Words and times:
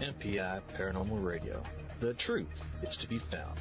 MPI 0.00 0.60
Paranormal 0.76 1.24
Radio. 1.24 1.62
The 2.00 2.14
truth 2.14 2.48
is 2.82 2.96
to 2.96 3.08
be 3.08 3.18
found. 3.18 3.58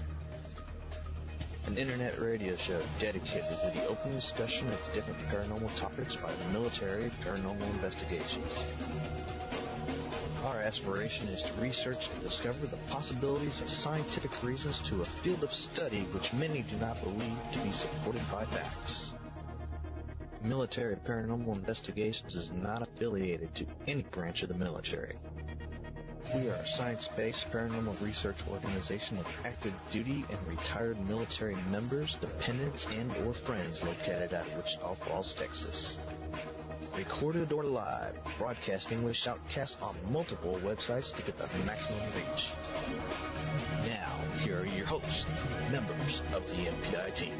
An 1.68 1.78
internet 1.78 2.20
radio 2.20 2.56
show 2.58 2.82
dedicated 3.00 3.58
to 3.62 3.72
the 3.80 3.86
open 3.88 4.14
discussion 4.16 4.68
of 4.68 4.94
different 4.94 5.20
paranormal 5.30 5.70
topics 5.80 6.16
by 6.16 6.32
the 6.32 6.60
military 6.60 7.12
paranormal 7.24 7.62
investigations. 7.74 8.64
Our 10.44 10.62
aspiration 10.62 11.28
is 11.28 11.44
to 11.44 11.62
research 11.62 12.10
and 12.12 12.24
discover 12.24 12.66
the 12.66 12.78
possibilities 12.90 13.62
of 13.62 13.70
scientific 13.70 14.32
reasons 14.44 14.80
to 14.90 15.02
a 15.02 15.06
field 15.06 15.44
of 15.44 15.54
study 15.54 16.02
which 16.12 16.34
many 16.34 16.64
do 16.64 16.76
not 16.78 17.02
believe 17.04 17.38
to 17.54 17.60
be 17.60 17.72
supported 17.72 18.24
by 18.32 18.46
facts. 18.46 19.11
Military 20.44 20.96
Paranormal 20.96 21.56
Investigations 21.56 22.34
is 22.34 22.50
not 22.52 22.82
affiliated 22.82 23.54
to 23.54 23.66
any 23.88 24.02
branch 24.02 24.42
of 24.42 24.50
the 24.50 24.56
military. 24.56 25.16
We 26.34 26.50
are 26.50 26.56
a 26.56 26.68
science-based 26.68 27.52
paranormal 27.52 28.02
research 28.02 28.38
organization 28.50 29.20
of 29.20 29.46
active 29.46 29.74
duty 29.92 30.26
and 30.30 30.48
retired 30.48 30.98
military 31.08 31.56
members, 31.70 32.16
dependents, 32.22 32.88
and 32.98 33.12
or 33.26 33.34
friends 33.34 33.84
located 33.84 34.34
out 34.34 34.48
of 34.48 34.58
Wichita 34.58 34.96
Falls, 34.96 35.36
Texas. 35.36 35.98
Recorded 36.98 37.52
or 37.52 37.64
live, 37.64 38.16
broadcasting 38.38 39.04
with 39.04 39.16
shoutcasts 39.16 39.82
on 39.82 39.96
multiple 40.12 40.60
websites 40.64 41.14
to 41.16 41.22
get 41.22 41.38
the 41.38 41.48
maximum 41.66 42.00
reach. 42.16 42.50
Now, 43.88 44.12
here 44.40 44.62
are 44.62 44.66
your 44.66 44.88
hosts, 44.88 45.26
members 45.72 46.22
of 46.34 46.48
the 46.56 46.66
MPI 46.66 47.16
team. 47.16 47.34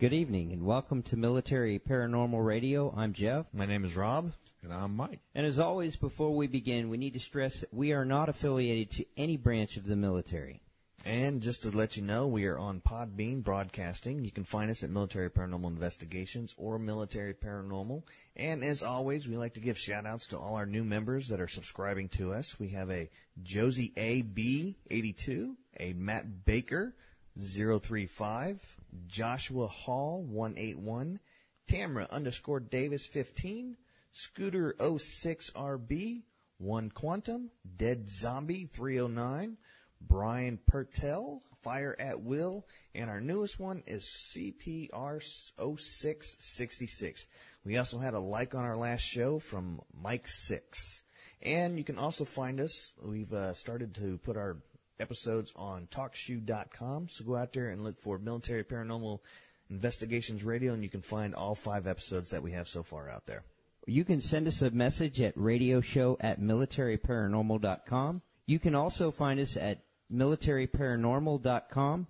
Good 0.00 0.14
evening 0.14 0.52
and 0.52 0.64
welcome 0.64 1.02
to 1.02 1.16
Military 1.18 1.78
Paranormal 1.78 2.42
Radio. 2.42 2.90
I'm 2.96 3.12
Jeff. 3.12 3.44
My 3.52 3.66
name 3.66 3.84
is 3.84 3.94
Rob. 3.94 4.32
And 4.62 4.72
I'm 4.72 4.96
Mike. 4.96 5.20
And 5.34 5.44
as 5.44 5.58
always, 5.58 5.94
before 5.96 6.34
we 6.34 6.46
begin, 6.46 6.88
we 6.88 6.96
need 6.96 7.12
to 7.12 7.20
stress 7.20 7.60
that 7.60 7.74
we 7.74 7.92
are 7.92 8.06
not 8.06 8.30
affiliated 8.30 8.90
to 8.92 9.04
any 9.18 9.36
branch 9.36 9.76
of 9.76 9.84
the 9.84 9.96
military. 9.96 10.62
And 11.04 11.42
just 11.42 11.60
to 11.64 11.70
let 11.70 11.98
you 11.98 12.02
know, 12.02 12.26
we 12.26 12.46
are 12.46 12.58
on 12.58 12.80
Podbean 12.80 13.42
Broadcasting. 13.42 14.24
You 14.24 14.30
can 14.30 14.44
find 14.44 14.70
us 14.70 14.82
at 14.82 14.88
Military 14.88 15.28
Paranormal 15.28 15.68
Investigations 15.68 16.54
or 16.56 16.78
Military 16.78 17.34
Paranormal. 17.34 18.02
And 18.36 18.64
as 18.64 18.82
always, 18.82 19.28
we 19.28 19.36
like 19.36 19.52
to 19.52 19.60
give 19.60 19.76
shout 19.76 20.06
outs 20.06 20.28
to 20.28 20.38
all 20.38 20.54
our 20.54 20.64
new 20.64 20.82
members 20.82 21.28
that 21.28 21.42
are 21.42 21.46
subscribing 21.46 22.08
to 22.16 22.32
us. 22.32 22.58
We 22.58 22.68
have 22.70 22.90
a 22.90 23.10
Josie 23.42 23.92
AB82, 23.98 25.56
a 25.78 25.92
Matt 25.92 26.46
Baker 26.46 26.94
035, 27.38 28.79
Joshua 29.06 29.66
Hall 29.66 30.22
181, 30.22 31.20
Tamra 31.68 32.08
underscore 32.10 32.60
Davis 32.60 33.06
15, 33.06 33.76
Scooter 34.12 34.74
06RB, 34.78 36.22
One 36.58 36.90
Quantum, 36.90 37.50
Dead 37.76 38.08
Zombie 38.08 38.68
309, 38.72 39.56
Brian 40.00 40.58
Pertel, 40.70 41.40
Fire 41.62 41.94
at 41.98 42.22
Will, 42.22 42.66
and 42.94 43.10
our 43.10 43.20
newest 43.20 43.60
one 43.60 43.82
is 43.86 44.04
CPR 44.34 45.22
0666. 45.22 47.26
We 47.64 47.76
also 47.76 47.98
had 47.98 48.14
a 48.14 48.20
like 48.20 48.54
on 48.54 48.64
our 48.64 48.76
last 48.76 49.02
show 49.02 49.38
from 49.38 49.82
Mike 49.94 50.26
Six. 50.26 51.02
And 51.42 51.78
you 51.78 51.84
can 51.84 51.98
also 51.98 52.24
find 52.24 52.60
us, 52.60 52.92
we've 53.02 53.32
uh, 53.32 53.54
started 53.54 53.94
to 53.96 54.18
put 54.18 54.36
our 54.36 54.58
episodes 55.00 55.52
on 55.56 55.88
TalkShoe.com, 55.90 57.08
so 57.08 57.24
go 57.24 57.36
out 57.36 57.52
there 57.52 57.70
and 57.70 57.82
look 57.82 58.00
for 58.00 58.18
Military 58.18 58.64
Paranormal 58.64 59.20
Investigations 59.70 60.44
Radio, 60.44 60.72
and 60.72 60.82
you 60.82 60.88
can 60.88 61.02
find 61.02 61.34
all 61.34 61.54
five 61.54 61.86
episodes 61.86 62.30
that 62.30 62.42
we 62.42 62.52
have 62.52 62.68
so 62.68 62.82
far 62.82 63.08
out 63.08 63.26
there. 63.26 63.44
You 63.86 64.04
can 64.04 64.20
send 64.20 64.46
us 64.46 64.62
a 64.62 64.70
message 64.70 65.20
at 65.20 65.32
radio 65.36 65.80
show 65.80 66.16
at 66.20 66.40
militaryparanormal.com. 66.40 68.22
You 68.46 68.58
can 68.58 68.74
also 68.74 69.10
find 69.10 69.40
us 69.40 69.56
at 69.56 69.84
militaryparanormal.com. 70.12 72.06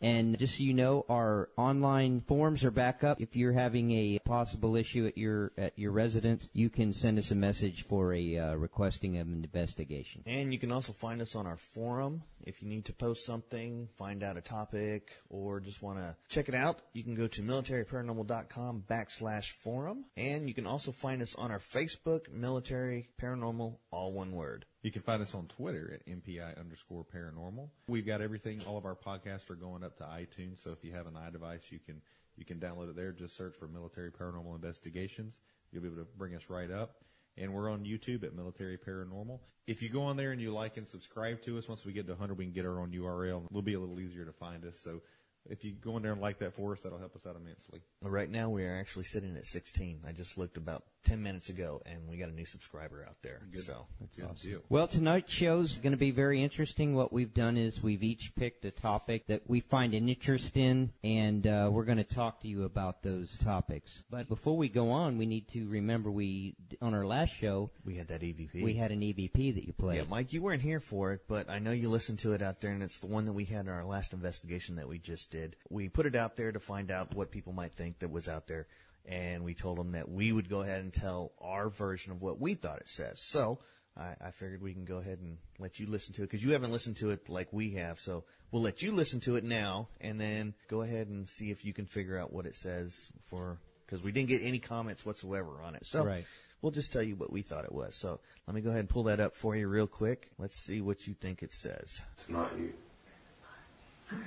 And 0.00 0.38
just 0.38 0.58
so 0.58 0.62
you 0.62 0.74
know, 0.74 1.06
our 1.08 1.48
online 1.56 2.20
forms 2.20 2.62
are 2.62 2.70
back 2.70 3.02
up. 3.04 3.20
If 3.22 3.36
you're 3.36 3.52
having 3.52 3.90
a 3.92 4.18
possible 4.18 4.76
issue 4.76 5.06
at 5.06 5.16
your 5.16 5.52
at 5.56 5.78
your 5.78 5.92
residence, 5.92 6.50
you 6.52 6.68
can 6.68 6.92
send 6.92 7.18
us 7.18 7.30
a 7.30 7.34
message 7.34 7.86
for 7.86 8.12
a 8.12 8.36
uh, 8.36 8.54
requesting 8.54 9.16
of 9.16 9.28
an 9.28 9.44
investigation. 9.44 10.22
And 10.26 10.52
you 10.52 10.58
can 10.58 10.72
also 10.72 10.92
find 10.92 11.22
us 11.22 11.34
on 11.34 11.46
our 11.46 11.56
forum 11.56 12.22
if 12.46 12.62
you 12.62 12.68
need 12.68 12.84
to 12.86 12.92
post 12.92 13.24
something, 13.24 13.88
find 13.96 14.22
out 14.22 14.36
a 14.36 14.40
topic, 14.40 15.10
or 15.28 15.60
just 15.60 15.82
want 15.82 15.98
to 15.98 16.16
check 16.28 16.48
it 16.48 16.54
out. 16.54 16.80
You 16.92 17.02
can 17.02 17.14
go 17.14 17.26
to 17.26 17.42
militaryparanormal.com 17.42 18.84
backslash 18.88 19.50
forum, 19.62 20.04
and 20.16 20.48
you 20.48 20.54
can 20.54 20.66
also 20.66 20.92
find 20.92 21.22
us 21.22 21.34
on 21.36 21.50
our 21.50 21.58
Facebook, 21.58 22.30
Military 22.30 23.08
Paranormal, 23.20 23.76
all 23.90 24.12
one 24.12 24.32
word. 24.32 24.66
You 24.82 24.92
can 24.92 25.02
find 25.02 25.22
us 25.22 25.34
on 25.34 25.46
Twitter 25.46 25.90
at 25.94 26.06
MPI 26.06 26.60
underscore 26.60 27.04
paranormal. 27.04 27.70
We've 27.88 28.06
got 28.06 28.20
everything. 28.20 28.60
All 28.66 28.76
of 28.76 28.84
our 28.84 28.94
podcasts 28.94 29.48
are 29.48 29.54
going 29.54 29.82
up 29.82 29.96
to 29.96 30.04
iTunes. 30.04 30.62
So 30.62 30.70
if 30.72 30.84
you 30.84 30.92
have 30.92 31.06
an 31.06 31.14
iDevice, 31.14 31.70
you 31.70 31.78
can, 31.78 32.02
you 32.36 32.44
can 32.44 32.58
download 32.58 32.90
it 32.90 32.96
there. 32.96 33.12
Just 33.12 33.34
search 33.34 33.54
for 33.56 33.66
Military 33.66 34.10
Paranormal 34.10 34.54
Investigations. 34.54 35.38
You'll 35.72 35.82
be 35.82 35.88
able 35.88 36.02
to 36.02 36.08
bring 36.18 36.34
us 36.34 36.42
right 36.50 36.70
up. 36.70 36.96
And 37.36 37.52
we're 37.52 37.70
on 37.70 37.84
YouTube 37.84 38.22
at 38.22 38.34
Military 38.34 38.78
Paranormal. 38.78 39.40
If 39.66 39.82
you 39.82 39.88
go 39.88 40.02
on 40.02 40.16
there 40.16 40.32
and 40.32 40.40
you 40.40 40.52
like 40.52 40.76
and 40.76 40.86
subscribe 40.86 41.42
to 41.42 41.58
us, 41.58 41.68
once 41.68 41.84
we 41.84 41.92
get 41.92 42.06
to 42.06 42.12
100, 42.12 42.38
we 42.38 42.44
can 42.44 42.52
get 42.52 42.66
our 42.66 42.78
own 42.78 42.90
URL. 42.90 43.44
It'll 43.50 43.62
be 43.62 43.74
a 43.74 43.80
little 43.80 43.98
easier 43.98 44.24
to 44.24 44.32
find 44.32 44.64
us. 44.64 44.78
So 44.82 45.00
if 45.48 45.64
you 45.64 45.72
go 45.72 45.96
in 45.96 46.02
there 46.02 46.12
and 46.12 46.20
like 46.20 46.38
that 46.38 46.54
for 46.54 46.72
us, 46.72 46.80
that'll 46.82 46.98
help 46.98 47.16
us 47.16 47.26
out 47.26 47.36
immensely. 47.36 47.82
Right 48.02 48.30
now, 48.30 48.50
we 48.50 48.64
are 48.64 48.78
actually 48.78 49.04
sitting 49.04 49.36
at 49.36 49.46
16. 49.46 50.00
I 50.06 50.12
just 50.12 50.38
looked 50.38 50.56
about 50.56 50.84
10 51.04 51.22
minutes 51.22 51.48
ago, 51.48 51.82
and 51.86 52.08
we 52.08 52.16
got 52.16 52.28
a 52.28 52.34
new 52.34 52.44
subscriber 52.44 53.04
out 53.08 53.16
there. 53.22 53.42
Good. 53.52 53.64
So 53.64 53.86
That's 54.00 54.16
Good 54.16 54.24
awesome. 54.24 54.50
deal. 54.50 54.60
Well, 54.68 54.88
tonight's 54.88 55.32
show's 55.32 55.78
going 55.78 55.92
to 55.92 55.98
be 55.98 56.10
very 56.10 56.42
interesting. 56.42 56.94
What 56.94 57.12
we've 57.12 57.32
done 57.34 57.56
is 57.56 57.82
we've 57.82 58.02
each 58.02 58.34
picked 58.34 58.64
a 58.64 58.70
topic 58.70 59.26
that 59.26 59.42
we 59.46 59.60
find 59.60 59.94
an 59.94 60.08
interest 60.08 60.56
in, 60.56 60.92
and 61.02 61.46
uh, 61.46 61.68
we're 61.72 61.84
going 61.84 61.98
to 61.98 62.04
talk 62.04 62.40
to 62.42 62.48
you 62.48 62.64
about 62.64 63.02
those 63.02 63.36
topics. 63.38 64.02
But 64.10 64.28
before 64.28 64.56
we 64.56 64.68
go 64.68 64.90
on, 64.90 65.18
we 65.18 65.26
need 65.26 65.48
to 65.48 65.68
remember 65.68 66.10
we 66.10 66.56
on 66.80 66.94
our 66.94 67.06
last 67.06 67.34
show 67.34 67.70
we 67.84 67.96
had 67.96 68.08
that 68.08 68.22
EVP. 68.22 68.62
we 68.62 68.74
had 68.74 68.90
an 68.90 69.00
EVP 69.00 69.54
that 69.54 69.64
you 69.64 69.72
played. 69.72 69.98
Yeah, 69.98 70.04
Mike, 70.08 70.32
you 70.32 70.42
weren't 70.42 70.62
here 70.62 70.80
for 70.80 71.12
it, 71.12 71.22
but 71.28 71.48
I 71.50 71.58
know 71.58 71.72
you 71.72 71.88
listened 71.88 72.18
to 72.20 72.32
it 72.32 72.42
out 72.42 72.60
there, 72.60 72.70
and 72.72 72.82
it's 72.82 72.98
the 72.98 73.06
one 73.06 73.24
that 73.26 73.32
we 73.32 73.44
had 73.44 73.66
in 73.66 73.72
our 73.72 73.84
last 73.84 74.12
investigation 74.12 74.76
that 74.76 74.88
we 74.88 74.98
just 74.98 75.30
did. 75.30 75.56
We 75.68 75.88
put 75.88 76.06
it 76.06 76.14
out 76.14 76.36
there 76.36 76.52
to 76.52 76.60
find 76.60 76.90
out 76.90 77.14
what 77.14 77.30
people 77.30 77.52
might 77.52 77.72
think 77.72 77.98
that 78.00 78.10
was 78.10 78.28
out 78.28 78.46
there, 78.46 78.66
and 79.06 79.44
we 79.44 79.54
told 79.54 79.78
them 79.78 79.92
that 79.92 80.08
we 80.08 80.32
would 80.32 80.48
go 80.48 80.60
ahead 80.62 80.80
and 80.80 80.92
tell 80.92 81.32
our 81.40 81.68
version 81.68 82.12
of 82.12 82.22
what 82.22 82.40
we 82.40 82.54
thought 82.54 82.80
it 82.80 82.88
says. 82.88 83.20
So 83.22 83.58
I, 83.96 84.14
I 84.20 84.30
figured 84.30 84.62
we 84.62 84.72
can 84.72 84.84
go 84.84 84.96
ahead 84.96 85.18
and 85.20 85.38
let 85.58 85.78
you 85.78 85.86
listen 85.86 86.14
to 86.14 86.22
it 86.22 86.30
because 86.30 86.44
you 86.44 86.52
haven't 86.52 86.72
listened 86.72 86.96
to 86.96 87.10
it 87.10 87.28
like 87.28 87.52
we 87.52 87.72
have. 87.72 87.98
So 87.98 88.24
we'll 88.50 88.62
let 88.62 88.82
you 88.82 88.92
listen 88.92 89.20
to 89.20 89.36
it 89.36 89.44
now, 89.44 89.88
and 90.00 90.20
then 90.20 90.54
go 90.68 90.82
ahead 90.82 91.08
and 91.08 91.28
see 91.28 91.50
if 91.50 91.64
you 91.64 91.72
can 91.72 91.86
figure 91.86 92.18
out 92.18 92.32
what 92.32 92.46
it 92.46 92.54
says 92.56 93.12
for 93.28 93.58
because 93.86 94.02
we 94.02 94.12
didn't 94.12 94.28
get 94.28 94.42
any 94.42 94.58
comments 94.58 95.04
whatsoever 95.04 95.60
on 95.62 95.74
it. 95.74 95.86
So 95.86 96.04
Right. 96.04 96.24
we'll 96.62 96.72
just 96.72 96.92
tell 96.92 97.02
you 97.02 97.16
what 97.16 97.30
we 97.30 97.42
thought 97.42 97.64
it 97.64 97.72
was. 97.72 97.94
So 97.96 98.20
let 98.46 98.54
me 98.54 98.62
go 98.62 98.70
ahead 98.70 98.80
and 98.80 98.88
pull 98.88 99.04
that 99.04 99.20
up 99.20 99.36
for 99.36 99.54
you 99.54 99.68
real 99.68 99.86
quick. 99.86 100.30
Let's 100.38 100.56
see 100.56 100.80
what 100.80 101.06
you 101.06 101.14
think 101.14 101.42
it 101.42 101.52
says. 101.52 102.00
It's 102.14 102.28
not 102.28 102.56
you. 102.58 102.72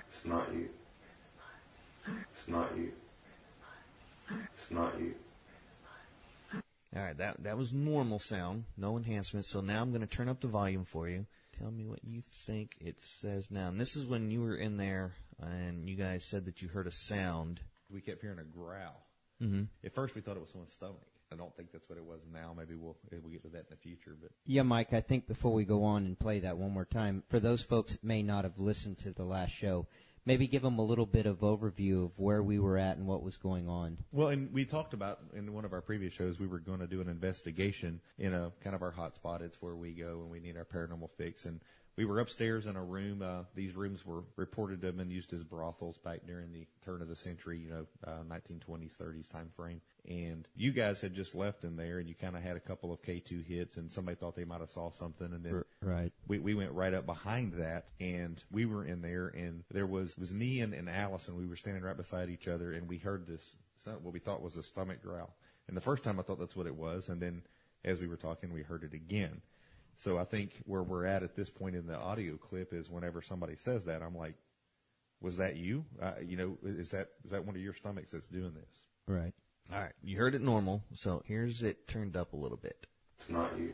It's 0.07 0.23
not 0.25 0.53
you. 0.53 0.69
It's 2.05 2.07
not 2.07 2.07
you. 2.07 2.19
It's 2.31 2.47
not 2.47 2.77
you. 2.77 2.91
All 6.95 7.03
right, 7.03 7.17
that 7.17 7.43
that 7.43 7.57
was 7.57 7.73
normal 7.73 8.19
sound, 8.19 8.63
no 8.77 8.97
enhancements. 8.97 9.49
So 9.49 9.61
now 9.61 9.81
I'm 9.81 9.89
going 9.89 10.01
to 10.01 10.07
turn 10.07 10.29
up 10.29 10.41
the 10.41 10.47
volume 10.47 10.85
for 10.85 11.07
you. 11.07 11.25
Tell 11.59 11.71
me 11.71 11.85
what 11.85 12.03
you 12.03 12.23
think 12.45 12.75
it 12.79 12.99
says 12.99 13.49
now. 13.51 13.67
And 13.67 13.79
this 13.79 13.95
is 13.95 14.05
when 14.05 14.31
you 14.31 14.41
were 14.41 14.55
in 14.55 14.77
there 14.77 15.13
and 15.41 15.89
you 15.89 15.95
guys 15.95 16.23
said 16.23 16.45
that 16.45 16.61
you 16.61 16.67
heard 16.67 16.87
a 16.87 16.91
sound. 16.91 17.59
We 17.89 18.01
kept 18.01 18.21
hearing 18.21 18.39
a 18.39 18.43
growl. 18.43 19.01
Mm-hmm. 19.41 19.63
At 19.83 19.93
first, 19.93 20.15
we 20.15 20.21
thought 20.21 20.37
it 20.37 20.41
was 20.41 20.49
someone's 20.49 20.73
stomach. 20.73 21.01
I 21.31 21.35
don't 21.35 21.55
think 21.55 21.71
that's 21.71 21.89
what 21.89 21.97
it 21.97 22.05
was 22.05 22.21
now. 22.33 22.53
Maybe 22.57 22.75
we'll 22.75 22.95
we'll 23.11 23.31
get 23.31 23.43
to 23.43 23.49
that 23.49 23.59
in 23.59 23.65
the 23.71 23.75
future. 23.75 24.15
But 24.19 24.31
Yeah, 24.45 24.61
Mike, 24.63 24.93
I 24.93 25.01
think 25.01 25.27
before 25.27 25.51
we 25.51 25.65
go 25.65 25.83
on 25.83 26.05
and 26.05 26.17
play 26.17 26.39
that 26.39 26.57
one 26.57 26.71
more 26.71 26.85
time, 26.85 27.23
for 27.29 27.39
those 27.39 27.61
folks 27.61 27.93
that 27.93 28.03
may 28.03 28.23
not 28.23 28.45
have 28.45 28.59
listened 28.59 28.99
to 28.99 29.11
the 29.11 29.25
last 29.25 29.51
show, 29.51 29.87
maybe 30.27 30.45
give 30.45 30.61
them 30.61 30.77
a 30.77 30.83
little 30.83 31.05
bit 31.05 31.25
of 31.25 31.39
overview 31.39 32.03
of 32.03 32.11
where 32.17 32.43
we 32.43 32.59
were 32.59 32.77
at 32.77 32.97
and 32.97 33.07
what 33.07 33.23
was 33.23 33.37
going 33.37 33.69
on. 33.69 33.97
Well, 34.11 34.27
and 34.27 34.51
we 34.51 34.65
talked 34.65 34.93
about 34.93 35.19
in 35.33 35.53
one 35.53 35.63
of 35.63 35.71
our 35.71 35.79
previous 35.79 36.13
shows, 36.13 36.37
we 36.37 36.47
were 36.47 36.59
going 36.59 36.79
to 36.79 36.87
do 36.87 36.99
an 36.99 37.07
investigation 37.07 38.01
in 38.19 38.33
a 38.33 38.51
kind 38.61 38.75
of 38.75 38.83
our 38.83 38.91
hot 38.91 39.15
spot. 39.15 39.41
It's 39.41 39.61
where 39.61 39.75
we 39.75 39.93
go 39.93 40.17
when 40.17 40.29
we 40.29 40.41
need 40.41 40.57
our 40.57 40.65
paranormal 40.65 41.11
fix. 41.17 41.45
And 41.45 41.61
we 41.97 42.05
were 42.05 42.19
upstairs 42.19 42.67
in 42.67 42.75
a 42.75 42.83
room. 42.83 43.23
Uh, 43.23 43.43
these 43.55 43.75
rooms 43.75 44.05
were 44.05 44.23
reported 44.35 44.81
to 44.81 44.87
have 44.87 44.97
been 44.97 45.09
used 45.09 45.33
as 45.33 45.43
brothels 45.43 45.97
back 45.97 46.19
during 46.27 46.53
the 46.53 46.67
turn 46.85 47.01
of 47.01 47.09
the 47.09 47.15
century, 47.15 47.57
you 47.57 47.69
know, 47.71 47.85
uh, 48.05 48.23
1920s, 48.29 48.95
30s 48.95 49.27
time 49.27 49.49
frame. 49.55 49.81
And 50.07 50.47
you 50.55 50.71
guys 50.71 51.01
had 51.01 51.15
just 51.15 51.33
left 51.33 51.63
in 51.63 51.75
there, 51.75 51.97
and 51.97 52.07
you 52.07 52.13
kind 52.13 52.37
of 52.37 52.43
had 52.43 52.55
a 52.55 52.59
couple 52.59 52.93
of 52.93 53.01
K2 53.01 53.43
hits, 53.43 53.77
and 53.77 53.91
somebody 53.91 54.15
thought 54.15 54.35
they 54.35 54.45
might 54.45 54.61
have 54.61 54.69
saw 54.69 54.91
something, 54.91 55.33
and 55.33 55.43
then 55.43 55.63
right. 55.81 56.13
we, 56.27 56.37
we 56.37 56.53
went 56.53 56.71
right 56.71 56.93
up 56.93 57.07
behind 57.07 57.53
that, 57.53 57.87
and 57.99 58.41
we 58.51 58.65
were 58.65 58.85
in 58.85 59.01
there, 59.01 59.27
and 59.27 59.63
there 59.71 59.87
was 59.87 60.11
it 60.11 60.19
was 60.19 60.31
me 60.31 60.61
and, 60.61 60.73
and 60.73 60.87
Allison. 60.87 61.35
We 61.35 61.47
were 61.47 61.55
standing 61.55 61.83
right 61.83 61.97
beside 61.97 62.29
each 62.29 62.47
other, 62.47 62.71
and 62.73 62.87
we 62.87 62.99
heard 62.99 63.25
this 63.27 63.55
what 64.01 64.13
we 64.13 64.19
thought 64.19 64.41
was 64.41 64.57
a 64.57 64.63
stomach 64.63 65.01
growl. 65.01 65.33
And 65.67 65.75
the 65.75 65.81
first 65.81 66.03
time 66.03 66.19
I 66.19 66.23
thought 66.23 66.39
that's 66.39 66.55
what 66.55 66.67
it 66.67 66.75
was, 66.75 67.09
and 67.09 67.21
then 67.21 67.41
as 67.85 67.99
we 67.99 68.07
were 68.07 68.17
talking, 68.17 68.53
we 68.53 68.61
heard 68.61 68.83
it 68.83 68.93
again. 68.93 69.41
So 69.97 70.19
I 70.19 70.25
think 70.25 70.51
where 70.65 70.83
we're 70.83 71.05
at 71.05 71.23
at 71.23 71.35
this 71.35 71.49
point 71.49 71.75
in 71.75 71.87
the 71.87 71.97
audio 71.97 72.37
clip 72.37 72.71
is 72.71 72.89
whenever 72.89 73.21
somebody 73.21 73.55
says 73.55 73.85
that, 73.85 74.03
I'm 74.03 74.15
like, 74.15 74.35
was 75.21 75.37
that 75.37 75.55
you? 75.55 75.85
Uh, 75.99 76.11
you 76.23 76.37
know, 76.37 76.57
is 76.63 76.91
that 76.91 77.09
is 77.25 77.31
that 77.31 77.43
one 77.43 77.55
of 77.55 77.61
your 77.61 77.73
stomachs 77.73 78.11
that's 78.11 78.27
doing 78.27 78.53
this? 78.53 78.69
Right. 79.07 79.33
All 79.73 79.79
right, 79.79 79.93
you 80.01 80.15
heard 80.17 80.33
it 80.35 80.41
normal, 80.41 80.83
so 80.95 81.23
here's 81.25 81.61
it 81.61 81.87
turned 81.87 82.15
up 82.15 82.31
a 82.31 82.37
little 82.37 82.57
bit. 82.57 82.87
It's 83.19 83.29
not 83.29 83.57
you. 83.57 83.73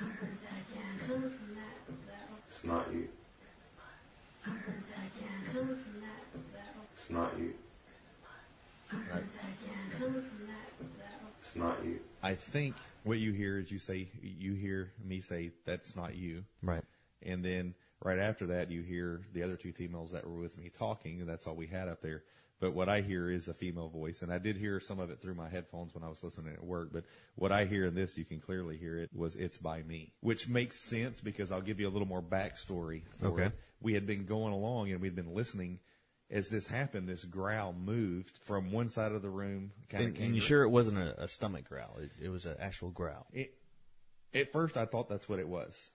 I 0.00 0.04
heard 0.04 0.38
that 0.42 0.72
again. 0.72 1.06
Coming 1.06 1.30
from 1.30 1.54
that, 1.56 2.06
that, 2.06 2.28
It's 2.48 2.64
not 2.64 2.92
you. 2.92 3.08
I 4.46 4.50
heard 4.50 4.82
that 4.88 5.18
again. 5.18 5.52
Coming 5.52 5.76
from 5.76 6.00
that, 6.00 6.54
that, 6.54 6.74
It's 6.94 7.10
not 7.10 7.38
you. 7.38 7.52
I 8.90 8.94
heard 8.94 9.26
that 9.34 9.66
again. 9.66 9.98
Coming 9.98 10.22
from 10.22 10.46
that, 10.46 10.98
that, 10.98 11.20
It's 11.38 11.56
not 11.56 11.84
you. 11.84 11.98
I 12.22 12.34
think 12.34 12.76
what 13.06 13.18
you 13.18 13.32
hear 13.32 13.58
is 13.58 13.70
you 13.70 13.78
say 13.78 14.08
you 14.20 14.54
hear 14.54 14.92
me 15.02 15.20
say 15.20 15.52
that's 15.64 15.94
not 15.96 16.16
you, 16.16 16.44
Right. 16.62 16.84
and 17.22 17.44
then 17.44 17.74
right 18.04 18.18
after 18.18 18.46
that 18.48 18.70
you 18.70 18.82
hear 18.82 19.22
the 19.32 19.42
other 19.42 19.56
two 19.56 19.72
females 19.72 20.12
that 20.12 20.26
were 20.28 20.40
with 20.40 20.58
me 20.58 20.68
talking, 20.68 21.20
and 21.20 21.28
that's 21.28 21.46
all 21.46 21.54
we 21.54 21.66
had 21.66 21.88
up 21.88 22.02
there. 22.02 22.24
But 22.58 22.72
what 22.72 22.88
I 22.88 23.02
hear 23.02 23.30
is 23.30 23.48
a 23.48 23.54
female 23.54 23.90
voice, 23.90 24.22
and 24.22 24.32
I 24.32 24.38
did 24.38 24.56
hear 24.56 24.80
some 24.80 24.98
of 24.98 25.10
it 25.10 25.20
through 25.20 25.34
my 25.34 25.48
headphones 25.48 25.94
when 25.94 26.02
I 26.02 26.08
was 26.08 26.22
listening 26.24 26.54
at 26.54 26.64
work. 26.64 26.88
But 26.90 27.04
what 27.34 27.52
I 27.52 27.66
hear 27.66 27.84
in 27.86 27.94
this, 27.94 28.16
you 28.16 28.24
can 28.24 28.40
clearly 28.40 28.78
hear 28.78 28.98
it, 28.98 29.10
was 29.14 29.36
"It's 29.36 29.58
by 29.58 29.82
me," 29.82 30.14
which 30.20 30.48
makes 30.48 30.76
sense 30.80 31.20
because 31.20 31.52
I'll 31.52 31.60
give 31.60 31.78
you 31.80 31.86
a 31.86 31.90
little 31.94 32.08
more 32.08 32.22
backstory. 32.22 33.02
For 33.20 33.28
Okay. 33.28 33.44
it. 33.46 33.52
We 33.80 33.92
had 33.92 34.06
been 34.06 34.24
going 34.24 34.54
along 34.54 34.90
and 34.90 35.00
we'd 35.02 35.14
been 35.14 35.34
listening. 35.34 35.80
As 36.30 36.48
this 36.48 36.66
happened, 36.66 37.08
this 37.08 37.24
growl 37.24 37.72
moved 37.72 38.38
from 38.42 38.72
one 38.72 38.88
side 38.88 39.12
of 39.12 39.22
the 39.22 39.30
room. 39.30 39.70
Kind 39.88 40.04
And, 40.04 40.16
and 40.18 40.34
you 40.34 40.40
sure 40.40 40.64
it 40.64 40.70
wasn't 40.70 40.98
a, 40.98 41.22
a 41.22 41.28
stomach 41.28 41.68
growl? 41.68 41.98
It, 42.00 42.10
it 42.20 42.28
was 42.30 42.46
an 42.46 42.56
actual 42.58 42.90
growl. 42.90 43.26
it, 43.32 43.54
at 44.34 44.52
first, 44.52 44.76
I 44.76 44.84
thought 44.84 45.08
that's 45.08 45.28
what 45.28 45.38
it 45.38 45.48
was, 45.48 45.90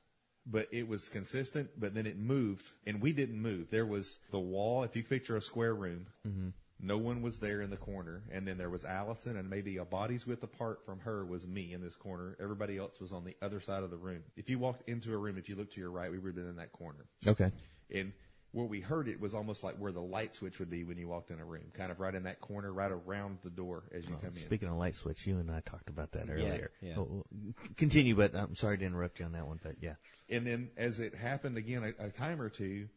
but 0.45 0.68
it 0.72 0.88
was 0.88 1.07
consistent. 1.07 1.69
But 1.78 1.94
then 1.94 2.07
it 2.07 2.18
moved, 2.18 2.66
and 2.86 3.01
we 3.01 3.12
didn't 3.12 3.42
move. 3.42 3.69
There 3.69 3.86
was 3.86 4.19
the 4.31 4.39
wall. 4.39 4.83
If 4.83 4.95
you 4.95 5.04
picture 5.04 5.36
a 5.36 5.42
square 5.42 5.75
room, 5.75 6.07
mm-hmm. 6.28 6.50
no 6.80 6.98
one 6.98 7.22
was 7.22 7.39
there 7.39 7.62
in 7.62 7.69
the 7.69 7.78
corner, 7.78 8.24
and 8.31 8.48
then 8.48 8.57
there 8.57 8.69
was 8.69 8.86
Allison, 8.86 9.38
and 9.38 9.50
maybe 9.50 9.78
a 9.78 9.86
body's 9.86 10.25
width 10.25 10.44
apart 10.44 10.86
from 10.86 11.00
her 11.01 11.25
was 11.25 11.45
me 11.45 11.74
in 11.74 11.81
this 11.81 11.95
corner. 11.95 12.36
Everybody 12.42 12.78
else 12.78 13.00
was 13.00 13.12
on 13.12 13.25
the 13.25 13.36
other 13.42 13.60
side 13.60 13.83
of 13.83 13.92
the 13.92 13.98
room. 13.98 14.24
If 14.36 14.50
you 14.50 14.57
walked 14.60 14.89
into 14.89 15.13
a 15.13 15.18
room, 15.18 15.38
if 15.38 15.50
you 15.50 15.56
looked 15.56 15.74
to 15.74 15.81
your 15.81 15.92
right, 15.92 16.12
we 16.12 16.18
would 16.18 16.28
have 16.28 16.36
been 16.36 16.50
in 16.50 16.56
that 16.56 16.72
corner. 16.72 17.06
Okay. 17.28 17.51
And 17.94 18.13
where 18.53 18.65
we 18.65 18.81
heard 18.81 19.07
it 19.07 19.19
was 19.19 19.33
almost 19.33 19.63
like 19.63 19.75
where 19.77 19.94
the 19.94 20.01
light 20.01 20.36
switch 20.36 20.59
would 20.59 20.69
be 20.69 20.83
when 20.83 20.98
you 20.98 21.07
walked 21.07 21.31
in 21.31 21.39
a 21.39 21.45
room, 21.45 21.71
kind 21.74 21.92
of 21.92 22.00
right 22.00 22.13
in 22.13 22.24
that 22.24 22.42
corner, 22.42 22.71
right 22.71 22.92
around 22.92 23.38
the 23.44 23.50
door 23.50 23.83
as 23.94 24.06
you 24.06 24.15
come 24.21 24.33
in. 24.36 24.42
Speaking 24.42 24.68
of 24.68 24.75
light 24.75 24.95
switch, 24.95 25.25
you 25.25 25.38
and 25.38 25.50
I 25.50 25.62
talked 25.62 25.89
about 25.89 26.12
that 26.12 26.30
earlier. 26.30 26.71
yeah. 26.81 26.95
Oh, 26.98 27.24
oh, 27.24 27.53
continue, 27.77 28.15
but 28.15 28.36
I'm 28.36 28.56
sorry 28.56 28.77
to 28.77 28.86
interrupt 28.86 29.19
you 29.19 29.25
on 29.25 29.31
that 29.33 29.48
one, 29.48 29.59
but 29.63 29.75
yeah. 29.80 29.94
And 30.30 30.45
then 30.45 30.69
as 30.75 31.00
it 31.00 31.15
happened 31.15 31.57
again 31.57 31.94
a, 31.98 32.07
a 32.07 32.09
time 32.09 32.42
or 32.42 32.50
two, 32.50 32.89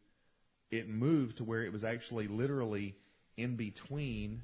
it 0.72 0.88
moved 0.88 1.36
to 1.38 1.44
where 1.44 1.62
it 1.62 1.72
was 1.72 1.84
actually 1.84 2.26
literally 2.26 2.96
in 3.36 3.54
between 3.54 4.42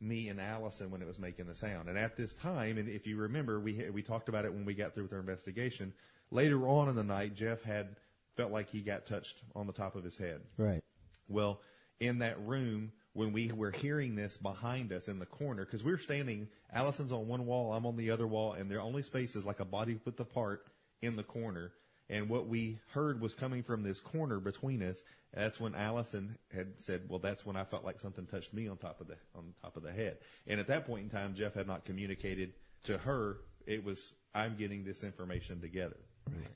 me 0.00 0.28
and 0.28 0.40
Allison 0.40 0.90
when 0.90 1.02
it 1.02 1.08
was 1.08 1.18
making 1.18 1.46
the 1.46 1.54
sound. 1.54 1.88
And 1.88 1.98
at 1.98 2.16
this 2.16 2.32
time, 2.34 2.78
and 2.78 2.88
if 2.88 3.06
you 3.08 3.16
remember, 3.16 3.58
we 3.58 3.90
we 3.92 4.02
talked 4.02 4.28
about 4.28 4.44
it 4.44 4.52
when 4.52 4.64
we 4.64 4.74
got 4.74 4.94
through 4.94 5.04
with 5.04 5.12
our 5.12 5.18
investigation. 5.18 5.92
Later 6.30 6.68
on 6.68 6.88
in 6.88 6.94
the 6.94 7.02
night, 7.02 7.34
Jeff 7.34 7.62
had 7.62 7.96
felt 8.38 8.52
like 8.52 8.70
he 8.70 8.80
got 8.80 9.04
touched 9.04 9.42
on 9.56 9.66
the 9.66 9.72
top 9.72 9.96
of 9.96 10.04
his 10.04 10.16
head. 10.16 10.40
Right. 10.56 10.80
Well, 11.26 11.60
in 11.98 12.20
that 12.20 12.40
room, 12.46 12.92
when 13.12 13.32
we 13.32 13.50
were 13.50 13.72
hearing 13.72 14.14
this 14.14 14.36
behind 14.36 14.92
us 14.92 15.08
in 15.08 15.18
the 15.18 15.26
corner, 15.26 15.64
because 15.64 15.82
we're 15.82 15.98
standing, 15.98 16.46
Allison's 16.72 17.10
on 17.10 17.26
one 17.26 17.46
wall, 17.46 17.72
I'm 17.72 17.84
on 17.84 17.96
the 17.96 18.12
other 18.12 18.28
wall, 18.28 18.52
and 18.52 18.70
their 18.70 18.80
only 18.80 19.02
space 19.02 19.34
is 19.34 19.44
like 19.44 19.58
a 19.58 19.64
body 19.64 19.98
width 20.04 20.20
apart 20.20 20.68
in 21.02 21.16
the 21.16 21.24
corner. 21.24 21.72
And 22.08 22.28
what 22.28 22.46
we 22.46 22.78
heard 22.92 23.20
was 23.20 23.34
coming 23.34 23.64
from 23.64 23.82
this 23.82 23.98
corner 23.98 24.38
between 24.38 24.84
us. 24.84 25.02
That's 25.34 25.58
when 25.58 25.74
Allison 25.74 26.38
had 26.54 26.74
said, 26.78 27.02
"Well, 27.08 27.18
that's 27.18 27.44
when 27.44 27.56
I 27.56 27.64
felt 27.64 27.84
like 27.84 28.00
something 28.00 28.24
touched 28.24 28.54
me 28.54 28.68
on 28.68 28.78
top 28.78 29.00
of 29.00 29.08
the 29.08 29.16
on 29.34 29.52
top 29.60 29.76
of 29.76 29.82
the 29.82 29.92
head." 29.92 30.18
And 30.46 30.58
at 30.58 30.68
that 30.68 30.86
point 30.86 31.02
in 31.02 31.10
time, 31.10 31.34
Jeff 31.34 31.52
had 31.54 31.66
not 31.66 31.84
communicated 31.84 32.54
to 32.84 32.96
her. 32.98 33.40
It 33.66 33.84
was 33.84 34.14
I'm 34.34 34.56
getting 34.56 34.84
this 34.84 35.02
information 35.02 35.60
together. 35.60 35.98
Right. 36.30 36.48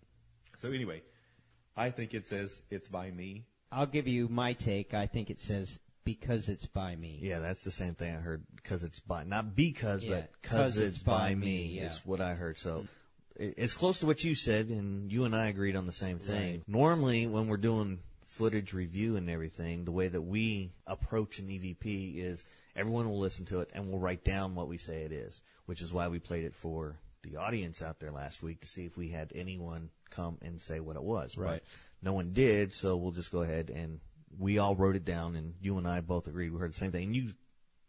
So 0.56 0.70
anyway, 0.70 1.02
I 1.76 1.90
think 1.90 2.14
it 2.14 2.26
says 2.26 2.62
it's 2.70 2.88
by 2.88 3.10
me. 3.10 3.44
I'll 3.70 3.86
give 3.86 4.06
you 4.06 4.28
my 4.28 4.52
take. 4.52 4.92
I 4.94 5.06
think 5.06 5.30
it 5.30 5.40
says 5.40 5.78
because 6.04 6.48
it's 6.48 6.66
by 6.66 6.96
me. 6.96 7.18
Yeah, 7.22 7.38
that's 7.38 7.62
the 7.62 7.70
same 7.70 7.94
thing 7.94 8.14
I 8.14 8.18
heard. 8.18 8.44
Because 8.54 8.82
it's 8.82 9.00
by, 9.00 9.24
not 9.24 9.54
because, 9.54 10.04
Yeah, 10.04 10.16
but 10.16 10.30
because 10.42 10.78
it's, 10.78 10.96
it's 10.96 11.02
by, 11.02 11.30
by 11.30 11.34
me, 11.34 11.46
me, 11.46 11.64
yeah. 11.76 11.86
is 11.86 12.00
what 12.04 12.20
I 12.20 12.34
heard. 12.34 12.58
So 12.58 12.86
it's 13.36 13.74
close 13.74 14.00
to 14.00 14.06
what 14.06 14.22
you 14.24 14.34
said, 14.34 14.68
and 14.68 15.10
you 15.10 15.24
and 15.24 15.34
I 15.34 15.48
agreed 15.48 15.76
on 15.76 15.86
the 15.86 15.92
same 15.92 16.18
thing. 16.18 16.50
Right. 16.52 16.62
Normally, 16.68 17.26
when 17.26 17.48
we're 17.48 17.56
doing 17.56 18.00
footage 18.26 18.72
review 18.72 19.16
and 19.16 19.28
everything, 19.30 19.84
the 19.84 19.92
way 19.92 20.08
that 20.08 20.22
we 20.22 20.72
approach 20.86 21.38
an 21.38 21.48
EVP 21.48 22.16
is 22.16 22.44
everyone 22.74 23.08
will 23.08 23.20
listen 23.20 23.44
to 23.46 23.60
it 23.60 23.70
and 23.74 23.88
we'll 23.88 23.98
write 23.98 24.24
down 24.24 24.54
what 24.54 24.68
we 24.68 24.78
say 24.78 25.02
it 25.02 25.12
is, 25.12 25.42
which 25.66 25.82
is 25.82 25.92
why 25.92 26.08
we 26.08 26.18
played 26.18 26.44
it 26.44 26.54
for 26.54 26.96
the 27.22 27.36
audience 27.36 27.82
out 27.82 28.00
there 28.00 28.10
last 28.10 28.42
week 28.42 28.60
to 28.60 28.66
see 28.66 28.84
if 28.84 28.96
we 28.96 29.10
had 29.10 29.30
anyone 29.34 29.90
come 30.14 30.38
and 30.42 30.60
say 30.60 30.80
what 30.80 30.96
it 30.96 31.02
was. 31.02 31.36
Right. 31.36 31.50
But 31.50 31.62
no 32.02 32.12
one 32.12 32.32
did, 32.32 32.72
so 32.72 32.96
we'll 32.96 33.12
just 33.12 33.32
go 33.32 33.42
ahead 33.42 33.70
and 33.70 34.00
we 34.38 34.58
all 34.58 34.74
wrote 34.74 34.96
it 34.96 35.04
down, 35.04 35.36
and 35.36 35.54
you 35.60 35.78
and 35.78 35.86
I 35.86 36.00
both 36.00 36.26
agreed 36.26 36.50
we 36.52 36.58
heard 36.58 36.72
the 36.72 36.78
same 36.78 36.92
thing. 36.92 37.04
And 37.04 37.16
you 37.16 37.32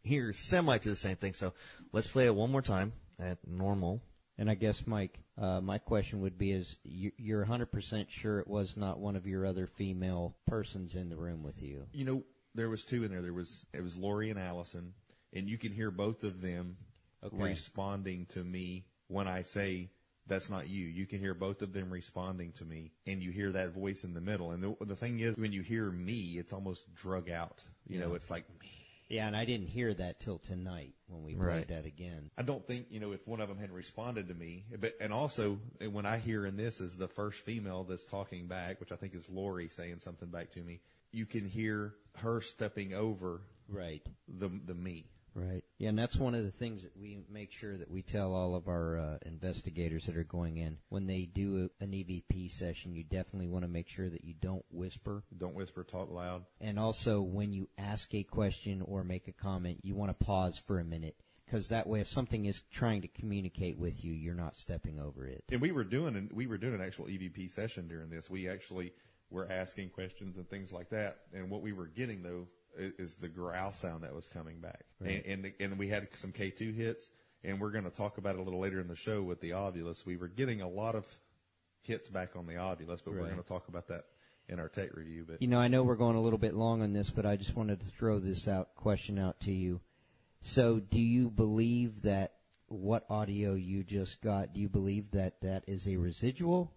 hear 0.04 0.34
semi 0.34 0.78
to 0.78 0.90
the 0.90 0.96
same 0.96 1.16
thing. 1.16 1.34
So 1.34 1.54
let's 1.92 2.08
play 2.08 2.26
it 2.26 2.36
one 2.36 2.52
more 2.52 2.62
time 2.62 2.94
at 3.20 3.38
normal. 3.48 4.02
And 4.38 4.50
I 4.50 4.56
guess, 4.56 4.86
Mike, 4.88 5.20
uh, 5.40 5.62
my 5.62 5.78
question 5.78 6.22
would 6.22 6.38
be: 6.38 6.52
Is 6.52 6.76
you, 6.84 7.12
you're 7.18 7.46
100% 7.46 8.10
sure 8.10 8.40
it 8.40 8.48
was 8.48 8.76
not 8.76 9.00
one 9.00 9.16
of 9.16 9.28
your 9.28 9.46
other 9.46 9.68
female 9.68 10.36
persons 10.48 10.96
in 10.96 11.10
the 11.10 11.16
room 11.16 11.44
with 11.44 11.62
you? 11.62 11.86
You 11.94 12.06
know, 12.06 12.24
there 12.56 12.70
was 12.70 12.84
two 12.84 13.04
in 13.04 13.12
there. 13.12 13.22
There 13.22 13.34
was 13.34 13.66
it 13.74 13.82
was 13.82 13.96
Lori 13.96 14.32
and 14.32 14.40
Allison, 14.40 14.94
and 15.34 15.48
you 15.48 15.58
can 15.58 15.72
hear 15.72 15.92
both 15.92 16.24
of 16.24 16.42
them 16.42 16.78
Okay. 17.24 17.38
responding 17.42 18.26
to 18.28 18.44
me 18.44 18.86
when 19.08 19.28
I 19.28 19.44
say 19.44 19.92
that's 20.28 20.50
not 20.50 20.68
you. 20.70 20.86
You 20.86 21.06
can 21.06 21.20
hear 21.20 21.34
both 21.34 21.62
of 21.62 21.74
them 21.74 21.90
responding 21.90 22.52
to 22.54 22.66
me, 22.66 22.92
and 23.06 23.22
you 23.22 23.32
hear 23.32 23.52
that 23.52 23.74
voice 23.74 24.04
in 24.04 24.14
the 24.14 24.22
middle. 24.22 24.52
And 24.52 24.64
the, 24.64 24.76
the 24.86 24.96
thing 24.96 25.20
is, 25.20 25.36
when 25.38 25.52
you 25.52 25.62
hear 25.62 25.92
me, 25.92 26.38
it's 26.38 26.54
almost 26.54 26.94
drug 26.96 27.30
out. 27.30 27.62
You 27.88 28.00
know, 28.00 28.14
it's 28.16 28.30
like 28.30 28.46
me. 28.62 28.70
Yeah, 29.10 29.28
and 29.28 29.36
I 29.36 29.44
didn't 29.46 29.68
hear 29.68 29.94
that 29.94 30.22
till 30.22 30.40
tonight 30.40 30.94
when 31.08 31.24
we 31.24 31.36
played 31.36 31.46
Right. 31.46 31.68
that 31.68 31.86
again. 31.86 32.32
I 32.38 32.42
don't 32.42 32.66
think 32.66 32.88
you 32.90 33.00
know 33.02 33.12
if 33.12 33.28
one 33.28 33.42
of 33.42 33.50
them 33.50 33.58
had 33.60 33.70
responded 33.72 34.30
to 34.30 34.34
me, 34.34 34.64
but 34.80 34.96
and 35.02 35.12
also 35.14 35.60
when 35.92 36.06
I 36.06 36.18
hear 36.18 36.46
in 36.46 36.56
this 36.56 36.80
is 36.80 36.96
the 36.96 37.10
first 37.10 37.42
female 37.42 37.84
that's 37.84 38.06
talking 38.06 38.48
back, 38.48 38.80
which 38.80 38.92
I 38.92 38.96
think 38.96 39.14
is 39.14 39.30
Lori 39.30 39.68
saying 39.68 40.00
something 40.04 40.30
back 40.30 40.52
to 40.54 40.60
me. 40.62 40.80
You 41.12 41.26
can 41.26 41.48
hear 41.48 41.94
her 42.20 42.40
stepping 42.42 42.94
over 42.94 43.42
Right. 43.68 44.02
the 44.28 44.50
the 44.66 44.74
me. 44.74 45.10
Right. 45.36 45.64
Yeah, 45.80 45.90
and 45.90 45.98
that's 45.98 46.16
one 46.16 46.36
of 46.36 46.44
the 46.44 46.52
things 46.52 46.84
that 46.84 46.96
we 46.96 47.20
make 47.32 47.52
sure 47.52 47.76
that 47.78 47.90
we 47.90 48.02
tell 48.04 48.34
all 48.34 48.56
of 48.56 48.68
our 48.68 48.98
uh, 48.98 49.18
investigators 49.26 50.06
that 50.06 50.16
are 50.16 50.24
going 50.24 50.58
in 50.58 50.78
when 50.90 51.08
they 51.08 51.26
do 51.26 51.70
a, 51.80 51.84
an 51.84 51.92
EVP 51.92 52.52
session. 52.52 52.94
You 52.96 53.04
definitely 53.04 53.48
want 53.48 53.64
to 53.64 53.70
make 53.70 53.90
sure 53.90 54.10
that 54.10 54.24
you 54.24 54.36
don't 54.40 54.64
whisper, 54.70 55.24
Don't 55.38 55.56
whisper, 55.56 55.84
talk 55.84 56.12
loud. 56.12 56.44
and 56.62 56.78
also 56.80 57.22
when 57.22 57.52
you 57.54 57.68
ask 57.78 58.14
a 58.14 58.24
question 58.24 58.82
or 58.86 59.04
make 59.04 59.28
a 59.28 59.32
comment, 59.32 59.80
you 59.84 59.96
want 59.96 60.18
to 60.18 60.26
pause 60.26 60.58
for 60.58 60.80
a 60.80 60.86
minute 60.86 61.16
because 61.46 61.68
that 61.70 61.88
way, 61.88 62.00
if 62.00 62.10
something 62.10 62.46
is 62.46 62.64
trying 62.72 63.02
to 63.02 63.08
communicate 63.08 63.78
with 63.78 64.04
you, 64.04 64.14
you're 64.14 64.34
not 64.34 64.58
stepping 64.58 65.00
over 65.00 65.26
it. 65.28 65.44
And 65.52 65.62
we 65.62 65.72
were 65.72 65.84
doing 65.84 66.16
an, 66.16 66.30
we 66.34 66.48
were 66.48 66.58
doing 66.58 66.74
an 66.76 66.82
actual 66.82 67.06
EVP 67.06 67.52
session 67.54 67.88
during 67.88 68.10
this. 68.10 68.30
We 68.30 68.48
actually 68.48 68.94
were 69.30 69.52
asking 69.52 69.90
questions 69.90 70.38
and 70.38 70.48
things 70.50 70.72
like 70.72 70.90
that. 70.92 71.18
And 71.34 71.50
what 71.50 71.62
we 71.62 71.74
were 71.74 71.88
getting 71.88 72.24
though 72.24 72.48
is, 72.78 73.16
the 73.16 73.28
growl 73.28 73.74
sound 73.74 74.04
that 74.04 74.14
was 74.14 74.28
coming 74.28 74.60
back. 74.60 74.84
Right. 75.00 75.24
And, 75.26 75.46
and 75.46 75.54
and 75.60 75.80
we 75.80 75.90
had 75.90 76.08
some 76.16 76.32
K2 76.32 76.76
hits, 76.76 77.08
and 77.44 77.60
we're 77.60 77.72
going 77.72 77.84
to 77.84 77.90
talk 77.90 78.18
about 78.18 78.36
it 78.36 78.40
a 78.40 78.44
little 78.44 78.60
later 78.60 78.80
in 78.80 78.88
the 78.88 78.96
show 78.96 79.22
with 79.22 79.42
the 79.42 79.52
Ovilus. 79.52 80.06
We 80.06 80.18
were 80.18 80.28
getting 80.28 80.62
a 80.62 80.70
lot 80.70 80.96
of 80.96 81.06
hits 81.82 82.10
back 82.10 82.36
on 82.36 82.48
the 82.48 82.54
Ovilus, 82.54 83.02
but 83.04 83.14
we're 83.14 83.26
going 83.26 83.36
to 83.36 83.48
talk 83.48 83.68
about 83.68 83.88
that 83.88 84.06
in 84.50 84.60
our 84.60 84.70
tech 84.70 84.96
review. 84.96 85.26
But 85.28 85.42
You 85.42 85.48
know, 85.48 85.60
I 85.60 85.68
know 85.68 85.84
we're 85.84 85.96
going 85.96 86.16
a 86.16 86.22
little 86.22 86.40
bit 86.40 86.54
long 86.54 86.82
on 86.82 86.94
this, 86.94 87.10
but 87.10 87.26
I 87.26 87.36
just 87.36 87.56
wanted 87.56 87.80
to 87.82 87.88
throw 87.88 88.20
this 88.20 88.48
out 88.48 88.76
question 88.76 89.20
out 89.20 89.40
to 89.42 89.52
you. 89.52 89.82
So, 90.42 90.80
do 90.80 91.00
you 91.00 91.30
believe 91.30 92.02
that 92.02 92.34
what 92.68 93.06
audio 93.10 93.54
you 93.54 93.84
just 93.84 94.22
got? 94.22 94.54
Do 94.54 94.60
you 94.60 94.68
believe 94.68 95.12
that 95.12 95.42
that 95.42 95.64
is 95.68 95.88
a 95.88 95.96
residual, 95.96 96.74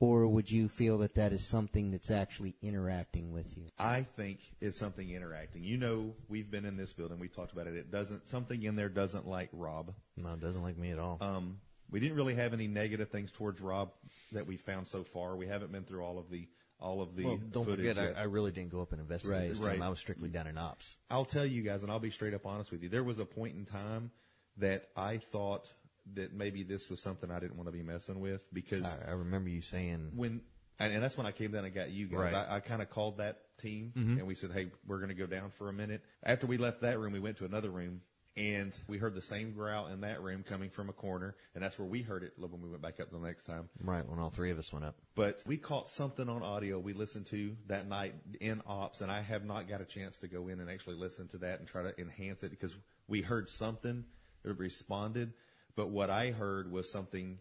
or 0.00 0.26
would 0.26 0.50
you 0.50 0.68
feel 0.68 0.98
that 0.98 1.14
that 1.14 1.32
is 1.32 1.46
something 1.46 1.90
that's 1.90 2.10
actually 2.10 2.56
interacting 2.62 3.32
with 3.32 3.54
you? 3.56 3.64
I 3.78 4.02
think 4.16 4.40
it's 4.60 4.78
something 4.78 5.08
interacting. 5.10 5.62
You 5.62 5.76
know, 5.76 6.14
we've 6.28 6.50
been 6.50 6.64
in 6.64 6.76
this 6.76 6.92
building. 6.92 7.18
We 7.20 7.28
talked 7.28 7.52
about 7.52 7.66
it. 7.66 7.74
It 7.76 7.90
doesn't. 7.92 8.26
Something 8.26 8.62
in 8.62 8.76
there 8.76 8.88
doesn't 8.88 9.28
like 9.28 9.50
Rob. 9.52 9.92
No, 10.16 10.32
it 10.32 10.40
doesn't 10.40 10.62
like 10.62 10.78
me 10.78 10.90
at 10.90 10.98
all. 10.98 11.18
Um, 11.20 11.58
we 11.90 12.00
didn't 12.00 12.16
really 12.16 12.34
have 12.34 12.54
any 12.54 12.66
negative 12.66 13.10
things 13.10 13.30
towards 13.30 13.60
Rob 13.60 13.90
that 14.32 14.46
we 14.46 14.56
found 14.56 14.86
so 14.88 15.04
far. 15.04 15.36
We 15.36 15.46
haven't 15.46 15.70
been 15.70 15.84
through 15.84 16.02
all 16.02 16.18
of 16.18 16.30
the 16.30 16.48
all 16.80 17.02
of 17.02 17.14
the 17.14 17.24
well, 17.24 17.36
don't 17.52 17.64
footage 17.66 17.80
forget, 17.86 17.96
yet. 17.96 18.16
I, 18.16 18.22
I 18.22 18.24
really 18.24 18.52
didn't 18.52 18.70
go 18.70 18.80
up 18.80 18.92
and 18.92 19.02
investigate 19.02 19.36
Right. 19.38 19.48
this 19.50 19.58
time. 19.58 19.68
Right. 19.68 19.82
I 19.82 19.90
was 19.90 19.98
strictly 19.98 20.30
down 20.30 20.46
in 20.46 20.56
ops. 20.56 20.96
I'll 21.10 21.26
tell 21.26 21.44
you 21.44 21.60
guys, 21.60 21.82
and 21.82 21.92
I'll 21.92 21.98
be 21.98 22.10
straight 22.10 22.32
up 22.32 22.46
honest 22.46 22.70
with 22.70 22.82
you. 22.82 22.88
There 22.88 23.04
was 23.04 23.18
a 23.18 23.26
point 23.26 23.54
in 23.54 23.66
time 23.66 24.12
that 24.56 24.88
I 24.96 25.18
thought 25.18 25.66
that 26.14 26.32
maybe 26.32 26.62
this 26.62 26.88
was 26.88 27.00
something 27.00 27.30
I 27.30 27.40
didn't 27.40 27.56
want 27.56 27.68
to 27.68 27.72
be 27.72 27.82
messing 27.82 28.20
with 28.20 28.42
because 28.52 28.84
I, 28.84 29.10
I 29.10 29.12
remember 29.12 29.50
you 29.50 29.62
saying, 29.62 30.12
when 30.14 30.40
and, 30.78 30.94
and 30.94 31.02
that's 31.02 31.16
when 31.16 31.26
I 31.26 31.32
came 31.32 31.52
down 31.52 31.64
and 31.64 31.74
got 31.74 31.90
you 31.90 32.06
guys. 32.06 32.32
Right. 32.32 32.34
I, 32.34 32.56
I 32.56 32.60
kind 32.60 32.82
of 32.82 32.90
called 32.90 33.18
that 33.18 33.42
team 33.58 33.92
mm-hmm. 33.96 34.18
and 34.18 34.26
we 34.26 34.34
said, 34.34 34.50
"Hey, 34.52 34.70
we're 34.86 34.98
going 34.98 35.10
to 35.10 35.14
go 35.14 35.26
down 35.26 35.50
for 35.58 35.68
a 35.68 35.72
minute." 35.72 36.02
After 36.22 36.46
we 36.46 36.56
left 36.56 36.80
that 36.82 36.98
room, 36.98 37.12
we 37.12 37.20
went 37.20 37.36
to 37.38 37.44
another 37.44 37.70
room 37.70 38.00
and 38.36 38.74
we 38.86 38.96
heard 38.96 39.14
the 39.14 39.22
same 39.22 39.52
growl 39.52 39.88
in 39.88 40.00
that 40.02 40.22
room 40.22 40.44
coming 40.48 40.70
from 40.70 40.88
a 40.88 40.92
corner, 40.92 41.34
and 41.54 41.62
that's 41.62 41.78
where 41.78 41.86
we 41.86 42.00
heard 42.00 42.22
it 42.22 42.32
when 42.38 42.62
we 42.62 42.68
went 42.68 42.80
back 42.80 43.00
up 43.00 43.10
the 43.10 43.18
next 43.18 43.44
time. 43.44 43.68
right 43.82 44.08
when 44.08 44.18
all 44.18 44.30
three 44.30 44.50
of 44.50 44.58
us 44.58 44.72
went 44.72 44.84
up. 44.84 44.96
But 45.14 45.42
we 45.46 45.56
caught 45.56 45.88
something 45.88 46.28
on 46.28 46.42
audio 46.42 46.78
we 46.78 46.92
listened 46.92 47.26
to 47.26 47.56
that 47.66 47.88
night 47.88 48.14
in 48.40 48.62
ops, 48.66 49.00
and 49.00 49.10
I 49.10 49.20
have 49.20 49.44
not 49.44 49.68
got 49.68 49.80
a 49.80 49.84
chance 49.84 50.16
to 50.18 50.28
go 50.28 50.48
in 50.48 50.60
and 50.60 50.70
actually 50.70 50.96
listen 50.96 51.28
to 51.28 51.38
that 51.38 51.58
and 51.58 51.68
try 51.68 51.82
to 51.82 52.00
enhance 52.00 52.42
it 52.42 52.50
because 52.50 52.74
we 53.08 53.20
heard 53.20 53.50
something 53.50 54.04
that 54.44 54.54
responded. 54.54 55.34
But 55.76 55.90
what 55.90 56.10
I 56.10 56.30
heard 56.30 56.70
was 56.70 56.90
something 56.90 57.38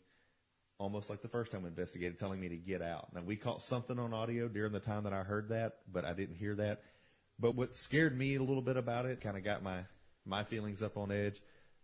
almost 0.77 1.09
like 1.09 1.21
the 1.21 1.27
first 1.27 1.51
time 1.51 1.63
we 1.63 1.67
investigated, 1.69 2.17
telling 2.17 2.39
me 2.39 2.49
to 2.49 2.55
get 2.55 2.81
out. 2.81 3.13
Now 3.13 3.21
we 3.21 3.35
caught 3.35 3.61
something 3.61 3.99
on 3.99 4.13
audio 4.13 4.47
during 4.47 4.71
the 4.71 4.79
time 4.79 5.03
that 5.03 5.13
I 5.13 5.23
heard 5.23 5.49
that, 5.49 5.79
but 5.91 6.05
I 6.05 6.13
didn't 6.13 6.35
hear 6.35 6.55
that. 6.55 6.81
But 7.37 7.55
what 7.55 7.75
scared 7.75 8.17
me 8.17 8.35
a 8.35 8.43
little 8.43 8.61
bit 8.61 8.77
about 8.77 9.05
it, 9.05 9.21
kind 9.21 9.37
of 9.37 9.43
got 9.43 9.61
my 9.61 9.81
my 10.25 10.43
feelings 10.43 10.81
up 10.81 10.97
on 10.97 11.11
edge, 11.11 11.41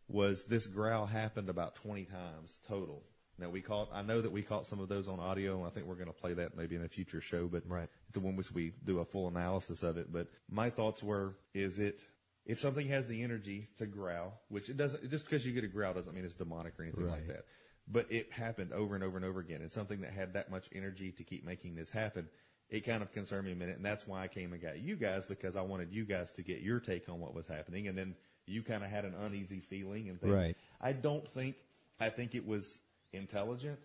was 0.08 0.46
this 0.46 0.68
growl 0.68 1.06
happened 1.06 1.50
about 1.50 1.76
20 1.76 2.06
times 2.06 2.60
total. 2.68 3.04
Now 3.38 3.50
we 3.50 3.62
caught, 3.62 3.90
I 3.92 4.02
know 4.02 4.22
that 4.22 4.32
we 4.32 4.42
caught 4.42 4.66
some 4.66 4.80
of 4.80 4.88
those 4.88 5.08
on 5.08 5.20
audio, 5.20 5.58
and 5.58 5.66
I 5.66 5.70
think 5.70 5.88
we're 5.88 5.96
going 5.96 6.08
to 6.08 6.14
play 6.14 6.34
that 6.34 6.56
maybe 6.56 6.76
in 6.76 6.84
a 6.84 6.88
future 6.88 7.22
show, 7.22 7.48
but 7.48 7.64
Right. 7.68 7.90
the 8.14 8.20
one 8.20 8.36
which 8.36 8.52
we 8.52 8.72
do 8.86 9.00
a 9.00 9.06
full 9.06 9.28
analysis 9.28 9.84
of 9.84 9.98
it. 9.98 10.12
But 10.12 10.28
my 10.50 10.70
thoughts 10.70 11.04
were, 11.04 11.36
is 11.54 11.80
it, 11.80 12.04
if 12.46 12.60
something 12.60 12.88
has 12.90 13.08
the 13.08 13.24
energy 13.24 13.68
to 13.78 13.86
growl, 13.86 14.40
which 14.50 14.70
it 14.70 14.78
doesn't, 14.78 15.10
just 15.10 15.26
because 15.26 15.46
you 15.46 15.52
get 15.52 15.64
a 15.64 15.68
growl 15.68 15.94
doesn't 15.94 16.14
mean 16.14 16.26
it's 16.26 16.36
demonic 16.36 16.74
or 16.80 16.84
anything 16.84 17.10
like 17.10 17.28
that. 17.28 17.46
But 17.88 18.12
it 18.12 18.32
happened 18.32 18.74
over 18.74 18.96
and 18.96 19.04
over 19.04 19.18
and 19.18 19.26
over 19.26 19.40
again. 19.40 19.62
And 19.62 19.72
something 19.72 20.02
that 20.02 20.12
had 20.12 20.34
that 20.34 20.50
much 20.50 20.70
energy 20.74 21.12
to 21.12 21.24
keep 21.24 21.46
making 21.46 21.76
this 21.76 21.90
happen, 21.90 22.28
it 22.70 22.82
kind 22.82 23.04
of 23.04 23.12
concerned 23.12 23.46
me 23.46 23.52
a 23.52 23.56
minute. 23.56 23.78
And 23.78 23.86
that's 23.86 24.08
why 24.08 24.24
I 24.24 24.28
came 24.28 24.54
and 24.54 24.62
got 24.62 24.80
you 24.80 24.96
guys 24.96 25.26
because 25.26 25.56
I 25.56 25.62
wanted 25.62 25.92
you 25.92 26.04
guys 26.04 26.32
to 26.34 26.42
get 26.42 26.62
your 26.62 26.80
take 26.80 27.10
on 27.10 27.20
what 27.20 27.34
was 27.36 27.48
happening. 27.48 27.88
And 27.88 27.98
then 27.98 28.16
you 28.48 28.64
kind 28.64 28.84
of 28.84 28.90
had 28.90 29.06
an 29.06 29.14
uneasy 29.22 29.60
feeling 29.60 30.10
and 30.10 30.20
things. 30.20 30.34
Right. 30.34 30.58
I 30.82 30.94
don't 30.94 31.28
think, 31.28 31.56
I 32.00 32.10
think 32.10 32.36
it 32.36 32.46
was 32.46 32.80
intelligent. 33.14 33.80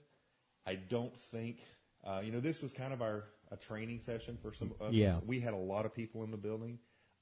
I 0.67 0.75
don't 0.75 1.17
think, 1.31 1.59
uh, 2.05 2.21
you 2.23 2.33
know, 2.33 2.41
this 2.41 2.63
was 2.63 2.73
kind 2.73 2.93
of 2.93 3.03
our 3.03 3.25
a 3.51 3.57
training 3.57 4.01
session 4.01 4.39
for 4.41 4.55
some 4.55 4.71
of 4.71 4.89
us. 4.89 4.95
Yeah. 4.95 5.19
We 5.27 5.41
had 5.41 5.55
a 5.55 5.59
lot 5.59 5.85
of 5.85 5.95
people 5.95 6.23
in 6.25 6.31
the 6.31 6.37
building. 6.37 6.79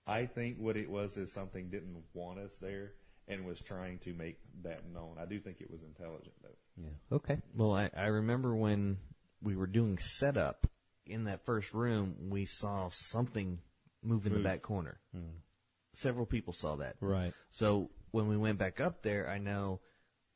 I 0.09 0.27
think 0.27 0.59
what 0.59 0.77
it 0.77 0.91
was 0.91 1.17
is 1.17 1.33
something 1.33 1.69
didn't 1.69 2.03
want 2.15 2.39
us 2.39 2.53
there 2.61 2.93
and 3.29 3.45
was 3.45 3.61
trying 3.61 3.99
to 4.01 4.15
make 4.15 4.39
that 4.63 4.91
known. 4.91 5.17
I 5.21 5.27
do 5.27 5.39
think 5.39 5.61
it 5.61 5.71
was 5.71 5.83
intelligent 5.83 6.35
though. 6.43 6.83
Yeah. 6.83 7.17
Okay. 7.17 7.39
Well, 7.55 7.75
I, 7.75 7.91
I 7.97 8.07
remember 8.07 8.57
when 8.57 8.99
we 9.43 9.55
were 9.55 9.67
doing 9.67 9.99
setup 9.99 10.67
in 11.07 11.25
that 11.25 11.45
first 11.45 11.75
room, 11.75 12.31
we 12.31 12.47
saw 12.47 12.89
something 12.91 13.59
move 14.03 14.27
in 14.27 14.33
the 14.33 14.41
back 14.41 14.63
corner. 14.63 14.99
Hmm. 15.13 15.39
Several 15.95 16.27
people 16.27 16.53
saw 16.53 16.77
that. 16.77 16.97
Right. 17.01 17.33
So 17.51 17.91
when 18.11 18.29
we 18.29 18.37
went 18.37 18.59
back 18.59 18.81
up 18.81 19.03
there, 19.03 19.29
I 19.29 19.39
know 19.39 19.81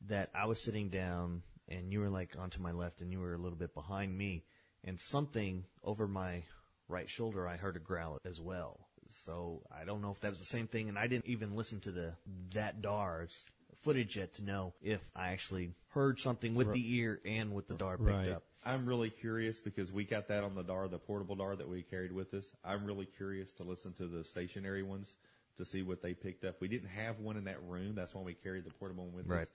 that 0.07 0.29
I 0.35 0.45
was 0.45 0.63
sitting 0.63 0.89
down 0.89 1.43
and 1.67 1.91
you 1.91 2.01
were 2.01 2.09
like 2.09 2.35
onto 2.37 2.61
my 2.61 2.71
left 2.71 3.01
and 3.01 3.11
you 3.11 3.19
were 3.19 3.33
a 3.33 3.37
little 3.37 3.57
bit 3.57 3.73
behind 3.73 4.15
me 4.15 4.43
and 4.83 4.99
something 4.99 5.63
over 5.83 6.07
my 6.07 6.43
right 6.87 7.09
shoulder, 7.09 7.47
I 7.47 7.57
heard 7.57 7.77
a 7.77 7.79
growl 7.79 8.19
as 8.25 8.39
well. 8.39 8.82
So 9.25 9.61
I 9.71 9.85
don't 9.85 10.01
know 10.01 10.11
if 10.11 10.19
that 10.21 10.29
was 10.31 10.39
the 10.39 10.45
same 10.45 10.67
thing 10.67 10.89
and 10.89 10.97
I 10.97 11.07
didn't 11.07 11.27
even 11.27 11.55
listen 11.55 11.79
to 11.81 11.91
the, 11.91 12.13
that 12.53 12.81
DAR's 12.81 13.45
footage 13.83 14.15
yet 14.17 14.33
to 14.35 14.43
know 14.43 14.73
if 14.81 15.01
I 15.15 15.29
actually 15.29 15.73
heard 15.89 16.19
something 16.19 16.55
with 16.55 16.71
the 16.71 16.95
ear 16.95 17.19
and 17.25 17.53
with 17.53 17.67
the 17.67 17.75
DAR 17.75 17.97
picked 17.97 18.09
Right. 18.09 18.29
up. 18.29 18.43
I'm 18.65 18.85
really 18.85 19.09
curious 19.09 19.59
because 19.59 19.91
we 19.91 20.05
got 20.05 20.29
that 20.29 20.43
on 20.43 20.55
the 20.55 20.63
DAR, 20.63 20.87
the 20.87 20.97
portable 20.97 21.35
DAR 21.35 21.55
that 21.55 21.67
we 21.67 21.81
carried 21.83 22.13
with 22.13 22.33
us. 22.33 22.45
I'm 22.63 22.85
really 22.85 23.05
curious 23.17 23.51
to 23.57 23.63
listen 23.63 23.93
to 23.93 24.07
the 24.07 24.23
stationary 24.23 24.83
ones 24.83 25.13
to 25.57 25.65
see 25.65 25.83
what 25.83 26.01
they 26.01 26.13
picked 26.13 26.45
up. 26.45 26.61
We 26.61 26.67
didn't 26.69 26.89
have 26.89 27.19
one 27.19 27.35
in 27.37 27.43
that 27.43 27.61
room. 27.67 27.93
That's 27.93 28.15
why 28.15 28.21
we 28.21 28.33
carried 28.33 28.63
the 28.63 28.71
portable 28.71 29.03
one 29.05 29.13
with 29.13 29.27
Right. 29.27 29.41
us. 29.43 29.47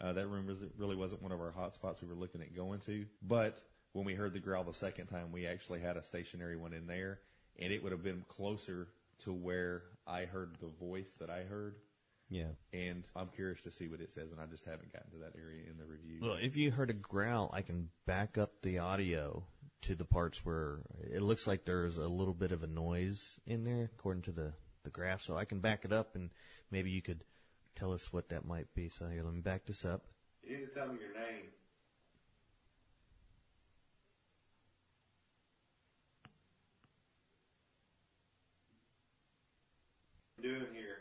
Uh, 0.00 0.12
that 0.12 0.26
room 0.26 0.46
was, 0.46 0.58
really 0.76 0.96
wasn't 0.96 1.22
one 1.22 1.32
of 1.32 1.40
our 1.40 1.52
hot 1.52 1.72
spots 1.74 2.02
we 2.02 2.08
were 2.08 2.14
looking 2.14 2.42
at 2.42 2.54
going 2.54 2.80
to. 2.80 3.06
But 3.22 3.60
when 3.92 4.04
we 4.04 4.14
heard 4.14 4.34
the 4.34 4.40
growl 4.40 4.64
the 4.64 4.74
second 4.74 5.06
time, 5.06 5.32
we 5.32 5.46
actually 5.46 5.80
had 5.80 5.96
a 5.96 6.04
stationary 6.04 6.56
one 6.56 6.74
in 6.74 6.86
there, 6.86 7.20
and 7.58 7.72
it 7.72 7.82
would 7.82 7.92
have 7.92 8.02
been 8.02 8.24
closer 8.28 8.88
to 9.24 9.32
where 9.32 9.82
I 10.06 10.24
heard 10.24 10.56
the 10.60 10.68
voice 10.68 11.12
that 11.20 11.30
I 11.30 11.42
heard. 11.42 11.76
Yeah. 12.28 12.48
And 12.72 13.06
I'm 13.14 13.28
curious 13.28 13.60
to 13.62 13.70
see 13.70 13.86
what 13.88 14.00
it 14.00 14.10
says, 14.10 14.32
and 14.32 14.40
I 14.40 14.46
just 14.46 14.64
haven't 14.64 14.92
gotten 14.92 15.10
to 15.12 15.18
that 15.18 15.38
area 15.38 15.62
in 15.70 15.78
the 15.78 15.84
review. 15.84 16.18
Well, 16.22 16.38
if 16.40 16.56
you 16.56 16.70
heard 16.70 16.90
a 16.90 16.94
growl, 16.94 17.50
I 17.52 17.62
can 17.62 17.88
back 18.04 18.36
up 18.36 18.62
the 18.62 18.78
audio 18.78 19.44
to 19.82 19.94
the 19.94 20.04
parts 20.04 20.44
where 20.44 20.80
it 21.00 21.22
looks 21.22 21.46
like 21.46 21.64
there's 21.64 21.96
a 21.96 22.08
little 22.08 22.34
bit 22.34 22.50
of 22.50 22.62
a 22.62 22.66
noise 22.66 23.38
in 23.46 23.62
there, 23.64 23.90
according 23.96 24.22
to 24.22 24.32
the, 24.32 24.52
the 24.82 24.90
graph. 24.90 25.22
So 25.22 25.36
I 25.36 25.44
can 25.44 25.60
back 25.60 25.84
it 25.84 25.92
up, 25.92 26.16
and 26.16 26.30
maybe 26.70 26.90
you 26.90 27.02
could 27.02 27.22
tell 27.76 27.92
us 27.92 28.12
what 28.12 28.30
that 28.30 28.44
might 28.44 28.74
be. 28.74 28.88
So 28.88 29.06
here, 29.06 29.22
let 29.22 29.34
me 29.34 29.40
back 29.40 29.66
this 29.66 29.84
up. 29.84 30.02
You 30.42 30.58
need 30.58 30.66
to 30.66 30.74
tell 30.74 30.88
me 30.88 30.98
your 31.00 31.14
name. 31.14 31.44
What 40.35 40.35
are 40.35 40.35
you 40.35 40.35
doing 40.46 40.72
here? 40.74 40.98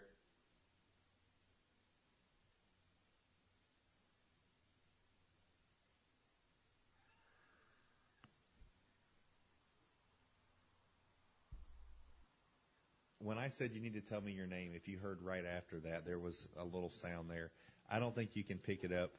when 13.20 13.40
I 13.40 13.50
said 13.50 13.72
you 13.74 13.82
need 13.82 13.96
to 13.96 14.02
tell 14.02 14.22
me 14.22 14.32
your 14.32 14.46
name, 14.46 14.74
if 14.75 14.88
you 14.88 15.00
heard 15.00 15.20
right 15.22 15.44
after 15.46 15.80
that, 15.80 16.06
there 16.06 16.20
was 16.20 16.48
a 16.60 16.64
little 16.64 16.92
sound 16.92 17.30
there. 17.30 17.50
I 17.90 17.98
don't 17.98 18.14
think 18.14 18.36
you 18.36 18.44
can 18.44 18.60
pick 18.60 18.84
it 18.84 18.94
up 18.94 19.12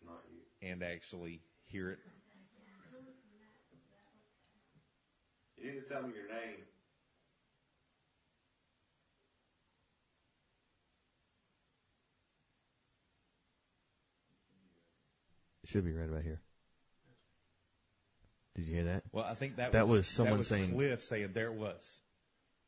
It's 0.00 0.08
not 0.08 0.24
you. 0.32 0.66
and 0.66 0.82
actually 0.82 1.42
hear 1.66 1.90
it. 1.90 1.98
You 5.58 5.72
need 5.72 5.80
to 5.80 5.88
tell 5.88 6.02
me 6.02 6.14
your 6.14 6.26
name. 6.26 6.64
It 15.64 15.70
should 15.70 15.84
be 15.84 15.92
right 15.92 16.08
about 16.08 16.22
here. 16.22 16.40
Did 18.54 18.66
you 18.66 18.74
hear 18.74 18.84
that? 18.84 19.04
Well, 19.12 19.24
I 19.24 19.34
think 19.34 19.56
that 19.56 19.72
That 19.72 19.88
was, 19.88 19.98
was 19.98 20.06
someone 20.08 20.32
that 20.34 20.38
was 20.38 20.48
saying- 20.48 20.72
Cliff 20.72 21.04
saying 21.04 21.32
there 21.32 21.46
it 21.46 21.54
was. 21.54 21.82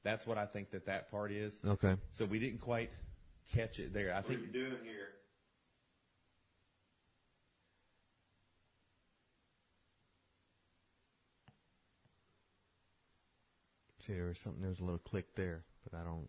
That's 0.02 0.26
what 0.26 0.38
I 0.38 0.46
think 0.46 0.70
that 0.70 0.86
that 0.86 1.10
part 1.10 1.32
is. 1.32 1.54
Okay. 1.64 1.96
So 2.12 2.24
we 2.24 2.38
didn't 2.38 2.60
quite 2.60 2.90
catch 3.52 3.78
it 3.80 3.92
there. 3.92 4.12
I 4.12 4.16
What 4.20 4.30
are 4.30 4.32
you 4.32 4.38
think 4.38 4.52
doing 4.52 4.84
here? 4.84 5.08
See, 14.00 14.12
there 14.12 14.26
was 14.26 14.38
something. 14.38 14.60
There 14.60 14.70
was 14.70 14.80
a 14.80 14.84
little 14.84 14.98
click 14.98 15.34
there, 15.34 15.64
but 15.82 15.98
I 15.98 16.04
don't. 16.04 16.28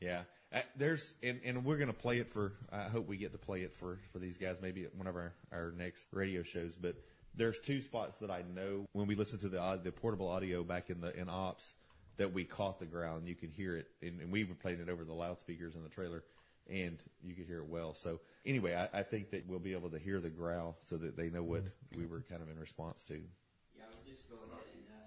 Yeah, 0.00 0.22
uh, 0.52 0.60
there's 0.76 1.14
and, 1.22 1.40
and 1.44 1.64
we're 1.64 1.76
gonna 1.78 1.92
play 1.92 2.18
it 2.18 2.32
for. 2.32 2.52
I 2.72 2.84
hope 2.84 3.06
we 3.06 3.16
get 3.16 3.32
to 3.32 3.38
play 3.38 3.62
it 3.62 3.74
for 3.74 3.98
for 4.12 4.18
these 4.18 4.36
guys 4.36 4.56
maybe 4.62 4.84
at 4.84 4.94
one 4.94 5.06
of 5.06 5.14
our 5.16 5.32
our 5.52 5.72
next 5.76 6.06
radio 6.12 6.42
shows. 6.42 6.74
But 6.74 6.96
there's 7.34 7.58
two 7.60 7.80
spots 7.80 8.18
that 8.18 8.30
I 8.30 8.42
know 8.54 8.86
when 8.92 9.06
we 9.06 9.14
listened 9.14 9.40
to 9.42 9.48
the 9.48 9.60
au- 9.62 9.76
the 9.76 9.92
portable 9.92 10.28
audio 10.28 10.62
back 10.64 10.90
in 10.90 11.00
the 11.00 11.14
in 11.18 11.28
ops 11.28 11.74
that 12.16 12.32
we 12.32 12.44
caught 12.44 12.78
the 12.80 12.86
growl 12.86 13.16
and 13.16 13.28
you 13.28 13.34
could 13.36 13.50
hear 13.50 13.76
it 13.76 13.86
and, 14.02 14.20
and 14.20 14.32
we 14.32 14.42
were 14.44 14.54
playing 14.56 14.80
it 14.80 14.88
over 14.88 15.04
the 15.04 15.12
loudspeakers 15.12 15.76
in 15.76 15.84
the 15.84 15.88
trailer 15.88 16.24
and 16.68 16.98
you 17.22 17.32
could 17.34 17.46
hear 17.46 17.58
it 17.58 17.66
well. 17.68 17.94
So 17.94 18.18
anyway, 18.44 18.74
I, 18.74 18.88
I 19.00 19.02
think 19.04 19.30
that 19.30 19.46
we'll 19.46 19.60
be 19.60 19.72
able 19.72 19.90
to 19.90 19.98
hear 20.00 20.18
the 20.20 20.28
growl 20.28 20.76
so 20.88 20.96
that 20.96 21.16
they 21.16 21.30
know 21.30 21.44
what 21.44 21.62
we 21.96 22.06
were 22.06 22.22
kind 22.28 22.42
of 22.42 22.50
in 22.50 22.58
response 22.58 23.04
to. 23.04 23.14
Yeah, 23.14 23.84
we'll 23.94 24.12
just 24.12 24.28
go 24.28 24.34
ahead 24.34 24.66
and. 24.74 24.82
Uh, 24.90 25.06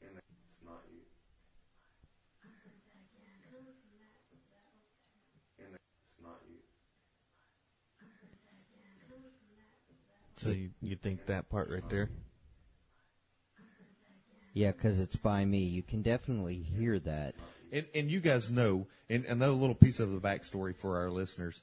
And 0.00 0.14
it's 0.16 0.62
not 0.64 0.86
you. 0.88 1.02
And 5.58 5.74
it's 5.74 6.22
not 6.22 6.40
you. 6.48 6.62
So 10.40 10.50
you 10.50 10.70
you 10.80 10.96
think 10.96 11.26
that 11.26 11.50
part 11.50 11.68
right 11.70 11.88
there? 11.88 12.10
Yeah, 14.54 14.72
because 14.72 14.98
it's 14.98 15.16
by 15.16 15.44
me. 15.44 15.58
You 15.58 15.82
can 15.82 16.02
definitely 16.02 16.56
hear 16.56 16.98
that. 17.00 17.34
And, 17.70 17.86
and 17.94 18.10
you 18.10 18.20
guys 18.20 18.50
know, 18.50 18.86
and 19.10 19.24
another 19.26 19.52
little 19.52 19.74
piece 19.74 20.00
of 20.00 20.10
the 20.10 20.18
backstory 20.18 20.74
for 20.74 20.96
our 20.96 21.10
listeners, 21.10 21.62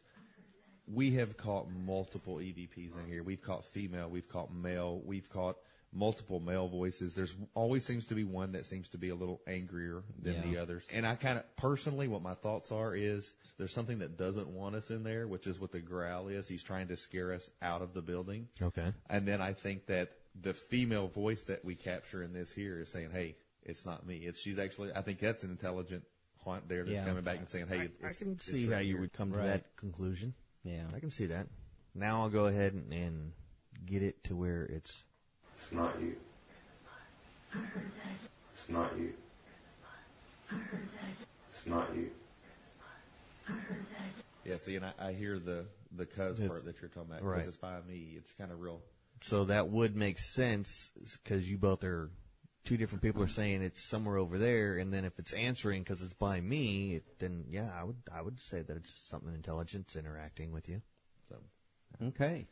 we 0.87 1.11
have 1.15 1.35
caught 1.35 1.67
multiple 1.85 2.35
EVPs 2.35 2.97
in 2.97 3.09
here. 3.09 3.23
We've 3.23 3.41
caught 3.41 3.65
female, 3.65 4.09
we've 4.09 4.29
caught 4.29 4.53
male, 4.53 5.01
we've 5.03 5.29
caught 5.29 5.57
multiple 5.95 6.39
male 6.39 6.67
voices. 6.67 7.13
There's 7.13 7.33
always 7.53 7.85
seems 7.85 8.05
to 8.07 8.15
be 8.15 8.23
one 8.23 8.51
that 8.51 8.65
seems 8.65 8.89
to 8.89 8.97
be 8.97 9.09
a 9.09 9.15
little 9.15 9.41
angrier 9.47 10.03
than 10.21 10.41
the 10.51 10.57
others. 10.57 10.83
And 10.91 11.07
I 11.07 11.15
kind 11.15 11.39
of 11.39 11.55
personally, 11.55 12.07
what 12.07 12.21
my 12.21 12.33
thoughts 12.35 12.71
are 12.71 12.93
is 12.95 13.33
there's 13.57 13.71
something 13.73 13.99
that 13.99 14.17
doesn't 14.17 14.47
want 14.49 14.75
us 14.75 14.89
in 14.91 15.03
there, 15.03 15.27
which 15.27 15.47
is 15.47 15.59
what 15.59 15.71
the 15.71 15.79
growl 15.79 16.27
is. 16.27 16.47
He's 16.47 16.63
trying 16.63 16.89
to 16.89 16.97
scare 16.97 17.31
us 17.33 17.49
out 17.61 17.81
of 17.81 17.93
the 17.93 18.01
building. 18.01 18.49
Okay. 18.61 18.91
And 19.09 19.25
then 19.27 19.41
I 19.41 19.53
think 19.53 19.85
that 19.87 20.11
the 20.39 20.53
female 20.53 21.07
voice 21.07 21.43
that 21.43 21.63
we 21.63 21.75
capture 21.75 22.21
in 22.21 22.33
this 22.33 22.51
here 22.51 22.81
is 22.81 22.89
saying, 22.89 23.11
"Hey, 23.11 23.37
it's 23.63 23.85
not 23.85 24.05
me. 24.05 24.17
It's 24.17 24.39
she's 24.39 24.59
actually." 24.59 24.91
I 24.93 25.01
think 25.01 25.19
that's 25.19 25.43
an 25.43 25.49
intelligent 25.49 26.03
haunt 26.43 26.67
there 26.67 26.83
that's 26.83 26.93
Yeah. 26.93 27.05
coming 27.05 27.23
back 27.23 27.39
and 27.39 27.47
saying, 27.47 27.67
"Hey, 27.67 27.79
I, 27.79 27.83
it's, 27.83 28.03
I 28.03 28.11
can 28.23 28.33
it's 28.33 28.45
see 28.45 28.67
right 28.67 28.75
how 28.75 28.81
you 28.81 28.97
would 28.99 29.13
come 29.13 29.31
to 29.31 29.37
Right. 29.37 29.45
that 29.47 29.75
conclusion. 29.77 30.33
Yeah. 30.65 30.83
I 30.93 30.99
can 30.99 31.09
see 31.09 31.27
that. 31.27 31.47
Now 31.93 32.21
I'll 32.23 32.29
go 32.29 32.47
ahead 32.47 32.73
and, 32.73 32.91
and 32.91 33.31
get 33.85 34.03
it 34.03 34.21
to 34.25 34.35
where 34.35 34.63
it's 34.65 35.04
It's 35.57 35.71
not 35.71 35.99
you. 36.01 36.15
It's 38.53 38.69
not 38.69 38.97
you. 38.97 39.13
It's 41.49 41.65
not 41.65 41.95
you. 41.95 42.09
Yeah, 44.43 44.57
see, 44.57 44.75
and 44.75 44.85
I, 44.85 44.93
I 44.99 45.13
hear 45.13 45.39
the 45.39 45.65
the 45.95 46.05
cuz 46.05 46.39
It's- 46.39 46.49
part 46.49 46.65
that 46.65 46.79
you're 46.81 46.89
talking 46.89 47.09
about 47.11 47.23
right. 47.23 47.35
because 47.37 47.47
it's 47.49 47.57
by 47.57 47.79
me. 47.81 48.13
It's 48.17 48.31
kind 48.33 48.51
of 48.51 48.59
real. 48.59 48.81
so 49.21 49.45
that 49.45 49.69
would 49.69 49.95
make 49.95 50.19
sense 50.19 50.91
because 51.23 51.49
you 51.49 51.57
both 51.57 51.83
are 51.83 52.11
two 52.65 52.77
different 52.77 53.01
people 53.01 53.21
are 53.23 53.27
saying 53.27 53.61
it's 53.61 53.83
somewhere 53.83 54.17
over 54.17 54.37
there, 54.37 54.77
and 54.77 54.91
then 54.93 55.05
if 55.05 55.17
it's 55.19 55.33
answering 55.33 55.83
because 55.83 56.01
it's 56.01 56.13
by 56.13 56.41
me, 56.41 56.95
it, 56.95 57.19
then 57.19 57.45
yeah, 57.49 57.71
I 57.73 57.83
would 57.83 57.97
I 58.13 58.21
would 58.21 58.39
say 58.39 58.61
that 58.61 58.75
it's 58.77 58.93
something 59.09 59.33
intelligent's 59.33 59.95
interacting 59.95 60.51
with 60.51 60.67
you. 60.69 60.81
So, 61.29 61.37
Okay. 62.01 62.45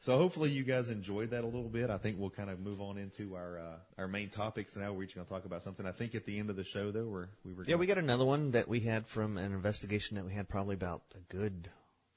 So 0.00 0.16
hopefully 0.16 0.50
you 0.50 0.62
guys 0.62 0.88
enjoyed 0.90 1.30
that 1.30 1.42
a 1.42 1.46
little 1.46 1.68
bit. 1.68 1.90
I 1.90 1.98
think 1.98 2.18
we'll 2.18 2.30
kind 2.30 2.50
of 2.50 2.60
move 2.60 2.80
on 2.80 2.98
into 2.98 3.34
our 3.34 3.58
uh, 3.58 3.76
our 3.98 4.08
main 4.08 4.28
topics 4.30 4.76
now. 4.76 4.92
We're 4.92 5.04
each 5.04 5.14
going 5.14 5.26
to 5.26 5.32
talk 5.32 5.44
about 5.44 5.62
something. 5.62 5.86
I 5.86 5.92
think 5.92 6.14
at 6.14 6.24
the 6.24 6.38
end 6.38 6.50
of 6.50 6.56
the 6.56 6.64
show 6.64 6.90
though, 6.90 7.04
we're 7.06 7.28
we 7.44 7.52
were 7.52 7.64
Yeah, 7.64 7.76
we 7.76 7.86
got 7.86 7.98
another 7.98 8.24
one 8.24 8.52
that 8.52 8.68
we 8.68 8.80
had 8.80 9.06
from 9.06 9.36
an 9.36 9.52
investigation 9.52 10.16
that 10.16 10.24
we 10.24 10.32
had 10.34 10.48
probably 10.48 10.74
about 10.74 11.02
a 11.14 11.34
good 11.34 11.70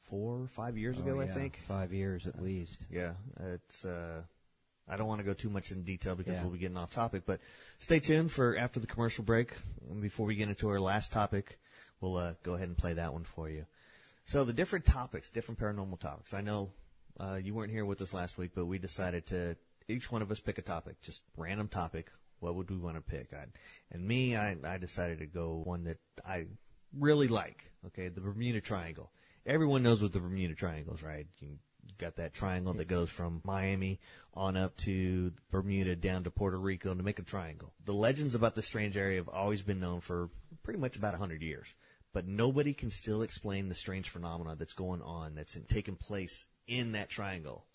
four 0.10 0.42
or 0.42 0.48
five 0.48 0.78
years 0.78 1.00
ago, 1.00 1.18
Oh, 1.18 1.22
I 1.22 1.28
think. 1.28 1.62
Five 1.68 1.94
years 1.94 2.28
at 2.28 2.42
least. 2.42 2.86
Yeah, 2.92 3.14
it's. 3.40 3.86
Uh, 3.86 4.22
I 4.90 4.98
don't 4.98 5.08
want 5.08 5.20
to 5.20 5.26
go 5.26 5.34
too 5.34 5.50
much 5.50 5.72
in 5.72 5.84
detail 5.84 6.16
because 6.16 6.34
Yeah. 6.34 6.42
we'll 6.44 6.52
be 6.52 6.58
getting 6.58 6.76
off 6.76 6.92
topic, 6.92 7.24
but 7.26 7.40
stay 7.80 8.00
tuned 8.00 8.32
for 8.32 8.58
after 8.58 8.80
the 8.80 8.88
commercial 8.88 9.24
break. 9.24 9.54
Before 10.02 10.26
we 10.26 10.36
get 10.36 10.50
into 10.50 10.68
our 10.70 10.80
last 10.82 11.12
topic, 11.14 11.60
we'll 12.02 12.18
uh, 12.18 12.34
go 12.44 12.56
ahead 12.56 12.68
and 12.68 12.78
play 12.78 12.94
that 12.94 13.14
one 13.14 13.24
for 13.24 13.50
you. 13.50 13.66
So 14.26 14.44
the 14.44 14.54
different 14.54 14.86
topics, 14.86 15.30
different 15.30 15.60
paranormal 15.60 16.00
topics. 16.00 16.34
I 16.34 16.42
know 16.42 16.72
uh, 17.22 17.36
you 17.36 17.54
weren't 17.54 17.72
here 17.72 17.86
with 17.86 18.02
us 18.02 18.14
last 18.14 18.38
week, 18.38 18.52
but 18.56 18.66
we 18.66 18.80
decided 18.80 19.28
to 19.28 19.56
each 19.88 20.12
one 20.12 20.22
of 20.22 20.32
us 20.32 20.40
pick 20.40 20.58
a 20.58 20.62
topic, 20.62 21.02
just 21.02 21.24
random 21.38 21.68
topic. 21.68 22.12
What 22.40 22.56
would 22.56 22.72
we 22.72 22.78
want 22.78 22.96
to 22.96 23.02
pick? 23.02 23.34
I, 23.34 23.46
and 23.92 24.08
me, 24.08 24.36
I, 24.36 24.56
I 24.64 24.78
decided 24.78 25.20
to 25.20 25.28
go 25.28 25.62
one 25.64 25.84
that 25.84 25.98
I 26.26 26.48
really 26.98 27.28
like. 27.28 27.72
Okay, 27.88 28.08
the 28.08 28.22
Bermuda 28.22 28.62
Triangle. 28.62 29.12
Everyone 29.46 29.84
knows 29.84 30.02
what 30.02 30.14
the 30.14 30.20
Bermuda 30.20 30.56
Triangle 30.56 30.96
is, 30.96 31.04
right? 31.04 31.28
You 31.40 31.58
got 32.00 32.16
that 32.16 32.34
triangle 32.34 32.74
that 32.74 32.88
goes 32.88 33.10
from 33.10 33.42
Miami 33.44 34.00
on 34.34 34.58
up 34.58 34.76
to 34.78 35.32
Bermuda 35.52 35.96
down 35.96 36.24
to 36.24 36.32
Puerto 36.32 36.58
Rico 36.58 36.94
to 36.94 37.04
make 37.04 37.20
a 37.20 37.24
triangle. 37.24 37.74
The 37.86 37.94
legends 37.94 38.34
about 38.34 38.56
this 38.56 38.66
strange 38.66 38.98
area 38.98 39.18
have 39.20 39.30
always 39.30 39.62
been 39.62 39.80
known 39.80 40.02
for 40.02 40.30
pretty 40.64 40.80
much 40.80 40.96
about 40.96 41.14
100 41.14 41.44
years, 41.44 41.68
but 42.14 42.28
nobody 42.28 42.74
can 42.74 42.90
still 42.90 43.22
explain 43.22 43.70
the 43.70 43.76
strange 43.76 44.10
phenomena 44.10 44.56
that's 44.56 44.74
going 44.74 45.02
on 45.02 45.36
that's 45.36 45.56
in, 45.56 45.64
taking 45.66 45.96
place 45.96 46.46
in 46.72 46.94
that 46.94 47.10
triangle. 47.10 47.66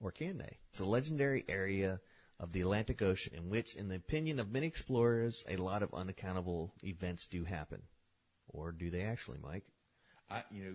Or 0.00 0.10
can 0.10 0.38
they? 0.38 0.58
It's 0.72 0.80
a 0.80 0.84
legendary 0.84 1.44
area 1.48 2.00
of 2.40 2.52
the 2.52 2.62
Atlantic 2.62 3.00
Ocean 3.00 3.32
in 3.36 3.48
which, 3.48 3.76
in 3.76 3.88
the 3.88 3.94
opinion 3.94 4.40
of 4.40 4.50
many 4.50 4.66
explorers, 4.66 5.44
a 5.48 5.56
lot 5.56 5.82
of 5.82 5.94
unaccountable 5.94 6.74
events 6.82 7.28
do 7.28 7.44
happen. 7.44 7.82
Or 8.48 8.72
do 8.72 8.90
they 8.90 9.02
actually, 9.02 9.38
Mike? 9.42 9.64
I 10.28 10.42
you 10.50 10.64
know. 10.64 10.74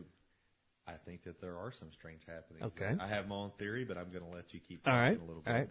I 0.88 0.94
think 1.04 1.24
that 1.24 1.42
there 1.42 1.58
are 1.58 1.72
some 1.72 1.92
strange 1.92 2.22
happenings. 2.28 2.64
Okay. 2.64 2.96
I 3.00 3.08
have 3.08 3.28
my 3.28 3.36
own 3.36 3.52
theory, 3.58 3.86
but 3.86 3.98
I'm 3.98 4.12
going 4.12 4.24
to 4.24 4.30
let 4.30 4.54
you 4.54 4.60
keep 4.60 4.88
All 4.88 4.94
talking 4.94 5.02
right. 5.02 5.20
a 5.20 5.26
little 5.26 5.42
bit. 5.42 5.52
All 5.52 5.58
right. 5.58 5.70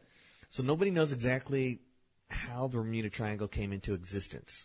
So 0.51 0.65
nobody 0.65 0.91
knows 0.91 1.13
exactly 1.13 1.79
how 2.31 2.67
the 2.67 2.79
Bermuda 2.79 3.11
Triangle 3.11 3.47
came 3.47 3.73
into 3.73 3.95
existence. 3.95 4.65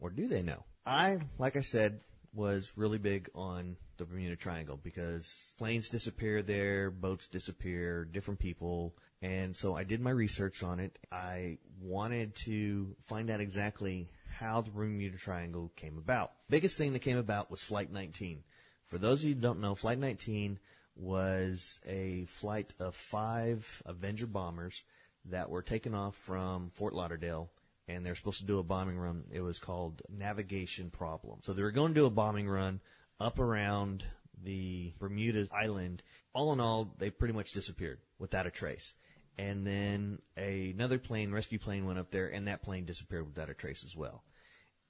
Or 0.00 0.10
do 0.10 0.26
they 0.26 0.42
know? 0.42 0.64
I, 0.84 1.20
like 1.38 1.54
I 1.54 1.60
said, 1.60 2.00
was 2.34 2.72
really 2.74 2.98
big 2.98 3.30
on 3.32 3.76
the 4.00 4.06
Bermuda 4.06 4.34
Triangle 4.34 4.80
because 4.82 5.54
planes 5.58 5.88
disappear 5.88 6.42
there, 6.42 6.90
boats 6.90 7.28
disappear, 7.28 8.04
different 8.04 8.40
people. 8.40 8.96
And 9.22 9.54
so 9.54 9.76
I 9.76 9.84
did 9.84 10.00
my 10.00 10.10
research 10.10 10.62
on 10.62 10.80
it. 10.80 10.98
I 11.12 11.58
wanted 11.80 12.34
to 12.46 12.96
find 13.06 13.30
out 13.30 13.40
exactly 13.40 14.08
how 14.38 14.62
the 14.62 14.70
Bermuda 14.70 15.18
Triangle 15.18 15.70
came 15.76 15.98
about. 15.98 16.32
Biggest 16.48 16.78
thing 16.78 16.94
that 16.94 17.02
came 17.02 17.18
about 17.18 17.50
was 17.50 17.62
Flight 17.62 17.92
19. 17.92 18.42
For 18.86 18.98
those 18.98 19.20
of 19.20 19.28
you 19.28 19.34
who 19.34 19.40
don't 19.40 19.60
know, 19.60 19.74
Flight 19.74 19.98
19 19.98 20.58
was 20.96 21.78
a 21.86 22.24
flight 22.24 22.72
of 22.80 22.94
five 22.94 23.82
Avenger 23.86 24.26
bombers 24.26 24.82
that 25.26 25.50
were 25.50 25.62
taken 25.62 25.94
off 25.94 26.16
from 26.16 26.70
Fort 26.70 26.94
Lauderdale, 26.94 27.50
and 27.86 28.04
they're 28.04 28.14
supposed 28.14 28.40
to 28.40 28.46
do 28.46 28.58
a 28.58 28.64
bombing 28.64 28.98
run. 28.98 29.24
It 29.30 29.42
was 29.42 29.58
called 29.58 30.02
Navigation 30.08 30.90
Problem. 30.90 31.40
So 31.42 31.52
they 31.52 31.62
were 31.62 31.70
going 31.70 31.94
to 31.94 32.00
do 32.00 32.06
a 32.06 32.10
bombing 32.10 32.48
run 32.48 32.80
up 33.20 33.38
around 33.38 34.04
the 34.42 34.92
Bermuda 34.98 35.48
Island. 35.52 36.02
All 36.34 36.52
in 36.52 36.60
all, 36.60 36.94
they 36.98 37.10
pretty 37.10 37.34
much 37.34 37.52
disappeared 37.52 37.98
without 38.18 38.46
a 38.46 38.50
trace. 38.50 38.94
And 39.38 39.66
then 39.66 40.18
another 40.36 40.98
plane, 40.98 41.32
rescue 41.32 41.58
plane, 41.58 41.86
went 41.86 41.98
up 41.98 42.10
there, 42.10 42.28
and 42.28 42.48
that 42.48 42.62
plane 42.62 42.84
disappeared 42.84 43.26
without 43.26 43.50
a 43.50 43.54
trace 43.54 43.84
as 43.84 43.96
well. 43.96 44.22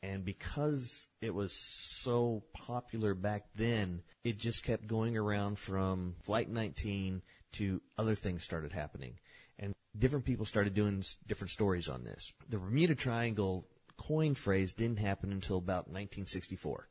And 0.02 0.24
because 0.24 1.06
it 1.20 1.34
was 1.34 1.52
so 1.52 2.42
popular 2.54 3.14
back 3.14 3.44
then, 3.54 4.02
it 4.24 4.38
just 4.38 4.64
kept 4.64 4.86
going 4.86 5.16
around 5.16 5.58
from 5.58 6.16
Flight 6.24 6.48
19 6.48 7.22
to 7.52 7.82
other 7.98 8.14
things 8.14 8.42
started 8.42 8.72
happening. 8.72 9.18
And 9.58 9.74
different 9.96 10.24
people 10.24 10.46
started 10.46 10.74
doing 10.74 11.04
different 11.26 11.50
stories 11.50 11.88
on 11.88 12.04
this. 12.04 12.32
The 12.48 12.58
Bermuda 12.58 12.94
Triangle 12.94 13.66
coin 13.98 14.34
phrase 14.34 14.72
didn't 14.72 14.98
happen 15.00 15.32
until 15.32 15.58
about 15.58 15.88
1964. 15.88 16.88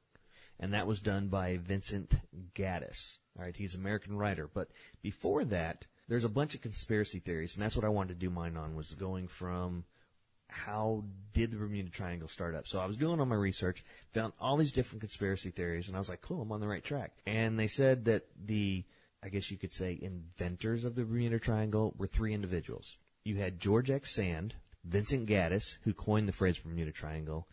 And 0.60 0.74
that 0.74 0.88
was 0.88 1.00
done 1.00 1.28
by 1.28 1.58
Vincent 1.58 2.15
Gaddis. 2.54 3.17
All 3.38 3.45
right, 3.45 3.56
he's 3.56 3.76
an 3.76 3.82
American 3.82 4.17
writer. 4.17 4.50
But 4.54 4.69
before 5.02 5.45
that, 5.45 5.86
there's 6.10 6.26
a 6.26 6.30
bunch 6.30 6.56
of 6.56 6.62
conspiracy 6.62 7.19
theories, 7.19 7.54
and 7.54 7.63
that's 7.63 7.76
what 7.76 7.86
I 7.86 7.89
wanted 7.89 8.19
to 8.19 8.26
do 8.26 8.30
mine 8.30 8.58
on, 8.58 8.76
was 8.76 8.91
going 8.93 9.28
from 9.28 9.86
how 10.50 11.04
did 11.34 11.52
the 11.52 11.58
Bermuda 11.58 11.89
Triangle 11.91 12.28
start 12.28 12.56
up? 12.56 12.67
So 12.67 12.80
I 12.80 12.88
was 12.88 12.98
doing 12.98 13.19
all 13.19 13.26
my 13.26 13.36
research, 13.36 13.86
found 14.13 14.34
all 14.39 14.58
these 14.58 14.72
different 14.72 15.02
conspiracy 15.02 15.52
theories, 15.52 15.88
and 15.88 15.95
I 15.95 16.00
was 16.00 16.10
like, 16.10 16.22
cool, 16.22 16.41
I'm 16.41 16.52
on 16.52 16.60
the 16.60 16.67
right 16.67 16.84
track. 16.84 17.12
And 17.28 17.60
they 17.60 17.67
said 17.67 18.06
that 18.06 18.26
the, 18.43 18.84
I 19.24 19.30
guess 19.30 19.52
you 19.52 19.58
could 19.58 19.72
say, 19.72 19.98
inventors 20.02 20.84
of 20.84 20.95
the 20.95 21.06
Bermuda 21.06 21.39
Triangle 21.39 21.93
were 21.98 22.08
three 22.08 22.34
individuals. 22.34 22.98
You 23.24 23.36
had 23.38 23.60
George 23.60 23.91
X. 23.91 24.15
Sand, 24.15 24.56
Vincent 24.84 25.30
Gaddis, 25.30 25.78
who 25.84 25.93
coined 25.93 26.28
the 26.28 26.34
phrase 26.34 26.58
Bermuda 26.58 26.91
Triangle, 26.91 27.48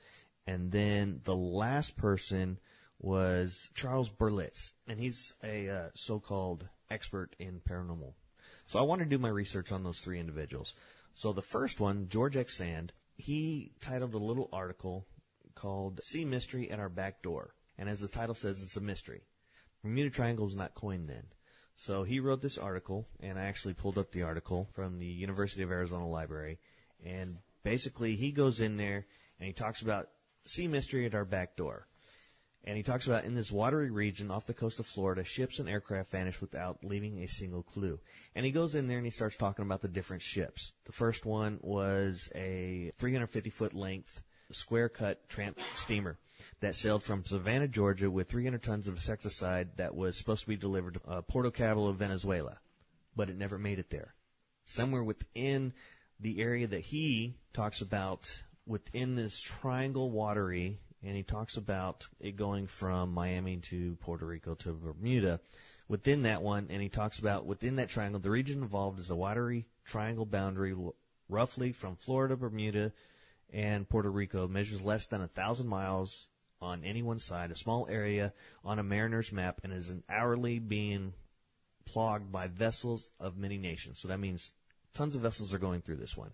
and 0.46 0.72
then 0.72 1.20
the 1.24 1.36
last 1.36 1.96
person 1.96 2.58
was 2.98 3.68
Charles 3.74 4.10
Berlitz, 4.10 4.72
and 4.88 4.98
he's 4.98 5.34
a 5.44 5.68
uh, 5.68 5.88
so-called 5.94 6.68
expert 6.90 7.36
in 7.38 7.60
paranormal. 7.60 8.14
So 8.66 8.78
I 8.78 8.82
wanted 8.82 9.04
to 9.04 9.10
do 9.10 9.18
my 9.18 9.28
research 9.28 9.70
on 9.70 9.84
those 9.84 10.00
three 10.00 10.18
individuals. 10.18 10.74
So 11.14 11.32
the 11.32 11.42
first 11.42 11.80
one, 11.80 12.08
George 12.08 12.36
X. 12.36 12.56
Sand, 12.56 12.92
he 13.16 13.72
titled 13.80 14.14
a 14.14 14.18
little 14.18 14.48
article 14.52 15.06
called 15.54 16.00
Sea 16.02 16.24
Mystery 16.24 16.70
at 16.70 16.80
Our 16.80 16.88
Back 16.88 17.22
Door. 17.22 17.54
And 17.78 17.88
as 17.88 18.00
the 18.00 18.08
title 18.08 18.34
says, 18.34 18.60
it's 18.60 18.76
a 18.76 18.80
mystery. 18.80 19.22
Bermuda 19.82 20.10
Triangle 20.10 20.46
was 20.46 20.56
not 20.56 20.74
coined 20.74 21.08
then. 21.08 21.24
So 21.74 22.04
he 22.04 22.20
wrote 22.20 22.40
this 22.40 22.58
article, 22.58 23.06
and 23.20 23.38
I 23.38 23.44
actually 23.44 23.74
pulled 23.74 23.98
up 23.98 24.10
the 24.10 24.22
article 24.22 24.68
from 24.72 24.98
the 24.98 25.06
University 25.06 25.62
of 25.62 25.70
Arizona 25.70 26.08
Library. 26.08 26.58
And 27.04 27.38
basically, 27.62 28.16
he 28.16 28.32
goes 28.32 28.60
in 28.60 28.78
there 28.78 29.06
and 29.38 29.46
he 29.46 29.52
talks 29.52 29.82
about 29.82 30.08
sea 30.46 30.68
mystery 30.68 31.04
at 31.04 31.14
our 31.14 31.24
back 31.24 31.56
door. 31.56 31.86
And 32.66 32.76
he 32.76 32.82
talks 32.82 33.06
about 33.06 33.24
in 33.24 33.34
this 33.34 33.52
watery 33.52 33.90
region 33.90 34.30
off 34.30 34.46
the 34.46 34.54
coast 34.54 34.80
of 34.80 34.86
Florida, 34.86 35.22
ships 35.22 35.60
and 35.60 35.68
aircraft 35.68 36.10
vanish 36.10 36.40
without 36.40 36.84
leaving 36.84 37.22
a 37.22 37.28
single 37.28 37.62
clue. 37.62 38.00
And 38.34 38.44
he 38.44 38.50
goes 38.50 38.74
in 38.74 38.88
there 38.88 38.98
and 38.98 39.06
he 39.06 39.12
starts 39.12 39.36
talking 39.36 39.64
about 39.64 39.82
the 39.82 39.88
different 39.88 40.22
ships. 40.22 40.72
The 40.84 40.92
first 40.92 41.24
one 41.24 41.58
was 41.62 42.28
a 42.34 42.90
350 42.98 43.50
foot 43.50 43.72
length 43.72 44.20
square 44.50 44.88
cut 44.88 45.28
tramp 45.28 45.58
steamer 45.74 46.18
that 46.60 46.74
sailed 46.74 47.02
from 47.02 47.24
Savannah, 47.24 47.68
Georgia 47.68 48.10
with 48.10 48.28
300 48.28 48.62
tons 48.62 48.88
of 48.88 48.94
insecticide 48.94 49.76
that 49.76 49.94
was 49.94 50.16
supposed 50.16 50.42
to 50.42 50.48
be 50.48 50.56
delivered 50.56 50.94
to 50.94 51.00
uh, 51.08 51.20
Puerto 51.22 51.50
Cabello, 51.50 51.92
Venezuela. 51.92 52.58
but 53.14 53.30
it 53.30 53.38
never 53.38 53.58
made 53.58 53.78
it 53.78 53.90
there. 53.90 54.14
Somewhere 54.66 55.02
within 55.02 55.72
the 56.18 56.40
area 56.40 56.66
that 56.66 56.80
he 56.80 57.36
talks 57.52 57.80
about 57.80 58.42
within 58.66 59.14
this 59.14 59.40
triangle 59.40 60.10
watery, 60.10 60.80
and 61.06 61.16
he 61.16 61.22
talks 61.22 61.56
about 61.56 62.06
it 62.18 62.36
going 62.36 62.66
from 62.66 63.14
Miami 63.14 63.58
to 63.58 63.96
Puerto 64.00 64.26
Rico 64.26 64.54
to 64.56 64.72
Bermuda. 64.72 65.40
Within 65.88 66.22
that 66.22 66.42
one, 66.42 66.66
and 66.68 66.82
he 66.82 66.88
talks 66.88 67.18
about 67.20 67.46
within 67.46 67.76
that 67.76 67.88
triangle, 67.88 68.20
the 68.20 68.30
region 68.30 68.62
involved 68.62 68.98
is 68.98 69.10
a 69.10 69.14
watery 69.14 69.66
triangle 69.84 70.26
boundary, 70.26 70.74
roughly 71.28 71.70
from 71.70 71.94
Florida, 71.94 72.36
Bermuda, 72.36 72.92
and 73.52 73.88
Puerto 73.88 74.10
Rico, 74.10 74.48
measures 74.48 74.82
less 74.82 75.06
than 75.06 75.22
a 75.22 75.28
thousand 75.28 75.68
miles 75.68 76.28
on 76.60 76.82
any 76.82 77.02
one 77.02 77.20
side, 77.20 77.52
a 77.52 77.56
small 77.56 77.86
area 77.88 78.32
on 78.64 78.80
a 78.80 78.82
mariner's 78.82 79.30
map, 79.30 79.60
and 79.62 79.72
is 79.72 79.88
an 79.88 80.02
hourly 80.08 80.58
being 80.58 81.12
plogged 81.84 82.32
by 82.32 82.48
vessels 82.48 83.12
of 83.20 83.36
many 83.36 83.58
nations. 83.58 84.00
So 84.00 84.08
that 84.08 84.18
means 84.18 84.54
tons 84.92 85.14
of 85.14 85.22
vessels 85.22 85.54
are 85.54 85.58
going 85.58 85.82
through 85.82 85.96
this 85.96 86.16
one. 86.16 86.32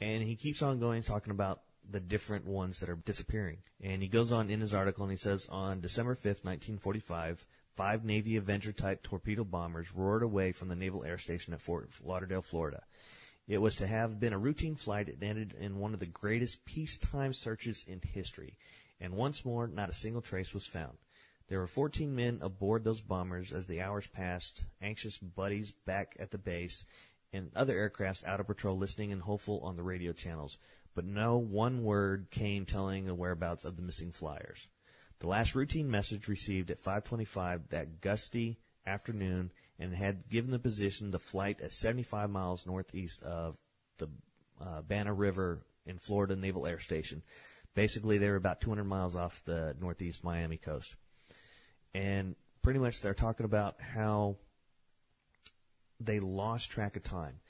And 0.00 0.22
he 0.22 0.34
keeps 0.34 0.62
on 0.62 0.80
going, 0.80 1.02
talking 1.02 1.30
about 1.30 1.60
the 1.92 2.00
different 2.00 2.46
ones 2.46 2.80
that 2.80 2.88
are 2.88 2.96
disappearing. 2.96 3.58
And 3.80 4.02
he 4.02 4.08
goes 4.08 4.32
on 4.32 4.50
in 4.50 4.60
his 4.60 4.74
article 4.74 5.04
and 5.04 5.12
he 5.12 5.16
says, 5.16 5.46
on 5.50 5.80
December 5.80 6.14
5th, 6.14 6.44
1945, 6.44 7.44
five 7.76 8.04
Navy 8.04 8.36
Avenger 8.36 8.72
type 8.72 9.02
torpedo 9.02 9.44
bombers 9.44 9.94
roared 9.94 10.22
away 10.22 10.52
from 10.52 10.68
the 10.68 10.76
Naval 10.76 11.04
Air 11.04 11.18
Station 11.18 11.54
at 11.54 11.60
Fort 11.60 11.90
Lauderdale, 12.02 12.42
Florida. 12.42 12.82
It 13.48 13.58
was 13.58 13.76
to 13.76 13.86
have 13.86 14.20
been 14.20 14.32
a 14.32 14.38
routine 14.38 14.76
flight. 14.76 15.08
It 15.08 15.22
ended 15.22 15.54
in 15.58 15.78
one 15.78 15.94
of 15.94 16.00
the 16.00 16.06
greatest 16.06 16.64
peacetime 16.64 17.34
searches 17.34 17.84
in 17.86 18.00
history. 18.02 18.56
And 19.00 19.14
once 19.14 19.44
more, 19.44 19.66
not 19.66 19.90
a 19.90 19.94
single 19.94 20.22
trace 20.22 20.54
was 20.54 20.66
found. 20.66 20.98
There 21.48 21.58
were 21.58 21.66
14 21.66 22.14
men 22.14 22.38
aboard 22.40 22.84
those 22.84 23.00
bombers 23.00 23.52
as 23.52 23.66
the 23.66 23.80
hours 23.80 24.06
passed, 24.06 24.64
anxious 24.80 25.18
buddies 25.18 25.72
back 25.84 26.16
at 26.18 26.30
the 26.30 26.38
base, 26.38 26.84
and 27.32 27.50
other 27.56 27.76
aircrafts 27.76 28.24
out 28.24 28.40
of 28.40 28.46
patrol 28.46 28.78
listening 28.78 29.10
and 29.12 29.22
hopeful 29.22 29.60
on 29.60 29.76
the 29.76 29.82
radio 29.82 30.12
channels. 30.12 30.58
But 30.94 31.04
no 31.04 31.38
one 31.38 31.84
word 31.84 32.28
came 32.30 32.66
telling 32.66 33.06
the 33.06 33.14
whereabouts 33.14 33.64
of 33.64 33.76
the 33.76 33.82
missing 33.82 34.12
flyers. 34.12 34.68
The 35.20 35.28
last 35.28 35.54
routine 35.54 35.90
message 35.90 36.28
received 36.28 36.70
at 36.70 36.82
525 36.82 37.68
that 37.70 38.00
gusty 38.00 38.58
afternoon 38.86 39.52
and 39.78 39.94
had 39.94 40.28
given 40.28 40.50
the 40.50 40.58
position 40.58 41.10
the 41.10 41.18
flight 41.18 41.60
at 41.60 41.72
75 41.72 42.30
miles 42.30 42.66
northeast 42.66 43.22
of 43.22 43.56
the 43.98 44.08
uh, 44.60 44.82
Banana 44.82 45.14
River 45.14 45.60
in 45.86 45.98
Florida 45.98 46.36
Naval 46.36 46.66
Air 46.66 46.80
Station. 46.80 47.22
Basically, 47.74 48.18
they 48.18 48.28
were 48.28 48.36
about 48.36 48.60
200 48.60 48.84
miles 48.84 49.16
off 49.16 49.42
the 49.44 49.74
northeast 49.80 50.22
Miami 50.22 50.56
coast. 50.56 50.96
And 51.94 52.36
pretty 52.62 52.78
much 52.80 53.00
they're 53.00 53.14
talking 53.14 53.44
about 53.44 53.76
how 53.80 54.36
they 56.00 56.20
lost 56.20 56.70
track 56.70 56.96
of 56.96 57.02
time. 57.02 57.40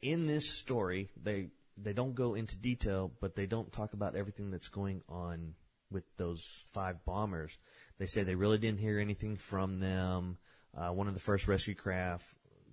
In 0.00 0.26
this 0.26 0.58
story, 0.58 1.10
they 1.20 1.48
they 1.80 1.92
don't 1.92 2.14
go 2.14 2.34
into 2.34 2.56
detail, 2.56 3.12
but 3.20 3.36
they 3.36 3.46
don't 3.46 3.72
talk 3.72 3.92
about 3.92 4.16
everything 4.16 4.50
that's 4.50 4.68
going 4.68 5.02
on 5.08 5.54
with 5.90 6.04
those 6.16 6.64
five 6.72 7.04
bombers. 7.04 7.56
They 7.98 8.06
say 8.06 8.22
they 8.22 8.34
really 8.34 8.58
didn't 8.58 8.80
hear 8.80 8.98
anything 8.98 9.36
from 9.36 9.80
them. 9.80 10.38
Uh, 10.76 10.90
one 10.90 11.08
of 11.08 11.14
the 11.14 11.20
first 11.20 11.48
rescue 11.48 11.74
craft 11.74 12.26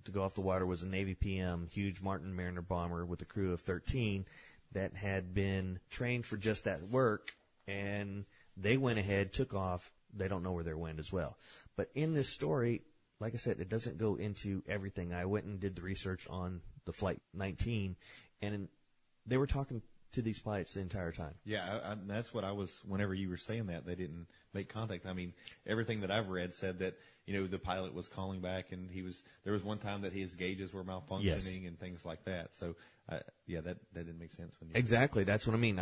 to 0.04 0.12
go 0.12 0.22
off 0.22 0.34
the 0.34 0.40
water 0.40 0.66
was 0.66 0.82
a 0.82 0.86
Navy 0.86 1.14
PM, 1.14 1.68
huge 1.70 2.00
Martin 2.00 2.34
Mariner 2.34 2.62
bomber 2.62 3.04
with 3.04 3.22
a 3.22 3.24
crew 3.24 3.52
of 3.52 3.60
13 3.60 4.24
that 4.72 4.94
had 4.94 5.34
been 5.34 5.78
trained 5.90 6.26
for 6.26 6.36
just 6.36 6.64
that 6.64 6.82
work, 6.82 7.32
and 7.66 8.24
they 8.56 8.76
went 8.76 8.98
ahead, 8.98 9.32
took 9.32 9.54
off. 9.54 9.92
They 10.14 10.28
don't 10.28 10.42
know 10.42 10.52
where 10.52 10.64
they 10.64 10.74
went 10.74 10.98
as 10.98 11.12
well. 11.12 11.36
But 11.76 11.90
in 11.94 12.14
this 12.14 12.28
story, 12.28 12.82
like 13.20 13.34
I 13.34 13.38
said, 13.38 13.60
it 13.60 13.68
doesn't 13.68 13.98
go 13.98 14.16
into 14.16 14.62
everything. 14.68 15.12
I 15.12 15.24
went 15.24 15.46
and 15.46 15.60
did 15.60 15.76
the 15.76 15.82
research 15.82 16.26
on 16.28 16.60
the 16.84 16.92
Flight 16.92 17.20
19, 17.34 17.96
and 18.42 18.68
they 19.26 19.36
were 19.36 19.46
talking 19.46 19.82
to 20.12 20.22
these 20.22 20.38
pilots 20.38 20.74
the 20.74 20.80
entire 20.80 21.12
time. 21.12 21.34
Yeah, 21.44 21.80
I, 21.84 21.92
I, 21.92 21.96
that's 22.06 22.32
what 22.32 22.44
I 22.44 22.52
was. 22.52 22.80
Whenever 22.86 23.12
you 23.12 23.28
were 23.28 23.36
saying 23.36 23.66
that, 23.66 23.84
they 23.84 23.94
didn't 23.94 24.26
make 24.54 24.68
contact. 24.72 25.04
I 25.06 25.12
mean, 25.12 25.32
everything 25.66 26.00
that 26.00 26.10
I've 26.10 26.28
read 26.28 26.54
said 26.54 26.78
that 26.78 26.94
you 27.26 27.34
know 27.34 27.46
the 27.46 27.58
pilot 27.58 27.92
was 27.92 28.08
calling 28.08 28.40
back, 28.40 28.72
and 28.72 28.90
he 28.90 29.02
was. 29.02 29.22
There 29.44 29.52
was 29.52 29.62
one 29.62 29.78
time 29.78 30.02
that 30.02 30.12
his 30.12 30.34
gauges 30.34 30.72
were 30.72 30.84
malfunctioning 30.84 31.22
Yes. 31.24 31.46
and 31.66 31.78
things 31.78 32.04
like 32.04 32.24
that. 32.24 32.54
So, 32.54 32.76
uh, 33.10 33.18
yeah, 33.46 33.60
that 33.60 33.76
that 33.92 34.06
didn't 34.06 34.18
make 34.18 34.30
sense 34.30 34.54
when 34.60 34.70
you 34.70 34.76
Exactly, 34.76 35.24
that's 35.24 35.46
what 35.46 35.54
I 35.54 35.58
mean. 35.58 35.78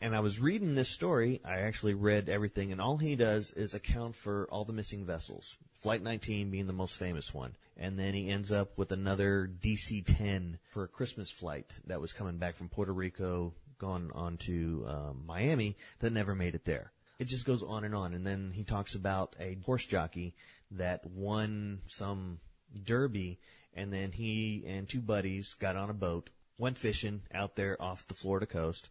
And 0.00 0.14
I 0.14 0.20
was 0.20 0.38
reading 0.38 0.74
this 0.74 0.88
story. 0.90 1.40
I 1.44 1.60
actually 1.60 1.94
read 1.94 2.28
everything, 2.28 2.70
and 2.72 2.80
all 2.80 2.98
he 2.98 3.16
does 3.16 3.52
is 3.52 3.74
account 3.74 4.14
for 4.14 4.46
all 4.52 4.64
the 4.64 4.72
missing 4.72 5.04
vessels. 5.04 5.56
Flight 5.80 6.02
19 6.02 6.50
being 6.50 6.68
the 6.68 6.72
most 6.72 6.96
famous 6.96 7.34
one, 7.34 7.56
and 7.76 7.98
then 7.98 8.14
he 8.14 8.28
ends 8.28 8.52
up 8.52 8.76
with 8.76 8.92
another 8.92 9.50
DC-10 9.60 10.58
for 10.70 10.84
a 10.84 10.88
Christmas 10.88 11.30
flight 11.30 11.72
that 11.86 12.00
was 12.00 12.12
coming 12.12 12.38
back 12.38 12.56
from 12.56 12.68
Puerto 12.68 12.92
Rico, 12.92 13.54
gone 13.78 14.10
on 14.14 14.36
to 14.38 14.84
um, 14.88 15.24
Miami, 15.26 15.76
that 16.00 16.12
never 16.12 16.34
made 16.34 16.54
it 16.54 16.64
there. 16.64 16.92
It 17.18 17.28
just 17.28 17.46
goes 17.46 17.62
on 17.62 17.84
and 17.84 17.94
on, 17.94 18.14
and 18.14 18.26
then 18.26 18.52
he 18.54 18.64
talks 18.64 18.94
about 18.94 19.36
a 19.38 19.56
horse 19.64 19.84
jockey 19.86 20.34
that 20.72 21.06
won 21.06 21.80
some 21.86 22.40
derby, 22.84 23.38
and 23.74 23.92
then 23.92 24.12
he 24.12 24.64
and 24.66 24.88
two 24.88 25.00
buddies 25.00 25.54
got 25.54 25.76
on 25.76 25.90
a 25.90 25.94
boat, 25.94 26.30
went 26.58 26.78
fishing 26.78 27.22
out 27.32 27.56
there 27.56 27.80
off 27.80 28.06
the 28.08 28.14
Florida 28.14 28.46
coast. 28.46 28.88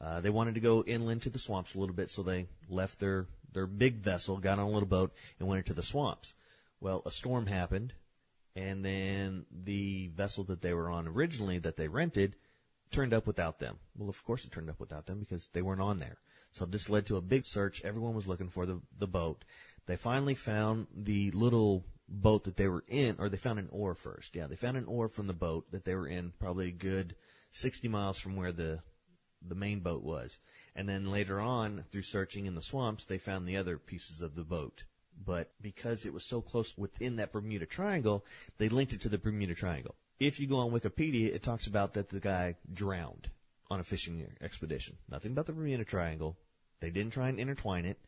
Uh, 0.00 0.20
they 0.20 0.30
wanted 0.30 0.54
to 0.54 0.60
go 0.60 0.82
inland 0.86 1.22
to 1.22 1.30
the 1.30 1.38
swamps 1.38 1.74
a 1.74 1.78
little 1.78 1.94
bit, 1.94 2.10
so 2.10 2.22
they 2.22 2.46
left 2.68 2.98
their 2.98 3.26
their 3.52 3.66
big 3.66 3.96
vessel, 3.96 4.38
got 4.38 4.58
on 4.58 4.66
a 4.66 4.70
little 4.70 4.88
boat, 4.88 5.12
and 5.38 5.48
went 5.48 5.58
into 5.58 5.74
the 5.74 5.82
swamps. 5.82 6.34
Well, 6.80 7.02
a 7.06 7.10
storm 7.10 7.46
happened, 7.46 7.94
and 8.56 8.84
then 8.84 9.46
the 9.50 10.08
vessel 10.08 10.44
that 10.44 10.62
they 10.62 10.72
were 10.72 10.90
on 10.90 11.08
originally 11.08 11.58
that 11.58 11.76
they 11.76 11.88
rented 11.88 12.36
turned 12.90 13.12
up 13.12 13.26
without 13.26 13.58
them. 13.58 13.78
Well, 13.96 14.08
of 14.08 14.24
course 14.24 14.44
it 14.44 14.52
turned 14.52 14.70
up 14.70 14.78
without 14.78 15.06
them 15.06 15.18
because 15.18 15.48
they 15.52 15.62
weren't 15.62 15.80
on 15.80 15.98
there. 15.98 16.18
So 16.52 16.64
this 16.64 16.88
led 16.88 17.06
to 17.06 17.16
a 17.16 17.20
big 17.20 17.46
search. 17.46 17.82
Everyone 17.82 18.14
was 18.14 18.28
looking 18.28 18.48
for 18.48 18.64
the, 18.64 18.80
the 18.96 19.08
boat. 19.08 19.44
They 19.86 19.96
finally 19.96 20.36
found 20.36 20.86
the 20.94 21.32
little 21.32 21.84
boat 22.08 22.44
that 22.44 22.56
they 22.56 22.68
were 22.68 22.84
in, 22.86 23.16
or 23.18 23.28
they 23.28 23.36
found 23.36 23.58
an 23.58 23.68
oar 23.72 23.94
first. 23.94 24.36
Yeah, 24.36 24.46
they 24.46 24.56
found 24.56 24.76
an 24.76 24.86
oar 24.86 25.08
from 25.08 25.26
the 25.26 25.32
boat 25.32 25.70
that 25.72 25.84
they 25.84 25.94
were 25.94 26.06
in, 26.06 26.32
probably 26.38 26.68
a 26.68 26.72
good 26.72 27.16
60 27.50 27.88
miles 27.88 28.18
from 28.18 28.36
where 28.36 28.52
the, 28.52 28.80
the 29.46 29.54
main 29.56 29.80
boat 29.80 30.04
was. 30.04 30.38
And 30.76 30.88
then 30.88 31.10
later 31.10 31.40
on, 31.40 31.84
through 31.90 32.02
searching 32.02 32.46
in 32.46 32.54
the 32.54 32.62
swamps, 32.62 33.04
they 33.04 33.18
found 33.18 33.48
the 33.48 33.56
other 33.56 33.78
pieces 33.78 34.22
of 34.22 34.36
the 34.36 34.44
boat. 34.44 34.84
But 35.22 35.52
because 35.60 36.04
it 36.04 36.12
was 36.12 36.24
so 36.24 36.40
close 36.40 36.76
within 36.76 37.16
that 37.16 37.32
Bermuda 37.32 37.66
Triangle, 37.66 38.24
they 38.58 38.68
linked 38.68 38.92
it 38.92 39.00
to 39.02 39.08
the 39.08 39.18
Bermuda 39.18 39.54
Triangle. 39.54 39.94
If 40.18 40.40
you 40.40 40.46
go 40.46 40.58
on 40.58 40.70
Wikipedia, 40.70 41.34
it 41.34 41.42
talks 41.42 41.66
about 41.66 41.94
that 41.94 42.10
the 42.10 42.20
guy 42.20 42.54
drowned 42.72 43.30
on 43.70 43.80
a 43.80 43.84
fishing 43.84 44.26
expedition. 44.40 44.96
Nothing 45.10 45.32
about 45.32 45.46
the 45.46 45.52
Bermuda 45.52 45.84
Triangle. 45.84 46.38
They 46.80 46.90
didn't 46.90 47.12
try 47.12 47.28
and 47.28 47.40
intertwine 47.40 47.86
it. 47.86 47.98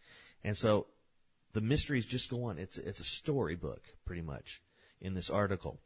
And 0.44 0.56
so 0.56 0.86
the 1.52 1.60
mysteries 1.60 2.06
just 2.06 2.30
go 2.30 2.44
on. 2.44 2.58
It's, 2.58 2.78
it's 2.78 3.00
a 3.00 3.04
storybook, 3.04 3.82
pretty 4.04 4.22
much, 4.22 4.62
in 5.00 5.14
this 5.14 5.30
article. 5.30 5.80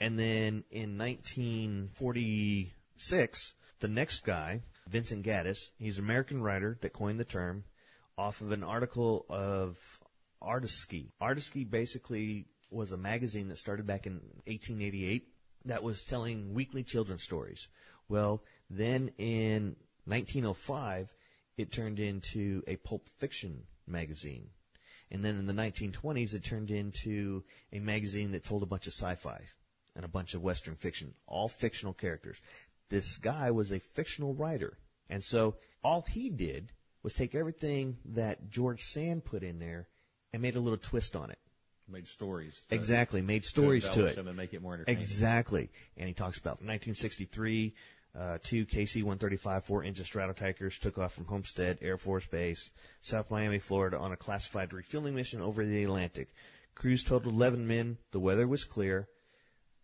And 0.00 0.18
then 0.18 0.64
in 0.70 0.98
1946, 0.98 3.54
the 3.80 3.88
next 3.88 4.24
guy, 4.24 4.62
Vincent 4.88 5.24
Gaddis, 5.24 5.70
he's 5.78 5.98
an 5.98 6.04
American 6.04 6.42
writer 6.42 6.76
that 6.80 6.92
coined 6.92 7.20
the 7.20 7.24
term 7.24 7.62
off 8.16 8.40
of 8.40 8.52
an 8.52 8.64
article 8.64 9.26
of 9.28 9.76
Argosy. 10.42 11.12
Argosy 11.20 11.64
basically 11.64 12.46
was 12.70 12.92
a 12.92 12.96
magazine 12.96 13.48
that 13.48 13.58
started 13.58 13.86
back 13.86 14.06
in 14.06 14.14
1888 14.46 15.28
that 15.66 15.82
was 15.82 16.04
telling 16.04 16.54
weekly 16.54 16.82
children's 16.82 17.22
stories. 17.22 17.68
Well, 18.08 18.42
then 18.68 19.12
in 19.18 19.76
1905, 20.06 21.14
it 21.56 21.72
turned 21.72 22.00
into 22.00 22.62
a 22.66 22.76
pulp 22.76 23.08
fiction 23.18 23.64
magazine. 23.86 24.48
And 25.10 25.24
then 25.24 25.38
in 25.38 25.46
the 25.46 25.52
1920s, 25.52 26.34
it 26.34 26.42
turned 26.42 26.70
into 26.70 27.44
a 27.72 27.78
magazine 27.78 28.32
that 28.32 28.44
told 28.44 28.62
a 28.62 28.66
bunch 28.66 28.86
of 28.86 28.94
sci-fi 28.94 29.42
and 29.94 30.04
a 30.04 30.08
bunch 30.08 30.34
of 30.34 30.42
Western 30.42 30.74
fiction, 30.74 31.14
all 31.26 31.48
fictional 31.48 31.92
characters. 31.92 32.38
This 32.88 33.16
guy 33.16 33.50
was 33.50 33.70
a 33.70 33.78
fictional 33.78 34.34
writer. 34.34 34.78
And 35.10 35.22
so 35.22 35.56
all 35.84 36.02
he 36.08 36.30
did 36.30 36.72
was 37.02 37.12
take 37.12 37.34
everything 37.34 37.98
that 38.06 38.50
George 38.50 38.82
Sand 38.82 39.24
put 39.24 39.42
in 39.42 39.58
there 39.58 39.88
and 40.32 40.42
made 40.42 40.56
a 40.56 40.60
little 40.60 40.78
twist 40.78 41.14
on 41.16 41.30
it. 41.30 41.38
made 41.88 42.08
stories. 42.08 42.62
to- 42.68 42.74
Exactly, 42.74 43.20
made 43.20 43.44
stories 43.44 43.82
to 43.84 43.90
embellish 43.90 44.16
it. 44.16 44.26
and 44.26 44.36
make 44.36 44.54
it 44.54 44.62
more 44.62 44.74
entertaining. 44.74 45.02
Exactly. 45.02 45.68
And 45.96 46.08
he 46.08 46.14
talks 46.14 46.38
about 46.38 46.62
1963, 46.62 47.74
uh, 48.14 48.38
two 48.42 48.64
KC-135 48.64 49.64
four-inch 49.64 49.98
Stratotankers 50.00 50.78
took 50.78 50.96
off 50.96 51.12
from 51.12 51.26
Homestead 51.26 51.78
Air 51.82 51.98
Force 51.98 52.26
Base, 52.26 52.70
South 53.02 53.30
Miami, 53.30 53.58
Florida, 53.58 53.98
on 53.98 54.12
a 54.12 54.16
classified 54.16 54.72
refueling 54.72 55.14
mission 55.14 55.40
over 55.42 55.64
the 55.66 55.82
Atlantic. 55.84 56.28
Crews 56.74 57.04
totaled 57.04 57.34
11 57.34 57.66
men. 57.66 57.98
The 58.12 58.20
weather 58.20 58.46
was 58.48 58.64
clear. 58.64 59.08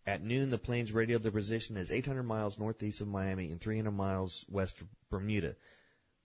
At 0.07 0.23
noon, 0.23 0.49
the 0.49 0.57
planes 0.57 0.91
radioed 0.91 1.21
their 1.21 1.31
position 1.31 1.77
as 1.77 1.91
800 1.91 2.23
miles 2.23 2.57
northeast 2.57 3.01
of 3.01 3.07
Miami 3.07 3.51
and 3.51 3.61
300 3.61 3.91
miles 3.91 4.45
west 4.49 4.81
of 4.81 4.87
Bermuda. 5.11 5.55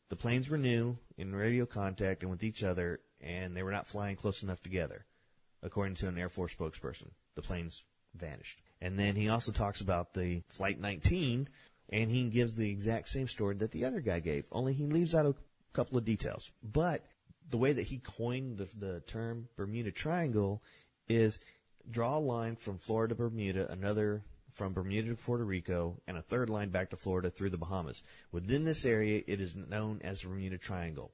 The 0.08 0.16
planes 0.16 0.48
were 0.48 0.56
new, 0.56 0.96
in 1.18 1.34
radio 1.34 1.66
contact 1.66 2.22
and 2.22 2.30
with 2.30 2.42
each 2.44 2.62
other, 2.62 3.00
and 3.24 3.56
they 3.56 3.62
were 3.62 3.72
not 3.72 3.88
flying 3.88 4.16
close 4.16 4.42
enough 4.42 4.62
together, 4.62 5.06
according 5.62 5.94
to 5.96 6.08
an 6.08 6.18
Air 6.18 6.28
Force 6.28 6.54
spokesperson. 6.54 7.10
The 7.34 7.42
planes 7.42 7.82
vanished. 8.14 8.60
And 8.80 8.98
then 8.98 9.16
he 9.16 9.28
also 9.28 9.50
talks 9.50 9.80
about 9.80 10.14
the 10.14 10.42
Flight 10.48 10.78
19, 10.78 11.48
and 11.88 12.10
he 12.10 12.24
gives 12.24 12.54
the 12.54 12.70
exact 12.70 13.08
same 13.08 13.26
story 13.26 13.56
that 13.56 13.72
the 13.72 13.84
other 13.84 14.00
guy 14.00 14.20
gave, 14.20 14.44
only 14.52 14.74
he 14.74 14.86
leaves 14.86 15.14
out 15.14 15.26
a 15.26 15.34
couple 15.72 15.98
of 15.98 16.04
details. 16.04 16.50
But 16.62 17.04
the 17.50 17.56
way 17.56 17.72
that 17.72 17.86
he 17.86 17.98
coined 17.98 18.58
the, 18.58 18.68
the 18.78 19.00
term 19.00 19.48
Bermuda 19.56 19.90
Triangle 19.90 20.62
is 21.08 21.38
draw 21.90 22.18
a 22.18 22.20
line 22.20 22.56
from 22.56 22.78
Florida 22.78 23.14
to 23.14 23.18
Bermuda, 23.18 23.70
another 23.70 24.22
from 24.52 24.72
Bermuda 24.72 25.10
to 25.10 25.16
Puerto 25.16 25.44
Rico, 25.44 26.00
and 26.06 26.16
a 26.16 26.22
third 26.22 26.48
line 26.48 26.70
back 26.70 26.90
to 26.90 26.96
Florida 26.96 27.30
through 27.30 27.50
the 27.50 27.58
Bahamas. 27.58 28.02
Within 28.30 28.64
this 28.64 28.84
area, 28.84 29.22
it 29.26 29.40
is 29.40 29.56
known 29.56 30.00
as 30.04 30.20
the 30.20 30.28
Bermuda 30.28 30.58
Triangle. 30.58 31.12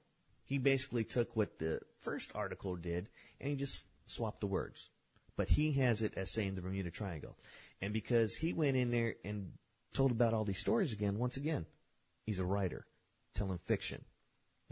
He 0.50 0.58
basically 0.58 1.04
took 1.04 1.36
what 1.36 1.60
the 1.60 1.78
first 2.00 2.32
article 2.34 2.74
did 2.74 3.08
and 3.40 3.50
he 3.50 3.54
just 3.54 3.84
swapped 4.08 4.40
the 4.40 4.48
words. 4.48 4.90
But 5.36 5.48
he 5.48 5.70
has 5.74 6.02
it 6.02 6.14
as 6.16 6.32
saying 6.32 6.56
the 6.56 6.60
Bermuda 6.60 6.90
Triangle. 6.90 7.36
And 7.80 7.92
because 7.92 8.34
he 8.34 8.52
went 8.52 8.76
in 8.76 8.90
there 8.90 9.14
and 9.24 9.52
told 9.94 10.10
about 10.10 10.34
all 10.34 10.44
these 10.44 10.58
stories 10.58 10.92
again, 10.92 11.18
once 11.18 11.36
again, 11.36 11.66
he's 12.26 12.40
a 12.40 12.44
writer 12.44 12.84
telling 13.32 13.60
fiction. 13.66 14.04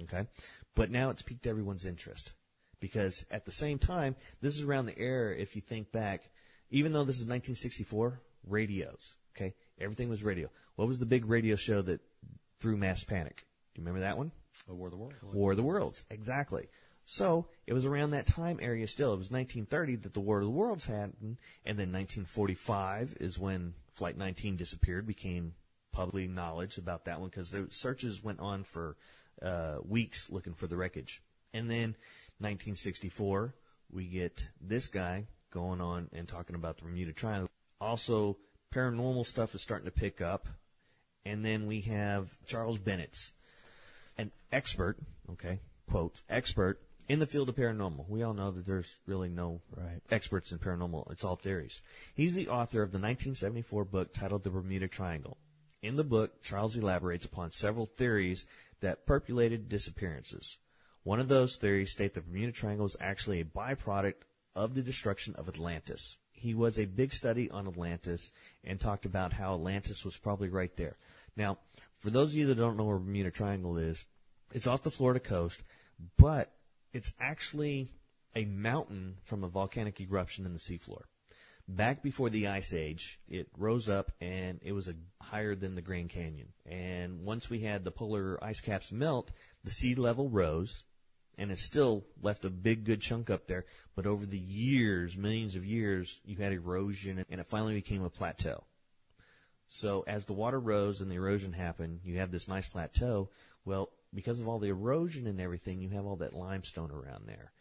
Okay? 0.03 0.27
But 0.75 0.91
now 0.91 1.11
it's 1.11 1.23
piqued 1.23 1.47
everyone's 1.47 1.87
interest. 1.87 2.33
Because 2.81 3.25
at 3.31 3.45
the 3.45 3.53
same 3.53 3.79
time, 3.79 4.17
this 4.41 4.57
is 4.57 4.65
around 4.65 4.87
the 4.87 4.99
era, 4.99 5.33
if 5.37 5.55
you 5.55 5.63
think 5.63 5.93
back, 5.93 6.29
even 6.71 6.93
though 6.93 7.05
this 7.05 7.21
is 7.21 7.29
1964, 7.29 8.21
radios. 8.49 9.15
Okay? 9.37 9.55
Everything 9.81 10.09
was 10.09 10.25
radio. 10.25 10.49
What 10.75 10.89
was 10.89 10.99
the 10.99 11.07
big 11.07 11.25
radio 11.27 11.55
show 11.55 11.83
that 11.83 12.01
threw 12.59 12.77
mass 12.77 13.05
panic? 13.05 13.47
Do 13.75 13.81
you 13.81 13.87
remember 13.87 14.01
that 14.01 14.19
one? 14.19 14.33
A 14.69 14.75
War 14.75 14.89
of 14.89 14.93
the 14.93 14.99
Worlds. 14.99 15.17
War 15.23 15.51
of 15.53 15.57
the 15.57 15.63
Worlds. 15.63 16.05
Exactly. 16.11 16.69
So 17.07 17.47
it 17.67 17.73
was 17.73 17.87
around 17.87 18.11
that 18.11 18.27
time 18.27 18.59
area 18.61 18.87
still. 18.87 19.15
It 19.15 19.19
was 19.19 19.31
1930 19.31 19.97
that 19.97 20.15
the 20.15 20.21
War 20.21 20.39
of 20.39 20.45
the 20.45 20.51
Worlds 20.51 20.87
happened, 20.87 21.39
and 21.65 21.79
then 21.79 21.93
1945 21.93 23.17
is 23.19 23.39
when 23.39 23.75
Flight 23.95 24.19
19 24.19 24.57
disappeared, 24.57 25.07
became 25.07 25.55
public 25.91 26.29
knowledge 26.29 26.79
about 26.79 27.07
that 27.07 27.19
one 27.19 27.31
because 27.31 27.51
the 27.51 27.67
searches 27.71 28.23
went 28.23 28.41
on 28.41 28.63
for 28.63 28.97
uh, 29.43 29.79
weeks 29.87 30.29
looking 30.31 30.55
for 30.55 30.67
the 30.67 30.77
wreckage. 30.77 31.23
And 31.55 31.71
then 31.71 31.97
1964, 32.41 33.55
we 33.91 34.05
get 34.05 34.49
this 34.61 34.87
guy 34.87 35.27
going 35.51 35.81
on 35.81 36.11
and 36.13 36.29
talking 36.29 36.57
about 36.57 36.77
the 36.77 36.85
Bermuda 36.85 37.13
Triangle. 37.13 37.49
Also, 37.81 38.37
paranormal 38.75 39.27
stuff 39.27 39.55
is 39.55 39.63
starting 39.63 39.87
to 39.87 39.91
pick 39.91 40.21
up. 40.21 40.47
And 41.25 41.45
then 41.45 41.67
we 41.67 41.81
have 41.83 42.29
Charles 42.47 42.79
Bennett's 42.79 43.33
an 44.19 44.33
expert, 44.53 44.99
okay, 45.33 45.61
quote, 45.89 46.21
expert 46.29 46.81
in 47.09 47.21
the 47.21 47.27
field 47.27 47.49
of 47.49 47.57
paranormal. 47.57 48.09
We 48.09 48.23
all 48.23 48.35
know 48.35 48.51
that 48.51 48.67
there's 48.67 48.99
really 49.07 49.29
no 49.31 49.63
Right. 49.75 50.03
experts 50.11 50.53
in 50.53 50.59
paranormal. 50.59 51.11
It's 51.11 51.25
all 51.25 51.37
theories. 51.37 51.81
He's 52.15 52.35
the 52.35 52.49
author 52.49 52.83
of 52.83 52.93
the 52.93 52.99
1974 52.99 53.85
book 53.85 54.13
titled 54.13 54.43
The 54.43 54.51
Bermuda 54.51 54.89
Triangle. 54.89 55.39
In 55.81 55.97
the 55.97 56.05
book, 56.05 56.43
Charles 56.43 56.77
elaborates 56.77 57.25
upon 57.25 57.53
several 57.53 57.87
theories 57.87 58.45
that 58.81 59.07
perpetuated 59.07 59.69
disappearances. 59.69 60.59
One 61.05 61.21
of 61.21 61.29
those 61.29 61.57
theories 61.57 61.93
state 61.93 62.15
the 62.15 62.21
Bermuda 62.21 62.53
Triangle 62.53 62.87
is 62.87 62.97
actually 63.01 63.41
a 63.41 63.45
byproduct 63.45 64.23
of 64.55 64.75
the 64.75 64.83
destruction 64.83 65.35
of 65.37 65.49
Atlantis. 65.49 66.19
He 66.33 66.55
was 66.55 66.79
a 66.79 66.85
big 66.85 67.13
study 67.13 67.51
on 67.51 67.67
Atlantis 67.67 68.31
and 68.63 68.79
talked 68.79 69.07
about 69.07 69.33
how 69.33 69.55
Atlantis 69.55 70.05
was 70.05 70.17
probably 70.17 70.49
right 70.49 70.77
there. 70.77 70.97
Now, 71.37 71.59
for 71.99 72.11
those 72.11 72.31
of 72.31 72.37
you 72.37 72.47
that 72.47 72.57
don't 72.57 72.77
know 72.77 72.85
where 72.85 72.99
Bermuda 72.99 73.31
Triangle 73.31 73.77
is, 73.77 74.05
it's 74.53 74.67
off 74.67 74.83
the 74.83 74.91
Florida 74.91 75.21
coast, 75.21 75.63
but 76.17 76.53
it's 76.93 77.13
actually 77.21 77.91
a 78.35 78.45
mountain 78.45 79.17
from 79.25 79.45
a 79.45 79.49
volcanic 79.49 80.01
eruption 80.01 80.47
in 80.47 80.53
the 80.53 80.59
seafloor. 80.59 81.03
Back 81.67 82.03
before 82.03 82.31
the 82.31 82.49
Ice 82.49 82.73
Age, 82.73 83.21
it 83.29 83.49
rose 83.59 83.89
up 83.91 84.13
and 84.21 84.59
it 84.63 84.73
was 84.73 84.89
a, 84.89 84.95
higher 85.21 85.55
than 85.55 85.75
the 85.75 85.83
Grand 85.83 86.09
Canyon. 86.09 86.49
And 86.65 87.25
once 87.25 87.51
we 87.51 87.61
had 87.61 87.85
the 87.85 87.91
polar 87.91 88.43
ice 88.43 88.61
caps 88.61 88.91
melt, 88.91 89.33
the 89.65 89.71
sea 89.71 89.95
level 89.95 90.31
rose, 90.31 90.85
and 91.37 91.53
it 91.53 91.59
still 91.59 92.05
left 92.23 92.45
a 92.45 92.51
big 92.51 92.85
good 92.85 93.03
chunk 93.03 93.29
up 93.29 93.47
there. 93.47 93.67
But 93.95 94.07
over 94.07 94.25
the 94.25 94.39
years, 94.39 95.17
millions 95.17 95.57
of 95.57 95.65
years, 95.65 96.21
you 96.25 96.37
had 96.37 96.53
erosion, 96.53 97.25
and 97.29 97.41
it 97.41 97.47
finally 97.49 97.75
became 97.75 98.03
a 98.03 98.11
plateau. 98.11 98.65
So 99.69 100.05
as 100.07 100.25
the 100.25 100.33
water 100.33 100.59
rose 100.59 101.01
and 101.01 101.11
the 101.11 101.17
erosion 101.17 101.53
happened, 101.53 102.01
you 102.03 102.19
have 102.19 102.31
this 102.31 102.49
nice 102.49 102.67
plateau. 102.67 103.29
Well, 103.65 103.91
because 104.15 104.41
of 104.41 104.49
all 104.49 104.59
the 104.59 104.69
erosion 104.69 105.27
and 105.27 105.41
everything, 105.41 105.81
you 105.81 105.91
have 105.91 106.07
all 106.07 106.17
that 106.17 106.33
limestone 106.33 106.91
around 106.91 107.27
there. 107.27 107.53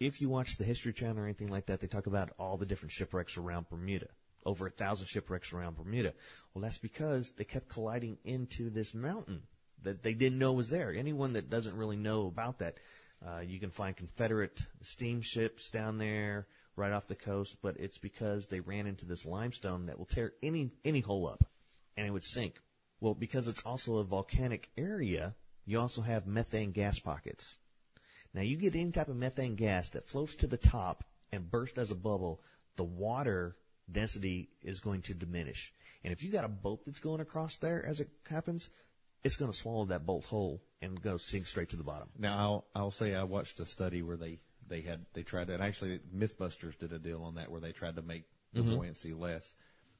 If 0.00 0.20
you 0.20 0.28
watch 0.28 0.56
the 0.56 0.64
History 0.64 0.92
Channel 0.92 1.20
or 1.20 1.24
anything 1.24 1.48
like 1.48 1.66
that, 1.66 1.80
they 1.80 1.86
talk 1.86 2.06
about 2.06 2.30
all 2.38 2.56
the 2.56 2.66
different 2.66 2.92
shipwrecks 2.92 3.36
around 3.36 3.68
Bermuda. 3.68 4.08
Over 4.46 4.66
a 4.66 4.70
thousand 4.70 5.06
shipwrecks 5.06 5.52
around 5.52 5.76
Bermuda. 5.76 6.12
Well, 6.52 6.62
that's 6.62 6.78
because 6.78 7.32
they 7.32 7.44
kept 7.44 7.68
colliding 7.68 8.18
into 8.24 8.70
this 8.70 8.94
mountain 8.94 9.42
that 9.82 10.02
they 10.02 10.14
didn't 10.14 10.38
know 10.38 10.52
was 10.52 10.70
there. 10.70 10.92
Anyone 10.92 11.34
that 11.34 11.50
doesn't 11.50 11.76
really 11.76 11.96
know 11.96 12.26
about 12.26 12.58
that, 12.58 12.78
uh, 13.26 13.40
you 13.40 13.58
can 13.58 13.70
find 13.70 13.96
Confederate 13.96 14.60
steamships 14.82 15.70
down 15.70 15.98
there 15.98 16.46
right 16.76 16.92
off 16.92 17.06
the 17.06 17.14
coast, 17.14 17.56
but 17.62 17.76
it's 17.78 17.98
because 17.98 18.48
they 18.48 18.60
ran 18.60 18.86
into 18.86 19.04
this 19.04 19.24
limestone 19.24 19.86
that 19.86 19.98
will 19.98 20.06
tear 20.06 20.32
any 20.42 20.70
any 20.84 21.00
hole 21.00 21.26
up, 21.26 21.44
and 21.96 22.06
it 22.06 22.10
would 22.10 22.24
sink. 22.24 22.60
Well, 23.00 23.14
because 23.14 23.48
it's 23.48 23.62
also 23.62 23.96
a 23.96 24.04
volcanic 24.04 24.70
area, 24.76 25.34
you 25.66 25.78
also 25.78 26.02
have 26.02 26.26
methane 26.26 26.72
gas 26.72 26.98
pockets. 26.98 27.58
Now, 28.32 28.42
you 28.42 28.56
get 28.56 28.74
any 28.74 28.90
type 28.90 29.08
of 29.08 29.16
methane 29.16 29.54
gas 29.54 29.90
that 29.90 30.08
floats 30.08 30.34
to 30.36 30.46
the 30.46 30.56
top 30.56 31.04
and 31.30 31.50
bursts 31.50 31.78
as 31.78 31.90
a 31.90 31.96
bubble, 31.96 32.40
the 32.76 32.84
water 32.84 33.56
density 33.90 34.50
is 34.62 34.80
going 34.80 35.02
to 35.02 35.14
diminish. 35.14 35.72
And 36.02 36.12
if 36.12 36.22
you 36.22 36.30
got 36.30 36.44
a 36.44 36.48
boat 36.48 36.80
that's 36.84 36.98
going 36.98 37.20
across 37.20 37.56
there 37.58 37.84
as 37.84 38.00
it 38.00 38.08
happens, 38.28 38.70
it's 39.22 39.36
going 39.36 39.50
to 39.50 39.56
swallow 39.56 39.84
that 39.86 40.04
bolt 40.04 40.24
whole 40.24 40.62
and 40.82 41.00
go 41.00 41.16
sink 41.16 41.46
straight 41.46 41.70
to 41.70 41.76
the 41.76 41.84
bottom. 41.84 42.08
Now, 42.18 42.36
I'll, 42.36 42.66
I'll 42.74 42.90
say 42.90 43.14
I 43.14 43.24
watched 43.24 43.60
a 43.60 43.66
study 43.66 44.02
where 44.02 44.16
they, 44.16 44.40
they 44.68 44.80
had, 44.80 45.04
they 45.14 45.22
tried 45.22 45.48
to, 45.48 45.54
and 45.54 45.62
actually 45.62 46.00
Mythbusters 46.14 46.78
did 46.78 46.92
a 46.92 46.98
deal 46.98 47.22
on 47.22 47.36
that 47.36 47.50
where 47.50 47.60
they 47.60 47.72
tried 47.72 47.96
to 47.96 48.02
make 48.02 48.24
the 48.52 48.60
mm-hmm. 48.60 48.76
buoyancy 48.76 49.12
less. 49.12 49.52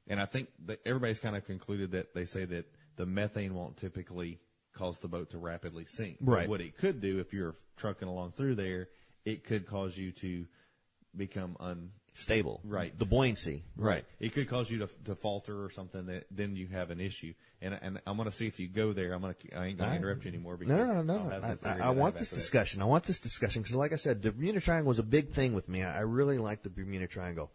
And 0.07 0.19
I 0.19 0.25
think 0.25 0.49
that 0.65 0.79
everybody's 0.85 1.19
kind 1.19 1.35
of 1.35 1.45
concluded 1.45 1.91
that 1.91 2.13
they 2.13 2.25
say 2.25 2.45
that 2.45 2.65
the 2.95 3.05
methane 3.05 3.55
won't 3.55 3.77
typically 3.77 4.39
cause 4.73 4.99
the 4.99 5.07
boat 5.07 5.31
to 5.31 5.37
rapidly 5.37 5.85
sink. 5.85 6.17
But 6.21 6.31
Right. 6.31 6.49
What 6.49 6.61
it 6.61 6.77
could 6.77 7.01
do 7.01 7.19
if 7.19 7.33
you're 7.33 7.55
trucking 7.77 8.07
along 8.07 8.33
through 8.33 8.55
there, 8.55 8.89
it 9.25 9.43
could 9.43 9.65
cause 9.65 9.97
you 9.97 10.11
to 10.13 10.45
become 11.15 11.57
un, 11.59 11.91
Stable. 12.17 12.61
Right. 12.63 12.97
The 12.97 13.05
buoyancy. 13.05 13.65
Right. 13.75 14.05
It 14.21 14.33
could 14.33 14.47
cause 14.49 14.69
you 14.71 14.79
to, 14.79 14.89
to 15.03 15.15
falter 15.15 15.63
or 15.63 15.69
something 15.69 16.05
that 16.05 16.25
then 16.31 16.55
you 16.55 16.67
have 16.67 16.89
an 16.89 17.01
issue. 17.01 17.33
And 17.61 17.77
and 17.81 17.99
I'm 18.07 18.15
going 18.15 18.29
to 18.29 18.35
see 18.35 18.47
if 18.47 18.57
you 18.57 18.69
go 18.69 18.93
there. 18.93 19.11
I'm 19.13 19.21
going 19.21 19.33
to 19.33 19.55
I 19.57 19.65
ain't 19.67 19.77
going 19.77 19.89
to 19.89 19.95
interrupt 19.97 20.23
you 20.23 20.29
anymore 20.29 20.55
because 20.55 20.77
No, 20.77 20.85
no, 20.85 21.01
no, 21.01 21.27
no. 21.27 21.57
I, 21.63 21.69
I, 21.69 21.79
I 21.87 21.89
want 21.89 22.15
this 22.15 22.29
after 22.29 22.35
that. 22.35 22.41
discussion. 22.41 22.81
I 22.81 22.85
want 22.85 23.03
this 23.03 23.19
discussion 23.19 23.61
because, 23.63 23.75
like 23.75 23.91
I 23.91 23.97
said, 23.97 24.21
the 24.21 24.31
Bermuda 24.31 24.61
Triangle 24.61 24.87
was 24.87 24.99
a 24.99 25.03
big 25.03 25.33
thing 25.33 25.53
with 25.53 25.67
me. 25.67 25.83
I, 25.83 25.97
I 25.97 25.99
really 26.01 26.37
like 26.37 26.63
the 26.63 26.69
Bermuda 26.69 27.07
Triangle, 27.07 27.51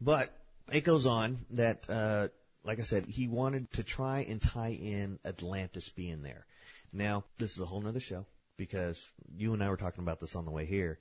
but 0.00 0.30
it 0.70 0.82
goes 0.84 1.06
on 1.06 1.46
that, 1.50 1.88
uh, 1.88 2.28
like 2.64 2.78
I 2.80 2.82
said, 2.82 3.06
he 3.06 3.28
wanted 3.28 3.72
to 3.72 3.82
try 3.82 4.20
and 4.28 4.40
tie 4.40 4.72
in 4.72 5.18
Atlantis 5.24 5.88
being 5.88 6.22
there. 6.22 6.46
Now, 6.92 7.24
this 7.38 7.52
is 7.52 7.60
a 7.60 7.66
whole 7.66 7.80
nother 7.80 8.00
show 8.00 8.26
because 8.58 9.02
you 9.34 9.54
and 9.54 9.62
I 9.64 9.70
were 9.70 9.76
talking 9.78 10.04
about 10.04 10.20
this 10.20 10.36
on 10.36 10.44
the 10.44 10.50
way 10.50 10.66
here. 10.66 10.98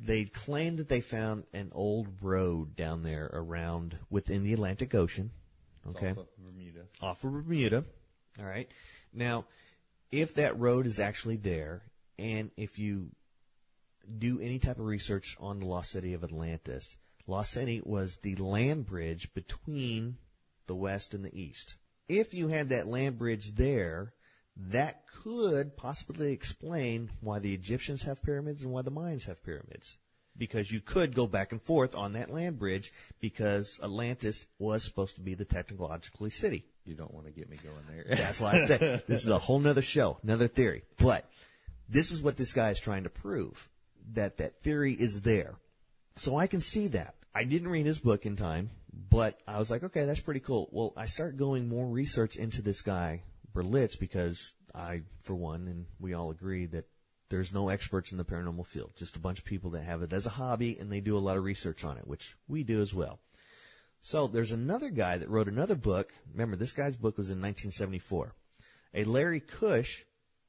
They 0.00 0.24
claimed 0.24 0.78
that 0.78 0.88
they 0.88 1.00
found 1.00 1.44
an 1.52 1.70
old 1.72 2.08
road 2.20 2.76
down 2.76 3.02
there 3.02 3.30
around 3.32 3.98
within 4.10 4.42
the 4.42 4.52
Atlantic 4.52 4.94
Ocean. 4.94 5.30
Okay 5.86 6.10
Off 6.10 6.18
of 6.18 6.26
Bermuda. 6.38 6.80
off 7.00 7.24
of 7.24 7.32
Bermuda. 7.32 7.84
All 8.38 8.46
right. 8.46 8.68
Now, 9.12 9.46
if 10.10 10.34
that 10.34 10.58
road 10.58 10.86
is 10.86 10.98
actually 10.98 11.36
there, 11.36 11.82
and 12.18 12.50
if 12.56 12.78
you 12.78 13.10
do 14.18 14.40
any 14.40 14.58
type 14.58 14.78
of 14.78 14.86
research 14.86 15.36
on 15.40 15.60
the 15.60 15.66
lost 15.66 15.90
city 15.90 16.14
of 16.14 16.24
Atlantis, 16.24 16.96
Lost 17.26 17.52
City 17.52 17.80
was 17.84 18.18
the 18.18 18.36
land 18.36 18.86
bridge 18.86 19.32
between 19.32 20.18
the 20.66 20.74
west 20.74 21.14
and 21.14 21.24
the 21.24 21.34
east. 21.38 21.76
If 22.08 22.34
you 22.34 22.48
had 22.48 22.68
that 22.68 22.86
land 22.86 23.18
bridge 23.18 23.54
there, 23.54 24.13
that 24.56 25.02
could 25.22 25.76
possibly 25.76 26.32
explain 26.32 27.10
why 27.20 27.38
the 27.38 27.54
Egyptians 27.54 28.02
have 28.02 28.22
pyramids 28.22 28.62
and 28.62 28.72
why 28.72 28.82
the 28.82 28.92
Mayans 28.92 29.24
have 29.24 29.42
pyramids. 29.44 29.96
Because 30.36 30.72
you 30.72 30.80
could 30.80 31.14
go 31.14 31.26
back 31.26 31.52
and 31.52 31.62
forth 31.62 31.94
on 31.94 32.14
that 32.14 32.32
land 32.32 32.58
bridge 32.58 32.92
because 33.20 33.78
Atlantis 33.82 34.46
was 34.58 34.84
supposed 34.84 35.14
to 35.14 35.20
be 35.20 35.34
the 35.34 35.44
technologically 35.44 36.30
city. 36.30 36.64
You 36.84 36.94
don't 36.94 37.14
want 37.14 37.26
to 37.26 37.32
get 37.32 37.48
me 37.48 37.56
going 37.62 37.86
there. 37.88 38.16
That's 38.16 38.40
why 38.40 38.54
I 38.54 38.64
said 38.64 39.04
this 39.06 39.22
is 39.22 39.28
a 39.28 39.38
whole 39.38 39.60
nother 39.60 39.82
show, 39.82 40.18
another 40.22 40.48
theory. 40.48 40.82
But 40.98 41.28
this 41.88 42.10
is 42.10 42.20
what 42.20 42.36
this 42.36 42.52
guy 42.52 42.70
is 42.70 42.80
trying 42.80 43.04
to 43.04 43.10
prove 43.10 43.68
that 44.12 44.38
that 44.38 44.62
theory 44.62 44.92
is 44.92 45.22
there. 45.22 45.54
So 46.16 46.36
I 46.36 46.46
can 46.46 46.60
see 46.60 46.88
that. 46.88 47.14
I 47.34 47.44
didn't 47.44 47.68
read 47.68 47.86
his 47.86 47.98
book 47.98 48.26
in 48.26 48.36
time, 48.36 48.70
but 49.10 49.40
I 49.46 49.58
was 49.58 49.70
like, 49.70 49.82
okay, 49.82 50.04
that's 50.04 50.20
pretty 50.20 50.40
cool. 50.40 50.68
Well, 50.70 50.92
I 50.96 51.06
start 51.06 51.36
going 51.36 51.68
more 51.68 51.86
research 51.86 52.36
into 52.36 52.62
this 52.62 52.82
guy, 52.82 53.22
Berlitz, 53.54 53.98
because 53.98 54.52
I, 54.74 55.02
for 55.22 55.34
one, 55.34 55.68
and 55.68 55.86
we 56.00 56.14
all 56.14 56.30
agree 56.30 56.66
that 56.66 56.86
there's 57.30 57.52
no 57.52 57.68
experts 57.68 58.12
in 58.12 58.18
the 58.18 58.24
paranormal 58.24 58.66
field, 58.66 58.92
just 58.96 59.16
a 59.16 59.20
bunch 59.20 59.38
of 59.38 59.44
people 59.44 59.70
that 59.70 59.82
have 59.82 60.02
it 60.02 60.12
as 60.12 60.26
a 60.26 60.30
hobby 60.30 60.78
and 60.78 60.90
they 60.90 61.00
do 61.00 61.16
a 61.16 61.20
lot 61.20 61.36
of 61.36 61.44
research 61.44 61.84
on 61.84 61.96
it, 61.96 62.06
which 62.06 62.36
we 62.48 62.62
do 62.62 62.80
as 62.82 62.92
well. 62.92 63.20
So 64.00 64.26
there's 64.26 64.52
another 64.52 64.90
guy 64.90 65.16
that 65.16 65.30
wrote 65.30 65.48
another 65.48 65.74
book. 65.74 66.12
Remember, 66.32 66.56
this 66.56 66.72
guy's 66.72 66.96
book 66.96 67.16
was 67.16 67.30
in 67.30 67.40
1974. 67.40 68.34
A 68.92 69.04
Larry 69.04 69.40
Kusche 69.40 70.04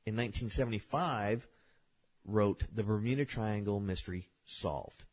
in 0.06 0.16
1975 0.16 1.48
wrote 2.26 2.66
The 2.74 2.84
Bermuda 2.84 3.26
Triangle 3.26 3.80
Mystery 3.80 4.30
Solved, 4.46 5.06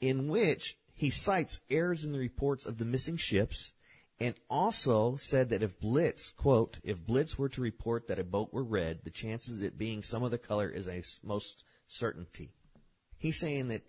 in 0.00 0.28
which 0.28 0.76
he 0.92 1.08
cites 1.10 1.60
errors 1.70 2.04
in 2.04 2.12
the 2.12 2.18
reports 2.18 2.66
of 2.66 2.78
the 2.78 2.84
missing 2.84 3.16
ships 3.16 3.72
and 4.18 4.34
also 4.48 5.16
said 5.16 5.50
that 5.50 5.62
if 5.62 5.78
Berlitz, 5.78 6.34
quote, 6.34 6.78
if 6.82 7.04
Berlitz 7.04 7.36
were 7.36 7.50
to 7.50 7.60
report 7.60 8.08
that 8.08 8.18
a 8.18 8.24
boat 8.24 8.52
were 8.52 8.64
red, 8.64 9.00
the 9.04 9.10
chances 9.10 9.58
of 9.58 9.64
it 9.64 9.78
being 9.78 10.02
some 10.02 10.22
other 10.22 10.38
color 10.38 10.68
is 10.68 10.88
a 10.88 11.02
most 11.22 11.64
certainty. 11.86 12.52
He's 13.18 13.38
saying 13.38 13.68
that 13.68 13.82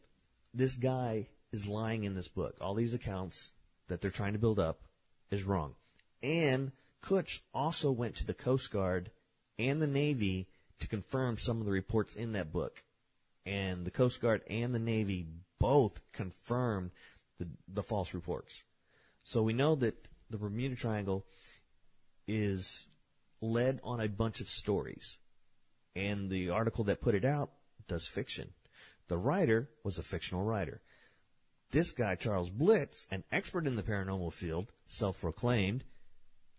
this 0.53 0.75
guy 0.75 1.27
is 1.51 1.67
lying 1.67 2.03
in 2.03 2.15
this 2.15 2.27
book. 2.27 2.57
All 2.59 2.73
these 2.73 2.93
accounts 2.93 3.51
that 3.87 4.01
they're 4.01 4.11
trying 4.11 4.33
to 4.33 4.39
build 4.39 4.59
up 4.59 4.81
is 5.31 5.43
wrong. 5.43 5.75
And 6.21 6.71
Kusche 7.03 7.39
also 7.53 7.91
went 7.91 8.15
to 8.15 8.25
the 8.25 8.33
Coast 8.33 8.71
Guard 8.71 9.11
and 9.57 9.81
the 9.81 9.87
Navy 9.87 10.47
to 10.79 10.87
confirm 10.87 11.37
some 11.37 11.59
of 11.59 11.65
the 11.65 11.71
reports 11.71 12.15
in 12.15 12.33
that 12.33 12.51
book. 12.51 12.83
And 13.45 13.85
the 13.85 13.91
Coast 13.91 14.21
Guard 14.21 14.41
and 14.49 14.75
the 14.75 14.79
Navy 14.79 15.25
both 15.59 15.99
confirmed 16.11 16.91
the, 17.39 17.47
the 17.67 17.83
false 17.83 18.13
reports. 18.13 18.63
So 19.23 19.41
we 19.41 19.53
know 19.53 19.75
that 19.75 20.07
the 20.29 20.37
Bermuda 20.37 20.75
Triangle 20.75 21.25
is 22.27 22.87
led 23.41 23.79
on 23.83 23.99
a 23.99 24.09
bunch 24.09 24.41
of 24.41 24.49
stories. 24.49 25.17
And 25.95 26.29
the 26.29 26.49
article 26.49 26.83
that 26.85 27.01
put 27.01 27.15
it 27.15 27.25
out 27.25 27.51
does 27.87 28.07
fiction. 28.07 28.49
The 29.07 29.17
writer 29.17 29.69
was 29.83 29.97
a 29.97 30.03
fictional 30.03 30.43
writer. 30.43 30.81
This 31.71 31.91
guy, 31.91 32.15
Charles 32.15 32.49
Berlitz, 32.49 33.05
an 33.11 33.23
expert 33.31 33.67
in 33.67 33.75
the 33.75 33.83
paranormal 33.83 34.33
field, 34.33 34.71
self-proclaimed, 34.85 35.83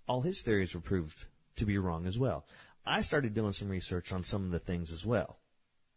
all 0.07 0.22
his 0.22 0.42
theories 0.42 0.74
were 0.74 0.81
proved 0.81 1.26
to 1.57 1.66
be 1.66 1.78
wrong 1.78 2.07
as 2.07 2.18
well. 2.18 2.46
I 2.85 3.02
started 3.02 3.35
doing 3.35 3.52
some 3.52 3.68
research 3.68 4.12
on 4.12 4.24
some 4.24 4.44
of 4.44 4.50
the 4.50 4.59
things 4.59 4.90
as 4.90 5.04
well. 5.04 5.38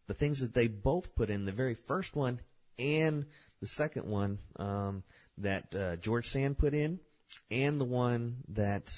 The 0.07 0.13
things 0.13 0.39
that 0.39 0.53
they 0.53 0.67
both 0.67 1.15
put 1.15 1.29
in, 1.29 1.45
the 1.45 1.51
very 1.51 1.75
first 1.75 2.15
one 2.15 2.41
and 2.77 3.25
the 3.62 3.67
second 3.67 4.07
one 4.07 4.39
um, 4.57 5.03
that 5.38 5.73
uh, 5.75 5.95
George 5.97 6.27
Sand 6.27 6.57
put 6.57 6.73
in, 6.73 6.99
and 7.49 7.79
the 7.79 7.85
one 7.85 8.37
that 8.49 8.89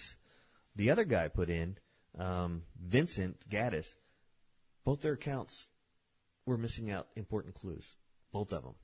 the 0.76 0.90
other 0.90 1.04
guy 1.04 1.28
put 1.28 1.50
in, 1.50 1.78
um, 2.18 2.64
Vincent 2.82 3.50
Gaddis, 3.50 3.94
both 4.84 5.02
their 5.02 5.14
accounts 5.14 5.70
were 6.46 6.58
missing 6.58 6.92
out 6.92 7.08
important 7.16 7.56
clues. 7.56 7.96
Both 8.32 8.52
of 8.52 8.64
them. 8.64 8.76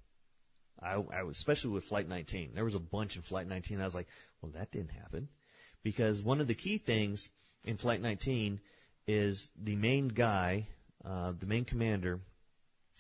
I, 0.82 0.94
I 1.14 1.24
was, 1.24 1.38
especially 1.38 1.72
with 1.72 1.84
Flight 1.84 2.08
19. 2.08 2.52
There 2.54 2.64
was 2.64 2.76
a 2.76 2.80
bunch 2.80 3.16
in 3.16 3.22
Flight 3.22 3.48
19. 3.48 3.82
I 3.82 3.84
was 3.84 3.96
like, 3.96 4.08
well, 4.42 4.52
that 4.54 4.72
didn't 4.72 4.92
happen. 4.92 5.30
Because 5.84 6.22
one 6.22 6.40
of 6.40 6.48
the 6.48 6.56
key 6.56 6.78
things 6.78 7.30
in 7.66 7.78
Flight 7.78 8.02
19 8.02 8.60
is 9.08 9.50
the 9.62 9.76
main 9.76 10.08
guy, 10.10 10.68
uh, 11.04 11.34
the 11.38 11.46
main 11.46 11.66
commander 11.66 12.22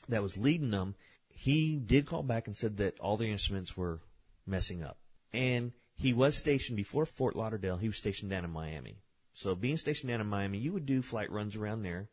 that 0.08 0.24
was 0.24 0.38
leading 0.38 0.72
them, 0.72 0.96
he 1.30 1.78
did 1.78 2.06
call 2.06 2.24
back 2.24 2.48
and 2.48 2.58
said 2.58 2.78
that 2.78 3.00
all 3.00 3.16
the 3.16 3.30
instruments 3.32 3.78
were 3.78 4.02
messing 4.46 4.84
up. 4.84 4.98
And 5.32 5.72
he 6.00 6.14
was 6.14 6.38
stationed 6.38 6.78
before 6.78 7.06
Fort 7.06 7.36
Lauderdale. 7.36 7.78
He 7.78 7.88
was 7.88 7.98
stationed 7.98 8.32
down 8.32 8.46
in 8.46 8.52
Miami. 8.52 9.00
So 9.34 9.54
being 9.54 9.78
stationed 9.78 10.10
down 10.10 10.22
in 10.22 10.28
Miami, 10.28 10.58
you 10.58 10.72
would 10.72 10.86
do 10.86 11.02
flight 11.02 11.30
runs 11.30 11.56
around 11.56 11.84
there. 11.84 12.08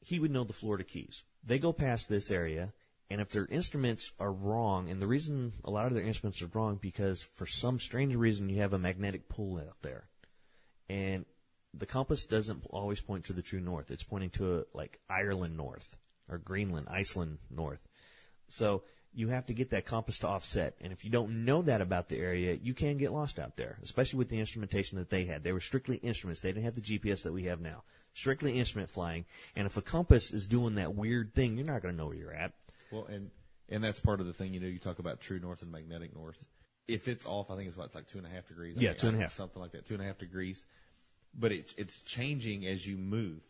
He 0.00 0.18
would 0.18 0.30
know 0.30 0.44
the 0.44 0.52
Florida 0.52 0.84
Keys. 0.84 1.22
They 1.42 1.58
go 1.58 1.72
past 1.72 2.08
this 2.08 2.30
area, 2.30 2.74
and 3.10 3.20
if 3.20 3.30
their 3.30 3.46
instruments 3.46 4.12
are 4.20 4.32
wrong, 4.32 4.90
and 4.90 5.00
the 5.00 5.06
reason 5.06 5.54
a 5.64 5.70
lot 5.70 5.86
of 5.86 5.94
their 5.94 6.04
instruments 6.04 6.42
are 6.42 6.50
wrong 6.52 6.78
because 6.80 7.22
for 7.22 7.46
some 7.46 7.78
strange 7.78 8.14
reason 8.14 8.50
you 8.50 8.60
have 8.60 8.74
a 8.74 8.78
magnetic 8.78 9.28
pull 9.28 9.58
out 9.58 9.76
there, 9.80 10.08
and 10.88 11.24
the 11.72 11.86
compass 11.86 12.24
doesn't 12.24 12.66
always 12.70 13.00
point 13.00 13.24
to 13.24 13.32
the 13.32 13.42
true 13.42 13.60
north. 13.60 13.90
It's 13.90 14.02
pointing 14.02 14.30
to 14.30 14.58
a, 14.58 14.64
like 14.74 15.00
Ireland 15.08 15.56
north 15.56 15.96
or 16.28 16.38
Greenland, 16.38 16.88
Iceland 16.90 17.38
north. 17.50 17.80
So 18.48 18.82
you 19.16 19.28
have 19.28 19.46
to 19.46 19.54
get 19.54 19.70
that 19.70 19.86
compass 19.86 20.18
to 20.18 20.28
offset. 20.28 20.76
And 20.80 20.92
if 20.92 21.02
you 21.02 21.10
don't 21.10 21.46
know 21.46 21.62
that 21.62 21.80
about 21.80 22.10
the 22.10 22.18
area, 22.18 22.58
you 22.62 22.74
can 22.74 22.98
get 22.98 23.12
lost 23.12 23.38
out 23.38 23.56
there, 23.56 23.78
especially 23.82 24.18
with 24.18 24.28
the 24.28 24.38
instrumentation 24.38 24.98
that 24.98 25.08
they 25.08 25.24
had. 25.24 25.42
They 25.42 25.52
were 25.52 25.60
strictly 25.60 25.96
instruments. 25.96 26.42
They 26.42 26.50
didn't 26.50 26.64
have 26.64 26.74
the 26.74 26.82
GPS 26.82 27.22
that 27.22 27.32
we 27.32 27.44
have 27.44 27.60
now. 27.60 27.82
Strictly 28.12 28.58
instrument 28.58 28.90
flying. 28.90 29.24
And 29.56 29.66
if 29.66 29.78
a 29.78 29.82
compass 29.82 30.32
is 30.34 30.46
doing 30.46 30.74
that 30.74 30.94
weird 30.94 31.34
thing, 31.34 31.56
you're 31.56 31.66
not 31.66 31.80
going 31.80 31.94
to 31.94 31.98
know 31.98 32.08
where 32.08 32.16
you're 32.16 32.32
at. 32.32 32.52
Well, 32.92 33.06
and 33.06 33.30
and 33.70 33.82
that's 33.82 33.98
part 33.98 34.20
of 34.20 34.26
the 34.26 34.34
thing. 34.34 34.52
You 34.52 34.60
know, 34.60 34.68
you 34.68 34.78
talk 34.78 34.98
about 34.98 35.20
true 35.20 35.38
north 35.38 35.62
and 35.62 35.72
magnetic 35.72 36.14
north. 36.14 36.36
If 36.86 37.08
it's 37.08 37.24
off, 37.24 37.50
I 37.50 37.56
think 37.56 37.68
it's 37.68 37.76
what, 37.76 37.86
it's 37.86 37.94
like 37.94 38.06
two 38.06 38.18
and 38.18 38.26
a 38.26 38.30
half 38.30 38.46
degrees. 38.46 38.76
I 38.78 38.82
Yeah, 38.82 38.92
two 38.92 39.08
and 39.08 39.16
a 39.16 39.20
half. 39.20 39.34
Something 39.34 39.62
like 39.62 39.72
that, 39.72 39.86
two 39.86 39.94
and 39.94 40.02
a 40.02 40.06
half 40.06 40.18
degrees. 40.18 40.64
But 41.34 41.52
it's 41.52 41.74
it's 41.78 42.02
changing 42.02 42.66
as 42.66 42.86
you 42.86 42.98
move. 42.98 43.40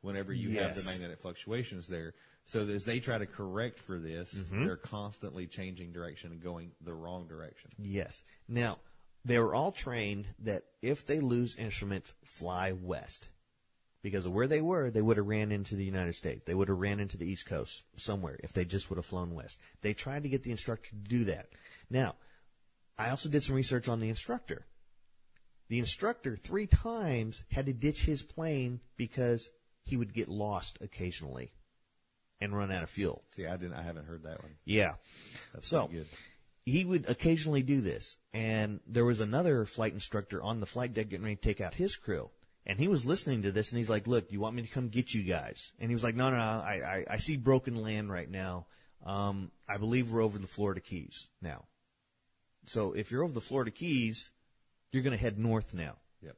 Whenever 0.00 0.32
you 0.32 0.60
have 0.60 0.76
the 0.76 0.84
magnetic 0.84 1.20
fluctuations 1.20 1.88
there, 1.88 2.14
so 2.48 2.66
as 2.66 2.84
they 2.84 2.98
try 2.98 3.18
to 3.18 3.26
correct 3.26 3.78
for 3.78 3.98
this, 3.98 4.34
Mm-hmm. 4.34 4.64
they're 4.64 4.76
constantly 4.76 5.46
changing 5.46 5.92
direction 5.92 6.32
and 6.32 6.42
going 6.42 6.72
the 6.80 6.94
wrong 6.94 7.28
direction. 7.28 7.70
Yes. 7.78 8.22
Now, 8.48 8.78
they 9.24 9.38
were 9.38 9.54
all 9.54 9.70
trained 9.70 10.26
that 10.40 10.64
if 10.82 11.06
they 11.06 11.20
lose 11.20 11.54
instruments, 11.56 12.12
fly 12.24 12.72
west. 12.72 13.28
Because 14.00 14.24
of 14.26 14.32
where 14.32 14.46
they 14.46 14.60
were, 14.62 14.90
they 14.90 15.02
would 15.02 15.16
have 15.18 15.26
ran 15.26 15.50
into 15.52 15.74
the 15.74 15.84
United 15.84 16.14
States. 16.14 16.42
They 16.46 16.54
would 16.54 16.68
have 16.68 16.78
ran 16.78 17.00
into 17.00 17.16
the 17.18 17.26
East 17.26 17.46
Coast 17.46 17.82
somewhere 17.96 18.38
if 18.42 18.52
they 18.52 18.64
just 18.64 18.88
would 18.88 18.96
have 18.96 19.04
flown 19.06 19.34
west. 19.34 19.58
They 19.82 19.92
tried 19.92 20.22
to 20.22 20.28
get 20.28 20.44
the 20.44 20.52
instructor 20.52 20.90
to 20.90 20.96
do 20.96 21.24
that. 21.24 21.48
Now, 21.90 22.14
I 22.96 23.10
also 23.10 23.28
did 23.28 23.42
some 23.42 23.56
research 23.56 23.88
on 23.88 24.00
the 24.00 24.08
instructor. 24.08 24.66
The 25.68 25.80
instructor 25.80 26.36
three 26.36 26.66
times 26.66 27.44
had 27.50 27.66
to 27.66 27.72
ditch 27.72 28.04
his 28.04 28.22
plane 28.22 28.80
because 28.96 29.50
he 29.84 29.96
would 29.96 30.14
get 30.14 30.28
lost 30.28 30.78
occasionally 30.80 31.50
and 32.40 32.56
run 32.56 32.70
out 32.72 32.82
of 32.82 32.90
fuel. 32.90 33.24
See, 33.34 33.46
I 33.46 33.56
didn't, 33.56 33.74
I 33.74 33.82
haven't 33.82 34.06
heard 34.06 34.22
that 34.24 34.42
one. 34.42 34.52
Yeah. 34.64 34.94
That's 35.52 35.68
so 35.68 35.90
he 36.68 36.84
would 36.84 37.08
occasionally 37.08 37.62
do 37.62 37.80
this. 37.80 38.16
And 38.34 38.80
there 38.86 39.04
was 39.04 39.20
another 39.20 39.64
flight 39.64 39.94
instructor 39.94 40.42
on 40.42 40.60
the 40.60 40.66
flight 40.66 40.92
deck 40.92 41.08
getting 41.08 41.24
ready 41.24 41.36
to 41.36 41.42
take 41.42 41.60
out 41.60 41.74
his 41.74 41.96
crew. 41.96 42.30
And 42.66 42.78
he 42.78 42.88
was 42.88 43.06
listening 43.06 43.42
to 43.42 43.52
this 43.52 43.70
and 43.70 43.78
he's 43.78 43.88
like, 43.88 44.06
look, 44.06 44.28
do 44.28 44.34
you 44.34 44.40
want 44.40 44.54
me 44.54 44.62
to 44.62 44.68
come 44.68 44.88
get 44.88 45.14
you 45.14 45.22
guys? 45.22 45.72
And 45.78 45.90
he 45.90 45.94
was 45.94 46.04
like, 46.04 46.14
no, 46.14 46.30
no, 46.30 46.36
no, 46.36 46.42
I, 46.42 46.80
I, 46.84 47.04
I 47.12 47.16
see 47.16 47.36
broken 47.36 47.82
land 47.82 48.12
right 48.12 48.30
now. 48.30 48.66
Um, 49.04 49.50
I 49.66 49.78
believe 49.78 50.10
we're 50.10 50.22
over 50.22 50.38
the 50.38 50.46
Florida 50.46 50.80
Keys 50.80 51.28
now. 51.40 51.64
So 52.66 52.92
if 52.92 53.10
you're 53.10 53.24
over 53.24 53.32
the 53.32 53.40
Florida 53.40 53.70
Keys, 53.70 54.30
you're 54.92 55.02
going 55.02 55.16
to 55.16 55.22
head 55.22 55.38
north 55.38 55.72
now. 55.72 55.96
Yep. 56.20 56.36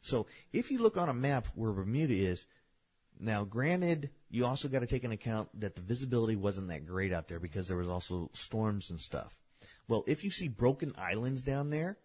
So 0.00 0.26
if 0.52 0.72
you 0.72 0.80
look 0.80 0.96
on 0.96 1.08
a 1.08 1.14
map 1.14 1.46
where 1.54 1.70
Bermuda 1.70 2.14
is, 2.14 2.44
now 3.22 3.44
granted, 3.44 4.10
you 4.30 4.44
also 4.44 4.68
got 4.68 4.80
to 4.80 4.86
take 4.86 5.04
into 5.04 5.14
account 5.14 5.48
that 5.60 5.76
the 5.76 5.82
visibility 5.82 6.36
wasn't 6.36 6.68
that 6.68 6.86
great 6.86 7.12
out 7.12 7.28
there 7.28 7.40
because 7.40 7.68
there 7.68 7.76
was 7.76 7.88
also 7.88 8.30
storms 8.32 8.90
and 8.90 9.00
stuff. 9.00 9.34
Well, 9.88 10.04
if 10.06 10.24
you 10.24 10.30
see 10.30 10.48
broken 10.48 10.92
islands 10.96 11.42
down 11.42 11.70
there, 11.70 11.98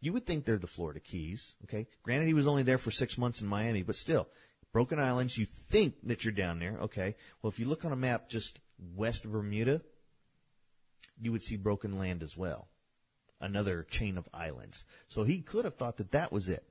you 0.00 0.12
would 0.12 0.26
think 0.26 0.44
they're 0.44 0.58
the 0.58 0.66
Florida 0.66 1.00
Keys, 1.00 1.54
okay? 1.64 1.86
Granted, 2.02 2.26
he 2.26 2.34
was 2.34 2.46
only 2.46 2.62
there 2.62 2.78
for 2.78 2.90
six 2.90 3.18
months 3.18 3.40
in 3.40 3.48
Miami, 3.48 3.82
but 3.82 3.96
still, 3.96 4.28
broken 4.72 4.98
islands, 4.98 5.36
you 5.36 5.46
think 5.68 5.94
that 6.04 6.24
you're 6.24 6.32
down 6.32 6.58
there, 6.58 6.78
okay? 6.82 7.16
Well, 7.42 7.50
if 7.50 7.58
you 7.58 7.66
look 7.66 7.84
on 7.84 7.92
a 7.92 7.96
map 7.96 8.28
just 8.28 8.58
west 8.96 9.24
of 9.24 9.32
Bermuda, 9.32 9.82
you 11.20 11.32
would 11.32 11.42
see 11.42 11.56
broken 11.56 11.98
land 11.98 12.22
as 12.22 12.36
well. 12.36 12.68
Another 13.40 13.84
chain 13.84 14.16
of 14.16 14.28
islands. 14.32 14.84
So 15.08 15.24
he 15.24 15.40
could 15.40 15.64
have 15.64 15.76
thought 15.76 15.96
that 15.98 16.12
that 16.12 16.32
was 16.32 16.48
it 16.48 16.64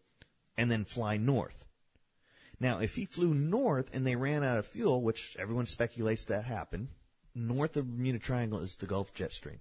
and 0.58 0.70
then 0.70 0.86
fly 0.86 1.18
north. 1.18 1.66
Now, 2.60 2.80
if 2.80 2.95
he 2.95 3.06
flew 3.06 3.34
north 3.34 3.89
and 3.93 4.06
they 4.06 4.15
ran 4.15 4.43
out 4.43 4.58
of 4.58 4.65
fuel, 4.65 5.02
which 5.02 5.38
everyone 5.39 5.65
speculates 5.65 6.26
that 6.26 6.43
happened, 6.43 6.89
north 7.34 7.78
of 7.78 7.88
the 7.88 7.93
Bermuda 7.93 8.19
Triangle 8.19 8.60
is 8.60 8.76
the 8.76 8.86
Gulf 8.86 9.13
jet 9.13 9.32
stream 9.32 9.60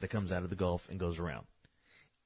that 0.00 0.08
comes 0.08 0.32
out 0.32 0.42
of 0.42 0.50
the 0.50 0.56
Gulf 0.56 0.88
and 0.88 0.98
goes 0.98 1.18
around. 1.18 1.46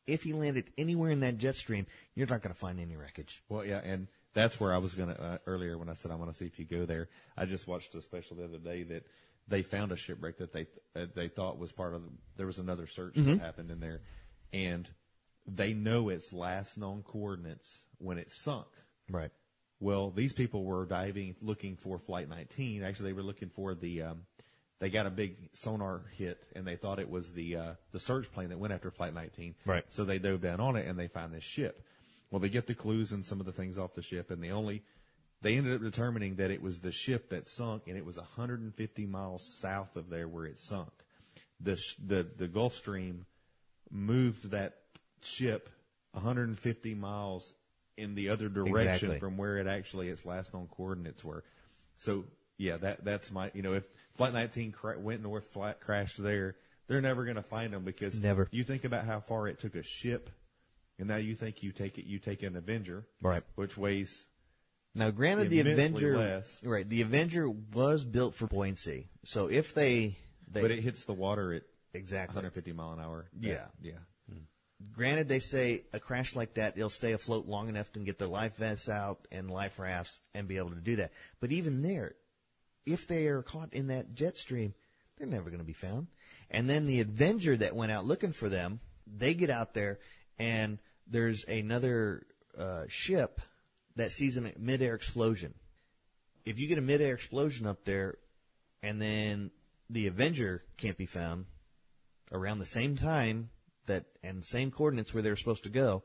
If 0.07 0.23
he 0.23 0.33
landed 0.33 0.71
anywhere 0.79 1.11
in 1.11 1.21
that 1.21 1.37
jet 1.37 1.57
stream, 1.57 1.87
you're 2.15 2.27
not 2.27 2.43
going 2.43 2.55
to 2.55 2.59
find 2.59 2.81
any 2.81 2.97
wreckage. 2.97 3.43
Well, 3.51 3.65
yeah, 3.65 3.81
and 3.85 4.09
that's 4.35 4.61
where 4.61 4.73
I 4.73 4.79
was 4.79 4.95
gonna 4.95 5.13
uh, 5.13 5.39
earlier 5.47 5.77
when 5.77 5.89
I 5.89 5.95
said 5.95 6.11
I 6.11 6.15
want 6.15 6.31
to 6.31 6.37
see 6.37 6.47
if 6.47 6.59
you 6.59 6.65
go 6.65 6.87
there. 6.87 7.09
I 7.37 7.45
just 7.45 7.67
watched 7.67 7.95
a 7.95 8.03
special 8.03 8.37
the 8.37 8.45
other 8.45 8.59
day 8.59 8.85
that 8.85 9.05
they 9.49 9.63
found 9.63 9.93
a 9.93 9.97
shipwreck 9.97 10.39
that 10.39 10.53
they 10.53 10.67
uh, 10.95 11.07
they 11.15 11.29
thought 11.29 11.59
was 11.59 11.73
part 11.73 11.95
of. 11.95 12.03
The, 12.03 12.11
there 12.37 12.47
was 12.47 12.59
another 12.59 12.87
search 12.87 13.15
that 13.15 13.41
happened 13.41 13.71
in 13.71 13.81
there, 13.81 14.01
and 14.53 14.89
they 15.47 15.73
know 15.73 16.09
its 16.09 16.33
last 16.33 16.79
known 16.79 17.03
coordinates 17.03 17.79
when 17.99 18.19
it 18.19 18.31
sunk. 18.31 18.67
Right. 19.11 19.31
Well, 19.81 20.11
these 20.11 20.33
people 20.33 20.65
were 20.65 20.85
diving 20.87 21.37
looking 21.41 21.77
for 21.77 21.99
Flight 21.99 22.29
19. 22.29 22.83
Actually, 22.83 23.11
they 23.11 23.15
were 23.15 23.23
looking 23.23 23.51
for 23.51 23.75
the. 23.75 24.03
Um, 24.03 24.23
they 24.81 24.91
got 24.91 25.07
a 25.07 25.11
big 25.11 25.37
sonar 25.55 26.03
hit, 26.17 26.45
and 26.55 26.65
they 26.65 26.77
thought 26.77 26.99
it 26.99 27.11
was 27.11 27.33
the 27.33 27.57
uh, 27.57 27.73
the 27.93 28.01
search 28.01 28.31
plane 28.33 28.49
that 28.51 28.59
went 28.59 28.73
after 28.73 28.91
Flight 28.91 29.15
19. 29.15 29.55
Right. 29.65 29.85
So 29.89 30.05
they 30.05 30.19
dove 30.19 30.41
down 30.41 30.61
on 30.61 30.77
it, 30.77 30.87
and 30.87 30.99
they 30.99 31.09
find 31.09 31.33
this 31.33 31.45
ship. 31.45 31.85
Well, 32.31 32.41
they 32.41 32.49
get 32.49 32.67
the 32.67 32.75
clues 32.75 33.13
and 33.13 33.25
some 33.25 33.41
of 33.41 33.47
the 33.47 33.53
things 33.53 33.79
off 33.79 33.95
the 33.95 34.03
ship, 34.03 34.31
and 34.31 34.43
they 34.43 34.51
only 34.51 34.83
they 35.43 35.57
ended 35.57 35.75
up 35.75 35.83
determining 35.83 36.37
that 36.37 36.51
it 36.51 36.61
was 36.61 36.81
the 36.81 36.93
ship 36.93 37.31
that 37.31 37.47
sunk, 37.47 37.85
and 37.87 37.97
it 37.97 38.05
was 38.05 38.17
150 38.17 39.07
miles 39.07 39.45
south 39.61 39.97
of 39.97 40.11
there 40.11 40.29
where 40.29 40.47
it 40.47 40.59
sunk. 40.59 40.91
The 41.61 41.77
sh- 41.77 41.97
the 42.05 42.27
the 42.37 42.49
Gulf 42.49 42.75
Stream 42.75 43.27
moved 43.91 44.51
that 44.51 44.77
ship 45.23 45.71
150 46.13 46.95
miles 46.95 47.53
in 47.99 48.15
the 48.15 48.29
other 48.31 48.49
direction 48.49 48.79
Exactly. 48.95 49.19
from 49.19 49.37
where 49.37 49.59
it 49.59 49.67
actually 49.67 50.09
its 50.09 50.25
last 50.25 50.55
known 50.55 50.69
coordinates 50.69 51.23
were. 51.25 51.45
So 51.97 52.25
yeah, 52.57 52.77
that 52.79 53.05
that's 53.05 53.31
my 53.31 53.51
you 53.55 53.63
know 53.63 53.75
if 53.75 53.85
Flight 54.15 54.33
19 54.33 54.73
cra- 54.73 54.99
went 54.99 55.23
north, 55.23 55.45
flat 55.53 55.81
crashed 55.81 56.21
there, 56.23 56.57
they're 56.89 57.01
never 57.01 57.25
going 57.25 57.37
to 57.37 57.43
find 57.43 57.73
them 57.73 57.85
because 57.85 58.19
Never. 58.19 58.49
You 58.51 58.65
think 58.65 58.85
about 58.85 59.05
how 59.05 59.21
far 59.21 59.47
it 59.49 59.59
took 59.59 59.75
a 59.77 59.83
ship, 59.83 60.31
and 60.99 61.07
now 61.09 61.17
you 61.17 61.35
think 61.35 61.63
you 61.63 61.73
take 61.73 61.99
it 61.99 62.07
you 62.07 62.19
take 62.19 62.43
an 62.43 62.57
Avenger, 62.57 63.07
Right. 63.21 63.43
which 63.55 63.77
weighs 63.77 64.27
Now, 64.95 65.11
granted, 65.11 65.51
the 65.51 65.61
Avenger, 65.61 66.17
less. 66.17 66.59
right? 66.65 66.89
The 66.89 67.03
Avenger 67.03 67.49
was 67.49 68.05
built 68.05 68.35
for 68.35 68.47
buoyancy, 68.47 69.09
so 69.25 69.47
if 69.49 69.75
they, 69.75 70.17
they 70.51 70.63
but 70.63 70.71
it 70.71 70.83
hits 70.83 71.05
the 71.05 71.13
water 71.15 71.53
at 71.53 71.63
exactly 71.95 72.35
150 72.35 72.73
mile 72.73 72.93
an 72.95 73.01
hour. 73.01 73.29
Yeah. 73.39 73.67
yeah. 73.83 73.93
Granted, 74.95 75.29
they 75.29 75.41
say 75.41 75.85
a 75.93 75.99
crash 75.99 76.37
like 76.37 76.55
that, 76.55 76.77
they'll 76.77 76.89
stay 76.89 77.13
afloat 77.13 77.47
long 77.47 77.69
enough 77.69 77.93
to 77.93 78.01
get 78.01 78.19
their 78.19 78.29
life 78.29 78.57
vests 78.57 78.89
out 78.89 79.27
and 79.33 79.51
life 79.51 79.79
rafts 79.79 80.21
and 80.35 80.47
be 80.47 80.57
able 80.57 80.71
to 80.71 80.77
do 80.77 80.97
that. 80.97 81.13
But 81.41 81.51
even 81.51 81.83
there, 81.83 82.15
if 82.87 83.07
they 83.09 83.27
are 83.27 83.43
caught 83.43 83.73
in 83.73 83.89
that 83.89 84.15
jet 84.15 84.37
stream, 84.37 84.75
they're 85.17 85.27
never 85.27 85.51
going 85.51 85.59
to 85.59 85.65
be 85.65 85.73
found. 85.73 86.07
And 86.49 86.71
then 86.71 86.87
the 86.87 87.01
Avenger 87.01 87.57
that 87.57 87.75
went 87.75 87.91
out 87.91 88.07
looking 88.07 88.33
for 88.33 88.49
them, 88.49 88.79
they 89.07 89.35
get 89.35 89.51
out 89.51 89.75
there 89.75 89.99
and 90.39 90.79
there's 91.09 91.45
another 91.45 92.27
uh, 92.57 92.85
ship 92.87 93.41
that 93.97 94.13
sees 94.13 94.37
a 94.37 94.53
midair 94.59 94.95
explosion. 94.95 95.55
If 96.45 96.61
you 96.61 96.69
get 96.69 96.79
a 96.79 96.83
midair 96.83 97.15
explosion 97.15 97.67
up 97.67 97.85
there 97.85 98.19
and 98.83 99.03
then 99.03 99.51
the 99.91 100.07
Avenger 100.07 100.63
can't 100.77 100.97
be 100.97 101.07
found 101.07 101.47
around 102.31 102.61
the 102.61 102.67
same 102.67 102.95
time 102.95 103.51
that 103.89 104.05
and 104.23 104.45
same 104.45 104.71
coordinates 104.71 105.13
where 105.13 105.23
they 105.23 105.31
were 105.31 105.37
supposed 105.37 105.65
to 105.65 105.71
go. 105.71 106.03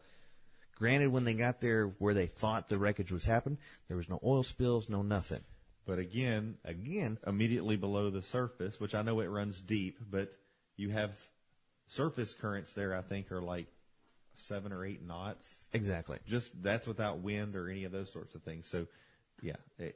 Granted, 0.75 1.11
when 1.11 1.23
they 1.23 1.35
got 1.35 1.61
there 1.61 1.93
where 1.99 2.13
they 2.15 2.25
thought 2.25 2.67
the 2.67 2.77
wreckage 2.77 3.11
was 3.11 3.25
happening, 3.25 3.59
there 3.87 3.95
was 3.95 4.09
no 4.09 4.19
oil 4.23 4.43
spills, 4.43 4.89
no 4.89 5.01
nothing. 5.03 5.41
But 5.85 5.99
again, 5.99 6.57
Again, 6.65 7.19
immediately 7.27 7.75
below 7.77 8.09
the 8.09 8.21
surface, 8.21 8.79
which 8.79 8.95
I 8.95 9.01
know 9.01 9.19
it 9.19 9.27
runs 9.27 9.61
deep, 9.61 9.99
but 10.09 10.31
you 10.75 10.89
have 10.89 11.11
surface 11.89 12.33
currents 12.33 12.73
there. 12.73 12.95
I 12.95 13.01
think 13.01 13.31
are 13.31 13.41
like 13.41 13.67
seven 14.35 14.73
or 14.73 14.83
eight 14.83 15.05
knots. 15.05 15.45
exactly. 15.73 16.17
Just 16.27 16.51
that's 16.63 16.87
without 16.87 17.19
wind 17.19 17.55
or 17.55 17.69
any 17.69 17.83
of 17.83 17.91
those 17.91 18.11
sorts 18.11 18.33
of 18.33 18.41
things. 18.43 18.67
So, 18.67 18.87
yeah, 19.41 19.57
it, 19.77 19.95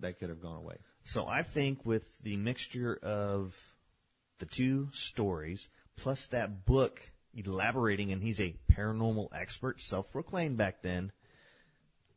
that 0.00 0.18
could 0.18 0.28
have 0.28 0.42
gone 0.42 0.56
away. 0.56 0.76
So 1.04 1.26
I 1.26 1.42
think 1.42 1.86
with 1.86 2.04
the 2.22 2.36
mixture 2.36 2.98
of 3.02 3.56
the 4.38 4.46
two 4.46 4.88
stories 4.92 5.68
plus 5.96 6.26
that 6.28 6.66
book 6.66 7.00
elaborating, 7.34 8.12
and 8.12 8.22
he's 8.22 8.40
a 8.40 8.56
paranormal 8.72 9.28
expert, 9.34 9.80
self-proclaimed 9.80 10.56
back 10.56 10.82
then. 10.82 11.12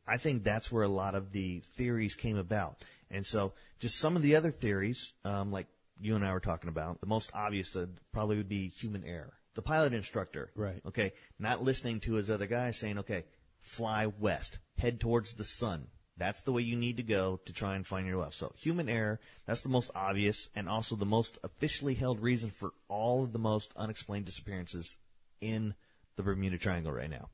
I 0.06 0.18
think 0.18 0.44
that's 0.44 0.70
where 0.70 0.82
a 0.82 0.88
lot 0.88 1.14
of 1.14 1.32
the 1.32 1.62
theories 1.76 2.14
came 2.14 2.36
about. 2.36 2.84
And 3.10 3.24
so, 3.24 3.52
just 3.78 3.98
some 3.98 4.16
of 4.16 4.22
the 4.22 4.36
other 4.36 4.50
theories, 4.50 5.14
um, 5.24 5.50
like 5.50 5.66
you 6.00 6.16
and 6.16 6.24
I 6.24 6.32
were 6.32 6.40
talking 6.40 6.68
about, 6.68 7.00
the 7.00 7.06
most 7.06 7.30
obvious 7.32 7.74
uh, 7.76 7.86
probably 8.12 8.36
would 8.36 8.48
be 8.48 8.68
human 8.68 9.04
error. 9.04 9.34
The 9.54 9.62
pilot 9.62 9.92
instructor, 9.92 10.50
Right. 10.56 10.82
Okay, 10.84 11.12
not 11.38 11.62
listening 11.62 12.00
to 12.00 12.14
his 12.14 12.28
other 12.28 12.46
guy 12.46 12.72
saying, 12.72 12.98
"Okay, 12.98 13.24
fly 13.60 14.06
west, 14.06 14.58
head 14.78 15.00
towards 15.00 15.34
the 15.34 15.44
sun." 15.44 15.86
That's 16.16 16.42
the 16.42 16.52
way 16.52 16.62
you 16.62 16.76
need 16.76 16.96
to 16.98 17.02
go 17.02 17.40
to 17.44 17.52
try 17.52 17.74
and 17.74 17.86
find 17.86 18.06
your 18.06 18.18
wealth. 18.18 18.34
So, 18.34 18.52
human 18.56 18.88
error, 18.88 19.20
that's 19.46 19.62
the 19.62 19.68
most 19.68 19.90
obvious 19.94 20.48
and 20.54 20.68
also 20.68 20.96
the 20.96 21.06
most 21.06 21.38
officially 21.42 21.94
held 21.94 22.20
reason 22.20 22.50
for 22.50 22.72
all 22.88 23.24
of 23.24 23.32
the 23.32 23.38
most 23.38 23.72
unexplained 23.76 24.26
disappearances 24.26 24.96
in 25.44 25.74
the 26.16 26.22
Bermuda 26.22 26.58
Triangle 26.58 26.92
right 26.92 27.10
now. 27.10 27.28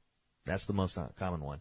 That's 0.46 0.66
the 0.66 0.72
most 0.72 0.98
common 1.18 1.40
one. 1.40 1.60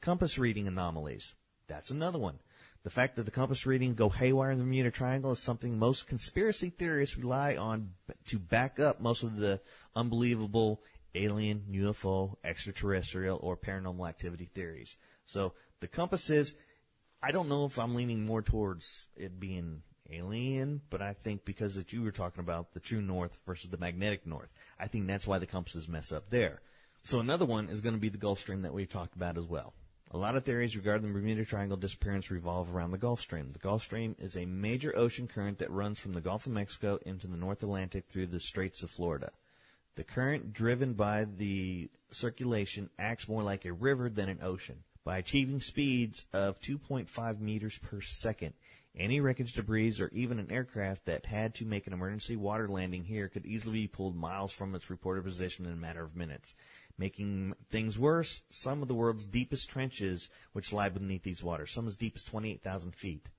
Compass 0.00 0.38
reading 0.38 0.66
anomalies. 0.66 1.34
That's 1.68 1.90
another 1.90 2.18
one. 2.18 2.38
The 2.82 2.90
fact 2.90 3.16
that 3.16 3.24
the 3.24 3.30
compass 3.30 3.66
reading 3.66 3.94
go 3.94 4.08
haywire 4.08 4.50
in 4.50 4.58
the 4.58 4.64
Bermuda 4.64 4.90
Triangle 4.90 5.32
is 5.32 5.38
something 5.38 5.78
most 5.78 6.06
conspiracy 6.08 6.70
theorists 6.70 7.16
rely 7.18 7.54
on 7.54 7.90
to 8.28 8.38
back 8.38 8.80
up 8.80 9.00
most 9.00 9.22
of 9.22 9.36
the 9.36 9.60
unbelievable 9.94 10.82
alien, 11.14 11.64
UFO, 11.70 12.36
extraterrestrial, 12.42 13.38
or 13.42 13.56
paranormal 13.56 14.08
activity 14.08 14.48
theories. 14.54 14.96
So 15.26 15.52
the 15.80 15.88
compass 15.88 16.30
is, 16.30 16.54
I 17.22 17.32
don't 17.32 17.50
know 17.50 17.66
if 17.66 17.78
I'm 17.78 17.94
leaning 17.94 18.24
more 18.24 18.40
towards 18.40 18.88
it 19.14 19.38
being 19.38 19.82
alien, 20.12 20.80
but 20.90 21.02
I 21.02 21.12
think 21.12 21.44
because 21.44 21.74
that 21.74 21.92
you 21.92 22.02
were 22.02 22.10
talking 22.10 22.40
about 22.40 22.72
the 22.72 22.80
true 22.80 23.00
north 23.00 23.38
versus 23.46 23.70
the 23.70 23.76
magnetic 23.76 24.26
north, 24.26 24.50
I 24.78 24.86
think 24.86 25.06
that's 25.06 25.26
why 25.26 25.38
the 25.38 25.46
compasses 25.46 25.88
mess 25.88 26.12
up 26.12 26.30
there. 26.30 26.60
So 27.02 27.18
another 27.18 27.44
one 27.44 27.68
is 27.68 27.80
going 27.80 27.94
to 27.94 28.00
be 28.00 28.08
the 28.08 28.18
Gulf 28.18 28.40
Stream 28.40 28.62
that 28.62 28.74
we've 28.74 28.88
talked 28.88 29.16
about 29.16 29.38
as 29.38 29.46
well. 29.46 29.72
A 30.12 30.18
lot 30.18 30.34
of 30.34 30.44
theories 30.44 30.76
regarding 30.76 31.06
the 31.06 31.14
Bermuda 31.14 31.44
Triangle 31.44 31.76
disappearance 31.76 32.30
revolve 32.30 32.74
around 32.74 32.90
the 32.90 32.98
Gulf 32.98 33.20
Stream. 33.20 33.52
The 33.52 33.60
Gulf 33.60 33.84
Stream 33.84 34.16
is 34.18 34.36
a 34.36 34.44
major 34.44 34.92
ocean 34.96 35.28
current 35.28 35.58
that 35.58 35.70
runs 35.70 36.00
from 36.00 36.14
the 36.14 36.20
Gulf 36.20 36.46
of 36.46 36.52
Mexico 36.52 36.98
into 37.06 37.28
the 37.28 37.36
North 37.36 37.62
Atlantic 37.62 38.06
through 38.08 38.26
the 38.26 38.40
Straits 38.40 38.82
of 38.82 38.90
Florida. 38.90 39.30
The 39.94 40.02
current 40.02 40.52
driven 40.52 40.94
by 40.94 41.24
the 41.24 41.90
circulation 42.10 42.90
acts 42.98 43.28
more 43.28 43.44
like 43.44 43.64
a 43.64 43.72
river 43.72 44.10
than 44.10 44.28
an 44.28 44.40
ocean. 44.42 44.82
By 45.04 45.18
achieving 45.18 45.60
speeds 45.60 46.26
of 46.32 46.60
2.5 46.60 47.40
meters 47.40 47.78
per 47.78 48.00
second, 48.00 48.54
any 48.96 49.20
wreckage, 49.20 49.52
debris, 49.52 50.00
or 50.00 50.08
even 50.12 50.38
an 50.38 50.50
aircraft 50.50 51.04
that 51.06 51.26
had 51.26 51.54
to 51.56 51.64
make 51.64 51.86
an 51.86 51.92
emergency 51.92 52.36
water 52.36 52.68
landing 52.68 53.04
here 53.04 53.28
could 53.28 53.46
easily 53.46 53.82
be 53.82 53.88
pulled 53.88 54.16
miles 54.16 54.52
from 54.52 54.74
its 54.74 54.90
reported 54.90 55.24
position 55.24 55.64
in 55.64 55.72
a 55.72 55.76
matter 55.76 56.02
of 56.02 56.16
minutes. 56.16 56.54
Making 56.98 57.54
things 57.70 57.98
worse, 57.98 58.42
some 58.50 58.82
of 58.82 58.88
the 58.88 58.94
world's 58.94 59.24
deepest 59.24 59.70
trenches, 59.70 60.28
which 60.52 60.72
lie 60.72 60.88
beneath 60.88 61.22
these 61.22 61.42
waters, 61.42 61.72
some 61.72 61.86
as 61.86 61.96
deep 61.96 62.14
as 62.16 62.24
28,000 62.24 62.94
feet. 62.94 63.30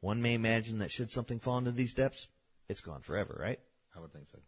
One 0.00 0.22
may 0.22 0.34
imagine 0.34 0.78
that 0.78 0.90
should 0.90 1.10
something 1.10 1.38
fall 1.38 1.58
into 1.58 1.72
these 1.72 1.94
depths, 1.94 2.28
it's 2.68 2.80
gone 2.80 3.02
forever, 3.02 3.36
right? 3.38 3.60
I 3.94 4.00
would 4.00 4.12
think 4.12 4.28
so. 4.30 4.38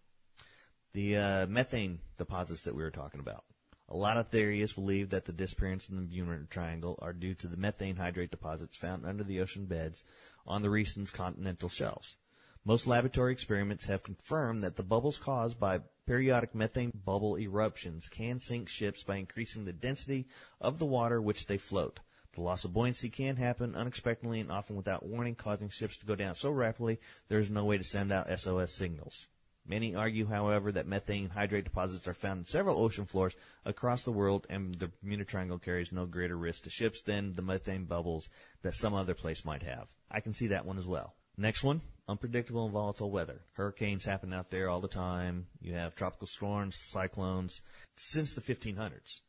the 0.93 1.17
uh, 1.17 1.47
methane 1.47 1.99
deposits 2.17 2.63
that 2.63 2.75
we 2.75 2.83
were 2.83 2.91
talking 2.91 3.21
about. 3.21 3.45
A 3.89 3.97
lot 3.97 4.17
of 4.17 4.29
theorists 4.29 4.75
believe 4.75 5.11
that 5.11 5.27
the 5.27 5.33
disappearance 5.33 5.91
in 5.91 5.97
the 5.97 6.03
Bermuda 6.03 6.47
Triangle 6.47 6.99
are 7.03 7.13
due 7.13 7.35
to 7.35 7.47
the 7.47 7.59
methane 7.59 7.97
hydrate 7.97 8.31
deposits 8.31 8.77
found 8.77 9.05
under 9.05 9.23
the 9.23 9.41
ocean 9.41 9.67
beds 9.67 10.03
on 10.47 10.63
the 10.63 10.71
region's 10.71 11.11
continental 11.11 11.69
shelves. 11.69 12.17
Most 12.65 12.87
laboratory 12.87 13.33
experiments 13.33 13.87
have 13.87 14.03
confirmed 14.03 14.65
that 14.65 14.77
the 14.77 14.83
bubbles 14.83 15.19
caused 15.19 15.61
by 15.61 15.81
periodic 16.07 16.55
methane 16.55 16.93
bubble 17.05 17.37
eruptions 17.39 18.09
can 18.09 18.41
sink 18.41 18.69
ships 18.69 19.03
by 19.03 19.17
increasing 19.17 19.65
the 19.65 19.73
density 19.73 20.27
of 20.61 20.79
the 20.79 20.87
water 20.87 21.21
which 21.21 21.47
they 21.47 21.59
float. 21.59 22.01
The 22.35 22.41
loss 22.41 22.65
of 22.65 22.73
buoyancy 22.73 23.11
can 23.11 23.37
happen 23.37 23.77
unexpectedly 23.77 24.41
and 24.41 24.51
often 24.51 24.77
without 24.77 25.07
warning, 25.07 25.35
causing 25.35 25.69
ships 25.69 25.97
to 25.99 26.07
go 26.07 26.17
down 26.17 26.35
so 26.35 26.51
rapidly 26.51 26.99
there 27.29 27.39
is 27.39 27.51
no 27.51 27.65
way 27.65 27.79
to 27.79 27.85
send 27.85 28.11
out 28.11 28.29
SOS 28.39 28.75
signals. 28.75 29.27
Many 29.67 29.95
argue, 29.95 30.27
however, 30.27 30.73
that 30.73 30.87
methane 30.87 31.31
hydrate 31.31 31.65
deposits 31.65 32.07
are 32.07 32.13
found 32.13 32.41
in 32.41 32.45
several 32.45 32.79
ocean 32.79 33.07
floors 33.07 33.35
across 33.65 34.03
the 34.03 34.13
world, 34.13 34.47
and 34.51 34.75
the 34.75 34.89
Bermuda 34.89 35.25
Triangle 35.25 35.59
carries 35.59 35.93
no 35.93 36.05
greater 36.05 36.37
risk 36.37 36.65
to 36.65 36.71
ships 36.71 37.01
than 37.01 37.35
the 37.35 37.43
methane 37.43 37.85
bubbles 37.85 38.29
that 38.63 38.75
some 38.75 38.93
other 38.93 39.15
place 39.15 39.45
might 39.45 39.63
have. 39.63 39.89
I 40.15 40.21
can 40.21 40.33
see 40.33 40.47
that 40.49 40.65
one 40.65 40.79
as 40.79 40.87
well. 40.87 41.15
Next 41.37 41.65
one, 41.65 41.81
unpredictable 42.07 42.65
and 42.65 42.73
volatile 42.73 43.11
weather. 43.11 43.41
Hurricanes 43.55 44.05
happen 44.05 44.33
out 44.33 44.51
there 44.51 44.69
all 44.69 44.81
the 44.81 44.87
time. 44.89 45.47
You 45.61 45.75
have 45.75 45.97
tropical 45.97 46.29
storms, 46.29 46.77
cyclones, 46.79 47.61
since 47.97 48.33
the 48.35 48.41
1500s. 48.41 49.21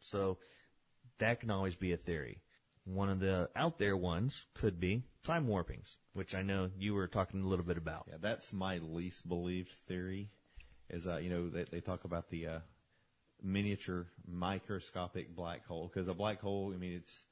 So 0.00 0.38
that 1.18 1.40
can 1.40 1.50
always 1.50 1.74
be 1.74 1.92
a 1.92 1.96
theory. 1.96 2.42
One 2.84 3.08
of 3.08 3.20
the 3.20 3.48
out 3.56 3.78
there 3.78 3.96
ones 3.96 4.44
could 4.54 4.78
be 4.78 5.04
time 5.24 5.46
warpings, 5.46 5.96
which 6.12 6.34
I 6.34 6.42
know 6.42 6.70
you 6.78 6.94
were 6.94 7.06
talking 7.06 7.42
a 7.42 7.46
little 7.46 7.64
bit 7.64 7.78
about. 7.78 8.06
Yeah, 8.08 8.16
that's 8.20 8.52
my 8.52 8.78
least 8.78 9.28
believed 9.28 9.70
theory. 9.86 10.30
Is 10.88 11.06
uh, 11.06 11.18
you 11.18 11.30
know 11.30 11.48
they, 11.48 11.64
they 11.64 11.80
talk 11.80 12.04
about 12.04 12.30
the 12.30 12.46
uh, 12.46 12.58
miniature 13.42 14.06
microscopic 14.26 15.34
black 15.36 15.66
hole 15.66 15.90
because 15.92 16.08
a 16.08 16.14
black 16.14 16.40
hole. 16.40 16.72
I 16.74 16.78
mean, 16.78 16.94
it's. 16.94 17.24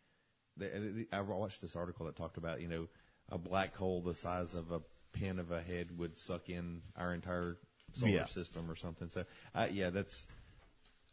I 1.12 1.20
watched 1.20 1.62
this 1.62 1.76
article 1.76 2.06
that 2.06 2.16
talked 2.16 2.36
about 2.36 2.60
you 2.60 2.68
know 2.68 2.88
a 3.30 3.38
black 3.38 3.74
hole 3.76 4.00
the 4.00 4.14
size 4.14 4.54
of 4.54 4.72
a 4.72 4.80
pin 5.12 5.38
of 5.38 5.50
a 5.50 5.60
head 5.62 5.96
would 5.98 6.16
suck 6.16 6.48
in 6.48 6.82
our 6.96 7.14
entire 7.14 7.56
solar 7.94 8.12
Yeah. 8.12 8.26
system 8.26 8.70
or 8.70 8.76
something. 8.76 9.08
So 9.10 9.24
uh, 9.54 9.68
yeah, 9.70 9.90
that's. 9.90 10.26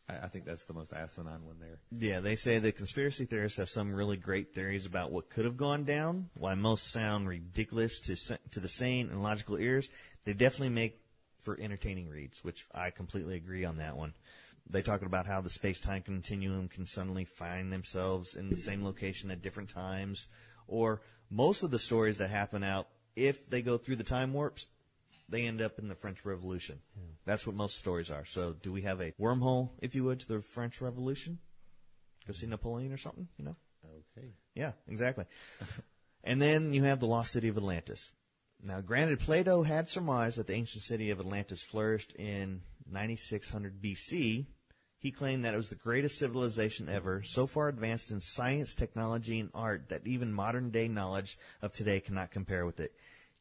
I, 0.07 0.25
I 0.25 0.27
think 0.27 0.45
that's 0.45 0.63
the 0.63 0.73
most 0.73 0.93
asinine 0.93 1.43
one 1.45 1.57
there. 1.59 1.79
Yeah, 1.91 2.19
they 2.19 2.35
say 2.35 2.59
the 2.59 2.71
conspiracy 2.71 3.25
theorists 3.25 3.57
have 3.57 3.69
some 3.69 3.93
really 3.93 4.17
great 4.17 4.53
theories 4.53 4.85
about 4.85 5.11
what 5.11 5.29
could 5.29 5.45
have 5.45 5.57
gone 5.57 5.83
down. 5.83 6.29
While 6.37 6.55
most 6.55 6.91
sound 6.91 7.27
ridiculous 7.27 7.99
to 8.01 8.15
to 8.51 8.59
the 8.59 8.67
sane 8.67 9.09
and 9.09 9.23
logical 9.23 9.57
ears, 9.57 9.89
they 10.25 10.33
definitely 10.33 10.69
make 10.69 10.99
for 11.43 11.59
entertaining 11.59 12.09
reads, 12.09 12.43
which 12.43 12.65
I 12.73 12.89
completely 12.89 13.35
agree 13.35 13.65
on 13.65 13.77
that 13.77 13.95
one. 13.95 14.13
They 14.69 14.81
talk 14.81 15.03
about 15.03 15.27
how 15.27 15.41
the 15.41 15.49
space-time 15.49 16.01
continuum 16.01 16.67
can 16.69 16.85
suddenly 16.85 17.25
find 17.25 17.71
themselves 17.71 18.35
in 18.35 18.49
the 18.49 18.57
same 18.57 18.83
location 18.83 19.29
at 19.29 19.41
different 19.41 19.69
times, 19.69 20.27
or 20.67 21.01
most 21.29 21.63
of 21.63 21.71
the 21.71 21.79
stories 21.79 22.17
that 22.17 22.29
happen 22.29 22.63
out, 22.63 22.87
if 23.15 23.49
they 23.49 23.61
go 23.61 23.77
through 23.77 23.97
the 23.97 24.03
time 24.03 24.33
warps, 24.33 24.67
they 25.29 25.43
end 25.43 25.61
up 25.61 25.79
in 25.79 25.87
the 25.87 25.95
French 25.95 26.25
Revolution. 26.25 26.79
That's 27.25 27.47
what 27.47 27.55
most 27.55 27.77
stories 27.77 28.11
are. 28.11 28.25
So, 28.25 28.53
do 28.53 28.71
we 28.71 28.83
have 28.83 29.01
a 29.01 29.11
wormhole, 29.19 29.69
if 29.81 29.95
you 29.95 30.03
would, 30.03 30.19
to 30.21 30.27
the 30.27 30.41
French 30.41 30.81
Revolution? 30.81 31.39
Go 32.27 32.33
see 32.33 32.45
Napoleon 32.47 32.91
or 32.91 32.97
something, 32.97 33.27
you 33.37 33.45
know? 33.45 33.55
Okay. 34.17 34.29
Yeah, 34.53 34.71
exactly. 34.87 35.25
and 36.23 36.41
then 36.41 36.73
you 36.73 36.83
have 36.83 36.99
the 36.99 37.07
lost 37.07 37.31
city 37.31 37.47
of 37.47 37.57
Atlantis. 37.57 38.11
Now, 38.63 38.81
granted, 38.81 39.19
Plato 39.19 39.63
had 39.63 39.89
surmised 39.89 40.37
that 40.37 40.47
the 40.47 40.53
ancient 40.53 40.83
city 40.83 41.09
of 41.09 41.19
Atlantis 41.19 41.61
flourished 41.61 42.13
in 42.13 42.61
9600 42.89 43.81
BC. 43.81 44.45
He 45.05 45.11
claimed 45.11 45.45
that 45.45 45.53
it 45.53 45.57
was 45.57 45.69
the 45.69 45.75
greatest 45.75 46.17
civilization 46.17 46.89
ever, 46.89 47.21
so 47.21 47.45
far 47.45 47.67
advanced 47.67 48.09
in 48.09 48.19
science, 48.19 48.73
technology, 48.73 49.39
and 49.39 49.51
art 49.53 49.89
that 49.89 50.07
even 50.07 50.33
modern 50.33 50.71
day 50.71 50.87
knowledge 50.87 51.37
of 51.61 51.73
today 51.73 51.99
cannot 51.99 52.31
compare 52.31 52.65
with 52.65 52.79
it. 52.79 52.91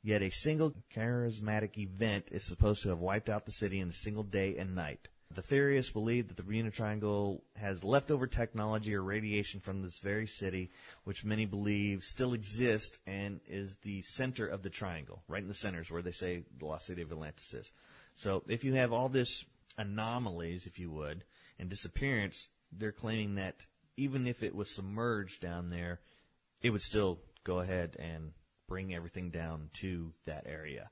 Yet 0.02 0.20
a 0.20 0.28
single 0.28 0.74
charismatic 0.94 1.78
event 1.78 2.28
is 2.30 2.44
supposed 2.44 2.82
to 2.82 2.90
have 2.90 2.98
wiped 2.98 3.30
out 3.30 3.46
the 3.46 3.52
city 3.52 3.80
in 3.80 3.88
a 3.88 3.92
single 3.94 4.24
day 4.24 4.58
and 4.58 4.74
night. 4.74 5.08
The 5.34 5.40
theorists 5.40 5.90
believe 5.90 6.28
that 6.28 6.36
the 6.36 6.42
Bermuda 6.42 6.70
Triangle 6.70 7.42
has 7.56 7.82
leftover 7.82 8.26
technology 8.26 8.94
or 8.94 9.02
radiation 9.02 9.60
from 9.60 9.80
this 9.80 10.00
very 10.00 10.26
city, 10.26 10.70
which 11.04 11.24
many 11.24 11.46
believe 11.46 12.02
still 12.02 12.34
exists 12.34 12.98
and 13.06 13.40
is 13.48 13.78
the 13.84 14.02
center 14.02 14.46
of 14.46 14.62
the 14.62 14.68
triangle. 14.68 15.22
Right 15.28 15.40
in 15.40 15.48
the 15.48 15.54
center 15.54 15.80
is 15.80 15.90
where 15.90 16.02
they 16.02 16.12
say 16.12 16.42
the 16.58 16.66
lost 16.66 16.88
city 16.88 17.00
of 17.00 17.10
Atlantis 17.10 17.54
is. 17.54 17.72
So 18.16 18.42
if 18.50 18.64
you 18.64 18.74
have 18.74 18.92
all 18.92 19.08
this 19.08 19.46
anomalies, 19.78 20.66
if 20.66 20.78
you 20.78 20.90
would, 20.90 21.24
and 21.64 21.70
disappearance, 21.70 22.50
they're 22.70 22.92
claiming 22.92 23.36
that 23.36 23.64
even 23.96 24.26
if 24.26 24.42
it 24.42 24.54
was 24.54 24.70
submerged 24.70 25.40
down 25.40 25.70
there, 25.70 26.00
it 26.60 26.68
would 26.68 26.82
still 26.82 27.20
go 27.42 27.60
ahead 27.60 27.96
and 27.98 28.32
bring 28.68 28.94
everything 28.94 29.30
down 29.30 29.70
to 29.72 30.12
that 30.26 30.44
area. 30.46 30.90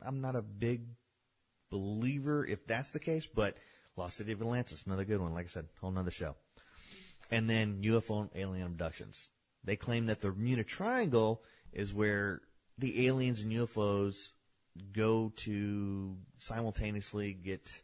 I'm- 0.00 0.20
not 0.20 0.34
a 0.34 0.42
big 0.42 0.86
believer 1.68 2.46
if 2.46 2.66
that's 2.66 2.90
the 2.90 3.00
case, 3.00 3.26
but 3.26 3.58
Lost 3.96 4.16
City 4.16 4.32
of 4.32 4.40
Atlantis, 4.40 4.86
another 4.86 5.04
good 5.04 5.20
one. 5.20 5.34
Like 5.34 5.46
I 5.46 5.50
said, 5.50 5.68
whole 5.80 5.90
nother 5.90 6.10
show. 6.10 6.36
And 7.30 7.50
then 7.50 7.82
UFO 7.82 8.22
and 8.22 8.30
alien 8.34 8.66
abductions. 8.66 9.30
They 9.62 9.76
claim 9.76 10.06
that 10.06 10.20
the 10.20 10.30
Bermuda 10.30 10.64
Triangle 10.64 11.42
is 11.70 11.92
where 11.92 12.40
the 12.78 13.06
aliens 13.06 13.42
and 13.42 13.52
UFOs 13.52 14.32
go 14.92 15.30
to 15.36 16.16
simultaneously 16.38 17.34
get 17.34 17.82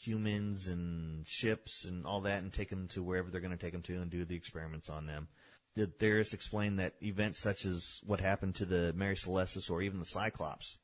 humans 0.00 0.66
and 0.66 1.26
ships 1.26 1.84
and 1.84 2.06
all 2.06 2.22
that 2.22 2.42
and 2.42 2.52
take 2.52 2.70
them 2.70 2.88
to 2.88 3.02
wherever 3.02 3.30
they're 3.30 3.40
going 3.40 3.56
to 3.56 3.62
take 3.62 3.72
them 3.72 3.82
to 3.82 4.00
and 4.00 4.10
do 4.10 4.24
the 4.24 4.36
experiments 4.36 4.88
on 4.88 5.06
them. 5.06 5.28
The 5.76 5.86
theorists 5.86 6.34
explain 6.34 6.76
that 6.76 6.94
events 7.02 7.40
such 7.40 7.64
as 7.64 8.00
what 8.04 8.20
happened 8.20 8.54
to 8.56 8.64
the 8.64 8.92
Mary 8.94 9.14
Celestis 9.14 9.70
or 9.70 9.82
even 9.82 10.00
the 10.00 10.06
Cyclops 10.06 10.78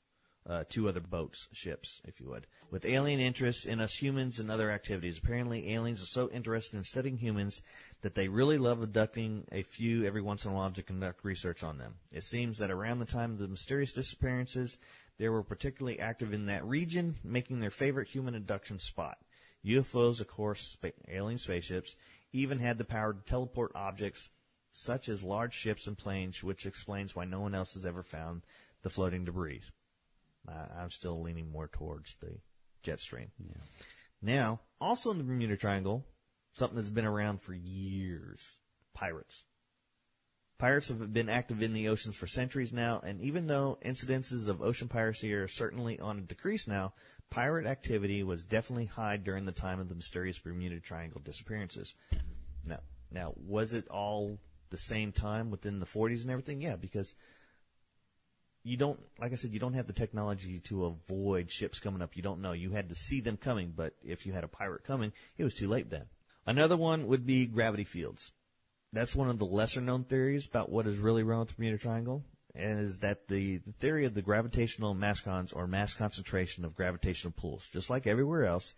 uh, 0.48 0.64
two 0.68 0.88
other 0.88 1.00
boats, 1.00 1.48
ships, 1.52 2.00
if 2.04 2.20
you 2.20 2.28
would, 2.28 2.46
with 2.70 2.84
alien 2.84 3.18
interest 3.18 3.66
in 3.66 3.80
us 3.80 3.94
humans 3.94 4.38
and 4.38 4.50
other 4.50 4.70
activities. 4.70 5.18
Apparently, 5.18 5.72
aliens 5.72 6.02
are 6.02 6.06
so 6.06 6.30
interested 6.30 6.76
in 6.76 6.84
studying 6.84 7.16
humans 7.18 7.62
that 8.02 8.14
they 8.14 8.28
really 8.28 8.58
love 8.58 8.80
abducting 8.80 9.44
a 9.50 9.62
few 9.62 10.04
every 10.04 10.22
once 10.22 10.44
in 10.44 10.52
a 10.52 10.54
while 10.54 10.70
to 10.70 10.82
conduct 10.82 11.24
research 11.24 11.64
on 11.64 11.78
them. 11.78 11.94
It 12.12 12.22
seems 12.22 12.58
that 12.58 12.70
around 12.70 13.00
the 13.00 13.06
time 13.06 13.32
of 13.32 13.38
the 13.38 13.48
mysterious 13.48 13.92
disappearances, 13.92 14.76
they 15.18 15.28
were 15.28 15.42
particularly 15.42 15.98
active 15.98 16.32
in 16.32 16.46
that 16.46 16.64
region, 16.64 17.16
making 17.24 17.60
their 17.60 17.70
favorite 17.70 18.08
human 18.08 18.34
abduction 18.34 18.78
spot. 18.78 19.18
UFOs, 19.64 20.20
of 20.20 20.28
course, 20.28 20.60
spa- 20.62 20.88
alien 21.08 21.38
spaceships, 21.38 21.96
even 22.32 22.58
had 22.58 22.78
the 22.78 22.84
power 22.84 23.14
to 23.14 23.20
teleport 23.20 23.72
objects 23.74 24.28
such 24.72 25.08
as 25.08 25.22
large 25.22 25.54
ships 25.54 25.86
and 25.86 25.96
planes, 25.96 26.42
which 26.42 26.66
explains 26.66 27.16
why 27.16 27.24
no 27.24 27.40
one 27.40 27.54
else 27.54 27.74
has 27.74 27.86
ever 27.86 28.02
found 28.02 28.42
the 28.82 28.90
floating 28.90 29.24
debris. 29.24 29.62
I, 30.46 30.82
I'm 30.82 30.90
still 30.90 31.22
leaning 31.22 31.50
more 31.50 31.68
towards 31.68 32.16
the 32.16 32.38
jet 32.82 33.00
stream. 33.00 33.30
Now, 34.20 34.60
also 34.80 35.10
in 35.10 35.18
the 35.18 35.24
Bermuda 35.24 35.56
Triangle, 35.56 36.06
something 36.52 36.76
that's 36.76 36.88
been 36.88 37.06
around 37.06 37.40
for 37.40 37.54
years: 37.54 38.40
pirates. 38.94 39.44
Pirates 40.58 40.88
have 40.88 41.12
been 41.12 41.28
active 41.28 41.62
in 41.62 41.74
the 41.74 41.88
oceans 41.88 42.16
for 42.16 42.26
centuries 42.26 42.72
now, 42.72 43.00
and 43.04 43.20
even 43.20 43.46
though 43.46 43.78
incidences 43.84 44.48
of 44.48 44.62
ocean 44.62 44.88
piracy 44.88 45.32
are 45.34 45.48
certainly 45.48 46.00
on 46.00 46.18
a 46.18 46.22
decrease 46.22 46.66
now, 46.66 46.94
pirate 47.30 47.66
activity 47.66 48.22
was 48.22 48.42
definitely 48.42 48.86
high 48.86 49.18
during 49.18 49.44
the 49.44 49.52
time 49.52 49.80
of 49.80 49.88
the 49.90 49.94
mysterious 49.94 50.38
Bermuda 50.38 50.80
Triangle 50.80 51.20
disappearances. 51.22 51.94
Now, 52.66 52.80
now 53.10 53.34
was 53.36 53.74
it 53.74 53.86
all 53.88 54.38
the 54.70 54.78
same 54.78 55.12
time 55.12 55.50
within 55.50 55.78
the 55.78 55.86
40s 55.86 56.22
and 56.22 56.30
everything? 56.30 56.62
Yeah, 56.62 56.76
because 56.76 57.12
you 58.64 58.78
don't, 58.78 58.98
like 59.20 59.32
I 59.32 59.36
said, 59.36 59.52
you 59.52 59.60
don't 59.60 59.74
have 59.74 59.86
the 59.86 59.92
technology 59.92 60.58
to 60.60 60.86
avoid 60.86 61.50
ships 61.50 61.78
coming 61.78 62.00
up. 62.00 62.16
You 62.16 62.22
don't 62.22 62.40
know. 62.40 62.52
You 62.52 62.70
had 62.70 62.88
to 62.88 62.94
see 62.94 63.20
them 63.20 63.36
coming, 63.36 63.74
but 63.76 63.94
if 64.02 64.24
you 64.24 64.32
had 64.32 64.42
a 64.42 64.48
pirate 64.48 64.84
coming, 64.84 65.12
it 65.36 65.44
was 65.44 65.54
too 65.54 65.68
late 65.68 65.90
then. 65.90 66.06
Another 66.46 66.76
one 66.76 67.06
would 67.06 67.26
be 67.26 67.46
gravity 67.46 67.84
fields. 67.84 68.32
That's 68.96 69.14
one 69.14 69.28
of 69.28 69.38
the 69.38 69.44
lesser 69.44 69.82
known 69.82 70.04
theories 70.04 70.46
about 70.46 70.70
what 70.70 70.86
is 70.86 70.96
really 70.96 71.22
wrong 71.22 71.40
with 71.40 71.48
the 71.48 71.54
Bermuda 71.56 71.76
Triangle, 71.76 72.24
and 72.54 72.80
is 72.80 73.00
that 73.00 73.28
the, 73.28 73.58
the 73.58 73.72
theory 73.72 74.06
of 74.06 74.14
the 74.14 74.22
gravitational 74.22 74.94
mascons 74.94 75.52
or 75.52 75.66
mass 75.66 75.92
concentration 75.92 76.64
of 76.64 76.74
gravitational 76.74 77.34
pulls. 77.36 77.66
Just 77.70 77.90
like 77.90 78.06
everywhere 78.06 78.46
else, 78.46 78.72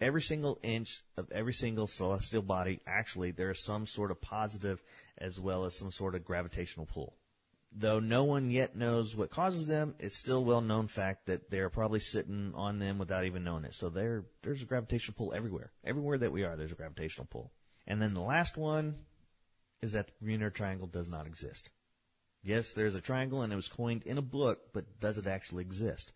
every 0.00 0.22
single 0.22 0.58
inch 0.64 1.04
of 1.16 1.30
every 1.30 1.52
single 1.52 1.86
celestial 1.86 2.42
body, 2.42 2.80
actually, 2.84 3.30
there 3.30 3.52
is 3.52 3.62
some 3.62 3.86
sort 3.86 4.10
of 4.10 4.20
positive 4.20 4.82
as 5.18 5.38
well 5.38 5.64
as 5.64 5.78
some 5.78 5.92
sort 5.92 6.16
of 6.16 6.24
gravitational 6.24 6.86
pull. 6.86 7.14
Though 7.70 8.00
no 8.00 8.24
one 8.24 8.50
yet 8.50 8.74
knows 8.74 9.14
what 9.14 9.30
causes 9.30 9.68
them, 9.68 9.94
it's 10.00 10.18
still 10.18 10.44
well 10.44 10.62
known 10.62 10.88
fact 10.88 11.26
that 11.26 11.48
they're 11.48 11.70
probably 11.70 12.00
sitting 12.00 12.54
on 12.56 12.80
them 12.80 12.98
without 12.98 13.24
even 13.24 13.44
knowing 13.44 13.62
it. 13.62 13.74
So 13.74 13.88
there, 13.88 14.24
there's 14.42 14.62
a 14.62 14.66
gravitational 14.66 15.14
pull 15.16 15.32
everywhere. 15.32 15.70
Everywhere 15.84 16.18
that 16.18 16.32
we 16.32 16.42
are, 16.42 16.56
there's 16.56 16.72
a 16.72 16.74
gravitational 16.74 17.28
pull. 17.30 17.52
And 17.86 18.02
then 18.02 18.14
the 18.14 18.20
last 18.20 18.56
one 18.56 18.96
is 19.82 19.92
that 19.92 20.06
the 20.06 20.12
Bermuda 20.20 20.50
Triangle 20.50 20.86
does 20.86 21.08
not 21.08 21.26
exist. 21.26 21.70
Yes, 22.42 22.72
there's 22.72 22.94
a 22.94 23.00
triangle 23.00 23.42
and 23.42 23.52
it 23.52 23.56
was 23.56 23.68
coined 23.68 24.02
in 24.04 24.18
a 24.18 24.22
book, 24.22 24.72
but 24.72 25.00
does 25.00 25.18
it 25.18 25.26
actually 25.26 25.62
exist? 25.62 26.12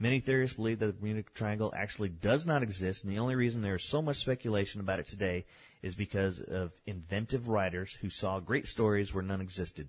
Many 0.00 0.20
theorists 0.20 0.56
believe 0.56 0.78
that 0.78 0.86
the 0.86 0.92
Bermuda 0.92 1.24
Triangle 1.34 1.72
actually 1.76 2.08
does 2.08 2.46
not 2.46 2.62
exist, 2.62 3.02
and 3.02 3.12
the 3.12 3.18
only 3.18 3.34
reason 3.34 3.62
there 3.62 3.74
is 3.74 3.84
so 3.84 4.00
much 4.00 4.16
speculation 4.16 4.80
about 4.80 5.00
it 5.00 5.08
today 5.08 5.44
is 5.82 5.94
because 5.94 6.40
of 6.40 6.72
inventive 6.86 7.48
writers 7.48 7.98
who 8.00 8.10
saw 8.10 8.38
great 8.38 8.68
stories 8.68 9.12
where 9.12 9.24
none 9.24 9.40
existed. 9.40 9.88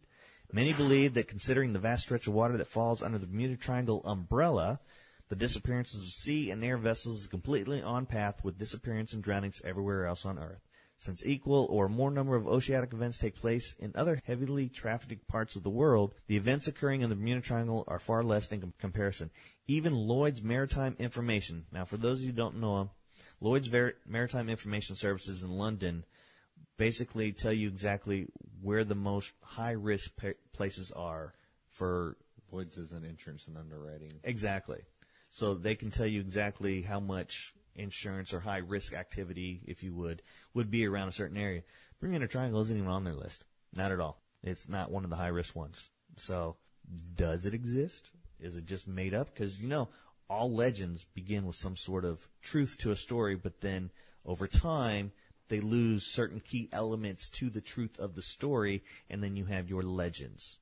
Many 0.52 0.74
believe 0.74 1.14
that 1.14 1.28
considering 1.28 1.74
the 1.74 1.80
vast 1.80 2.04
stretch 2.04 2.26
of 2.26 2.34
water 2.34 2.58
that 2.58 2.68
falls 2.68 3.04
under 3.04 3.20
the 3.20 3.28
Bermuda 3.28 3.56
Triangle 3.56 4.02
umbrella, 4.04 4.80
the 5.30 5.36
disappearances 5.36 6.02
of 6.02 6.08
sea 6.08 6.50
and 6.50 6.64
air 6.64 6.78
vessels 6.78 7.22
is 7.22 7.28
completely 7.28 7.84
on 7.84 8.08
path 8.08 8.44
with 8.44 8.58
disappearance 8.58 9.14
and 9.14 9.22
drownings 9.22 9.62
everywhere 9.64 10.08
else 10.08 10.26
on 10.26 10.40
Earth. 10.40 10.62
Since 11.00 11.26
equal 11.26 11.66
or 11.70 11.88
more 11.88 12.12
number 12.12 12.36
of 12.36 12.46
oceanic 12.46 12.92
events 12.92 13.18
take 13.18 13.36
place 13.36 13.74
in 13.80 13.94
other 13.96 14.22
heavily 14.26 14.68
trafficked 14.68 15.28
parts 15.30 15.56
of 15.56 15.64
the 15.64 15.70
world, 15.70 16.14
the 16.28 16.36
events 16.36 16.68
occurring 16.68 17.02
in 17.02 17.10
the 17.10 17.16
Bermuda 17.16 17.40
Triangle 17.40 17.86
are 17.88 18.00
far 18.00 18.22
less 18.22 18.48
in 18.52 18.60
com- 18.60 18.74
comparison. 18.78 19.32
Even 19.66 19.96
Lloyd's 19.96 20.44
Maritime 20.44 20.98
Information, 21.00 21.66
now 21.72 21.86
for 21.86 21.96
those 21.96 22.20
of 22.20 22.26
you 22.26 22.32
who 22.32 22.38
don't 22.38 22.60
know 22.60 22.82
him, 22.82 22.90
Lloyd's 23.40 23.68
Ver- 23.68 23.96
Maritime 24.06 24.50
Information 24.50 24.98
Services 24.98 25.42
in 25.42 25.52
London 25.52 26.04
basically 26.76 27.32
tell 27.32 27.54
you 27.54 27.70
exactly 27.70 28.28
where 28.62 28.84
the 28.84 28.96
most 28.96 29.32
high 29.42 29.72
risk 29.72 30.12
pa- 30.18 30.34
places 30.54 30.92
are 30.92 31.34
for 31.70 32.18
Lloyd's 32.52 32.78
is 32.78 32.92
an 32.92 33.06
insurance 33.06 33.44
and 33.48 33.58
underwriting. 33.58 34.20
exactly. 34.24 34.82
So 35.30 35.54
they 35.54 35.76
can 35.76 35.92
tell 35.92 36.08
you 36.08 36.20
exactly 36.20 36.82
how 36.82 37.00
much 37.00 37.54
insurance 37.76 38.34
or 38.34 38.42
high 38.42 38.58
risk 38.58 38.94
activity, 38.94 39.62
if 39.66 39.84
you 39.84 39.94
would, 39.94 40.22
would 40.54 40.70
be 40.70 40.86
around 40.86 41.08
a 41.08 41.14
certain 41.14 41.38
area. 41.38 41.64
Bermuda 42.00 42.28
Triangle 42.28 42.62
isn't 42.62 42.78
even 42.78 42.90
on 42.90 43.04
their 43.04 43.14
list. 43.14 43.46
Not 43.74 43.92
at 43.92 44.00
all. 44.00 44.22
It's 44.44 44.70
not 44.70 44.92
one 44.92 45.04
of 45.04 45.10
the 45.10 45.16
high 45.16 45.28
risk 45.28 45.56
ones. 45.56 45.90
So 46.18 46.58
does 47.16 47.46
it 47.46 47.54
exist? 47.54 48.12
Is 48.40 48.56
it 48.56 48.66
just 48.66 48.88
made 48.88 49.14
up? 49.14 49.34
Because, 49.34 49.60
you 49.60 49.68
know, 49.68 49.90
all 50.30 50.52
legends 50.52 51.06
begin 51.14 51.46
with 51.46 51.56
some 51.56 51.76
sort 51.76 52.06
of 52.06 52.28
truth 52.42 52.78
to 52.80 52.92
a 52.92 52.96
story, 52.96 53.36
but 53.36 53.62
then 53.62 53.92
over 54.26 54.48
time, 54.48 55.12
they 55.50 55.60
lose 55.60 56.06
certain 56.06 56.40
key 56.40 56.70
elements 56.72 57.30
to 57.32 57.50
the 57.50 57.62
truth 57.62 58.00
of 58.00 58.16
the 58.16 58.22
story, 58.22 58.84
and 59.10 59.24
then 59.24 59.36
you 59.36 59.46
have 59.46 59.70
your 59.70 59.82
legends, 59.82 60.60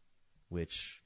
which 0.50 1.02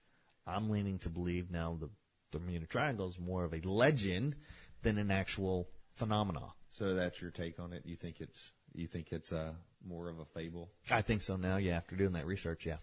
I'm 0.45 0.69
leaning 0.69 0.99
to 0.99 1.09
believe 1.09 1.51
now 1.51 1.77
the 1.79 1.89
Bermuda 2.31 2.67
Triangle 2.67 3.09
is 3.09 3.19
more 3.19 3.43
of 3.43 3.53
a 3.53 3.67
legend 3.67 4.35
than 4.83 4.97
an 4.97 5.11
actual 5.11 5.67
phenomena. 6.05 6.53
So 6.71 6.93
that's 6.95 7.21
your 7.21 7.31
take 7.31 7.59
on 7.59 7.73
it. 7.73 7.83
You 7.85 7.95
think 7.95 8.21
it's 8.21 8.51
you 8.73 8.87
think 8.87 9.11
it's 9.11 9.31
uh, 9.31 9.53
more 9.85 10.09
of 10.09 10.19
a 10.19 10.25
fable? 10.25 10.69
I 10.89 11.01
think 11.01 11.21
so 11.21 11.35
now, 11.35 11.57
yeah, 11.57 11.75
after 11.77 11.95
doing 11.95 12.13
that 12.13 12.25
research, 12.25 12.65
yeah. 12.65 12.77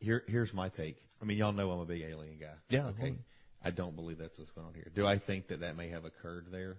Here, 0.00 0.22
here's 0.28 0.54
my 0.54 0.68
take. 0.68 0.96
I 1.20 1.24
mean, 1.24 1.38
y'all 1.38 1.52
know 1.52 1.70
I'm 1.72 1.80
a 1.80 1.84
big 1.84 2.02
alien 2.02 2.38
guy. 2.38 2.54
Yeah, 2.70 2.86
Okay. 2.86 2.98
totally. 3.00 3.18
I 3.64 3.70
don't 3.72 3.96
believe 3.96 4.18
that's 4.18 4.38
what's 4.38 4.52
going 4.52 4.68
on 4.68 4.74
here. 4.74 4.86
Do 4.94 5.04
I 5.04 5.18
think 5.18 5.48
that 5.48 5.60
that 5.60 5.76
may 5.76 5.88
have 5.88 6.04
occurred 6.04 6.46
there? 6.52 6.76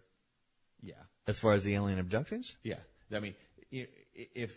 Yeah. 0.81 0.93
As 1.27 1.37
far 1.37 1.51
as 1.53 1.65
the 1.65 1.75
alien 1.75 1.99
abductions? 1.99 2.55
Yeah. 2.63 2.79
I 3.13 3.19
mean, 3.19 3.35
if 3.71 4.55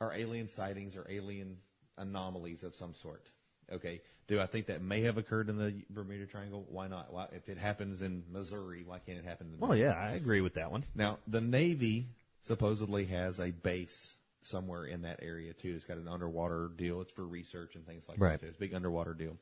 are 0.00 0.12
alien 0.14 0.48
sightings 0.48 0.94
or 0.96 1.04
alien 1.10 1.56
anomalies 1.98 2.62
of 2.62 2.76
some 2.76 2.94
sort, 2.94 3.26
Okay. 3.72 4.00
Do 4.28 4.40
I 4.40 4.46
think 4.46 4.66
that 4.66 4.82
may 4.82 5.02
have 5.02 5.18
occurred 5.18 5.48
in 5.48 5.56
the 5.56 5.74
Bermuda 5.88 6.26
Triangle? 6.26 6.66
Why 6.68 6.88
not? 6.88 7.12
Why, 7.12 7.26
if 7.32 7.48
it 7.48 7.58
happens 7.58 8.02
in 8.02 8.24
Missouri, 8.30 8.82
why 8.84 8.98
can't 8.98 9.18
it 9.18 9.24
happen 9.24 9.52
in? 9.52 9.58
Well, 9.60 9.76
yeah, 9.76 9.92
I 9.92 10.10
agree 10.12 10.40
with 10.40 10.54
that 10.54 10.70
one. 10.72 10.84
Now, 10.96 11.18
the 11.28 11.40
Navy 11.40 12.08
supposedly 12.42 13.04
has 13.06 13.38
a 13.40 13.50
base 13.50 14.14
somewhere 14.42 14.84
in 14.84 15.02
that 15.02 15.20
area 15.22 15.52
too. 15.52 15.74
It's 15.76 15.84
got 15.84 15.96
an 15.98 16.08
underwater 16.08 16.70
deal. 16.76 17.00
It's 17.00 17.12
for 17.12 17.24
research 17.26 17.74
and 17.74 17.84
things 17.86 18.08
like 18.08 18.20
Right. 18.20 18.32
that. 18.32 18.40
too. 18.40 18.46
It's 18.48 18.56
a 18.56 18.60
big 18.60 18.74
underwater 18.74 19.14
deal. 19.14 19.36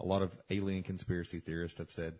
A 0.00 0.04
lot 0.06 0.22
of 0.22 0.30
alien 0.50 0.82
conspiracy 0.82 1.40
theorists 1.40 1.78
have 1.78 1.90
said 1.90 2.14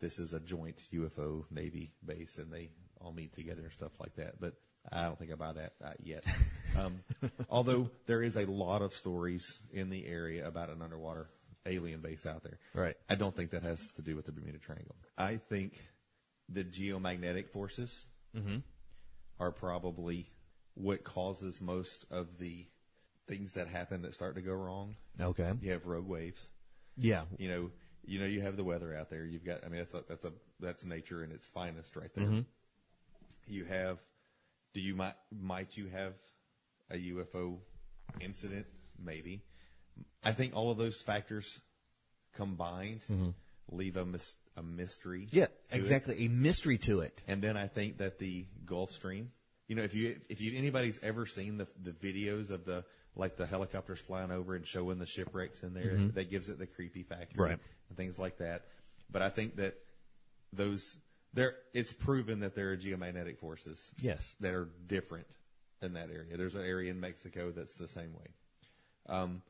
this 0.00 0.18
is 0.18 0.32
a 0.32 0.40
joint 0.40 0.82
UFO 0.92 1.44
Navy 1.50 1.92
base 2.04 2.38
and 2.38 2.50
they 2.52 2.70
all 3.00 3.12
meet 3.12 3.32
together 3.34 3.62
and 3.62 3.72
stuff 3.72 3.92
like 4.00 4.14
that. 4.16 4.40
But 4.40 4.54
I 4.92 5.04
don't 5.04 5.18
think 5.18 5.32
I 5.32 5.34
buy 5.34 5.52
that 5.54 5.72
uh, 5.84 5.90
yet. 6.02 6.24
Um, 6.76 7.04
although 7.48 7.88
there 8.06 8.20
is 8.20 8.36
a 8.36 8.46
lot 8.46 8.82
of 8.82 8.92
stories 8.92 9.60
in 9.72 9.90
the 9.90 10.04
area 10.08 10.44
about 10.44 10.70
an 10.70 10.82
underwater 10.82 11.28
alien 11.66 12.00
base 12.00 12.26
out 12.26 12.42
there. 12.42 12.58
Right. 12.74 12.96
I 13.08 13.14
don't 13.14 13.32
think 13.34 13.52
that 13.52 13.62
has 13.62 13.80
to 13.94 14.02
do 14.02 14.16
with 14.16 14.26
the 14.26 14.32
Bermuda 14.32 14.58
Triangle. 14.58 14.96
I 15.16 15.36
think 15.36 15.80
the 16.48 16.64
geomagnetic 16.64 17.50
forces 17.50 18.06
are 19.38 19.52
probably 19.52 20.28
what 20.74 21.04
causes 21.04 21.60
most 21.60 22.06
of 22.10 22.38
the 22.38 22.66
things 23.28 23.52
that 23.52 23.68
happen 23.68 24.02
that 24.02 24.14
start 24.14 24.34
to 24.34 24.42
go 24.42 24.52
wrong. 24.52 24.96
Okay. 25.20 25.52
You 25.60 25.70
have 25.72 25.86
rogue 25.86 26.08
waves. 26.08 26.48
Yeah. 26.96 27.22
You 27.38 27.48
know, 27.48 27.70
you 28.04 28.18
know, 28.18 28.26
you 28.26 28.40
have 28.42 28.56
the 28.56 28.64
weather 28.64 28.96
out 28.96 29.10
there. 29.10 29.24
You've 29.24 29.44
got, 29.44 29.64
I 29.64 29.68
mean, 29.68 29.78
that's 29.78 29.94
a, 29.94 30.02
that's 30.08 30.24
a, 30.24 30.32
that's 30.60 30.84
nature 30.84 31.22
in 31.22 31.30
its 31.30 31.46
finest 31.46 31.94
right 31.94 32.10
there. 32.14 32.44
You 33.46 33.64
have, 33.66 33.98
do 34.74 34.80
you 34.80 34.94
might, 34.94 35.14
might 35.30 35.76
you 35.76 35.88
have 35.88 36.12
a 36.90 36.96
UFO 36.96 37.58
incident? 38.20 38.66
Maybe. 39.02 39.42
I 40.22 40.32
think 40.32 40.54
all 40.54 40.70
of 40.70 40.78
those 40.78 41.00
factors 41.00 41.60
combined 42.34 43.04
mm-hmm. 43.10 43.30
leave 43.70 43.96
a 43.96 44.04
mis- 44.04 44.36
a 44.56 44.62
mystery. 44.62 45.28
Yeah, 45.30 45.46
to 45.46 45.52
it. 45.52 45.80
exactly. 45.80 46.26
A 46.26 46.28
mystery 46.28 46.78
to 46.78 47.00
it. 47.00 47.22
And 47.26 47.42
then 47.42 47.56
I 47.56 47.68
think 47.68 47.98
that 47.98 48.18
the 48.18 48.46
Gulf 48.64 48.92
Stream, 48.92 49.30
you 49.68 49.76
know, 49.76 49.82
if 49.82 49.94
you 49.94 50.16
if 50.28 50.40
you 50.40 50.56
anybody's 50.56 50.98
ever 51.02 51.26
seen 51.26 51.56
the 51.58 51.68
the 51.82 51.92
videos 51.92 52.50
of 52.50 52.64
the 52.64 52.84
like 53.16 53.36
the 53.36 53.46
helicopters 53.46 54.00
flying 54.00 54.32
over 54.32 54.56
and 54.56 54.66
showing 54.66 54.98
the 54.98 55.06
shipwrecks 55.06 55.62
in 55.62 55.74
there, 55.74 55.92
mm-hmm. 55.92 56.10
that 56.14 56.30
gives 56.30 56.48
it 56.48 56.58
the 56.58 56.66
creepy 56.66 57.04
factor, 57.04 57.40
Right. 57.40 57.58
And 57.88 57.96
things 57.96 58.18
like 58.18 58.38
that. 58.38 58.62
But 59.10 59.22
I 59.22 59.28
think 59.28 59.56
that 59.56 59.74
those 60.52 60.98
there, 61.34 61.56
it's 61.72 61.92
proven 61.92 62.40
that 62.40 62.54
there 62.54 62.70
are 62.72 62.76
geomagnetic 62.76 63.38
forces, 63.38 63.78
Yes. 64.00 64.34
that 64.40 64.54
are 64.54 64.68
different 64.86 65.26
in 65.82 65.92
that 65.94 66.10
area. 66.10 66.36
There's 66.36 66.54
an 66.54 66.62
area 66.64 66.90
in 66.90 67.00
Mexico 67.00 67.50
that's 67.50 67.74
the 67.74 67.88
same 67.88 68.14
way. 68.14 68.26
Um, 69.06 69.42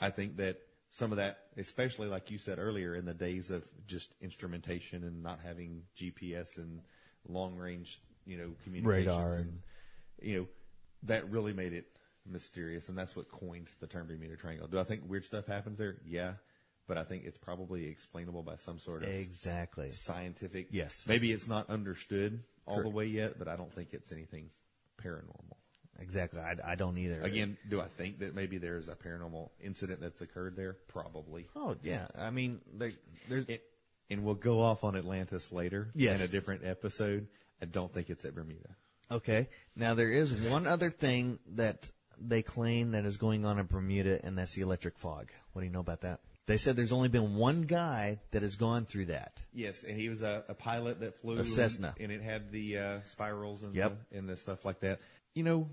I 0.00 0.10
think 0.10 0.36
that 0.38 0.58
some 0.90 1.12
of 1.12 1.16
that, 1.18 1.38
especially 1.56 2.08
like 2.08 2.30
you 2.30 2.38
said 2.38 2.58
earlier, 2.58 2.94
in 2.94 3.04
the 3.06 3.14
days 3.14 3.50
of 3.50 3.62
just 3.86 4.12
instrumentation 4.20 5.04
and 5.04 5.22
not 5.22 5.38
having 5.44 5.82
GPS 5.98 6.56
and 6.58 6.80
long 7.28 7.56
range, 7.56 8.00
you 8.26 8.36
know, 8.36 8.50
communications, 8.64 9.06
Radar 9.06 9.32
and, 9.34 9.40
and- 9.40 9.62
you 10.20 10.36
know, 10.38 10.46
that 11.04 11.28
really 11.30 11.52
made 11.52 11.72
it 11.72 11.86
mysterious, 12.26 12.88
and 12.88 12.96
that's 12.98 13.16
what 13.16 13.28
coined 13.28 13.68
the 13.80 13.86
term 13.86 14.06
Bermuda 14.06 14.36
Triangle. 14.36 14.68
Do 14.68 14.78
I 14.78 14.84
think 14.84 15.02
weird 15.08 15.24
stuff 15.24 15.46
happens 15.46 15.78
there? 15.78 15.96
Yeah, 16.06 16.34
but 16.92 16.98
I 17.00 17.04
think 17.04 17.24
it's 17.24 17.38
probably 17.38 17.86
explainable 17.86 18.42
by 18.42 18.56
some 18.56 18.78
sort 18.78 19.02
of 19.02 19.08
Exactly. 19.08 19.90
scientific. 19.92 20.66
Yes. 20.70 21.04
maybe 21.06 21.32
it's 21.32 21.48
not 21.48 21.70
understood 21.70 22.42
all 22.66 22.74
Correct. 22.76 22.90
the 22.90 22.94
way 22.94 23.06
yet, 23.06 23.38
but 23.38 23.48
I 23.48 23.56
don't 23.56 23.72
think 23.74 23.88
it's 23.94 24.12
anything 24.12 24.50
paranormal. 25.02 25.56
Exactly. 25.98 26.40
I, 26.40 26.54
I 26.62 26.74
don't 26.74 26.98
either. 26.98 27.22
Again, 27.22 27.56
do 27.70 27.80
I 27.80 27.86
think 27.88 28.18
that 28.18 28.34
maybe 28.34 28.58
there's 28.58 28.88
a 28.88 28.94
paranormal 28.94 29.48
incident 29.62 30.02
that's 30.02 30.20
occurred 30.20 30.54
there? 30.54 30.76
Probably. 30.88 31.46
Oh 31.56 31.76
yeah. 31.82 32.08
I 32.18 32.28
mean, 32.28 32.60
there, 32.74 32.90
there's 33.26 33.46
It, 33.48 33.62
and 34.10 34.22
we'll 34.22 34.34
go 34.34 34.60
off 34.60 34.84
on 34.84 34.94
Atlantis 34.94 35.50
later 35.50 35.88
Yes. 35.94 36.18
in 36.18 36.24
a 36.26 36.28
different 36.28 36.62
episode. 36.64 37.26
I 37.62 37.64
don't 37.64 37.90
think 37.90 38.10
it's 38.10 38.24
at 38.26 38.34
Bermuda. 38.34 38.76
okay. 39.10 39.48
Now 39.76 39.94
there 39.94 40.10
is 40.10 40.30
one 40.32 40.66
other 40.66 40.90
thing 40.90 41.38
that 41.54 41.90
they 42.20 42.42
claim 42.42 42.90
that 42.90 43.06
is 43.06 43.16
going 43.16 43.46
on 43.46 43.58
in 43.58 43.64
Bermuda, 43.66 44.20
and 44.24 44.36
that's 44.36 44.52
the 44.54 44.60
electric 44.62 44.98
fog. 44.98 45.30
What 45.52 45.62
do 45.62 45.66
you 45.66 45.72
know 45.72 45.80
about 45.80 46.02
that? 46.02 46.20
They 46.46 46.56
said 46.56 46.74
there's 46.74 46.92
only 46.92 47.08
been 47.08 47.36
one 47.36 47.62
guy 47.62 48.18
that 48.32 48.42
has 48.42 48.56
gone 48.56 48.84
through 48.84 49.06
that. 49.06 49.40
Yes, 49.52 49.84
and 49.84 49.96
he 49.96 50.08
was 50.08 50.22
a, 50.22 50.44
a 50.48 50.54
pilot 50.54 51.00
that 51.00 51.20
flew 51.20 51.38
A 51.38 51.44
Cessna. 51.44 51.94
and, 52.00 52.10
and 52.10 52.20
it 52.20 52.24
had 52.24 52.50
the 52.50 52.78
uh, 52.78 53.00
spirals 53.12 53.62
and 53.62 53.74
Yep. 53.74 53.98
the, 54.10 54.18
and 54.18 54.28
the 54.28 54.36
stuff 54.36 54.64
like 54.64 54.80
that. 54.80 55.00
You 55.34 55.44
know, 55.44 55.68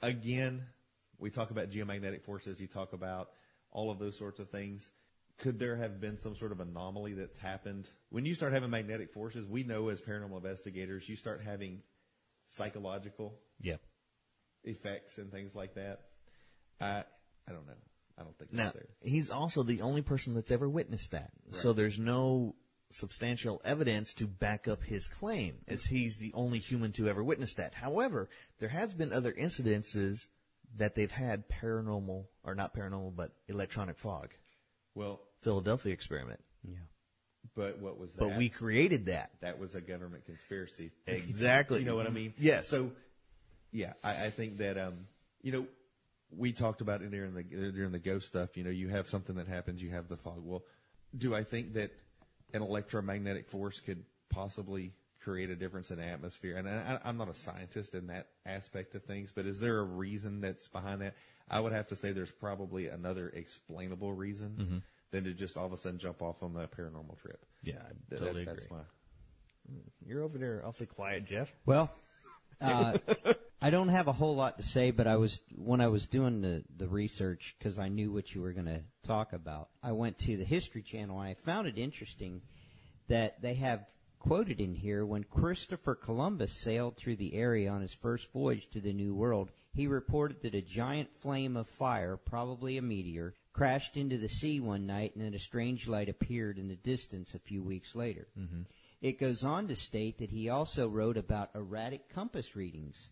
again, 0.00 0.62
we 1.18 1.28
talk 1.30 1.50
about 1.50 1.70
geomagnetic 1.70 2.24
forces. 2.24 2.58
You 2.58 2.66
talk 2.66 2.92
about 2.94 3.28
all 3.70 3.90
of 3.90 3.98
those 3.98 4.16
sorts 4.16 4.40
of 4.40 4.48
things. 4.48 4.88
Could 5.38 5.58
there 5.58 5.76
have 5.76 6.00
been 6.00 6.18
some 6.18 6.34
sort 6.34 6.50
of 6.50 6.60
anomaly 6.60 7.12
that's 7.12 7.36
happened 7.36 7.86
when 8.08 8.24
you 8.24 8.34
start 8.34 8.54
having 8.54 8.70
magnetic 8.70 9.12
forces? 9.12 9.46
We 9.46 9.64
know 9.64 9.88
as 9.90 10.00
paranormal 10.00 10.36
investigators, 10.38 11.06
you 11.10 11.16
start 11.16 11.42
having 11.44 11.82
psychological 12.56 13.38
Yeah. 13.60 13.76
effects 14.64 15.18
and 15.18 15.30
things 15.30 15.54
like 15.54 15.74
that. 15.74 16.00
I 16.80 17.04
I 17.48 17.52
don't 17.52 17.66
know. 17.66 17.74
I 18.18 18.22
don't 18.22 18.36
think 18.38 18.52
Now 18.52 18.64
that's 18.64 18.76
there. 18.76 18.86
he's 19.02 19.30
also 19.30 19.62
the 19.62 19.82
only 19.82 20.02
person 20.02 20.34
that's 20.34 20.50
ever 20.50 20.68
witnessed 20.68 21.10
that. 21.10 21.30
So 21.50 21.72
there's 21.72 21.98
no 21.98 22.54
substantial 22.92 23.60
evidence 23.64 24.14
to 24.14 24.26
back 24.26 24.66
up 24.68 24.82
his 24.84 25.06
claim, 25.06 25.58
as 25.68 25.84
he's 25.84 26.16
the 26.16 26.32
only 26.34 26.58
human 26.58 26.92
to 26.92 27.08
ever 27.08 27.22
witness 27.22 27.54
that. 27.54 27.74
However, 27.74 28.28
there 28.58 28.70
has 28.70 28.94
been 28.94 29.12
other 29.12 29.32
incidences 29.32 30.28
that 30.78 30.94
they've 30.94 31.10
had 31.10 31.48
paranormal, 31.48 32.24
or 32.44 32.54
not 32.54 32.74
paranormal, 32.74 33.14
but 33.14 33.32
electronic 33.48 33.98
fog. 33.98 34.30
Well, 34.94 35.20
Philadelphia 35.42 35.92
experiment. 35.92 36.40
Yeah. 36.64 36.78
but 37.54 37.78
what 37.80 37.98
was 37.98 38.12
that? 38.14 38.20
But 38.20 38.36
we 38.38 38.48
created 38.48 39.06
that. 39.06 39.30
that 39.40 39.58
was 39.58 39.74
a 39.74 39.80
government 39.80 40.24
conspiracy. 40.24 40.90
Exactly. 41.06 41.80
You 41.80 41.86
know 41.86 41.96
what 41.96 42.06
I 42.06 42.10
mean? 42.10 42.34
Yes. 42.38 42.68
So, 42.68 42.92
yeah, 43.72 43.92
I, 44.02 44.26
I 44.26 44.30
think 44.30 44.58
that 44.58 44.78
um, 44.78 45.06
you 45.42 45.52
know, 45.52 45.66
we 46.30 46.52
talked 46.52 46.80
about 46.80 47.02
it 47.02 47.10
during 47.10 47.34
the 47.34 47.42
during 47.42 47.92
the 47.92 47.98
ghost 47.98 48.26
stuff. 48.26 48.56
You 48.56 48.64
know, 48.64 48.70
you 48.70 48.88
have 48.88 49.08
something 49.08 49.36
that 49.36 49.48
happens, 49.48 49.82
you 49.82 49.90
have 49.90 50.08
the 50.08 50.16
fog. 50.16 50.40
Well, 50.42 50.62
do 51.16 51.34
I 51.34 51.44
think 51.44 51.74
that 51.74 51.92
an 52.52 52.62
electromagnetic 52.62 53.48
force 53.48 53.80
could 53.80 54.04
possibly 54.30 54.92
create 55.20 55.50
a 55.50 55.56
difference 55.56 55.90
in 55.90 56.00
atmosphere? 56.00 56.56
And 56.56 56.68
I, 56.68 56.98
I'm 57.04 57.16
not 57.16 57.28
a 57.28 57.34
scientist 57.34 57.94
in 57.94 58.08
that 58.08 58.28
aspect 58.44 58.94
of 58.94 59.04
things, 59.04 59.30
but 59.34 59.46
is 59.46 59.60
there 59.60 59.78
a 59.78 59.84
reason 59.84 60.40
that's 60.40 60.68
behind 60.68 61.00
that? 61.02 61.14
I 61.48 61.60
would 61.60 61.72
have 61.72 61.86
to 61.88 61.96
say 61.96 62.10
there's 62.12 62.30
probably 62.30 62.88
another 62.88 63.28
explainable 63.28 64.12
reason 64.12 64.56
Mm-hmm. 64.60 64.78
than 65.12 65.24
to 65.24 65.32
just 65.32 65.56
all 65.56 65.66
of 65.66 65.72
a 65.72 65.76
sudden 65.76 65.98
jump 65.98 66.20
off 66.22 66.42
on 66.42 66.52
the 66.54 66.66
paranormal 66.66 67.20
trip. 67.22 67.44
Yeah, 67.62 67.74
I 67.80 67.92
That- 68.08 68.18
totally 68.18 68.44
that's 68.44 68.64
agree. 68.64 68.78
my 68.78 68.82
You're 70.04 70.22
over 70.22 70.38
there 70.38 70.62
awfully 70.66 70.86
quiet, 70.86 71.24
Jeff. 71.24 71.52
Well, 71.64 71.90
uh, 72.60 72.96
I 73.60 73.70
don't 73.70 73.88
have 73.88 74.06
a 74.06 74.12
whole 74.12 74.36
lot 74.36 74.58
to 74.58 74.62
say, 74.62 74.90
but 74.90 75.06
I 75.06 75.16
was 75.16 75.40
when 75.54 75.80
I 75.80 75.88
was 75.88 76.06
doing 76.06 76.42
the 76.42 76.62
the 76.76 76.88
research 76.88 77.56
because 77.58 77.78
I 77.78 77.88
knew 77.88 78.12
what 78.12 78.34
you 78.34 78.42
were 78.42 78.52
going 78.52 78.66
to 78.66 78.82
talk 79.02 79.32
about. 79.32 79.70
I 79.82 79.92
went 79.92 80.18
to 80.20 80.36
the 80.36 80.44
History 80.44 80.82
Channel 80.82 81.18
and 81.20 81.30
I 81.30 81.34
found 81.34 81.66
it 81.66 81.78
interesting 81.78 82.42
that 83.08 83.40
they 83.40 83.54
have 83.54 83.86
quoted 84.18 84.60
in 84.60 84.74
here 84.74 85.06
when 85.06 85.24
Christopher 85.24 85.94
Columbus 85.94 86.52
sailed 86.52 86.96
through 86.96 87.16
the 87.16 87.34
area 87.34 87.70
on 87.70 87.80
his 87.80 87.94
first 87.94 88.32
voyage 88.32 88.68
to 88.72 88.80
the 88.80 88.92
New 88.92 89.14
World. 89.14 89.50
He 89.72 89.86
reported 89.86 90.42
that 90.42 90.54
a 90.54 90.62
giant 90.62 91.10
flame 91.20 91.56
of 91.56 91.68
fire, 91.68 92.16
probably 92.16 92.76
a 92.76 92.82
meteor, 92.82 93.34
crashed 93.52 93.96
into 93.96 94.18
the 94.18 94.28
sea 94.28 94.58
one 94.58 94.86
night, 94.86 95.14
and 95.14 95.24
then 95.24 95.34
a 95.34 95.38
strange 95.38 95.86
light 95.86 96.08
appeared 96.08 96.58
in 96.58 96.68
the 96.68 96.76
distance 96.76 97.34
a 97.34 97.38
few 97.38 97.62
weeks 97.62 97.94
later. 97.94 98.26
Mm-hmm. 98.38 98.62
It 99.00 99.20
goes 99.20 99.44
on 99.44 99.68
to 99.68 99.76
state 99.76 100.18
that 100.18 100.30
he 100.30 100.48
also 100.48 100.88
wrote 100.88 101.16
about 101.16 101.50
erratic 101.54 102.12
compass 102.12 102.56
readings, 102.56 103.10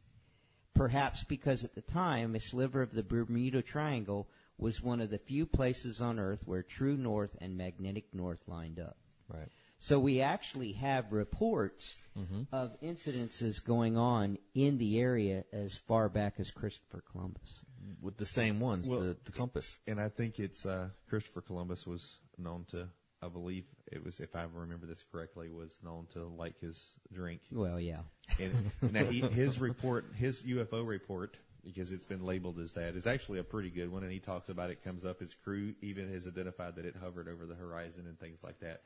perhaps 0.74 1.24
because 1.24 1.64
at 1.64 1.74
the 1.74 1.82
time 1.82 2.34
a 2.34 2.40
sliver 2.40 2.82
of 2.82 2.92
the 2.92 3.02
Bermuda 3.02 3.62
Triangle 3.62 4.28
was 4.58 4.82
one 4.82 5.00
of 5.00 5.10
the 5.10 5.18
few 5.18 5.46
places 5.46 6.00
on 6.00 6.18
Earth 6.18 6.42
where 6.44 6.62
true 6.62 6.96
north 6.96 7.36
and 7.40 7.56
magnetic 7.56 8.06
north 8.12 8.42
lined 8.46 8.78
up. 8.78 8.96
Right. 9.28 9.48
So 9.78 9.98
we 9.98 10.20
actually 10.20 10.72
have 10.72 11.12
reports 11.12 11.98
of 12.52 12.80
incidences 12.80 13.62
going 13.64 13.96
on 13.96 14.38
in 14.54 14.78
the 14.78 14.98
area 15.00 15.44
as 15.52 15.76
far 15.76 16.08
back 16.08 16.34
as 16.38 16.50
Christopher 16.50 17.02
Columbus. 17.10 17.60
With 18.00 18.16
the 18.16 18.26
same 18.26 18.60
ones, 18.60 18.88
Well, 18.88 19.00
the, 19.00 19.16
the 19.24 19.32
compass. 19.32 19.78
And 19.86 20.00
I 20.00 20.08
think 20.08 20.38
it's 20.38 20.64
uh, 20.64 20.88
Christopher 21.08 21.42
Columbus 21.42 21.86
was 21.86 22.16
known 22.38 22.64
to, 22.70 22.88
I 23.24 23.28
believe 23.28 23.64
it 23.90 24.04
was, 24.04 24.20
if 24.20 24.36
I 24.36 24.44
remember 24.54 24.86
this 24.86 25.02
correctly, 25.10 25.50
was 25.50 25.78
known 25.82 26.06
to 26.12 26.24
like 26.24 26.60
his 26.60 26.82
drink. 27.12 27.40
Well, 27.50 27.80
yeah. 27.80 28.00
And 28.38 28.70
now 28.92 29.04
he, 29.04 29.20
his 29.20 29.58
report, 29.60 30.06
his 30.14 30.42
UFO 30.42 30.86
report, 30.86 31.36
because 31.64 31.90
it's 31.90 32.04
been 32.04 32.24
labeled 32.24 32.58
as 32.58 32.72
that, 32.74 32.94
is 32.94 33.06
actually 33.06 33.38
a 33.38 33.44
pretty 33.44 33.70
good 33.70 33.90
one. 33.90 34.02
And 34.02 34.12
he 34.12 34.18
talks 34.18 34.48
about 34.48 34.70
it. 34.70 34.84
Comes 34.84 35.04
up. 35.04 35.20
His 35.20 35.34
crew 35.34 35.74
even 35.80 36.12
has 36.12 36.26
identified 36.26 36.76
that 36.76 36.84
it 36.84 36.96
hovered 37.00 37.28
over 37.28 37.46
the 37.46 37.54
horizon 37.54 38.04
and 38.06 38.18
things 38.18 38.40
like 38.42 38.60
that. 38.60 38.82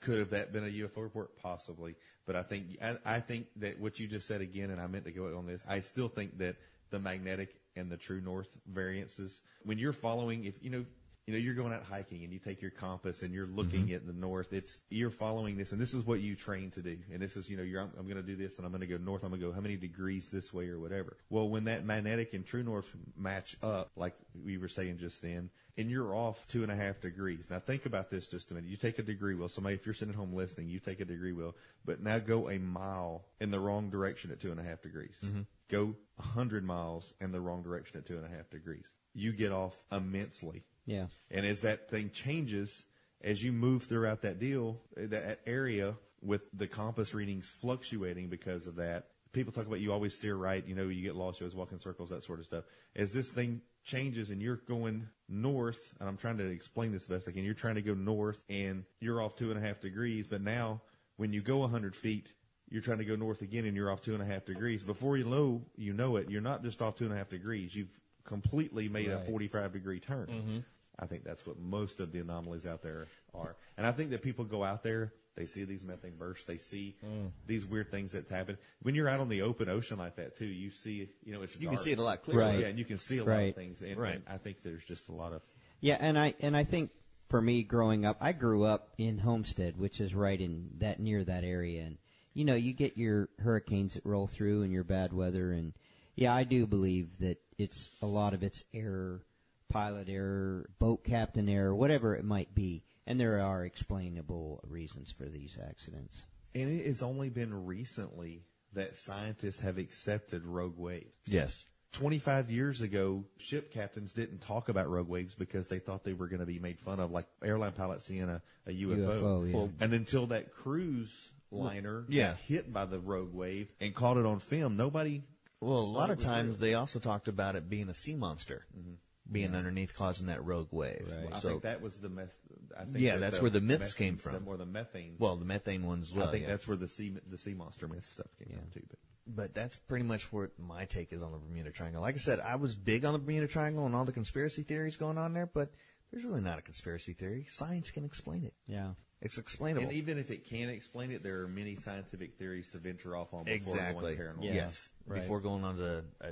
Could 0.00 0.18
have 0.18 0.30
that 0.30 0.52
been 0.52 0.64
a 0.64 0.68
UFO 0.68 1.02
report? 1.02 1.36
Possibly. 1.40 1.94
But 2.26 2.36
I 2.36 2.42
think 2.42 2.78
I, 2.82 2.96
I 3.04 3.20
think 3.20 3.46
that 3.56 3.80
what 3.80 3.98
you 3.98 4.06
just 4.06 4.26
said 4.26 4.40
again, 4.40 4.70
and 4.70 4.80
I 4.80 4.86
meant 4.86 5.04
to 5.04 5.10
go 5.10 5.36
on 5.36 5.46
this. 5.46 5.62
I 5.68 5.80
still 5.80 6.08
think 6.08 6.38
that 6.38 6.56
the 6.90 6.98
magnetic 6.98 7.54
and 7.76 7.90
the 7.90 7.96
true 7.96 8.20
north 8.20 8.48
variances, 8.66 9.42
when 9.64 9.78
you're 9.78 9.92
following, 9.92 10.44
if 10.44 10.54
you 10.60 10.70
know, 10.70 10.84
you 11.30 11.36
know, 11.36 11.44
you're 11.44 11.54
going 11.54 11.72
out 11.72 11.84
hiking 11.84 12.24
and 12.24 12.32
you 12.32 12.40
take 12.40 12.60
your 12.60 12.72
compass 12.72 13.22
and 13.22 13.32
you're 13.32 13.46
looking 13.46 13.86
mm-hmm. 13.86 13.94
at 13.94 14.06
the 14.06 14.12
north. 14.12 14.52
It's 14.52 14.80
you're 14.90 15.10
following 15.10 15.56
this, 15.56 15.70
and 15.70 15.80
this 15.80 15.94
is 15.94 16.04
what 16.04 16.18
you 16.18 16.34
train 16.34 16.72
to 16.72 16.82
do. 16.82 16.96
And 17.12 17.22
this 17.22 17.36
is, 17.36 17.48
you 17.48 17.56
know, 17.56 17.62
you're 17.62 17.80
I'm, 17.80 17.92
I'm 17.96 18.06
going 18.06 18.16
to 18.16 18.22
do 18.22 18.34
this, 18.34 18.56
and 18.56 18.66
I'm 18.66 18.72
going 18.72 18.80
to 18.80 18.88
go 18.88 18.96
north. 18.96 19.22
I'm 19.22 19.30
going 19.30 19.40
to 19.40 19.46
go 19.46 19.52
how 19.52 19.60
many 19.60 19.76
degrees 19.76 20.28
this 20.28 20.52
way 20.52 20.68
or 20.68 20.80
whatever. 20.80 21.16
Well, 21.28 21.48
when 21.48 21.64
that 21.64 21.84
magnetic 21.84 22.34
and 22.34 22.44
true 22.44 22.64
north 22.64 22.86
match 23.16 23.56
up, 23.62 23.92
like 23.94 24.16
we 24.44 24.58
were 24.58 24.66
saying 24.66 24.98
just 24.98 25.22
then, 25.22 25.50
and 25.78 25.88
you're 25.88 26.16
off 26.16 26.44
two 26.48 26.64
and 26.64 26.72
a 26.72 26.74
half 26.74 27.00
degrees. 27.00 27.46
Now 27.48 27.60
think 27.60 27.86
about 27.86 28.10
this 28.10 28.26
just 28.26 28.50
a 28.50 28.54
minute. 28.54 28.68
You 28.68 28.76
take 28.76 28.98
a 28.98 29.04
degree 29.04 29.36
wheel. 29.36 29.48
Somebody, 29.48 29.76
if 29.76 29.86
you're 29.86 29.94
sitting 29.94 30.14
at 30.14 30.18
home 30.18 30.34
listening, 30.34 30.68
you 30.68 30.80
take 30.80 30.98
a 30.98 31.04
degree 31.04 31.32
wheel, 31.32 31.54
but 31.84 32.02
now 32.02 32.18
go 32.18 32.50
a 32.50 32.58
mile 32.58 33.24
in 33.40 33.52
the 33.52 33.60
wrong 33.60 33.88
direction 33.88 34.32
at 34.32 34.40
two 34.40 34.50
and 34.50 34.58
a 34.58 34.64
half 34.64 34.82
degrees. 34.82 35.14
Mm-hmm. 35.24 35.42
Go 35.70 35.94
a 36.18 36.22
hundred 36.22 36.64
miles 36.64 37.14
in 37.20 37.30
the 37.30 37.40
wrong 37.40 37.62
direction 37.62 37.98
at 37.98 38.06
two 38.06 38.16
and 38.16 38.26
a 38.26 38.36
half 38.36 38.50
degrees. 38.50 38.86
You 39.14 39.32
get 39.32 39.52
off 39.52 39.76
immensely. 39.92 40.64
Yeah. 40.90 41.06
And 41.30 41.46
as 41.46 41.60
that 41.60 41.88
thing 41.88 42.10
changes, 42.10 42.84
as 43.22 43.42
you 43.42 43.52
move 43.52 43.84
throughout 43.84 44.22
that 44.22 44.40
deal, 44.40 44.80
eh, 44.96 45.06
that 45.06 45.40
area 45.46 45.94
with 46.20 46.42
the 46.52 46.66
compass 46.66 47.14
readings 47.14 47.48
fluctuating 47.60 48.28
because 48.28 48.66
of 48.66 48.76
that, 48.76 49.06
people 49.32 49.52
talk 49.52 49.66
about 49.66 49.78
you 49.78 49.92
always 49.92 50.14
steer 50.14 50.34
right, 50.34 50.66
you 50.66 50.74
know, 50.74 50.88
you 50.88 51.02
get 51.02 51.14
lost, 51.14 51.40
you 51.40 51.44
always 51.44 51.54
walk 51.54 51.70
in 51.70 51.78
circles, 51.78 52.10
that 52.10 52.24
sort 52.24 52.40
of 52.40 52.44
stuff. 52.44 52.64
As 52.96 53.12
this 53.12 53.30
thing 53.30 53.60
changes 53.84 54.30
and 54.30 54.42
you're 54.42 54.56
going 54.56 55.06
north, 55.28 55.94
and 56.00 56.08
I'm 56.08 56.16
trying 56.16 56.38
to 56.38 56.44
explain 56.44 56.90
this 56.90 57.04
the 57.04 57.14
best 57.14 57.28
I 57.28 57.30
can, 57.30 57.44
you're 57.44 57.54
trying 57.54 57.76
to 57.76 57.82
go 57.82 57.94
north 57.94 58.38
and 58.48 58.84
you're 59.00 59.22
off 59.22 59.36
two 59.36 59.52
and 59.52 59.64
a 59.64 59.66
half 59.66 59.80
degrees, 59.80 60.26
but 60.26 60.40
now 60.40 60.80
when 61.18 61.32
you 61.32 61.40
go 61.40 61.58
100 61.58 61.94
feet, 61.94 62.32
you're 62.68 62.82
trying 62.82 62.98
to 62.98 63.04
go 63.04 63.14
north 63.14 63.42
again 63.42 63.64
and 63.64 63.76
you're 63.76 63.92
off 63.92 64.02
two 64.02 64.14
and 64.14 64.22
a 64.22 64.26
half 64.26 64.44
degrees. 64.44 64.82
Before 64.82 65.16
you 65.16 65.24
know, 65.24 65.62
you 65.76 65.92
know 65.92 66.16
it, 66.16 66.30
you're 66.30 66.40
not 66.40 66.64
just 66.64 66.82
off 66.82 66.96
two 66.96 67.04
and 67.04 67.12
a 67.12 67.16
half 67.16 67.28
degrees. 67.28 67.74
You've 67.74 68.00
completely 68.24 68.88
made 68.88 69.08
a 69.08 69.18
45 69.24 69.72
degree 69.72 70.00
turn. 70.00 70.26
Mm-hmm. 70.26 70.58
I 71.00 71.06
think 71.06 71.24
that's 71.24 71.46
what 71.46 71.58
most 71.58 71.98
of 71.98 72.12
the 72.12 72.18
anomalies 72.20 72.66
out 72.66 72.82
there 72.82 73.08
are. 73.34 73.56
And 73.78 73.86
I 73.86 73.92
think 73.92 74.10
that 74.10 74.22
people 74.22 74.44
go 74.44 74.62
out 74.62 74.82
there, 74.82 75.14
they 75.34 75.46
see 75.46 75.64
these 75.64 75.82
methane 75.82 76.16
bursts, 76.18 76.44
they 76.44 76.58
see 76.58 76.96
mm. 77.04 77.30
these 77.46 77.64
weird 77.64 77.90
things 77.90 78.12
that 78.12 78.28
happen. 78.28 78.58
When 78.82 78.94
you're 78.94 79.08
out 79.08 79.20
on 79.20 79.28
the 79.28 79.42
open 79.42 79.68
ocean 79.70 79.98
like 79.98 80.16
that 80.16 80.36
too, 80.36 80.46
you 80.46 80.70
see, 80.70 81.08
you 81.24 81.32
know, 81.32 81.42
it's 81.42 81.58
You 81.58 81.70
can 81.70 81.78
see 81.78 81.92
it 81.92 81.98
a 81.98 82.02
lot 82.02 82.22
clearer. 82.22 82.40
Right. 82.40 82.60
Yeah, 82.60 82.66
and 82.66 82.78
you 82.78 82.84
can 82.84 82.98
see 82.98 83.18
a 83.18 83.24
lot 83.24 83.42
of 83.42 83.54
things. 83.54 83.80
And, 83.80 83.96
Right. 83.96 84.16
and 84.16 84.24
I 84.28 84.36
think 84.36 84.62
there's 84.62 84.84
just 84.84 85.08
a 85.08 85.12
lot 85.12 85.32
of 85.32 85.42
Yeah, 85.80 85.96
and 85.98 86.18
I 86.18 86.34
and 86.40 86.54
I 86.56 86.64
think 86.64 86.90
for 87.30 87.40
me 87.40 87.62
growing 87.62 88.04
up, 88.04 88.18
I 88.20 88.32
grew 88.32 88.64
up 88.64 88.90
in 88.98 89.18
Homestead, 89.18 89.78
which 89.78 90.00
is 90.00 90.14
right 90.14 90.40
in 90.40 90.70
that 90.78 91.00
near 91.00 91.24
that 91.24 91.44
area, 91.44 91.84
and 91.84 91.96
you 92.34 92.44
know 92.44 92.54
you 92.54 92.74
get 92.74 92.98
your 92.98 93.30
hurricanes 93.38 93.94
that 93.94 94.04
roll 94.04 94.26
through 94.26 94.62
and 94.62 94.72
your 94.72 94.84
bad 94.84 95.12
weather, 95.12 95.52
and 95.52 95.72
yeah, 96.16 96.34
I 96.34 96.44
do 96.44 96.66
believe 96.66 97.08
that 97.20 97.38
it's 97.56 97.88
a 98.02 98.06
lot 98.06 98.34
of 98.34 98.42
it's 98.42 98.62
error, 98.74 99.22
pilot 99.70 100.08
error, 100.08 100.68
boat 100.78 101.04
captain 101.04 101.48
error, 101.48 101.74
whatever 101.74 102.14
it 102.14 102.24
might 102.24 102.54
be, 102.54 102.84
and 103.06 103.18
there 103.18 103.40
are 103.40 103.64
explainable 103.64 104.60
reasons 104.68 105.12
for 105.16 105.24
these 105.24 105.58
accidents. 105.66 106.24
And 106.54 106.68
it 106.80 106.86
has 106.86 107.02
only 107.02 107.30
been 107.30 107.64
recently 107.64 108.44
that 108.74 108.96
scientists 108.96 109.60
have 109.60 109.78
accepted 109.78 110.44
rogue 110.44 110.78
waves. 110.78 111.14
Yes. 111.26 111.64
25 111.92 112.50
years 112.50 112.82
ago, 112.82 113.24
ship 113.38 113.72
captains 113.72 114.12
didn't 114.12 114.40
talk 114.40 114.68
about 114.68 114.88
rogue 114.88 115.08
waves 115.08 115.34
because 115.34 115.66
they 115.66 115.80
thought 115.80 116.04
they 116.04 116.12
were 116.12 116.28
going 116.28 116.40
to 116.40 116.46
be 116.46 116.58
made 116.58 116.78
fun 116.78 117.00
of, 117.00 117.10
like 117.10 117.26
airline 117.42 117.72
pilots 117.72 118.06
seeing 118.06 118.28
a, 118.28 118.40
a 118.66 118.70
UFO. 118.70 118.96
UFO, 118.96 119.48
yeah. 119.48 119.56
Well, 119.56 119.72
and 119.80 119.92
until 119.92 120.26
that 120.28 120.54
cruise 120.54 121.10
liner 121.50 122.04
Yeah. 122.08 122.30
got 122.30 122.36
hit 122.40 122.72
by 122.72 122.84
the 122.86 123.00
rogue 123.00 123.34
wave 123.34 123.72
and 123.80 123.94
caught 123.94 124.16
it 124.16 124.26
on 124.26 124.38
film, 124.38 124.76
nobody. 124.76 125.22
Well, 125.60 125.78
a 125.78 125.80
lot 125.80 126.10
of 126.10 126.20
times 126.20 126.50
real. 126.50 126.58
they 126.58 126.74
also 126.74 127.00
talked 127.00 127.28
about 127.28 127.56
it 127.56 127.68
being 127.68 127.88
a 127.88 127.94
sea 127.94 128.14
monster 128.14 128.64
mm-hmm. 128.76 128.94
Being 129.30 129.54
underneath 129.54 129.94
causing 129.94 130.26
that 130.26 130.44
rogue 130.44 130.68
wave. 130.70 131.06
Right. 131.10 131.32
I 131.32 131.38
So, 131.38 131.48
think 131.50 131.62
that 131.62 131.80
was 131.80 131.96
the 131.98 132.08
meth. 132.08 132.34
I 132.76 132.84
think 132.84 132.98
Yeah, 132.98 133.12
that 133.14 133.20
that's 133.20 133.36
the 133.36 133.42
where 133.42 133.50
the 133.50 133.60
myths 133.60 133.80
meth- 133.80 133.96
came 133.96 134.16
from. 134.16 134.32
The, 134.34 134.40
more 134.40 134.56
the 134.56 134.66
methane. 134.66 135.16
well, 135.18 135.36
the 135.36 135.44
methane 135.44 135.84
ones. 135.86 136.12
Well, 136.12 136.28
I 136.28 136.32
think 136.32 136.42
yeah. 136.44 136.50
that's 136.50 136.66
where 136.68 136.76
the 136.76 136.88
sea 136.88 137.14
the 137.28 137.38
sea 137.38 137.54
monster 137.54 137.86
myth 137.88 138.04
stuff 138.06 138.26
came 138.38 138.48
Yeah. 138.50 138.58
from 138.60 138.70
too. 138.70 138.86
But 138.88 138.98
But 139.36 139.54
that's 139.54 139.76
pretty 139.76 140.04
much 140.04 140.32
what 140.32 140.58
my 140.58 140.84
take 140.86 141.12
is 141.12 141.22
on 141.22 141.32
the 141.32 141.38
Bermuda 141.38 141.70
Triangle. 141.70 142.02
Like 142.02 142.16
I 142.16 142.18
said, 142.18 142.40
I 142.40 142.56
was 142.56 142.74
big 142.74 143.04
on 143.04 143.12
the 143.12 143.18
Bermuda 143.18 143.46
Triangle 143.48 143.86
and 143.86 143.94
all 143.94 144.04
the 144.04 144.12
conspiracy 144.12 144.62
theories 144.62 144.96
going 144.96 145.18
on 145.18 145.34
there, 145.34 145.46
but 145.46 145.70
there's 146.10 146.24
really 146.24 146.40
not 146.40 146.58
a 146.58 146.62
conspiracy 146.62 147.12
theory. 147.12 147.46
Science 147.50 147.90
can 147.90 148.04
explain 148.04 148.44
it. 148.44 148.54
Yeah. 148.66 148.94
It's 149.22 149.36
explainable. 149.36 149.84
and 149.84 149.92
even 149.92 150.16
if 150.18 150.30
it 150.30 150.46
can't 150.48 150.70
explain 150.70 151.10
it, 151.10 151.22
there 151.22 151.42
are 151.42 151.46
many 151.48 151.76
scientific 151.76 152.38
theories 152.38 152.68
to 152.70 152.78
venture 152.78 153.14
off 153.14 153.34
on 153.34 153.44
before 153.44 153.74
exactly. 153.74 154.16
going 154.16 154.28
paranormal. 154.38 154.44
Yeah. 154.44 154.54
Yes. 154.54 154.88
Right. 155.06 155.20
Before 155.20 155.40
going 155.40 155.62
on 155.62 155.76
to 155.76 156.04
uh, 156.22 156.28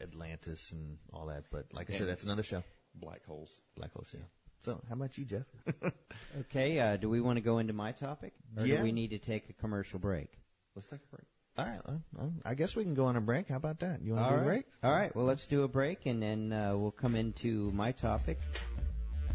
Atlantis 0.00 0.72
and 0.72 0.98
all 1.12 1.26
that. 1.26 1.44
But 1.50 1.66
like 1.72 1.90
I 1.90 1.94
said, 1.96 2.08
that's 2.08 2.24
another 2.24 2.42
show. 2.42 2.62
Black 2.94 3.24
holes. 3.26 3.50
Black 3.76 3.92
holes, 3.92 4.08
yeah. 4.12 4.20
So, 4.64 4.80
how 4.88 4.94
about 4.94 5.16
you, 5.18 5.24
Jeff? 5.24 5.44
Okay. 6.40 6.78
Uh, 6.80 6.96
do 6.96 7.08
we 7.08 7.20
want 7.20 7.36
to 7.36 7.40
go 7.40 7.58
into 7.58 7.72
my 7.72 7.92
topic, 7.92 8.32
or 8.56 8.66
Yeah. 8.66 8.78
do 8.78 8.82
we 8.82 8.92
need 8.92 9.10
to 9.10 9.18
take 9.18 9.48
a 9.48 9.52
commercial 9.52 9.98
break? 10.00 10.30
Let's 10.74 10.88
take 10.88 11.00
a 11.00 11.16
break. 11.16 11.26
all 11.56 11.64
right. 11.66 11.80
well, 11.86 12.02
well, 12.14 12.32
I 12.44 12.54
guess 12.54 12.74
we 12.76 12.82
can 12.84 12.94
go 12.94 13.06
on 13.06 13.16
a 13.16 13.20
break. 13.20 13.48
How 13.48 13.56
about 13.56 13.78
that? 13.80 14.02
You 14.02 14.14
want 14.14 14.24
to 14.26 14.30
All 14.30 14.36
do 14.36 14.42
a 14.42 14.44
break? 14.44 14.64
All 14.82 14.90
right. 14.92 15.14
Well, 15.14 15.24
let's 15.26 15.46
do 15.46 15.62
a 15.62 15.68
break, 15.68 16.06
and 16.06 16.20
then 16.22 16.52
uh, 16.52 16.76
we'll 16.76 16.90
come 16.90 17.14
into 17.14 17.70
my 17.72 17.92
topic. 17.92 18.38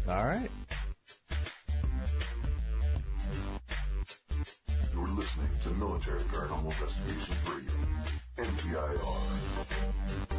All 0.08 0.24
right. 0.26 0.50
You're 4.92 5.08
listening 5.08 5.48
to 5.62 5.68
Military 5.70 6.20
Paranormal 6.20 6.64
Investigations 6.66 7.36
Radio, 7.48 7.72
MPIR. 8.38 10.33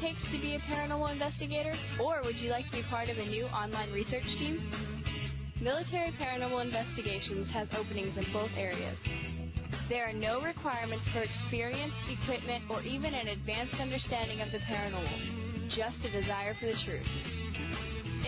Takes 0.00 0.30
to 0.30 0.38
be 0.38 0.54
a 0.54 0.58
paranormal 0.60 1.10
investigator? 1.10 1.72
Or 1.98 2.22
would 2.24 2.36
you 2.36 2.50
like 2.50 2.70
to 2.70 2.76
be 2.76 2.82
part 2.84 3.08
of 3.08 3.18
a 3.18 3.24
new 3.26 3.44
online 3.46 3.92
research 3.92 4.26
team? 4.36 4.62
Military 5.60 6.12
Paranormal 6.12 6.62
Investigations 6.62 7.50
has 7.50 7.68
openings 7.74 8.16
in 8.16 8.24
both 8.32 8.50
areas. 8.56 8.96
There 9.88 10.08
are 10.08 10.12
no 10.12 10.40
requirements 10.40 11.08
for 11.08 11.20
experience, 11.20 11.92
equipment, 12.10 12.62
or 12.70 12.80
even 12.82 13.12
an 13.14 13.26
advanced 13.28 13.80
understanding 13.80 14.40
of 14.40 14.52
the 14.52 14.58
paranormal, 14.58 15.68
just 15.68 16.04
a 16.04 16.10
desire 16.10 16.54
for 16.54 16.66
the 16.66 16.72
truth. 16.72 17.06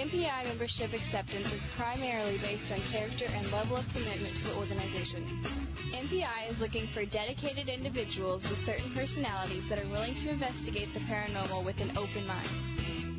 MPI 0.01 0.45
membership 0.47 0.95
acceptance 0.95 1.53
is 1.53 1.61
primarily 1.77 2.39
based 2.39 2.73
on 2.73 2.81
character 2.91 3.27
and 3.35 3.53
level 3.53 3.77
of 3.77 3.87
commitment 3.93 4.35
to 4.35 4.45
the 4.45 4.55
organization. 4.55 5.27
MPI 5.93 6.49
is 6.49 6.59
looking 6.59 6.89
for 6.95 7.05
dedicated 7.05 7.69
individuals 7.69 8.49
with 8.49 8.65
certain 8.65 8.91
personalities 8.95 9.69
that 9.69 9.79
are 9.79 9.87
willing 9.89 10.15
to 10.15 10.31
investigate 10.31 10.95
the 10.95 11.01
paranormal 11.01 11.67
with 11.67 11.79
an 11.83 11.91
open 11.99 12.27
mind. 12.27 12.49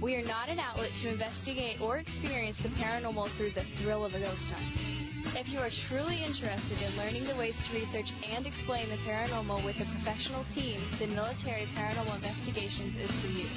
We 0.01 0.15
are 0.15 0.25
not 0.25 0.49
an 0.49 0.57
outlet 0.57 0.89
to 1.03 1.09
investigate 1.09 1.79
or 1.81 1.97
experience 1.97 2.57
the 2.57 2.69
paranormal 2.69 3.27
through 3.27 3.51
the 3.51 3.63
thrill 3.77 4.03
of 4.03 4.15
a 4.15 4.19
ghost 4.19 4.41
hunt. 4.49 4.90
If 5.33 5.47
you 5.47 5.59
are 5.59 5.69
truly 5.69 6.17
interested 6.25 6.77
in 6.81 6.97
learning 6.97 7.23
the 7.23 7.35
ways 7.35 7.55
to 7.65 7.73
research 7.73 8.11
and 8.35 8.45
explain 8.45 8.89
the 8.89 8.97
paranormal 8.97 9.63
with 9.63 9.79
a 9.79 9.85
professional 9.85 10.43
team, 10.53 10.81
then 10.99 11.15
Military 11.15 11.67
Paranormal 11.73 12.15
Investigations 12.15 12.93
is 12.99 13.09
for 13.23 13.31
you. 13.31 13.47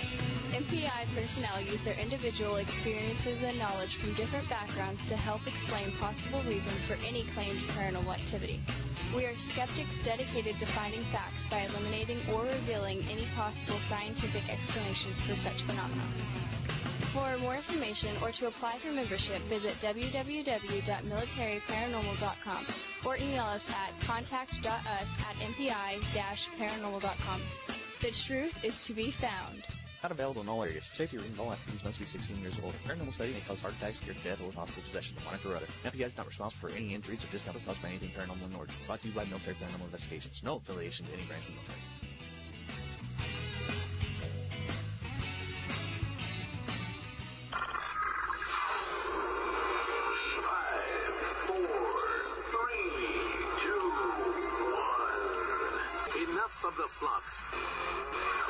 MPI 0.54 1.14
personnel 1.14 1.60
use 1.60 1.82
their 1.82 1.98
individual 1.98 2.56
experiences 2.56 3.42
and 3.42 3.58
knowledge 3.58 3.96
from 3.96 4.14
different 4.14 4.48
backgrounds 4.48 5.00
to 5.08 5.16
help 5.16 5.44
explain 5.48 5.90
possible 5.98 6.40
reasons 6.46 6.78
for 6.86 6.94
any 7.04 7.24
claimed 7.34 7.60
paranormal 7.74 8.14
activity. 8.14 8.60
We 9.14 9.24
are 9.26 9.34
skeptics 9.50 9.90
dedicated 10.04 10.60
to 10.60 10.66
finding 10.66 11.02
facts 11.10 11.42
by 11.50 11.62
eliminating 11.62 12.20
or 12.32 12.44
revealing 12.44 13.04
any 13.10 13.26
possible 13.34 13.80
scientific 13.88 14.48
explanations 14.48 15.16
for 15.26 15.34
such 15.42 15.60
phenomena. 15.66 16.02
For 17.14 17.38
more 17.38 17.54
information 17.54 18.10
or 18.20 18.32
to 18.32 18.48
apply 18.48 18.78
for 18.78 18.90
membership, 18.90 19.40
visit 19.42 19.74
www.militaryparanormal.com 19.74 22.66
or 23.06 23.16
email 23.16 23.44
us 23.44 23.62
at 23.70 23.92
contact.us 24.00 24.66
at 24.66 25.36
mpi-paranormal.com. 25.54 27.40
The 28.02 28.10
truth 28.10 28.52
is 28.64 28.82
to 28.86 28.94
be 28.94 29.12
found. 29.12 29.62
Not 30.02 30.10
available 30.10 30.42
in 30.42 30.48
all 30.48 30.64
areas. 30.64 30.82
Safety 30.96 31.18
reasons, 31.18 31.38
all 31.38 31.52
applicants 31.52 31.84
must 31.84 32.00
be 32.00 32.04
16 32.04 32.42
years 32.42 32.56
old. 32.64 32.74
Paranormal 32.84 33.14
study 33.14 33.32
may 33.32 33.38
cause 33.46 33.60
heart 33.60 33.74
attacks, 33.74 34.00
fear, 34.00 34.16
death, 34.24 34.40
or 34.44 34.50
hostile 34.50 34.82
possession 34.82 35.16
of 35.16 35.24
monitor 35.24 35.52
or 35.52 35.56
other. 35.58 35.66
MPI 35.84 36.06
is 36.06 36.16
not 36.16 36.26
responsible 36.26 36.68
for 36.68 36.74
any 36.74 36.96
injuries 36.96 37.22
or 37.22 37.28
discomfort 37.30 37.64
caused 37.64 37.80
by 37.80 37.90
anything 37.90 38.10
paranormal 38.10 38.44
in 38.44 38.56
order. 38.56 38.72
Brought 38.88 39.02
to 39.02 39.08
you 39.08 39.14
by 39.14 39.24
Military 39.26 39.54
Paranormal 39.54 39.84
Investigations. 39.84 40.42
No 40.42 40.56
affiliation 40.56 41.06
to 41.06 41.12
any 41.12 41.22
branch 41.26 41.46
of 41.46 41.54
the 41.54 41.60
military. 41.62 42.03
fluff. 57.04 57.54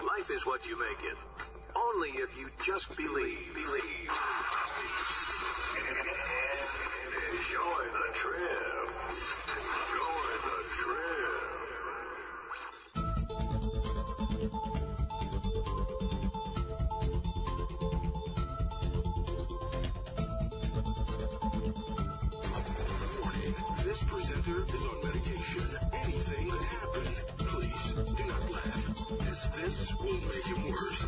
Life 0.07 0.31
is 0.31 0.47
what 0.47 0.65
you 0.67 0.79
make 0.79 1.03
it. 1.03 1.17
Only 1.75 2.11
if 2.11 2.39
you 2.39 2.51
just 2.65 2.97
believe. 2.97 3.53
Believe. 3.53 4.11
Enjoy 7.33 7.85
the 7.99 8.09
trip. 8.15 8.91
Enjoy 9.91 10.29
the 10.47 10.59
trip. 10.79 11.43
Warning, 23.21 23.55
this 23.85 24.01
presenter 24.05 24.59
is 24.65 24.85
on 24.87 24.99
medication. 25.03 25.69
Anything 25.93 26.47
could 26.51 26.63
happen 26.63 27.34
this 29.57 29.95
will 29.97 30.13
make 30.13 30.45
him 30.45 30.71
worse. 30.71 31.07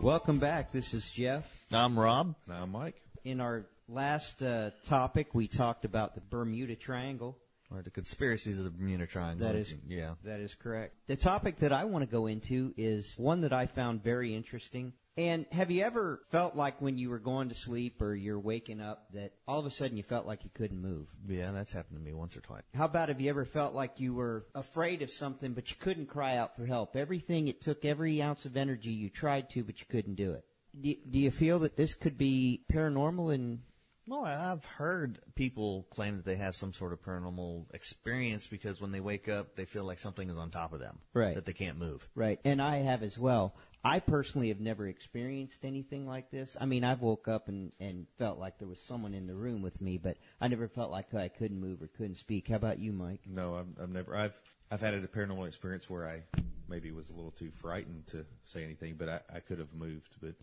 Welcome 0.00 0.38
back. 0.38 0.72
This 0.72 0.94
is 0.94 1.10
Jeff. 1.10 1.44
I'm 1.72 1.98
Rob. 1.98 2.34
I'm 2.50 2.72
Mike. 2.72 3.00
In 3.24 3.40
our 3.40 3.66
last 3.88 4.42
uh, 4.42 4.70
topic, 4.86 5.34
we 5.34 5.48
talked 5.48 5.84
about 5.84 6.14
the 6.14 6.20
Bermuda 6.20 6.76
Triangle. 6.76 7.36
Or 7.70 7.82
the 7.82 7.90
conspiracies 7.90 8.58
of 8.58 8.64
the 8.64 8.70
Bermuda 8.70 9.06
Triangle. 9.06 9.46
That 9.46 9.54
is 9.54 9.74
yeah. 9.86 10.14
That 10.24 10.40
is 10.40 10.54
correct. 10.54 10.94
The 11.06 11.16
topic 11.16 11.58
that 11.58 11.72
I 11.72 11.84
want 11.84 12.02
to 12.02 12.10
go 12.10 12.26
into 12.26 12.72
is 12.78 13.14
one 13.18 13.42
that 13.42 13.52
I 13.52 13.66
found 13.66 14.02
very 14.02 14.34
interesting. 14.34 14.94
And 15.18 15.46
have 15.50 15.72
you 15.72 15.82
ever 15.82 16.20
felt 16.30 16.54
like 16.54 16.80
when 16.80 16.96
you 16.96 17.10
were 17.10 17.18
going 17.18 17.48
to 17.48 17.54
sleep 17.56 18.00
or 18.00 18.14
you're 18.14 18.38
waking 18.38 18.80
up 18.80 19.08
that 19.14 19.32
all 19.48 19.58
of 19.58 19.66
a 19.66 19.70
sudden 19.70 19.96
you 19.96 20.04
felt 20.04 20.26
like 20.26 20.44
you 20.44 20.50
couldn't 20.54 20.80
move? 20.80 21.08
Yeah, 21.28 21.50
that's 21.50 21.72
happened 21.72 21.98
to 21.98 22.04
me 22.04 22.12
once 22.12 22.36
or 22.36 22.40
twice. 22.40 22.62
How 22.72 22.84
about 22.84 23.08
have 23.08 23.20
you 23.20 23.28
ever 23.28 23.44
felt 23.44 23.74
like 23.74 23.98
you 23.98 24.14
were 24.14 24.46
afraid 24.54 25.02
of 25.02 25.10
something 25.10 25.54
but 25.54 25.70
you 25.70 25.76
couldn't 25.80 26.06
cry 26.06 26.36
out 26.36 26.54
for 26.54 26.66
help? 26.66 26.94
Everything, 26.94 27.48
it 27.48 27.60
took 27.60 27.84
every 27.84 28.22
ounce 28.22 28.44
of 28.44 28.56
energy 28.56 28.90
you 28.90 29.10
tried 29.10 29.50
to, 29.50 29.64
but 29.64 29.80
you 29.80 29.86
couldn't 29.90 30.14
do 30.14 30.30
it. 30.34 30.44
Do, 30.80 30.94
do 31.10 31.18
you 31.18 31.32
feel 31.32 31.58
that 31.58 31.76
this 31.76 31.94
could 31.94 32.16
be 32.16 32.62
paranormal 32.72 33.34
and 33.34 33.58
Well, 34.06 34.24
I've 34.24 34.64
heard 34.64 35.18
people 35.34 35.88
claim 35.90 36.16
that 36.16 36.26
they 36.26 36.36
have 36.36 36.54
some 36.54 36.72
sort 36.72 36.92
of 36.92 37.02
paranormal 37.02 37.74
experience 37.74 38.46
because 38.46 38.80
when 38.80 38.92
they 38.92 39.00
wake 39.00 39.28
up, 39.28 39.56
they 39.56 39.64
feel 39.64 39.82
like 39.84 39.98
something 39.98 40.30
is 40.30 40.36
on 40.36 40.50
top 40.50 40.72
of 40.72 40.78
them. 40.78 41.00
Right. 41.12 41.34
That 41.34 41.44
they 41.44 41.52
can't 41.52 41.76
move. 41.76 42.08
Right, 42.14 42.38
and 42.44 42.62
I 42.62 42.76
have 42.82 43.02
as 43.02 43.18
well. 43.18 43.56
I 43.84 44.00
personally 44.00 44.48
have 44.48 44.60
never 44.60 44.88
experienced 44.88 45.64
anything 45.64 46.06
like 46.06 46.30
this. 46.30 46.56
I 46.60 46.66
mean, 46.66 46.84
I've 46.84 47.00
woke 47.00 47.28
up 47.28 47.48
and, 47.48 47.72
and 47.78 48.06
felt 48.18 48.38
like 48.38 48.58
there 48.58 48.68
was 48.68 48.80
someone 48.80 49.14
in 49.14 49.26
the 49.26 49.34
room 49.34 49.62
with 49.62 49.80
me, 49.80 49.98
but 49.98 50.16
I 50.40 50.48
never 50.48 50.68
felt 50.68 50.90
like 50.90 51.14
I 51.14 51.28
couldn't 51.28 51.60
move 51.60 51.80
or 51.80 51.86
couldn't 51.86 52.16
speak. 52.16 52.48
How 52.48 52.56
about 52.56 52.80
you, 52.80 52.92
Mike? 52.92 53.20
No, 53.26 53.56
I've, 53.56 53.82
I've 53.82 53.90
never. 53.90 54.16
I've 54.16 54.34
I've 54.70 54.80
had 54.80 54.94
a 54.94 55.06
paranormal 55.06 55.46
experience 55.46 55.88
where 55.88 56.06
I 56.06 56.22
maybe 56.68 56.90
was 56.90 57.08
a 57.08 57.12
little 57.12 57.30
too 57.30 57.50
frightened 57.60 58.06
to 58.08 58.26
say 58.44 58.64
anything, 58.64 58.96
but 58.98 59.08
I, 59.08 59.20
I 59.36 59.40
could 59.40 59.58
have 59.58 59.72
moved. 59.74 60.16
But 60.20 60.34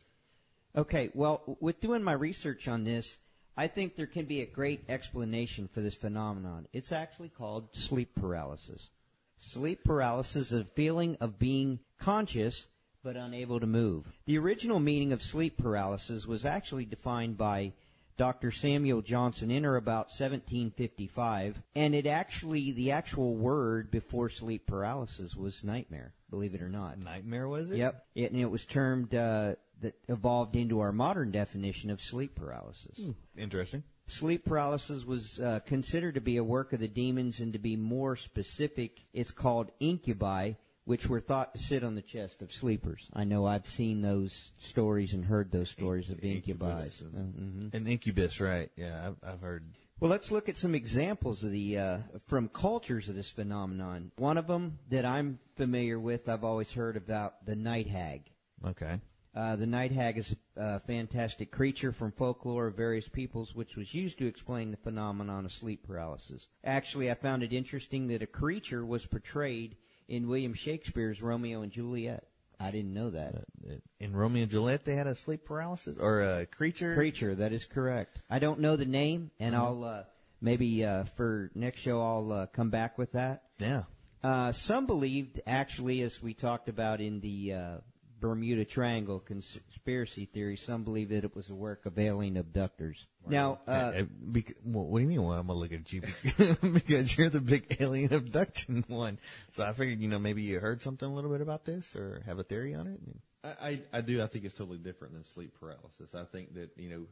Okay, 0.75 1.11
well, 1.13 1.57
with 1.59 1.79
doing 1.79 2.03
my 2.03 2.13
research 2.13 2.67
on 2.67 2.83
this, 2.83 3.17
I 3.57 3.67
think 3.67 3.95
there 3.95 4.07
can 4.07 4.25
be 4.25 4.41
a 4.41 4.45
great 4.45 4.83
explanation 4.89 5.69
for 5.73 5.81
this 5.81 5.95
phenomenon. 5.95 6.67
It's 6.73 6.91
actually 6.91 7.29
called 7.29 7.69
sleep 7.73 8.15
paralysis. 8.15 8.89
Sleep 9.37 9.83
paralysis 9.83 10.51
is 10.51 10.53
a 10.53 10.65
feeling 10.75 11.17
of 11.21 11.37
being 11.37 11.79
conscious 11.99 12.67
but 13.05 13.15
unable 13.15 13.59
to 13.59 13.67
move. 13.67 14.11
The 14.25 14.39
original 14.39 14.79
meaning 14.79 15.13
of 15.13 15.21
sleep 15.21 15.57
paralysis 15.57 16.25
was 16.25 16.43
actually 16.43 16.85
defined 16.85 17.37
by 17.37 17.73
Dr. 18.17 18.49
Samuel 18.49 19.03
Johnson 19.03 19.51
in 19.51 19.63
or 19.63 19.75
about 19.75 20.07
1755, 20.07 21.61
and 21.75 21.93
it 21.93 22.07
actually, 22.07 22.71
the 22.71 22.91
actual 22.91 23.35
word 23.35 23.91
before 23.91 24.29
sleep 24.29 24.65
paralysis 24.65 25.35
was 25.35 25.63
nightmare, 25.63 26.13
believe 26.31 26.55
it 26.55 26.63
or 26.63 26.69
not. 26.69 26.97
Nightmare 26.97 27.47
was 27.47 27.69
it? 27.69 27.77
Yep. 27.77 28.05
It, 28.15 28.31
and 28.31 28.41
it 28.41 28.49
was 28.49 28.65
termed, 28.65 29.13
uh, 29.13 29.53
that 29.81 29.93
evolved 30.07 30.55
into 30.55 30.79
our 30.79 30.91
modern 30.91 31.29
definition 31.29 31.91
of 31.91 32.01
sleep 32.01 32.33
paralysis. 32.33 32.99
Interesting. 33.37 33.83
Sleep 34.07 34.45
paralysis 34.45 35.03
was 35.03 35.39
uh, 35.41 35.59
considered 35.65 36.15
to 36.15 36.21
be 36.21 36.37
a 36.37 36.43
work 36.43 36.73
of 36.73 36.79
the 36.79 36.87
demons, 36.87 37.39
and 37.39 37.53
to 37.53 37.59
be 37.59 37.75
more 37.75 38.15
specific, 38.15 39.01
it's 39.13 39.31
called 39.31 39.69
incubi, 39.79 40.53
which 40.85 41.07
were 41.07 41.19
thought 41.19 41.53
to 41.53 41.59
sit 41.59 41.83
on 41.83 41.95
the 41.95 42.01
chest 42.01 42.41
of 42.41 42.53
sleepers. 42.53 43.07
I 43.13 43.23
know 43.23 43.45
I've 43.45 43.67
seen 43.67 44.01
those 44.01 44.51
stories 44.57 45.13
and 45.13 45.25
heard 45.25 45.51
those 45.51 45.69
stories 45.69 46.09
of 46.09 46.23
incubi. 46.23 46.71
Incubus. 46.71 47.01
Uh, 47.01 47.19
mhm. 47.19 47.73
An 47.73 47.87
incubus, 47.87 48.39
right? 48.39 48.71
Yeah, 48.75 49.07
I've, 49.07 49.33
I've 49.33 49.41
heard. 49.41 49.65
Well, 49.99 50.11
let's 50.11 50.29
look 50.29 50.47
at 50.49 50.57
some 50.57 50.75
examples 50.75 51.43
of 51.43 51.51
the 51.51 51.79
uh, 51.79 51.97
from 52.27 52.49
cultures 52.49 53.09
of 53.09 53.15
this 53.15 53.29
phenomenon. 53.29 54.11
One 54.17 54.37
of 54.37 54.47
them 54.47 54.79
that 54.89 55.05
I'm 55.05 55.39
familiar 55.55 55.99
with, 55.99 56.29
I've 56.29 56.43
always 56.43 56.71
heard 56.71 56.97
about 56.97 57.45
the 57.45 57.55
night 57.55 57.87
hag. 57.87 58.29
Okay. 58.65 58.99
Uh, 59.35 59.55
the 59.55 59.65
night 59.65 59.91
hag 59.91 60.17
is 60.17 60.35
a 60.55 60.79
fantastic 60.81 61.51
creature 61.51 61.91
from 61.91 62.11
folklore 62.11 62.67
of 62.67 62.77
various 62.77 63.07
peoples, 63.07 63.53
which 63.53 63.75
was 63.75 63.93
used 63.93 64.17
to 64.17 64.25
explain 64.25 64.71
the 64.71 64.77
phenomenon 64.77 65.45
of 65.45 65.51
sleep 65.51 65.85
paralysis. 65.85 66.47
Actually, 66.63 67.11
I 67.11 67.15
found 67.15 67.43
it 67.43 67.51
interesting 67.51 68.07
that 68.07 68.21
a 68.21 68.27
creature 68.27 68.85
was 68.85 69.05
portrayed 69.05 69.75
in 70.07 70.27
William 70.27 70.53
Shakespeare's 70.53 71.21
Romeo 71.21 71.61
and 71.61 71.71
Juliet. 71.71 72.25
I 72.59 72.71
didn't 72.71 72.93
know 72.93 73.09
that. 73.09 73.45
In 73.99 74.15
Romeo 74.15 74.43
and 74.43 74.51
Juliet, 74.51 74.85
they 74.85 74.95
had 74.95 75.07
a 75.07 75.15
sleep 75.15 75.45
paralysis 75.45 75.97
or 75.99 76.21
a 76.21 76.45
creature. 76.45 76.95
Creature, 76.95 77.35
that 77.35 77.51
is 77.51 77.65
correct. 77.65 78.21
I 78.29 78.39
don't 78.39 78.61
know 78.61 78.75
the 78.75 78.85
name, 78.85 79.31
and 79.39 79.55
I'll 79.55 79.83
uh, 79.83 80.03
maybe 80.41 80.85
uh, 80.85 81.03
for 81.17 81.51
next 81.53 81.81
show 81.81 82.01
I'll 82.01 82.31
uh, 82.31 82.45
come 82.47 82.69
back 82.69 82.97
with 82.97 83.11
that. 83.11 83.43
Yeah. 83.59 83.83
Uh, 84.23 84.51
some 84.51 84.87
believed, 84.87 85.41
actually, 85.45 86.01
as 86.01 86.21
we 86.23 86.33
talked 86.33 86.69
about 86.69 87.01
in 87.01 87.19
the 87.19 87.53
uh, 87.53 87.77
Bermuda 88.25 88.65
Triangle 88.65 89.19
conspiracy 89.19 90.25
theory, 90.25 90.57
some 90.57 90.83
believe 90.83 91.09
that 91.09 91.23
it 91.23 91.35
was 91.35 91.47
a 91.51 91.53
work 91.53 91.85
of 91.85 91.99
alien 91.99 92.37
abductors. 92.37 92.97
Now, 93.27 93.59
uh, 93.67 93.71
Uh, 93.71 94.03
bec- 94.19 94.55
well, 94.65 94.85
what 94.85 94.97
do 94.97 95.03
you 95.03 95.09
mean? 95.09 95.21
Well, 95.21 95.37
I'm 95.37 95.45
gonna 95.45 95.59
look 95.59 95.71
at 95.71 95.93
you 95.93 96.01
because 96.73 97.15
you're 97.15 97.29
the 97.29 97.39
big 97.39 97.77
alien 97.79 98.11
abduction 98.11 98.83
one. 98.87 99.19
So 99.51 99.61
I 99.63 99.73
figured, 99.73 99.99
you 99.99 100.07
know, 100.07 100.17
maybe 100.17 100.41
you 100.41 100.59
heard 100.59 100.81
something 100.81 101.07
a 101.07 101.13
little 101.13 101.29
bit 101.29 101.41
about 101.41 101.65
this 101.65 101.95
or 101.95 102.23
have 102.25 102.39
a 102.39 102.43
theory 102.43 102.73
on 102.73 102.87
it. 102.87 102.99
I, 103.43 103.67
I, 103.69 103.81
I 103.93 104.01
do. 104.01 104.23
I 104.23 104.27
think 104.27 104.45
it's 104.45 104.55
totally 104.57 104.79
different 104.79 105.13
than 105.13 105.23
sleep 105.23 105.53
paralysis. 105.59 106.15
I 106.15 106.23
think 106.23 106.55
that 106.55 106.71
you 106.77 106.89
know, 106.89 107.05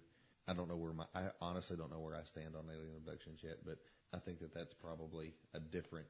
I 0.48 0.54
don't 0.54 0.68
know 0.68 0.78
where 0.78 0.94
my. 0.94 1.06
I 1.14 1.26
honestly 1.40 1.78
don't 1.78 1.92
know 1.92 2.00
where 2.00 2.16
I 2.16 2.24
stand 2.24 2.56
on 2.56 2.64
alien 2.74 2.96
abductions 2.98 3.40
yet, 3.44 3.58
but 3.64 3.78
I 4.14 4.18
think 4.18 4.40
that 4.40 4.52
that's 4.56 4.74
probably 4.74 5.36
a 5.54 5.60
different 5.60 6.08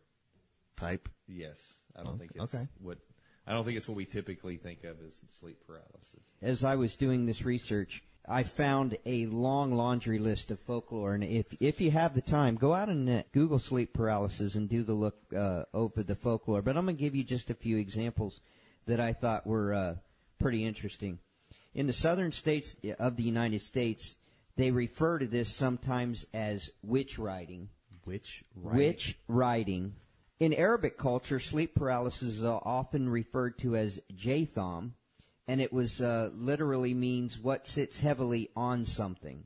Type. 0.77 1.07
Yes, 1.27 1.57
I 1.95 2.03
don't 2.03 2.15
Oh, 2.15 2.17
think 2.17 2.31
it's 2.35 2.43
okay. 2.55 2.67
what. 2.81 2.97
I 3.45 3.53
don't 3.53 3.65
think 3.65 3.77
it's 3.77 3.87
what 3.87 3.97
we 3.97 4.05
typically 4.05 4.57
think 4.57 4.83
of 4.83 4.97
as 5.05 5.13
sleep 5.39 5.57
paralysis. 5.67 6.21
as 6.41 6.63
I 6.63 6.75
was 6.75 6.95
doing 6.95 7.25
this 7.25 7.43
research, 7.43 8.03
I 8.27 8.43
found 8.43 8.97
a 9.05 9.25
long 9.25 9.73
laundry 9.73 10.17
list 10.17 10.49
of 10.49 10.59
folklore, 10.59 11.13
and 11.13 11.23
if 11.23 11.47
if 11.59 11.81
you 11.81 11.91
have 11.91 12.15
the 12.15 12.21
time, 12.21 12.55
go 12.55 12.73
out 12.73 12.87
and 12.87 13.09
uh, 13.09 13.23
Google 13.33 13.59
sleep 13.59 13.93
paralysis 13.93 14.55
and 14.55 14.69
do 14.69 14.83
the 14.83 14.93
look 14.93 15.17
uh, 15.35 15.63
over 15.73 16.03
the 16.03 16.15
folklore. 16.15 16.61
But 16.61 16.77
I'm 16.77 16.85
going 16.85 16.95
to 16.95 17.01
give 17.01 17.15
you 17.15 17.23
just 17.23 17.49
a 17.49 17.53
few 17.53 17.77
examples 17.77 18.39
that 18.85 19.01
I 19.01 19.11
thought 19.11 19.45
were 19.45 19.73
uh, 19.73 19.95
pretty 20.39 20.65
interesting. 20.65 21.19
In 21.73 21.87
the 21.87 21.93
southern 21.93 22.31
states 22.31 22.75
of 22.97 23.17
the 23.17 23.23
United 23.23 23.61
States, 23.61 24.15
they 24.55 24.71
refer 24.71 25.19
to 25.19 25.25
this 25.25 25.53
sometimes 25.53 26.25
as 26.33 26.69
witch 26.81 27.19
riding. 27.19 27.69
Witch. 28.05 28.43
riding. 28.55 28.77
Witch 28.77 29.17
riding. 29.27 29.95
In 30.43 30.53
Arabic 30.53 30.97
culture, 30.97 31.39
sleep 31.39 31.73
paralysis 31.73 32.39
is 32.39 32.43
uh, 32.43 32.59
often 32.63 33.07
referred 33.07 33.57
to 33.59 33.77
as 33.77 34.01
jatham, 34.13 34.91
and 35.47 35.61
it 35.61 35.71
was 35.71 36.01
uh, 36.01 36.31
literally 36.35 36.93
means 36.93 37.39
what 37.39 37.65
sits 37.65 38.01
heavily 38.01 38.49
on 38.53 38.83
something. 38.83 39.45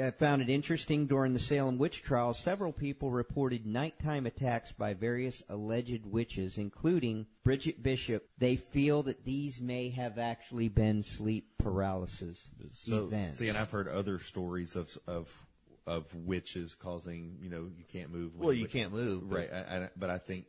I 0.00 0.12
found 0.12 0.42
it 0.42 0.48
interesting 0.48 1.08
during 1.08 1.32
the 1.32 1.40
Salem 1.40 1.78
witch 1.78 2.00
trials, 2.00 2.38
several 2.38 2.72
people 2.72 3.10
reported 3.10 3.66
nighttime 3.66 4.24
attacks 4.24 4.70
by 4.70 4.94
various 4.94 5.42
alleged 5.48 6.06
witches, 6.06 6.58
including 6.58 7.26
Bridget 7.42 7.82
Bishop. 7.82 8.28
They 8.38 8.54
feel 8.54 9.02
that 9.02 9.24
these 9.24 9.60
may 9.60 9.88
have 9.90 10.16
actually 10.16 10.68
been 10.68 11.02
sleep 11.02 11.58
paralysis 11.58 12.50
So, 12.72 13.06
events. 13.06 13.38
see, 13.38 13.48
and 13.48 13.58
I've 13.58 13.72
heard 13.72 13.88
other 13.88 14.20
stories 14.20 14.76
of 14.76 14.96
of 15.08 15.45
of 15.86 16.12
which 16.14 16.56
is 16.56 16.74
causing 16.74 17.38
you 17.40 17.50
know 17.50 17.68
you 17.76 17.84
can't 17.90 18.10
move. 18.10 18.32
Well, 18.36 18.52
you 18.52 18.66
can't 18.66 18.92
move, 18.92 19.28
but- 19.28 19.36
right? 19.36 19.50
I, 19.52 19.58
I, 19.76 19.88
but 19.96 20.10
I 20.10 20.18
think, 20.18 20.46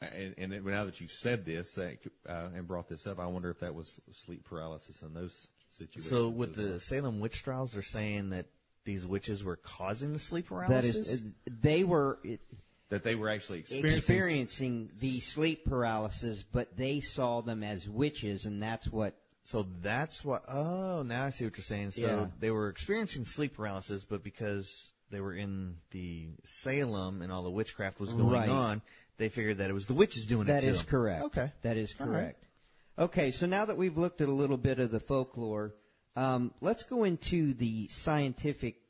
and, 0.00 0.34
and 0.36 0.64
now 0.64 0.84
that 0.84 1.00
you've 1.00 1.12
said 1.12 1.44
this 1.44 1.78
uh, 1.78 1.90
and 2.26 2.66
brought 2.66 2.88
this 2.88 3.06
up, 3.06 3.18
I 3.18 3.26
wonder 3.26 3.50
if 3.50 3.60
that 3.60 3.74
was 3.74 3.98
sleep 4.12 4.44
paralysis 4.44 5.00
in 5.02 5.14
those 5.14 5.48
situations. 5.76 6.10
So 6.10 6.28
with 6.28 6.56
the 6.56 6.70
well. 6.70 6.80
Salem 6.80 7.20
witch 7.20 7.42
trials, 7.42 7.72
they're 7.72 7.82
saying 7.82 8.30
that 8.30 8.46
these 8.84 9.06
witches 9.06 9.44
were 9.44 9.56
causing 9.56 10.12
the 10.12 10.18
sleep 10.18 10.48
that 10.48 10.54
paralysis. 10.54 10.96
is, 11.08 11.20
uh, 11.20 11.50
they 11.60 11.84
were. 11.84 12.18
It, 12.24 12.40
that 12.90 13.04
they 13.04 13.14
were 13.14 13.28
actually 13.28 13.58
experiencing, 13.58 13.98
experiencing 13.98 14.90
the 14.98 15.20
sleep 15.20 15.66
paralysis, 15.66 16.42
but 16.42 16.74
they 16.76 17.00
saw 17.00 17.42
them 17.42 17.62
as 17.62 17.88
witches, 17.88 18.46
and 18.46 18.62
that's 18.62 18.86
what. 18.88 19.14
So 19.50 19.66
that's 19.80 20.22
what. 20.22 20.44
Oh, 20.46 21.02
now 21.02 21.24
I 21.24 21.30
see 21.30 21.44
what 21.44 21.56
you're 21.56 21.64
saying. 21.64 21.92
So 21.92 22.00
Yeah. 22.02 22.26
they 22.38 22.50
were 22.50 22.68
experiencing 22.68 23.24
sleep 23.24 23.54
paralysis, 23.54 24.04
but 24.04 24.22
because 24.22 24.90
they 25.10 25.20
were 25.20 25.32
in 25.32 25.78
the 25.90 26.28
Salem 26.44 27.22
and 27.22 27.32
all 27.32 27.42
the 27.42 27.50
witchcraft 27.50 27.98
was 27.98 28.12
going 28.12 28.28
Right. 28.28 28.48
on, 28.50 28.82
they 29.16 29.30
figured 29.30 29.56
that 29.56 29.70
it 29.70 29.72
was 29.72 29.86
the 29.86 29.94
witches 29.94 30.26
doing 30.26 30.46
That 30.48 30.62
it 30.64 30.66
That 30.66 30.72
is 30.72 30.82
correct. 30.82 31.24
Okay. 31.24 31.50
That 31.62 31.78
is 31.78 31.94
All 31.98 32.06
right. 32.06 32.12
correct. 32.12 32.44
Okay, 32.98 33.30
so 33.30 33.46
now 33.46 33.64
that 33.64 33.78
we've 33.78 33.96
looked 33.96 34.20
at 34.20 34.28
a 34.28 34.32
little 34.32 34.58
bit 34.58 34.80
of 34.80 34.90
the 34.90 35.00
folklore, 35.00 35.74
um, 36.14 36.52
let's 36.60 36.82
go 36.84 37.04
into 37.04 37.54
the 37.54 37.88
scientific 37.88 38.82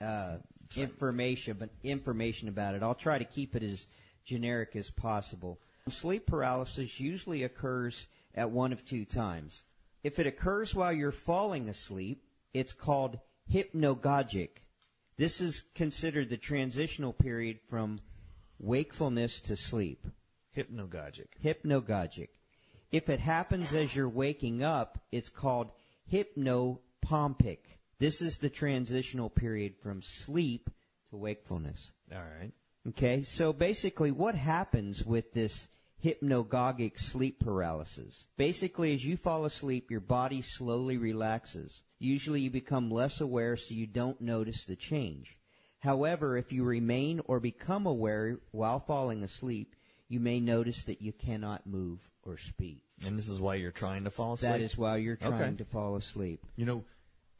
uh, 0.00 0.38
information, 0.76 1.56
but 1.56 1.70
information 1.84 2.48
about 2.48 2.74
it. 2.74 2.82
I'll 2.82 2.96
try 2.96 3.18
to 3.18 3.24
keep 3.24 3.54
it 3.54 3.62
as 3.62 3.86
generic 4.24 4.74
as 4.74 4.90
possible. 4.90 5.60
Sleep 5.88 6.26
paralysis 6.26 6.98
usually 6.98 7.44
occurs 7.44 8.06
at 8.34 8.50
one 8.50 8.72
of 8.72 8.84
two 8.84 9.04
times. 9.04 9.62
If 10.04 10.18
it 10.18 10.26
occurs 10.26 10.74
while 10.74 10.92
you're 10.92 11.10
falling 11.10 11.68
asleep, 11.68 12.22
it's 12.52 12.74
called 12.74 13.18
hypnagogic. 13.50 14.50
This 15.16 15.40
is 15.40 15.64
considered 15.74 16.28
the 16.28 16.36
transitional 16.36 17.14
period 17.14 17.58
from 17.70 17.98
wakefulness 18.58 19.40
to 19.40 19.56
sleep. 19.56 20.06
Hypnagogic. 20.54 21.28
Hypnagogic. 21.42 22.28
If 22.92 23.08
it 23.08 23.18
happens 23.18 23.72
as 23.74 23.96
you're 23.96 24.08
waking 24.08 24.62
up, 24.62 24.98
it's 25.10 25.30
called 25.30 25.70
hypnopompic. 26.12 27.58
This 27.98 28.20
is 28.20 28.38
the 28.38 28.50
transitional 28.50 29.30
period 29.30 29.74
from 29.82 30.02
sleep 30.02 30.68
to 31.10 31.16
wakefulness. 31.16 31.92
All 32.12 32.18
right. 32.18 32.52
Okay, 32.88 33.22
so 33.22 33.54
basically 33.54 34.10
what 34.10 34.34
happens 34.34 35.04
with 35.04 35.32
this 35.32 35.66
hypnagogic 36.04 36.98
sleep 36.98 37.40
paralysis? 37.40 38.26
Basically, 38.36 38.94
as 38.94 39.04
you 39.04 39.16
fall 39.16 39.44
asleep, 39.44 39.90
your 39.90 40.00
body 40.00 40.42
slowly 40.42 40.96
relaxes. 40.96 41.82
Usually 41.98 42.42
you 42.42 42.50
become 42.50 42.90
less 42.90 43.20
aware 43.20 43.56
so 43.56 43.74
you 43.74 43.86
don't 43.86 44.20
notice 44.20 44.64
the 44.64 44.76
change. 44.76 45.38
However, 45.80 46.36
if 46.36 46.52
you 46.52 46.64
remain 46.64 47.20
or 47.26 47.40
become 47.40 47.86
aware 47.86 48.38
while 48.52 48.80
falling 48.80 49.22
asleep, 49.22 49.74
you 50.08 50.20
may 50.20 50.40
notice 50.40 50.84
that 50.84 51.02
you 51.02 51.12
cannot 51.12 51.66
move 51.66 52.08
or 52.22 52.36
speak. 52.36 52.82
And 53.04 53.18
this 53.18 53.28
is 53.28 53.40
why 53.40 53.56
you're 53.56 53.70
trying 53.70 54.04
to 54.04 54.10
fall 54.10 54.34
asleep. 54.34 54.52
That 54.52 54.60
is 54.60 54.76
while 54.76 54.98
you're 54.98 55.16
trying 55.16 55.34
Okay. 55.34 55.56
to 55.56 55.64
fall 55.64 55.96
asleep. 55.96 56.44
You 56.56 56.66
know, 56.66 56.84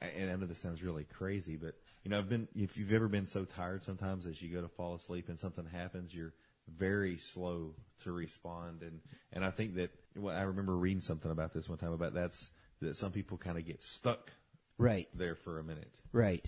and 0.01 0.31
I 0.31 0.37
know 0.37 0.47
this 0.47 0.59
sounds 0.59 0.83
really 0.83 1.05
crazy, 1.05 1.57
but 1.57 1.75
you 2.03 2.11
know, 2.11 2.19
I've 2.19 2.29
been 2.29 2.49
if 2.55 2.77
you've 2.77 2.93
ever 2.93 3.09
been 3.09 3.27
so 3.27 3.45
tired 3.45 3.83
sometimes 3.83 4.27
as 4.27 4.43
you 4.43 4.53
go 4.55 4.61
to 4.61 4.69
fall 4.69 4.95
asleep 4.95 5.29
and 5.29 5.39
something 5.39 5.67
happens, 5.67 6.15
you're 6.15 6.35
very 6.69 7.17
slow 7.17 7.75
to 8.03 8.12
respond, 8.12 8.83
and 8.83 9.01
and 9.33 9.45
I 9.45 9.51
think 9.51 9.75
that 9.77 9.91
well, 10.17 10.37
I 10.37 10.43
remember 10.43 10.77
reading 10.77 11.01
something 11.01 11.31
about 11.31 11.53
this 11.53 11.69
one 11.69 11.79
time 11.79 11.93
about 11.93 12.15
that's 12.15 12.51
that 12.81 12.97
some 12.97 13.12
people 13.12 13.39
kind 13.39 13.59
of 13.59 13.65
get 13.67 13.83
stuck 13.83 14.33
Right. 14.79 15.09
there 15.15 15.35
for 15.37 15.59
a 15.59 15.65
minute. 15.65 15.99
Right. 16.12 16.45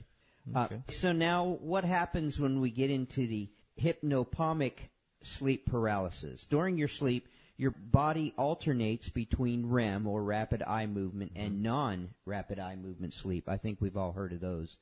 Uh, 0.54 0.68
so 0.88 1.12
now, 1.12 1.44
what 1.44 1.84
happens 1.84 2.38
when 2.38 2.60
we 2.60 2.70
get 2.70 2.90
into 2.90 3.26
the 3.26 3.50
hypnopompic 3.80 4.90
sleep 5.22 5.66
paralysis? 5.66 6.46
During 6.48 6.78
your 6.78 6.88
sleep, 6.88 7.28
your 7.56 7.72
body 7.72 8.32
alternates 8.36 9.08
between 9.08 9.66
REM 9.66 10.06
or 10.06 10.22
rapid 10.22 10.62
eye 10.62 10.86
movement 10.86 11.32
and 11.34 11.62
non-rapid 11.62 12.58
eye 12.58 12.76
movement 12.76 13.14
sleep. 13.14 13.48
I 13.48 13.56
think 13.56 13.80
we've 13.80 13.96
all 13.96 14.12
heard 14.12 14.32
of 14.32 14.40
those. 14.40 14.76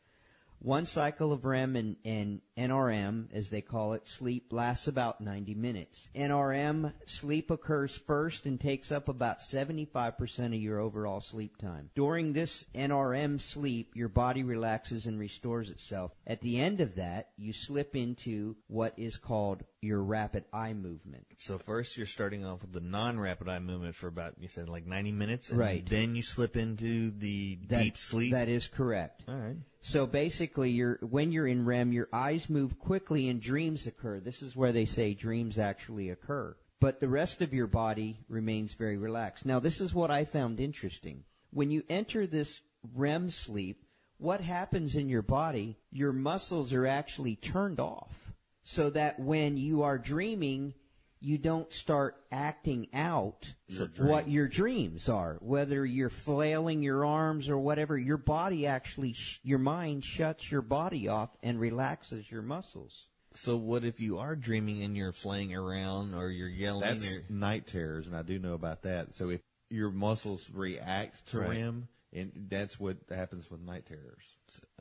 One 0.65 0.87
cycle 0.87 1.31
of 1.31 1.45
REM 1.45 1.77
and, 1.77 1.97
and 2.07 2.41
NRM, 2.57 3.27
as 3.35 3.51
they 3.51 3.61
call 3.61 3.93
it, 3.93 4.09
sleep 4.09 4.51
lasts 4.51 4.89
about 4.89 5.21
90 5.21 5.53
minutes. 5.55 6.09
NRM 6.17 6.95
sleep 7.05 7.51
occurs 7.51 7.95
first 7.95 8.47
and 8.47 8.59
takes 8.59 8.91
up 8.91 9.11
about 9.11 9.41
75% 9.41 10.47
of 10.47 10.55
your 10.55 10.81
overall 10.81 11.21
sleep 11.21 11.59
time. 11.59 11.91
During 11.95 12.33
this 12.33 12.65
NRM 12.75 13.43
sleep, 13.43 13.91
your 13.95 14.09
body 14.09 14.43
relaxes 14.43 15.05
and 15.05 15.21
restores 15.21 15.69
itself. 15.69 16.13
At 16.27 16.41
the 16.41 16.59
end 16.59 16.81
of 16.81 16.95
that, 16.95 17.33
you 17.37 17.53
slip 17.53 17.95
into 17.95 18.57
what 18.67 18.95
is 18.97 19.19
called 19.19 19.65
your 19.85 20.03
rapid 20.03 20.45
eye 20.53 20.73
movement. 20.73 21.27
So 21.39 21.59
first 21.59 21.97
you're 21.97 22.07
starting 22.07 22.45
off 22.45 22.63
with 22.63 22.73
the 22.73 22.81
non-rapid 22.81 23.49
eye 23.49 23.59
movement 23.59 23.95
for 23.95 24.09
about 24.09 24.35
you 24.39 24.49
said 24.49 24.69
like 24.69 24.87
90 24.87 25.13
minutes, 25.13 25.51
and 25.51 25.59
Right. 25.59 25.89
Then 25.89 26.17
you 26.17 26.23
slip 26.23 26.57
into 26.57 27.11
the 27.11 27.59
That- 27.69 27.83
deep 27.83 27.99
sleep. 27.99 28.33
That 28.33 28.49
is 28.49 28.67
correct. 28.67 29.23
All 29.29 29.37
right. 29.37 29.57
So 29.81 30.07
basically, 30.07 30.71
you're, 30.71 30.99
when 31.03 31.31
you're 31.31 31.47
in 31.47 31.67
REM, 31.67 31.93
your 31.93 32.09
eyes 32.13 32.49
move 32.49 32.79
quickly 32.79 33.29
and 33.29 33.41
dreams 33.41 33.87
occur. 33.87 34.19
This 34.19 34.41
is 34.43 34.57
where 34.57 34.73
they 34.73 34.87
say 34.87 35.13
dreams 35.13 35.59
actually 35.59 36.09
occur. 36.09 36.57
But 36.81 37.01
the 37.01 37.09
rest 37.09 37.43
of 37.43 37.53
your 37.53 37.67
body 37.67 38.19
remains 38.29 38.73
very 38.75 38.97
relaxed. 38.97 39.45
Now, 39.47 39.61
this 39.61 39.81
is 39.81 39.95
what 39.95 40.11
I 40.11 40.25
found 40.25 40.59
interesting. 40.61 41.25
When 41.51 41.71
you 41.71 41.83
enter 41.89 42.27
this 42.27 42.63
REM 42.95 43.31
sleep, 43.31 43.85
what 44.19 44.41
happens 44.41 44.95
in 44.97 45.09
your 45.09 45.23
body, 45.23 45.77
your 45.91 46.13
muscles 46.13 46.73
are 46.73 46.87
actually 46.87 47.37
turned 47.37 47.81
off. 47.81 48.24
So 48.65 48.91
that 48.91 49.21
when 49.21 49.57
you 49.57 49.83
are 49.83 49.99
dreaming, 49.99 50.75
you 51.21 51.39
don't 51.39 51.73
start 51.73 52.17
acting 52.33 52.89
out 52.93 53.55
what 53.99 54.29
your 54.29 54.49
dreams 54.49 55.09
are. 55.09 55.39
Whether 55.41 55.85
you're 55.87 56.11
flailing 56.11 56.83
your 56.83 57.05
arms 57.05 57.49
or 57.49 57.59
whatever, 57.59 57.97
your 57.97 58.17
body 58.17 58.67
actually, 58.67 59.13
sh- 59.13 59.41
your 59.43 59.59
mind 59.59 60.05
shuts 60.05 60.51
your 60.51 60.63
body 60.63 61.09
off 61.09 61.31
and 61.43 61.61
relaxes 61.61 62.31
your 62.31 62.43
muscles. 62.43 63.07
So 63.35 63.57
what 63.57 63.85
if 63.85 64.01
you 64.01 64.19
are 64.19 64.37
dreaming 64.37 64.83
and 64.83 64.97
you're 64.97 65.13
flaying 65.13 65.55
around 65.55 66.15
or 66.15 66.31
you're 66.31 66.49
yelling? 66.49 66.83
That's 66.83 67.17
or, 67.17 67.25
night 67.29 67.67
terrors, 67.67 68.07
and 68.07 68.15
I 68.15 68.23
do 68.23 68.39
know 68.39 68.55
about 68.55 68.83
that. 68.83 69.15
So 69.15 69.31
if 69.31 69.41
your 69.71 69.91
muscles 69.91 70.49
react 70.53 71.27
to 71.31 71.41
Right. 71.41 71.49
REM, 71.51 71.89
and 72.13 72.47
that's 72.49 72.79
what 72.79 72.99
happens 73.11 73.51
with 73.51 73.61
night 73.61 73.87
terrors. 73.87 74.23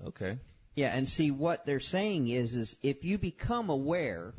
okay. 0.05 0.37
Yeah, 0.75 0.95
and 0.95 1.07
see 1.07 1.29
what 1.31 1.65
they're 1.65 1.79
saying 1.79 2.29
is, 2.29 2.55
is 2.55 2.75
if 2.81 3.03
you 3.03 3.17
become 3.17 3.69
aware 3.69 4.33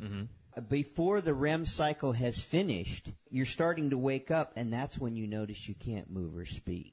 uh, 0.57 0.61
before 0.61 1.21
the 1.21 1.33
REM 1.33 1.65
cycle 1.65 2.11
has 2.13 2.41
finished, 2.41 3.09
you're 3.29 3.45
starting 3.45 3.89
to 3.91 3.97
wake 3.97 4.31
up, 4.31 4.51
and 4.55 4.71
that's 4.71 4.97
when 4.97 5.15
you 5.15 5.27
notice 5.27 5.67
you 5.69 5.75
can't 5.75 6.09
move 6.11 6.35
or 6.35 6.45
speak 6.45 6.91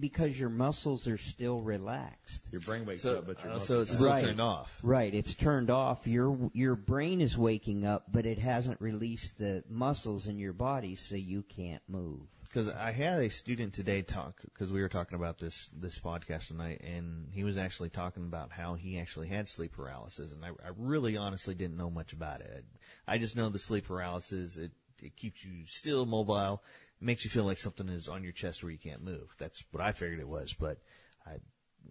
because 0.00 0.38
your 0.38 0.48
muscles 0.48 1.08
are 1.08 1.18
still 1.18 1.60
relaxed. 1.60 2.48
Your 2.52 2.60
brain 2.60 2.86
wakes 2.86 3.02
So, 3.02 3.18
up, 3.18 3.26
but 3.26 3.42
your 3.42 3.50
uh, 3.50 3.58
muscles 3.58 3.66
so 3.68 3.80
it's 3.82 3.92
still 3.94 4.06
Right. 4.06 4.24
turned 4.24 4.40
off. 4.40 4.78
Right, 4.82 5.12
it's 5.12 5.34
turned 5.34 5.70
off. 5.70 6.06
Your 6.06 6.50
your 6.54 6.76
brain 6.76 7.20
is 7.20 7.36
waking 7.36 7.84
up, 7.84 8.04
but 8.12 8.24
it 8.24 8.38
hasn't 8.38 8.80
released 8.80 9.38
the 9.38 9.64
muscles 9.68 10.26
in 10.26 10.38
your 10.38 10.52
body, 10.52 10.94
so 10.94 11.16
you 11.16 11.42
can't 11.42 11.82
move. 11.88 12.20
Because 12.48 12.70
I 12.70 12.92
had 12.92 13.20
a 13.20 13.28
student 13.28 13.74
today 13.74 14.00
talk 14.00 14.40
because 14.42 14.72
we 14.72 14.80
were 14.80 14.88
talking 14.88 15.16
about 15.16 15.38
this 15.38 15.68
this 15.78 15.98
podcast 15.98 16.48
tonight, 16.48 16.80
and 16.82 17.28
he 17.32 17.44
was 17.44 17.58
actually 17.58 17.90
talking 17.90 18.24
about 18.24 18.52
how 18.52 18.74
he 18.74 18.98
actually 18.98 19.28
had 19.28 19.48
sleep 19.48 19.72
paralysis, 19.72 20.32
and 20.32 20.42
I, 20.44 20.48
I 20.48 20.70
really 20.76 21.16
honestly 21.16 21.54
didn't 21.54 21.76
know 21.76 21.90
much 21.90 22.14
about 22.14 22.40
it. 22.40 22.64
I 23.06 23.18
just 23.18 23.36
know 23.36 23.50
the 23.50 23.58
sleep 23.58 23.86
paralysis 23.86 24.56
it 24.56 24.72
it 25.02 25.16
keeps 25.16 25.44
you 25.44 25.66
still 25.66 26.06
mobile, 26.06 26.62
makes 27.00 27.22
you 27.22 27.30
feel 27.30 27.44
like 27.44 27.58
something 27.58 27.88
is 27.88 28.08
on 28.08 28.22
your 28.22 28.32
chest 28.32 28.62
where 28.62 28.72
you 28.72 28.78
can't 28.78 29.04
move. 29.04 29.28
That's 29.38 29.62
what 29.70 29.82
I 29.82 29.92
figured 29.92 30.18
it 30.18 30.28
was, 30.28 30.54
but 30.54 30.78
I 31.26 31.36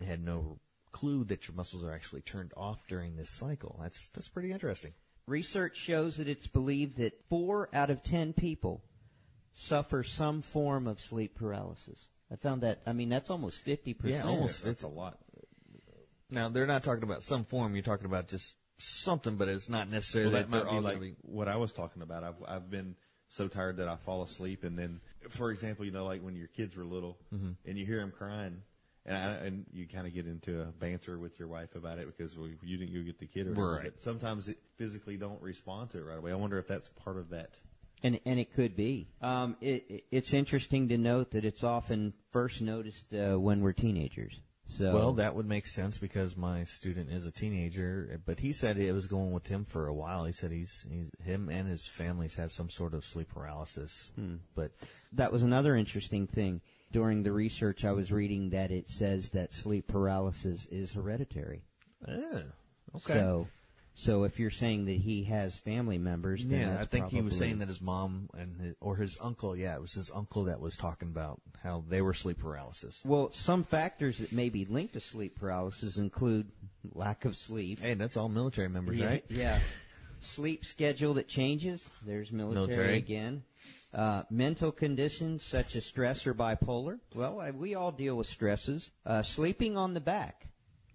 had 0.03 0.23
no 0.23 0.59
clue 0.91 1.23
that 1.25 1.47
your 1.47 1.55
muscles 1.55 1.83
are 1.83 1.93
actually 1.93 2.21
turned 2.21 2.51
off 2.57 2.79
during 2.87 3.15
this 3.15 3.29
cycle. 3.29 3.79
That's 3.81 4.09
that's 4.09 4.29
pretty 4.29 4.51
interesting. 4.51 4.93
Research 5.27 5.77
shows 5.77 6.17
that 6.17 6.27
it's 6.27 6.47
believed 6.47 6.97
that 6.97 7.21
four 7.29 7.69
out 7.73 7.89
of 7.89 8.03
ten 8.03 8.33
people 8.33 8.81
suffer 9.57 10.03
some 10.03 10.41
form 10.41 10.87
of 10.87 11.01
sleep 11.01 11.35
paralysis. 11.35 12.07
I 12.31 12.35
found 12.35 12.61
that. 12.61 12.79
I 12.85 12.93
mean, 12.93 13.09
that's 13.09 13.29
almost 13.29 13.61
fifty 13.61 13.93
percent. 13.93 14.23
Yeah, 14.25 14.29
almost 14.29 14.63
That's 14.63 14.83
a 14.83 14.87
lot. 14.87 15.17
Now 16.29 16.49
they're 16.49 16.67
not 16.67 16.83
talking 16.83 17.03
about 17.03 17.23
some 17.23 17.45
form. 17.45 17.73
You're 17.73 17.83
talking 17.83 18.05
about 18.05 18.27
just 18.27 18.55
something, 18.77 19.35
but 19.37 19.47
it's 19.47 19.69
not 19.69 19.89
necessarily 19.89 20.31
Well, 20.33 20.41
that 20.43 20.51
they're 20.51 20.63
might 20.65 20.69
be 20.69 20.75
all 20.75 20.81
like 20.81 20.99
be- 21.01 21.15
what 21.21 21.47
I 21.47 21.55
was 21.55 21.71
talking 21.71 22.01
about. 22.01 22.23
I've 22.23 22.35
I've 22.47 22.69
been 22.69 22.95
so 23.29 23.47
tired 23.47 23.77
that 23.77 23.87
I 23.87 23.95
fall 23.97 24.23
asleep, 24.23 24.63
and 24.63 24.77
then, 24.77 24.99
for 25.29 25.51
example, 25.51 25.85
you 25.85 25.91
know, 25.91 26.05
like 26.05 26.21
when 26.21 26.35
your 26.35 26.47
kids 26.47 26.75
were 26.75 26.85
little, 26.85 27.17
Mm-hmm. 27.33 27.51
and 27.65 27.77
you 27.77 27.85
hear 27.85 27.97
them 27.99 28.11
crying, 28.11 28.61
and 29.05 29.15
I, 29.17 29.31
and 29.45 29.65
you 29.73 29.87
kind 29.87 30.05
of 30.07 30.13
get 30.13 30.27
into 30.27 30.61
a 30.61 30.65
banter 30.65 31.17
with 31.17 31.39
your 31.39 31.47
wife 31.47 31.75
about 31.75 31.97
it 31.99 32.07
because 32.07 32.37
well, 32.37 32.49
you 32.61 32.77
didn't 32.77 32.93
go 32.93 33.01
get 33.01 33.19
the 33.19 33.25
kid, 33.27 33.47
or 33.47 33.51
whatever, 33.51 33.71
Right. 33.75 33.83
but 33.95 34.01
sometimes 34.03 34.47
it 34.49 34.57
physically 34.77 35.15
don't 35.17 35.41
respond 35.41 35.89
to 35.91 35.97
it 35.99 36.01
right 36.05 36.17
away. 36.17 36.31
I 36.31 36.35
wonder 36.35 36.57
if 36.59 36.67
that's 36.67 36.89
part 36.89 37.17
of 37.17 37.29
that. 37.29 37.51
And 38.03 38.19
and 38.25 38.39
it 38.39 38.53
could 38.53 38.75
be. 38.75 39.07
Um, 39.21 39.55
it, 39.61 39.85
it- 39.89 40.03
it's 40.11 40.33
interesting 40.33 40.87
to 40.89 40.97
note 40.97 41.31
that 41.31 41.43
it's 41.45 41.63
often 41.63 42.13
first 42.31 42.61
noticed 42.61 43.05
uh, 43.13 43.39
when 43.39 43.61
we're 43.61 43.73
teenagers. 43.73 44.39
So 44.69 44.93
Well, 44.93 45.13
that 45.13 45.33
would 45.33 45.47
make 45.47 45.65
sense 45.65 45.97
because 45.97 46.35
my 46.35 46.65
student 46.65 47.09
is 47.09 47.25
a 47.25 47.31
teenager, 47.31 48.19
but 48.25 48.39
he 48.41 48.51
said 48.51 48.77
it 48.77 48.91
was 48.91 49.07
going 49.07 49.31
with 49.31 49.47
him 49.47 49.63
for 49.63 49.87
a 49.87 49.93
while. 49.93 50.25
He 50.25 50.33
said 50.33 50.51
he's, 50.51 50.85
he's 50.91 51.09
him 51.23 51.47
and 51.49 51.69
his 51.69 51.87
family's 51.87 52.35
had 52.35 52.51
some 52.51 52.69
sort 52.69 52.93
of 52.93 53.05
sleep 53.05 53.29
paralysis, 53.29 54.11
but 54.55 54.71
that 55.13 55.31
was 55.31 55.41
another 55.43 55.75
interesting 55.77 56.27
thing. 56.27 56.59
During 56.91 57.23
the 57.23 57.31
research, 57.31 57.85
I 57.85 57.93
was 57.93 58.11
reading 58.11 58.49
that 58.49 58.69
it 58.71 58.89
says 58.89 59.29
that 59.31 59.53
sleep 59.53 59.87
paralysis 59.87 60.65
is 60.69 60.91
hereditary. 60.91 61.63
eh, 62.07 62.41
okay. 62.95 63.13
So, 63.13 63.47
so 63.99 64.25
if 64.25 64.37
you're 64.37 64.51
saying 64.51 64.85
that 64.85 64.97
he 64.97 65.23
has 65.23 65.57
family 65.57 65.97
members, 65.97 66.45
then 66.45 66.61
yeah, 66.61 66.77
I 66.79 66.85
think 66.85 67.09
he 67.09 67.19
was 67.19 67.35
saying 67.35 67.57
that 67.57 67.67
his 67.67 67.81
mom 67.81 68.29
and 68.37 68.61
his, 68.61 68.75
or 68.79 68.95
his 68.95 69.17
uncle, 69.19 69.57
yeah, 69.57 69.73
it 69.73 69.81
was 69.81 69.93
his 69.93 70.11
uncle 70.13 70.43
that 70.43 70.61
was 70.61 70.77
talking 70.77 71.07
about 71.07 71.41
how 71.63 71.83
they 71.89 72.03
were 72.03 72.13
sleep 72.13 72.37
paralysis. 72.37 73.01
Well, 73.03 73.31
some 73.31 73.63
factors 73.63 74.19
that 74.19 74.31
may 74.31 74.49
be 74.49 74.65
linked 74.65 74.93
to 74.93 74.99
sleep 74.99 75.39
paralysis 75.39 75.97
include 75.97 76.51
lack 76.93 77.25
of 77.25 77.35
sleep. 77.35 77.79
Hey, 77.79 77.95
that's 77.95 78.15
all 78.17 78.29
military 78.29 78.69
members, 78.69 79.01
right? 79.01 79.25
Yeah. 79.29 79.57
Sleep 80.21 80.63
schedule 80.63 81.15
that 81.15 81.27
changes. 81.27 81.83
There's 82.05 82.31
military, 82.31 82.67
Military. 82.67 82.97
again. 82.97 83.43
Uh, 83.91 84.23
mental 84.29 84.71
conditions 84.71 85.43
such 85.43 85.75
as 85.75 85.87
stress 85.87 86.27
or 86.27 86.35
bipolar. 86.35 86.99
Well, 87.15 87.39
I, 87.39 87.49
we 87.49 87.73
all 87.73 87.91
deal 87.91 88.15
with 88.15 88.27
stresses. 88.27 88.91
Uh, 89.07 89.23
sleeping 89.23 89.75
on 89.75 89.95
the 89.95 90.01
back. 90.01 90.45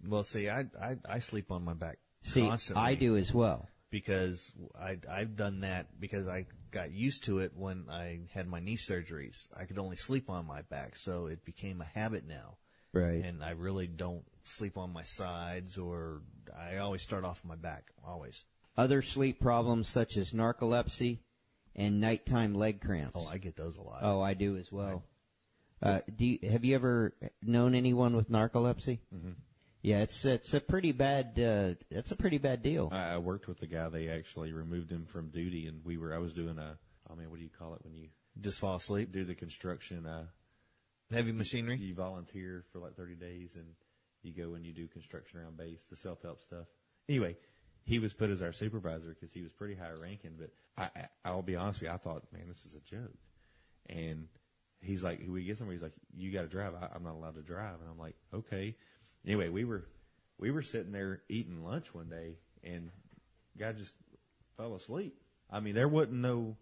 Well, 0.07 0.23
see, 0.23 0.49
I, 0.49 0.67
I 0.81 0.97
I 1.07 1.19
sleep 1.19 1.51
on 1.51 1.63
my 1.63 1.73
back 1.73 1.97
See, 2.23 2.41
constantly. 2.47 2.83
I 2.83 2.95
do 2.95 3.15
as 3.17 3.33
well. 3.33 3.67
because 3.91 4.51
I 4.79 4.97
I've 5.09 5.35
done 5.35 5.61
that 5.61 5.99
because 5.99 6.27
I 6.27 6.47
got 6.71 6.91
used 6.91 7.25
to 7.25 7.39
it 7.39 7.51
when 7.55 7.85
I 7.91 8.21
had 8.33 8.47
my 8.47 8.59
knee 8.59 8.77
surgeries. 8.77 9.47
I 9.55 9.65
could 9.65 9.77
only 9.77 9.95
sleep 9.95 10.29
on 10.29 10.47
my 10.47 10.63
back, 10.63 10.95
so 10.95 11.27
it 11.27 11.45
became 11.45 11.81
a 11.81 11.85
habit 11.99 12.25
now. 12.27 12.57
Right. 12.93 13.23
And 13.23 13.43
I 13.43 13.51
really 13.51 13.87
don't 13.87 14.23
sleep 14.43 14.77
on 14.77 14.91
my 14.93 15.03
sides 15.03 15.77
or 15.77 16.21
I 16.57 16.77
always 16.77 17.01
start 17.01 17.25
off 17.25 17.41
on 17.43 17.49
my 17.49 17.55
back, 17.55 17.91
always. 18.05 18.43
Other 18.77 19.01
sleep 19.01 19.39
problems 19.39 19.87
such 19.87 20.17
as 20.17 20.31
narcolepsy 20.31 21.19
and 21.75 21.99
nighttime 22.01 22.53
leg 22.55 22.81
cramps. 22.81 23.15
Oh, 23.15 23.27
I 23.27 23.37
get 23.37 23.55
those 23.55 23.77
a 23.77 23.81
lot. 23.81 23.99
Oh, 24.01 24.21
I 24.21 24.33
do 24.33 24.57
as 24.57 24.71
well. 24.71 25.03
Uh, 25.81 25.99
do 26.15 26.25
you, 26.25 26.39
have 26.49 26.63
you 26.63 26.73
ever 26.75 27.13
known 27.41 27.75
anyone 27.75 28.15
with 28.15 28.31
narcolepsy? 28.31 28.99
Mm-hmm. 29.13 29.31
Yeah, 29.83 29.99
it's 29.99 30.23
it's 30.23 30.53
a 30.53 30.61
pretty 30.61 30.93
bad 30.93 31.37
uh, 31.37 31.75
it's 31.91 32.11
a 32.11 32.15
pretty 32.15 32.37
bad 32.37 32.63
deal. 32.63 32.89
I, 32.91 33.15
I 33.15 33.17
worked 33.17 33.47
with 33.47 33.61
a 33.61 33.67
guy. 33.67 33.89
They 33.89 34.07
actually 34.07 34.53
removed 34.53 34.89
him 34.89 35.05
from 35.05 35.27
duty, 35.27 35.67
and 35.67 35.81
we 35.83 35.97
were. 35.97 36.13
I 36.13 36.19
was 36.19 36.33
doing 36.33 36.57
a. 36.57 36.77
I 37.11 37.15
mean, 37.15 37.29
what 37.29 37.37
do 37.37 37.43
you 37.43 37.49
call 37.59 37.73
it 37.75 37.81
when 37.83 37.93
you 37.93 38.07
Just 38.39 38.59
fall 38.61 38.77
asleep. 38.77 39.11
do 39.11 39.25
the 39.25 39.35
construction? 39.35 40.05
Uh, 40.05 40.23
Heavy 41.11 41.33
machinery. 41.33 41.75
you 41.77 41.93
volunteer 41.93 42.63
for 42.71 42.79
like 42.79 42.95
30 42.95 43.15
days, 43.15 43.55
and 43.55 43.65
you 44.23 44.31
go 44.31 44.55
and 44.55 44.65
you 44.65 44.71
do 44.71 44.87
construction 44.87 45.39
around 45.39 45.57
base, 45.57 45.85
the 45.89 45.97
self 45.97 46.21
help 46.21 46.41
stuff. 46.41 46.65
Anyway, 47.09 47.35
he 47.83 47.99
was 47.99 48.13
put 48.13 48.29
as 48.29 48.41
our 48.41 48.53
supervisor 48.53 49.09
because 49.09 49.33
he 49.33 49.41
was 49.41 49.51
pretty 49.51 49.75
high 49.75 49.91
ranking. 49.91 50.31
But 50.39 50.51
I, 50.77 50.83
I, 50.97 51.07
I'll 51.25 51.41
be 51.41 51.57
honest 51.57 51.81
with 51.81 51.89
you, 51.89 51.93
I 51.93 51.97
thought, 51.97 52.23
man, 52.31 52.43
this 52.47 52.65
is 52.65 52.73
a 52.73 52.79
joke. 52.79 53.13
And 53.89 54.27
he's 54.79 55.03
like, 55.03 55.19
we 55.27 55.43
get 55.43 55.57
somewhere. 55.57 55.73
He's 55.73 55.83
like, 55.83 55.91
you 56.15 56.31
got 56.31 56.43
to 56.43 56.47
drive. 56.47 56.73
I, 56.81 56.87
I'm 56.95 57.03
not 57.03 57.15
allowed 57.15 57.35
to 57.35 57.41
drive. 57.41 57.81
And 57.81 57.89
I'm 57.91 57.99
like, 57.99 58.15
okay. 58.33 58.77
Anyway, 59.25 59.49
we 59.49 59.63
were 59.65 59.85
we 60.37 60.51
were 60.51 60.61
sitting 60.61 60.91
there 60.91 61.21
eating 61.29 61.63
lunch 61.63 61.93
one 61.93 62.09
day, 62.09 62.35
and 62.63 62.89
guy 63.57 63.71
just 63.71 63.95
fell 64.57 64.75
asleep. 64.75 65.15
I 65.49 65.59
mean, 65.59 65.75
there 65.75 65.87
wasn't 65.87 66.15
no 66.15 66.57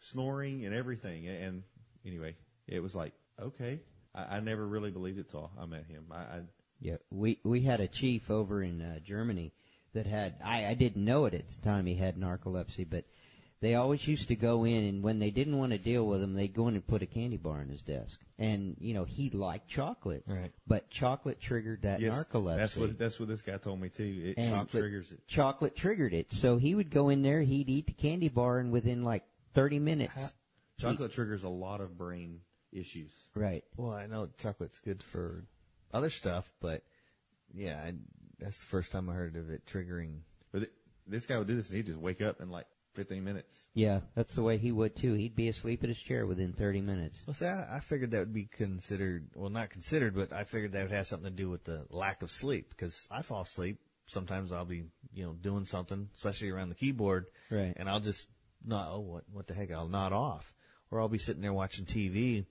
snoring 0.00 0.64
and 0.64 0.74
everything. 0.74 1.26
And 1.26 1.62
anyway, 2.04 2.36
it 2.66 2.80
was 2.80 2.94
like, 2.94 3.12
okay. 3.40 3.80
I, 4.14 4.36
I 4.36 4.40
never 4.40 4.66
really 4.66 4.90
believed 4.90 5.18
it 5.18 5.30
till 5.30 5.50
I 5.58 5.66
met 5.66 5.86
him. 5.86 6.06
I, 6.10 6.16
I 6.16 6.40
Yeah, 6.80 6.96
we 7.10 7.40
we 7.44 7.62
had 7.62 7.80
a 7.80 7.88
chief 7.88 8.30
over 8.30 8.62
in 8.62 8.80
uh, 8.80 8.98
Germany 9.00 9.52
that 9.92 10.06
had 10.06 10.36
I, 10.44 10.66
I 10.66 10.74
didn't 10.74 11.04
know 11.04 11.26
it 11.26 11.34
at 11.34 11.48
the 11.48 11.62
time 11.62 11.86
he 11.86 11.94
had 11.94 12.16
narcolepsy, 12.16 12.88
but 12.88 13.04
they 13.64 13.74
always 13.74 14.06
used 14.06 14.28
to 14.28 14.36
go 14.36 14.64
in 14.64 14.84
and 14.84 15.02
when 15.02 15.18
they 15.18 15.30
didn't 15.30 15.56
want 15.58 15.72
to 15.72 15.78
deal 15.78 16.06
with 16.06 16.22
him, 16.22 16.34
they'd 16.34 16.52
go 16.54 16.68
in 16.68 16.74
and 16.74 16.86
put 16.86 17.02
a 17.02 17.06
candy 17.06 17.36
bar 17.36 17.62
in 17.62 17.68
his 17.68 17.82
desk. 17.82 18.18
And 18.38 18.76
you 18.80 18.94
know 18.94 19.04
he 19.04 19.30
liked 19.30 19.68
chocolate, 19.68 20.24
Right. 20.26 20.52
But 20.66 20.90
chocolate 20.90 21.40
triggered 21.40 21.82
that 21.82 22.00
yes, 22.00 22.14
narcolepsy. 22.14 22.56
That's 22.56 22.76
what 22.76 22.98
that's 22.98 23.18
what 23.20 23.28
this 23.28 23.42
guy 23.42 23.56
told 23.58 23.80
me 23.80 23.88
too. 23.88 24.34
It 24.36 24.38
And 24.40 24.48
shock 24.52 24.70
the- 24.70 24.80
triggers 24.80 25.12
it. 25.12 25.26
Chocolate 25.26 25.76
triggered 25.76 26.12
it, 26.14 26.32
so 26.32 26.56
he 26.56 26.74
would 26.74 26.90
go 26.90 27.08
in 27.08 27.22
there, 27.22 27.42
he'd 27.42 27.68
eat 27.70 27.86
the 27.86 27.92
candy 27.92 28.28
bar, 28.28 28.58
and 28.58 28.70
within 28.72 29.02
like 29.04 29.24
thirty 29.54 29.78
minutes, 29.78 30.34
Chocolate 30.78 31.12
triggers 31.12 31.44
a 31.44 31.48
lot 31.48 31.80
of 31.80 31.96
brain 31.96 32.40
issues. 32.72 33.12
right? 33.36 33.62
Well, 33.76 33.92
I 33.92 34.06
know 34.06 34.28
chocolate's 34.38 34.80
good 34.80 35.00
for 35.02 35.44
other 35.92 36.10
stuff, 36.10 36.52
but 36.60 36.82
yeah, 37.54 37.80
I, 37.84 37.94
that's 38.40 38.58
the 38.58 38.66
first 38.66 38.90
time 38.90 39.08
I 39.08 39.14
heard 39.14 39.36
of 39.36 39.48
it 39.50 39.64
triggering. 39.64 40.22
But 40.50 40.58
th- 40.58 40.72
this 41.06 41.26
guy 41.26 41.38
would 41.38 41.46
do 41.46 41.54
this, 41.56 41.68
and 41.68 41.76
he'd 41.76 41.86
just 41.86 42.00
wake 42.00 42.20
up 42.20 42.40
and 42.40 42.50
like 42.50 42.66
15 42.94 43.22
minutes. 43.24 43.54
Yeah, 43.74 44.00
that's 44.14 44.34
the 44.34 44.42
way 44.42 44.56
he 44.58 44.70
would 44.72 44.94
too. 44.96 45.14
He'd 45.14 45.34
be 45.36 45.48
asleep 45.48 45.82
at 45.82 45.88
his 45.88 45.98
chair 45.98 46.26
within 46.26 46.52
thirty 46.52 46.80
minutes. 46.80 47.22
Well, 47.26 47.34
see, 47.34 47.46
I, 47.46 47.76
I 47.76 47.80
figured 47.80 48.12
that 48.12 48.20
would 48.20 48.32
be 48.34 48.44
considered, 48.46 49.28
well, 49.34 49.50
not 49.50 49.70
considered, 49.70 50.14
but 50.14 50.32
I 50.32 50.44
figured 50.44 50.72
that 50.72 50.82
would 50.82 50.92
have 50.92 51.06
something 51.06 51.30
to 51.30 51.36
do 51.36 51.50
with 51.50 51.64
the 51.64 51.86
lack 51.90 52.22
of 52.22 52.30
sleep 52.30 52.70
because 52.70 53.08
I 53.10 53.22
fall 53.22 53.42
asleep. 53.42 53.78
Sometimes 54.06 54.52
I'll 54.52 54.64
be, 54.64 54.84
you 55.12 55.24
know, 55.24 55.32
doing 55.32 55.64
something, 55.64 56.08
especially 56.14 56.50
around 56.50 56.68
the 56.68 56.74
keyboard, 56.74 57.26
Right. 57.50 57.72
and 57.76 57.88
I'll 57.88 58.00
just 58.00 58.26
not, 58.64 58.88
oh, 58.92 59.00
what, 59.00 59.24
what 59.32 59.46
the 59.46 59.54
heck? 59.54 59.72
I'll 59.72 59.88
nod 59.88 60.12
off, 60.12 60.52
or 60.90 61.00
I'll 61.00 61.08
be 61.08 61.18
sitting 61.18 61.40
there 61.42 61.54
watching 61.54 61.86
TV, 61.86 62.44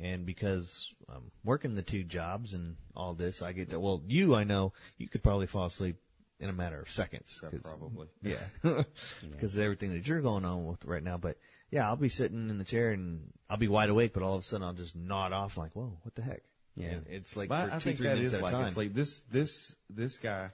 and 0.00 0.24
because 0.24 0.94
I'm 1.08 1.32
working 1.44 1.74
the 1.74 1.82
two 1.82 2.04
jobs 2.04 2.54
and 2.54 2.76
all 2.96 3.14
this, 3.14 3.42
I 3.42 3.52
get 3.52 3.70
to, 3.70 3.80
well, 3.80 4.02
you, 4.06 4.34
I 4.36 4.44
know, 4.44 4.72
you 4.96 5.08
could 5.08 5.22
probably 5.24 5.46
fall 5.48 5.66
asleep 5.66 5.96
in 6.42 6.50
a 6.50 6.52
matter 6.52 6.80
of 6.80 6.90
seconds. 6.90 7.38
Yeah, 7.42 7.48
'cause- 7.50 7.60
probably. 7.62 8.08
Yeah. 8.22 8.36
Because 9.30 9.54
of 9.54 9.60
everything 9.60 9.94
that 9.94 10.06
you're 10.06 10.20
going 10.20 10.44
on 10.44 10.66
with 10.66 10.84
right 10.84 11.02
now. 11.02 11.16
But 11.16 11.38
yeah, 11.70 11.86
I'll 11.86 11.96
be 11.96 12.08
sitting 12.10 12.50
in 12.50 12.58
the 12.58 12.64
chair 12.64 12.90
and 12.90 13.32
I'll 13.48 13.56
be 13.56 13.68
wide 13.68 13.88
awake, 13.88 14.12
but 14.12 14.22
all 14.22 14.34
of 14.34 14.40
a 14.40 14.44
sudden 14.44 14.66
I'll 14.66 14.72
just 14.74 14.94
nod 14.96 15.32
off 15.32 15.56
like, 15.56 15.72
whoa, 15.74 15.96
what 16.02 16.14
the 16.14 16.22
heck? 16.22 16.42
Yeah. 16.74 16.88
And 16.88 17.06
it's 17.08 17.36
like 17.36 17.48
But 17.48 17.68
for 17.68 17.74
I 17.74 17.78
two, 17.78 17.80
think 17.84 17.96
three 17.98 18.06
that 18.08 18.14
minutes 18.16 18.28
is 18.32 18.34
at 18.34 18.40
a 18.40 18.44
like 18.44 18.52
time. 18.52 18.64
asleep. 18.66 18.94
This 18.94 19.22
this 19.30 19.74
this 19.88 20.18
guy. 20.18 20.50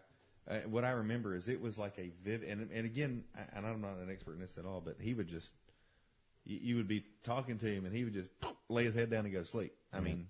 Uh, 0.48 0.60
what 0.60 0.82
I 0.84 0.90
remember 0.90 1.34
is 1.36 1.46
it 1.48 1.60
was 1.60 1.76
like 1.76 1.98
a 1.98 2.10
vid, 2.24 2.42
and 2.42 2.70
and 2.72 2.86
again, 2.86 3.24
I- 3.36 3.56
and 3.56 3.66
I'm 3.66 3.80
not 3.80 3.98
an 3.98 4.10
expert 4.10 4.32
in 4.34 4.40
this 4.40 4.56
at 4.58 4.64
all, 4.64 4.80
but 4.80 4.96
he 4.98 5.12
would 5.14 5.28
just, 5.28 5.50
you, 6.46 6.58
you 6.62 6.76
would 6.76 6.88
be 6.88 7.04
talking 7.22 7.58
to 7.58 7.66
him, 7.66 7.84
and 7.84 7.94
he 7.94 8.02
would 8.04 8.14
just 8.14 8.30
lay 8.70 8.84
his 8.84 8.94
head 8.94 9.10
down 9.10 9.24
and 9.26 9.32
go 9.34 9.40
to 9.40 9.46
sleep. 9.46 9.74
I 9.92 10.00
mean, 10.00 10.28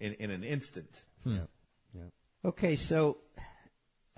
in 0.00 0.14
in 0.14 0.30
an 0.32 0.42
instant. 0.44 1.02
Yeah. 1.24 1.46
Yeah. 1.94 2.02
Okay, 2.44 2.74
so 2.76 3.18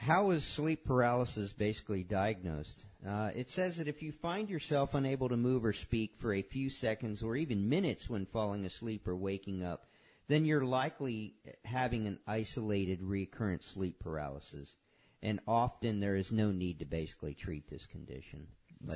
how 0.04 0.30
is 0.30 0.44
sleep 0.44 0.84
paralysis 0.84 1.52
basically 1.52 2.02
diagnosed? 2.02 2.84
Uh, 3.06 3.30
it 3.34 3.50
says 3.50 3.76
that 3.78 3.88
if 3.88 4.02
you 4.02 4.12
find 4.12 4.48
yourself 4.48 4.94
unable 4.94 5.28
to 5.28 5.36
move 5.36 5.64
or 5.64 5.72
speak 5.72 6.12
for 6.18 6.34
a 6.34 6.42
few 6.42 6.70
seconds 6.70 7.22
or 7.22 7.36
even 7.36 7.68
minutes 7.68 8.08
when 8.08 8.26
falling 8.26 8.64
asleep 8.64 9.08
or 9.08 9.16
waking 9.16 9.64
up, 9.64 9.86
then 10.28 10.44
you're 10.44 10.64
likely 10.64 11.34
having 11.64 12.06
an 12.06 12.18
isolated 12.26 13.02
recurrent 13.02 13.62
sleep 13.62 13.98
paralysis. 13.98 14.74
And 15.22 15.40
often 15.46 16.00
there 16.00 16.16
is 16.16 16.30
no 16.30 16.50
need 16.50 16.78
to 16.80 16.84
basically 16.84 17.34
treat 17.34 17.68
this 17.70 17.86
condition. 17.86 18.46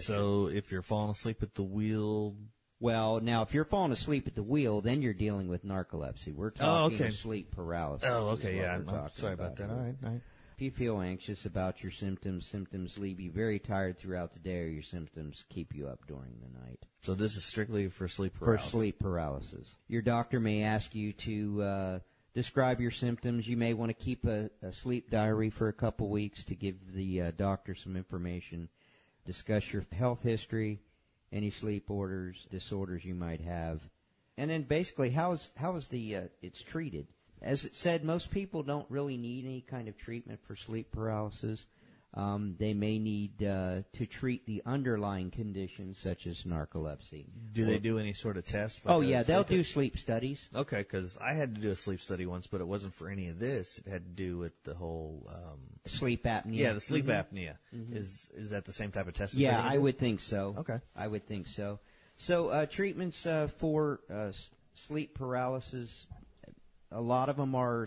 So 0.03 0.49
if 0.49 0.71
you're 0.71 0.83
falling 0.83 1.13
asleep 1.13 1.43
at 1.43 1.55
the 1.55 1.63
wheel, 1.63 2.37
well, 2.81 3.21
now 3.21 3.43
if 3.43 3.55
you're 3.55 3.65
falling 3.65 3.93
asleep 3.93 4.27
at 4.27 4.35
the 4.35 4.43
wheel, 4.43 4.83
then 4.83 5.01
you're 5.01 5.15
dealing 5.15 5.49
with 5.49 5.65
narcolepsy. 5.65 6.35
We're 6.35 6.51
talking 6.51 7.03
okay. 7.03 7.11
sleep 7.11 7.51
paralysis. 7.51 8.07
oh, 8.11 8.29
okay, 8.31 8.57
yeah, 8.57 8.75
I'm, 8.75 9.11
sorry 9.17 9.33
about 9.33 9.57
that. 9.57 9.71
All 9.71 9.77
right, 9.77 9.95
all 10.05 10.11
right. 10.11 10.21
If 10.59 10.63
you 10.63 10.71
feel 10.73 11.01
anxious 11.01 11.45
about 11.45 11.85
your 11.85 11.93
symptoms, 11.93 12.45
symptoms 12.45 12.99
leave 12.99 13.21
you 13.21 13.31
very 13.31 13.61
tired 13.61 13.97
throughout 13.97 14.33
the 14.33 14.41
day, 14.41 14.59
or 14.63 14.67
your 14.67 14.83
symptoms 14.83 15.45
keep 15.49 15.73
you 15.73 15.87
up 15.87 16.05
during 16.09 16.35
the 16.43 16.59
night. 16.67 16.85
So 17.01 17.15
this 17.15 17.37
is 17.37 17.45
strictly 17.45 17.87
for 17.87 18.09
sleep 18.09 18.35
paralysis. 18.35 18.67
For 18.67 18.71
sleep 18.73 18.99
paralysis. 18.99 19.77
Your 19.87 20.03
doctor 20.03 20.41
may 20.41 20.65
ask 20.65 20.97
you 20.97 21.13
to 21.13 21.63
uh, 21.63 21.99
describe 22.35 22.81
your 22.81 22.91
symptoms. 22.91 23.47
You 23.47 23.57
may 23.57 23.73
want 23.73 23.91
to 23.91 24.05
keep 24.05 24.27
a, 24.27 24.51
a 24.61 24.73
sleep 24.73 25.13
diary 25.13 25.49
for 25.49 25.69
a 25.69 25.73
couple 25.73 26.09
weeks 26.09 26.43
to 26.43 26.57
give 26.57 26.93
the 26.93 27.23
uh, 27.23 27.31
doctor 27.37 27.77
some 27.77 27.97
information. 27.97 28.69
Discuss 29.27 29.73
your 29.73 29.87
health 29.93 30.25
history, 30.25 30.81
any 31.33 31.51
sleep 31.53 31.89
orders, 31.89 32.49
disorders 32.51 33.05
you 33.05 33.15
might 33.15 33.43
have, 33.43 33.81
and 34.37 34.51
then 34.51 34.63
basically 34.63 35.11
how 35.11 35.31
is 35.31 35.51
how 35.57 35.77
is 35.77 35.87
the 35.87 36.17
uh, 36.17 36.23
it's 36.43 36.63
treated. 36.63 37.07
As 37.43 37.65
it 37.65 37.75
said, 37.77 38.05
most 38.05 38.31
people 38.31 38.63
don't 38.63 38.87
really 38.91 39.17
need 39.17 39.45
any 39.45 39.61
kind 39.61 39.89
of 39.89 39.97
treatment 39.97 40.41
for 40.47 40.57
sleep 40.57 40.91
paralysis. 40.93 41.67
Um, 42.15 42.57
they 42.59 42.73
may 42.73 42.99
need 42.99 43.45
uh, 43.45 43.83
to 43.93 44.07
treat 44.07 44.47
the 44.47 44.63
underlying 44.65 45.31
conditions 45.31 45.99
such 45.99 46.27
as 46.27 46.45
narcolepsy. 46.45 47.27
Do 47.53 47.67
they 47.67 47.79
do 47.79 47.99
any 47.99 48.15
sort 48.15 48.39
of 48.39 48.47
test? 48.47 48.85
like 48.87 48.95
Oh 48.95 49.01
yeah, 49.01 49.23
they'll 49.23 49.45
do 49.45 49.63
sleep 49.63 49.99
studies. 49.99 50.49
Okay, 50.55 50.79
because 50.79 51.19
I 51.19 51.35
had 51.35 51.55
to 51.55 51.61
do 51.61 51.71
a 51.71 51.77
sleep 51.77 52.01
study 52.01 52.25
once, 52.25 52.47
but 52.47 52.63
it 52.63 52.67
wasn't 52.67 52.95
for 52.95 53.11
any 53.11 53.29
of 53.29 53.39
this. 53.39 53.79
It 53.79 53.91
had 53.91 54.05
to 54.05 54.11
do 54.23 54.39
with 54.39 54.53
the 54.65 54.75
whole, 54.75 55.29
um, 55.29 55.61
Sleep 55.87 56.25
apnea. 56.25 56.57
yeah, 56.57 56.73
the 56.73 56.81
sleep 56.81 57.05
Mhm. 57.05 57.25
apnea. 57.31 57.57
Is 57.95 58.31
is 58.35 58.51
that 58.51 58.65
the 58.65 58.73
same 58.73 58.91
type 58.91 59.07
of 59.07 59.13
test? 59.13 59.35
Yeah, 59.35 59.63
I 59.63 59.77
would 59.77 59.99
think 59.99 60.21
so. 60.21 60.55
Okay. 60.59 60.81
I 60.97 61.07
would 61.07 61.27
think 61.27 61.47
so. 61.47 61.79
So 62.17 62.49
uh, 62.49 62.67
treatments 62.67 63.27
uh, 63.27 63.49
for 63.59 64.01
uh, 64.11 64.33
sleep 64.75 65.15
paralysis, 65.15 66.07
a 66.91 67.01
lot 67.01 67.29
of 67.29 67.37
them 67.37 67.55
are 67.55 67.87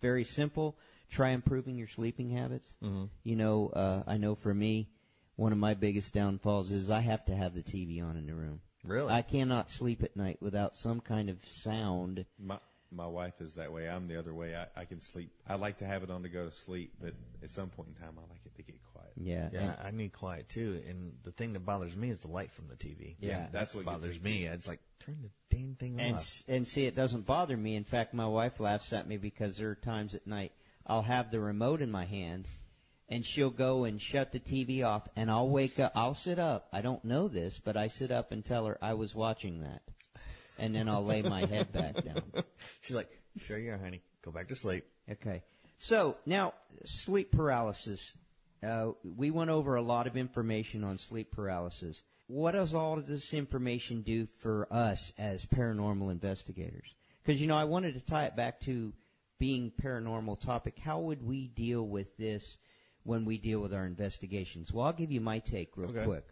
very 0.00 0.24
simple. 0.24 0.76
Try 1.10 1.30
improving 1.30 1.76
your 1.76 1.88
sleeping 1.88 2.30
habits. 2.30 2.74
Mm-hmm. 2.82 3.06
You 3.24 3.36
know, 3.36 3.68
uh, 3.68 4.02
I 4.06 4.16
know 4.16 4.34
for 4.34 4.54
me, 4.54 4.88
one 5.36 5.52
of 5.52 5.58
my 5.58 5.74
biggest 5.74 6.12
downfalls 6.12 6.70
is 6.70 6.90
I 6.90 7.00
have 7.00 7.24
to 7.26 7.34
have 7.34 7.54
the 7.54 7.62
TV 7.62 8.02
on 8.02 8.16
in 8.16 8.26
the 8.26 8.34
room. 8.34 8.60
Really? 8.84 9.12
I 9.12 9.22
cannot 9.22 9.70
sleep 9.70 10.02
at 10.02 10.16
night 10.16 10.38
without 10.40 10.76
some 10.76 11.00
kind 11.00 11.28
of 11.28 11.38
sound. 11.48 12.24
My 12.38 12.58
my 12.92 13.06
wife 13.06 13.40
is 13.40 13.54
that 13.54 13.72
way. 13.72 13.88
I'm 13.88 14.08
the 14.08 14.18
other 14.18 14.34
way. 14.34 14.54
I, 14.54 14.80
I 14.80 14.84
can 14.84 15.00
sleep. 15.00 15.30
I 15.48 15.54
like 15.54 15.78
to 15.78 15.86
have 15.86 16.02
it 16.02 16.10
on 16.10 16.22
to 16.24 16.28
go 16.28 16.48
to 16.48 16.54
sleep, 16.54 16.92
but 17.00 17.14
at 17.42 17.50
some 17.50 17.68
point 17.68 17.90
in 17.90 17.94
time, 17.94 18.14
I 18.18 18.30
like 18.30 18.40
it 18.44 18.54
to 18.56 18.62
get 18.62 18.69
quiet. 18.69 18.69
Yeah. 19.22 19.48
Yeah, 19.52 19.60
and- 19.60 19.76
I 19.86 19.90
need 19.90 20.12
quiet 20.12 20.48
too. 20.48 20.82
And 20.88 21.12
the 21.24 21.32
thing 21.32 21.52
that 21.52 21.60
bothers 21.66 21.94
me 21.96 22.10
is 22.10 22.20
the 22.20 22.28
light 22.28 22.50
from 22.52 22.68
the 22.68 22.76
TV. 22.76 23.16
Yeah. 23.20 23.46
That's 23.52 23.74
what 23.74 23.84
bothers 23.84 24.20
me, 24.20 24.40
me. 24.40 24.46
It's 24.46 24.66
like 24.68 24.80
turn 24.98 25.18
the 25.22 25.56
damn 25.56 25.74
thing 25.74 26.00
and 26.00 26.16
off. 26.16 26.20
s- 26.22 26.44
and 26.48 26.66
see 26.66 26.86
it 26.86 26.94
doesn't 26.96 27.26
bother 27.26 27.56
me. 27.56 27.76
In 27.76 27.84
fact, 27.84 28.14
my 28.14 28.26
wife 28.26 28.60
laughs 28.60 28.92
at 28.92 29.06
me 29.06 29.16
because 29.18 29.56
there 29.58 29.70
are 29.70 29.74
times 29.74 30.14
at 30.14 30.26
night 30.26 30.52
I'll 30.86 31.02
have 31.02 31.30
the 31.30 31.38
remote 31.40 31.82
in 31.82 31.90
my 31.90 32.04
hand, 32.06 32.48
and 33.08 33.24
she'll 33.26 33.50
go 33.50 33.84
and 33.84 34.00
shut 34.00 34.32
the 34.32 34.40
TV 34.40 34.82
off, 34.84 35.06
and 35.16 35.30
I'll 35.30 35.48
wake 35.48 35.78
up. 35.78 35.92
I'll 35.94 36.14
sit 36.14 36.38
up. 36.38 36.68
I 36.72 36.80
don't 36.80 37.04
know 37.04 37.28
this, 37.28 37.60
but 37.62 37.76
I 37.76 37.88
sit 37.88 38.10
up 38.10 38.32
and 38.32 38.44
tell 38.44 38.66
her 38.66 38.78
I 38.82 38.94
was 38.94 39.14
watching 39.14 39.60
that, 39.60 39.82
and 40.58 40.74
then 40.74 40.88
I'll 40.88 41.04
lay 41.04 41.22
my 41.22 41.44
head 41.44 41.70
back 41.72 42.02
down. 42.04 42.22
She's 42.80 42.96
like, 42.96 43.10
"Sure 43.38 43.58
you 43.58 43.72
are, 43.72 43.78
honey. 43.78 44.02
Go 44.22 44.30
back 44.32 44.48
to 44.48 44.56
sleep." 44.56 44.84
Okay. 45.10 45.42
So 45.78 46.16
now, 46.26 46.54
sleep 46.84 47.30
paralysis. 47.32 48.14
Uh, 48.62 48.92
we 49.02 49.30
went 49.30 49.50
over 49.50 49.74
a 49.74 49.82
lot 49.82 50.06
of 50.06 50.16
information 50.16 50.84
on 50.84 50.98
sleep 50.98 51.30
paralysis. 51.32 52.02
What 52.26 52.52
does 52.52 52.74
all 52.74 52.98
of 52.98 53.06
this 53.06 53.32
information 53.32 54.02
do 54.02 54.28
for 54.36 54.68
us 54.70 55.12
as 55.18 55.46
paranormal 55.46 56.10
investigators? 56.10 56.94
Because, 57.24 57.40
you 57.40 57.46
know, 57.46 57.56
I 57.56 57.64
wanted 57.64 57.94
to 57.94 58.00
tie 58.00 58.26
it 58.26 58.36
back 58.36 58.60
to 58.62 58.92
being 59.38 59.72
paranormal 59.82 60.40
topic. 60.40 60.78
How 60.78 61.00
would 61.00 61.26
we 61.26 61.48
deal 61.48 61.86
with 61.86 62.16
this 62.18 62.58
when 63.04 63.24
we 63.24 63.38
deal 63.38 63.60
with 63.60 63.72
our 63.72 63.86
investigations. 63.86 64.72
Well, 64.72 64.86
I'll 64.86 64.92
give 64.92 65.10
you 65.10 65.20
my 65.20 65.38
take 65.38 65.76
real 65.76 65.90
Okay. 65.90 66.04
quick. 66.04 66.24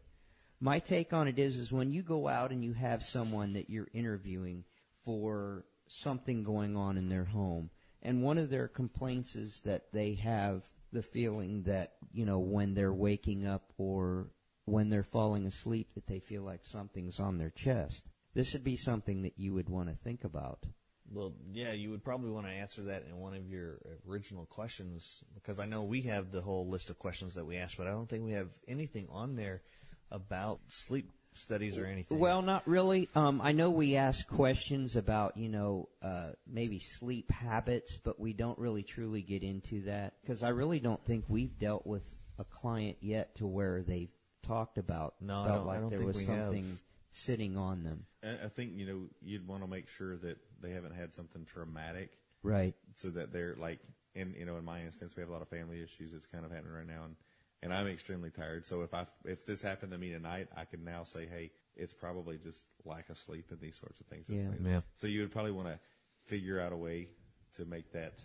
My 0.61 0.79
take 0.79 1.13
on 1.13 1.29
it 1.29 1.39
is, 1.39 1.57
is 1.57 1.73
when 1.73 1.93
you 1.93 2.03
go 2.03 2.29
out 2.29 2.51
and 2.51 2.65
you 2.65 2.73
have 2.73 3.03
someone 3.03 3.53
that 3.55 3.71
you're 3.71 3.89
interviewing 3.93 4.65
for 5.05 5.65
something 5.87 6.43
going 6.43 6.77
on 6.77 6.99
in 6.99 7.09
their 7.09 7.25
home, 7.25 7.71
and 8.03 8.23
one 8.23 8.39
of 8.39 8.51
their 8.51 8.69
complaints 8.69 9.35
is 9.35 9.61
that 9.61 9.93
they 9.93 10.15
have 10.15 10.69
the 10.93 11.03
feeling 11.03 11.63
that, 11.65 11.95
you 12.13 12.25
know, 12.25 12.39
when 12.39 12.75
they're 12.75 12.93
waking 12.93 13.47
up 13.47 13.73
or 13.77 14.31
when 14.65 14.91
they're 14.91 15.03
falling 15.03 15.47
asleep 15.47 15.89
that 15.95 16.07
they 16.07 16.21
feel 16.21 16.43
like 16.43 16.61
something's 16.65 17.21
on 17.21 17.39
their 17.39 17.51
chest. 17.51 18.03
This 18.35 18.53
would 18.53 18.65
be 18.65 18.77
something 18.77 19.23
that 19.23 19.39
you 19.39 19.55
would 19.55 19.69
want 19.69 19.89
to 19.89 19.95
think 19.95 20.25
about. 20.25 20.65
Well, 21.11 21.33
yeah, 21.53 21.73
you 21.73 21.91
would 21.91 22.05
probably 22.05 22.31
want 22.31 22.47
to 22.47 22.53
answer 22.53 22.83
that 22.83 23.05
in 23.09 23.17
one 23.19 23.35
of 23.35 23.49
your 23.49 23.79
original 24.07 24.45
questions 24.45 25.25
because 25.35 25.59
I 25.59 25.65
know 25.65 25.83
we 25.83 26.03
have 26.03 26.31
the 26.31 26.43
whole 26.43 26.69
list 26.69 26.91
of 26.91 26.99
questions 26.99 27.35
that 27.35 27.47
we 27.47 27.57
asked, 27.57 27.79
but 27.79 27.87
I 27.87 27.91
don't 27.91 28.09
think 28.09 28.25
we 28.25 28.33
have 28.33 28.51
anything 28.67 29.09
on 29.11 29.35
there 29.35 29.63
about 30.11 30.61
sleep 30.69 31.11
studies 31.39 31.79
or 31.79 31.87
anything. 31.87 32.19
Well, 32.19 32.43
not 32.43 32.67
really. 32.69 33.09
Um, 33.15 33.41
I 33.41 33.53
know 33.53 33.71
we 33.71 33.97
ask 33.97 34.27
questions 34.29 34.97
about, 34.97 35.37
you 35.37 35.49
know, 35.49 35.89
uh, 36.03 36.31
maybe 36.47 36.79
sleep 36.79 37.31
habits, 37.31 37.97
but 37.97 38.19
we 38.21 38.33
don't 38.33 38.59
really 38.59 38.83
truly 38.83 39.23
get 39.23 39.43
into 39.43 39.83
that 39.83 40.15
because 40.21 40.43
I 40.43 40.49
really 40.51 40.81
don't 40.81 41.03
think 41.05 41.25
we've 41.29 41.59
dealt 41.59 41.87
with 41.87 42.03
a 42.39 42.45
client 42.45 42.99
yet 43.01 43.35
to 43.37 43.47
where 43.47 43.83
they've 43.83 44.11
talked 44.43 44.79
about 44.79 45.15
No, 45.21 45.43
I 45.43 45.47
felt 45.47 45.59
don't- 45.59 45.63
I 45.69 45.73
like 45.73 45.81
don't 45.81 45.91
there 45.91 45.99
think 45.99 46.07
was 46.09 46.17
we 46.19 46.25
have. 46.27 46.45
something 46.45 46.79
sitting 47.11 47.57
on 47.57 47.83
them. 47.85 48.07
I 48.23 48.45
I 48.45 48.49
think 48.49 48.75
you 48.77 48.87
know 48.87 49.09
you'd 49.23 49.47
want 49.47 49.63
to 49.63 49.69
make 49.69 49.89
sure 49.89 50.17
that 50.19 50.39
they 50.61 50.71
haven't 50.71 50.95
had 50.95 51.15
something 51.15 51.45
traumatic, 51.47 52.11
Right. 52.43 52.75
so 52.97 53.11
that 53.11 53.33
they're 53.33 53.57
like, 53.57 53.81
in 54.15 54.35
you 54.39 54.45
know, 54.45 54.57
in 54.57 54.65
my 54.65 54.83
instance, 54.83 55.17
we 55.17 55.21
have 55.23 55.31
a 55.31 55.33
lot 55.33 55.43
of 55.43 55.49
family 55.49 55.83
issues. 55.83 56.13
It's 56.13 56.27
kind 56.27 56.45
of 56.45 56.51
happening 56.51 56.73
right 56.75 56.87
now, 56.87 57.05
and 57.05 57.17
and 57.63 57.73
I'm 57.73 57.87
extremely 57.87 58.31
tired. 58.31 58.67
So 58.67 58.83
if 58.83 58.95
I 58.95 59.07
if 59.25 59.45
this 59.47 59.61
happened 59.63 59.93
to 59.93 59.99
me 59.99 60.11
tonight, 60.11 60.49
I 60.57 60.65
can 60.65 60.85
now 60.85 61.05
say, 61.05 61.27
hey, 61.27 61.51
it's 61.77 61.93
probably 61.93 62.39
just 62.39 62.63
lack 62.85 63.09
of 63.11 63.19
sleep 63.19 63.47
and 63.51 63.61
these 63.61 63.77
sorts 63.79 64.01
of 64.01 64.07
things. 64.07 64.27
Yeah. 64.29 64.41
amazing. 64.41 64.67
Yeah. 64.67 64.81
So 64.97 65.07
you 65.07 65.21
would 65.21 65.33
probably 65.33 65.53
want 65.53 65.69
to 65.69 65.79
figure 66.27 66.61
out 66.61 66.73
a 66.73 66.77
way 66.77 67.09
to 67.57 67.65
make 67.65 67.93
that 67.93 68.23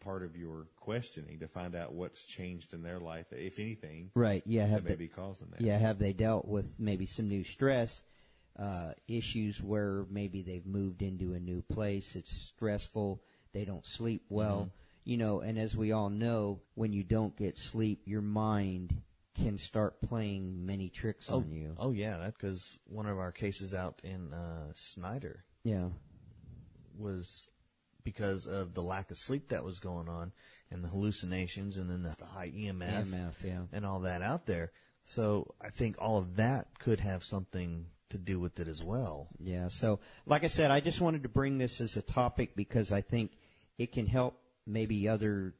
part 0.00 0.22
of 0.22 0.34
your 0.36 0.66
questioning 0.76 1.38
to 1.40 1.46
find 1.48 1.74
out 1.74 1.92
what's 1.92 2.24
changed 2.24 2.72
in 2.72 2.82
their 2.82 2.98
life, 2.98 3.26
if 3.32 3.58
anything, 3.58 4.10
Right. 4.14 4.42
Yeah. 4.46 4.64
that 4.66 4.70
Have 4.72 4.84
may 4.84 4.90
they, 4.90 4.96
be 4.96 5.08
causing 5.08 5.48
that. 5.50 5.60
yeah. 5.60 5.76
Have 5.78 5.98
they 5.98 6.12
dealt 6.14 6.46
with 6.48 6.66
maybe 6.78 7.04
some 7.06 7.28
new 7.28 7.44
stress 7.44 8.02
uh, 8.58 8.92
issues 9.08 9.62
where 9.62 10.06
maybe 10.10 10.42
they've 10.42 10.64
moved 10.66 11.02
into 11.02 11.34
a 11.34 11.38
new 11.40 11.60
place? 11.62 12.16
It's 12.16 12.32
stressful. 12.32 13.22
They 13.52 13.64
don't 13.66 13.84
sleep 13.86 14.22
well. 14.30 14.70
Mm-hmm. 14.70 14.79
You 15.04 15.16
know, 15.16 15.40
and 15.40 15.58
as 15.58 15.76
we 15.76 15.92
all 15.92 16.10
know, 16.10 16.60
when 16.74 16.92
you 16.92 17.02
don't 17.02 17.36
get 17.36 17.56
sleep, 17.58 18.02
your 18.04 18.20
mind 18.20 19.00
can 19.34 19.58
start 19.58 20.00
playing 20.02 20.66
many 20.66 20.88
tricks 20.88 21.26
oh, 21.28 21.36
on 21.36 21.50
you. 21.50 21.74
oh 21.78 21.92
yeah, 21.92 22.18
that 22.18 22.34
because 22.34 22.78
one 22.86 23.06
of 23.06 23.18
our 23.18 23.32
cases 23.32 23.72
out 23.72 24.00
in 24.04 24.32
uh, 24.34 24.72
Snyder 24.74 25.44
Yeah. 25.64 25.88
was 26.98 27.48
because 28.04 28.46
of 28.46 28.74
the 28.74 28.82
lack 28.82 29.10
of 29.10 29.18
sleep 29.18 29.48
that 29.48 29.64
was 29.64 29.78
going 29.78 30.08
on 30.08 30.32
and 30.70 30.84
the 30.84 30.88
hallucinations 30.88 31.76
and 31.76 31.90
then 31.90 32.02
the, 32.02 32.14
the 32.18 32.26
high 32.26 32.50
EMF, 32.50 33.06
EMF, 33.06 33.32
yeah. 33.44 33.62
and 33.72 33.86
all 33.86 34.00
that 34.00 34.22
out 34.22 34.46
there. 34.46 34.72
So 35.04 35.46
I 35.60 35.70
think 35.70 35.96
all 35.98 36.18
of 36.18 36.36
that 36.36 36.78
could 36.78 37.00
have 37.00 37.24
something 37.24 37.86
to 38.10 38.18
do 38.18 38.38
with 38.40 38.58
it 38.60 38.68
as 38.68 38.82
well. 38.82 39.28
Yeah. 39.38 39.68
So, 39.68 40.00
like 40.26 40.44
I 40.44 40.48
said, 40.48 40.70
I 40.70 40.80
just 40.80 41.00
wanted 41.00 41.22
to 41.22 41.28
bring 41.28 41.58
this 41.58 41.80
as 41.80 41.96
a 41.96 42.02
topic 42.02 42.54
because 42.56 42.92
I 42.92 43.00
think 43.00 43.32
it 43.78 43.92
can 43.92 44.06
help 44.06 44.39
maybe 44.66 45.08
other 45.08 45.54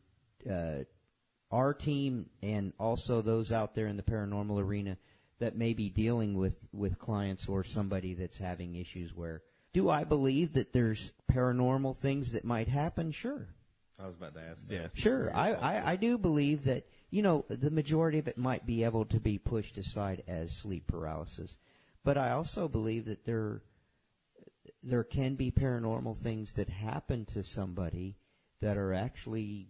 uh, 0.50 0.84
our 1.50 1.74
team 1.74 2.26
and 2.42 2.72
also 2.78 3.22
those 3.22 3.50
out 3.52 3.74
there 3.74 3.86
in 3.86 3.96
the 3.96 4.02
paranormal 4.02 4.60
arena 4.60 4.96
that 5.38 5.56
may 5.56 5.72
be 5.72 5.88
dealing 5.88 6.36
with 6.36 6.56
with 6.72 6.98
clients 6.98 7.48
or 7.48 7.64
somebody 7.64 8.14
that's 8.14 8.38
having 8.38 8.76
issues 8.76 9.14
where 9.14 9.42
do 9.72 9.88
I 9.88 10.04
believe 10.04 10.54
that 10.54 10.72
there's 10.72 11.12
paranormal 11.30 11.96
things 11.96 12.32
that 12.32 12.44
might 12.44 12.66
happen? 12.66 13.12
Sure. 13.12 13.46
I 14.02 14.06
was 14.06 14.16
about 14.16 14.34
to 14.34 14.40
ask. 14.40 14.66
that. 14.66 14.74
Yeah. 14.74 14.86
Sure, 14.94 15.30
I, 15.34 15.52
I, 15.52 15.90
I 15.92 15.96
do 15.96 16.16
believe 16.16 16.64
that 16.64 16.86
you 17.10 17.22
know 17.22 17.44
the 17.48 17.70
majority 17.70 18.18
of 18.18 18.28
it 18.28 18.38
might 18.38 18.66
be 18.66 18.84
able 18.84 19.04
to 19.06 19.20
be 19.20 19.38
pushed 19.38 19.76
aside 19.76 20.22
as 20.26 20.56
sleep 20.56 20.86
paralysis, 20.86 21.56
but 22.02 22.16
I 22.16 22.30
also 22.32 22.66
believe 22.66 23.04
that 23.06 23.26
there 23.26 23.62
there 24.82 25.04
can 25.04 25.34
be 25.34 25.50
paranormal 25.50 26.16
things 26.16 26.54
that 26.54 26.70
happen 26.70 27.26
to 27.26 27.42
somebody 27.42 28.16
that 28.60 28.76
are 28.76 28.92
actually 28.92 29.68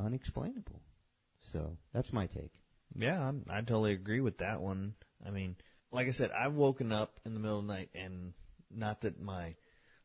unexplainable. 0.00 0.80
So 1.52 1.76
that's 1.92 2.12
my 2.12 2.26
take. 2.26 2.52
Yeah, 2.94 3.28
I'm, 3.28 3.44
I 3.48 3.60
totally 3.60 3.92
agree 3.92 4.20
with 4.20 4.38
that 4.38 4.60
one. 4.60 4.94
I 5.26 5.30
mean, 5.30 5.56
like 5.90 6.06
I 6.08 6.12
said, 6.12 6.30
I've 6.30 6.54
woken 6.54 6.92
up 6.92 7.20
in 7.24 7.34
the 7.34 7.40
middle 7.40 7.58
of 7.58 7.66
the 7.66 7.72
night, 7.72 7.90
and 7.94 8.32
not 8.70 9.02
that 9.02 9.20
my 9.20 9.54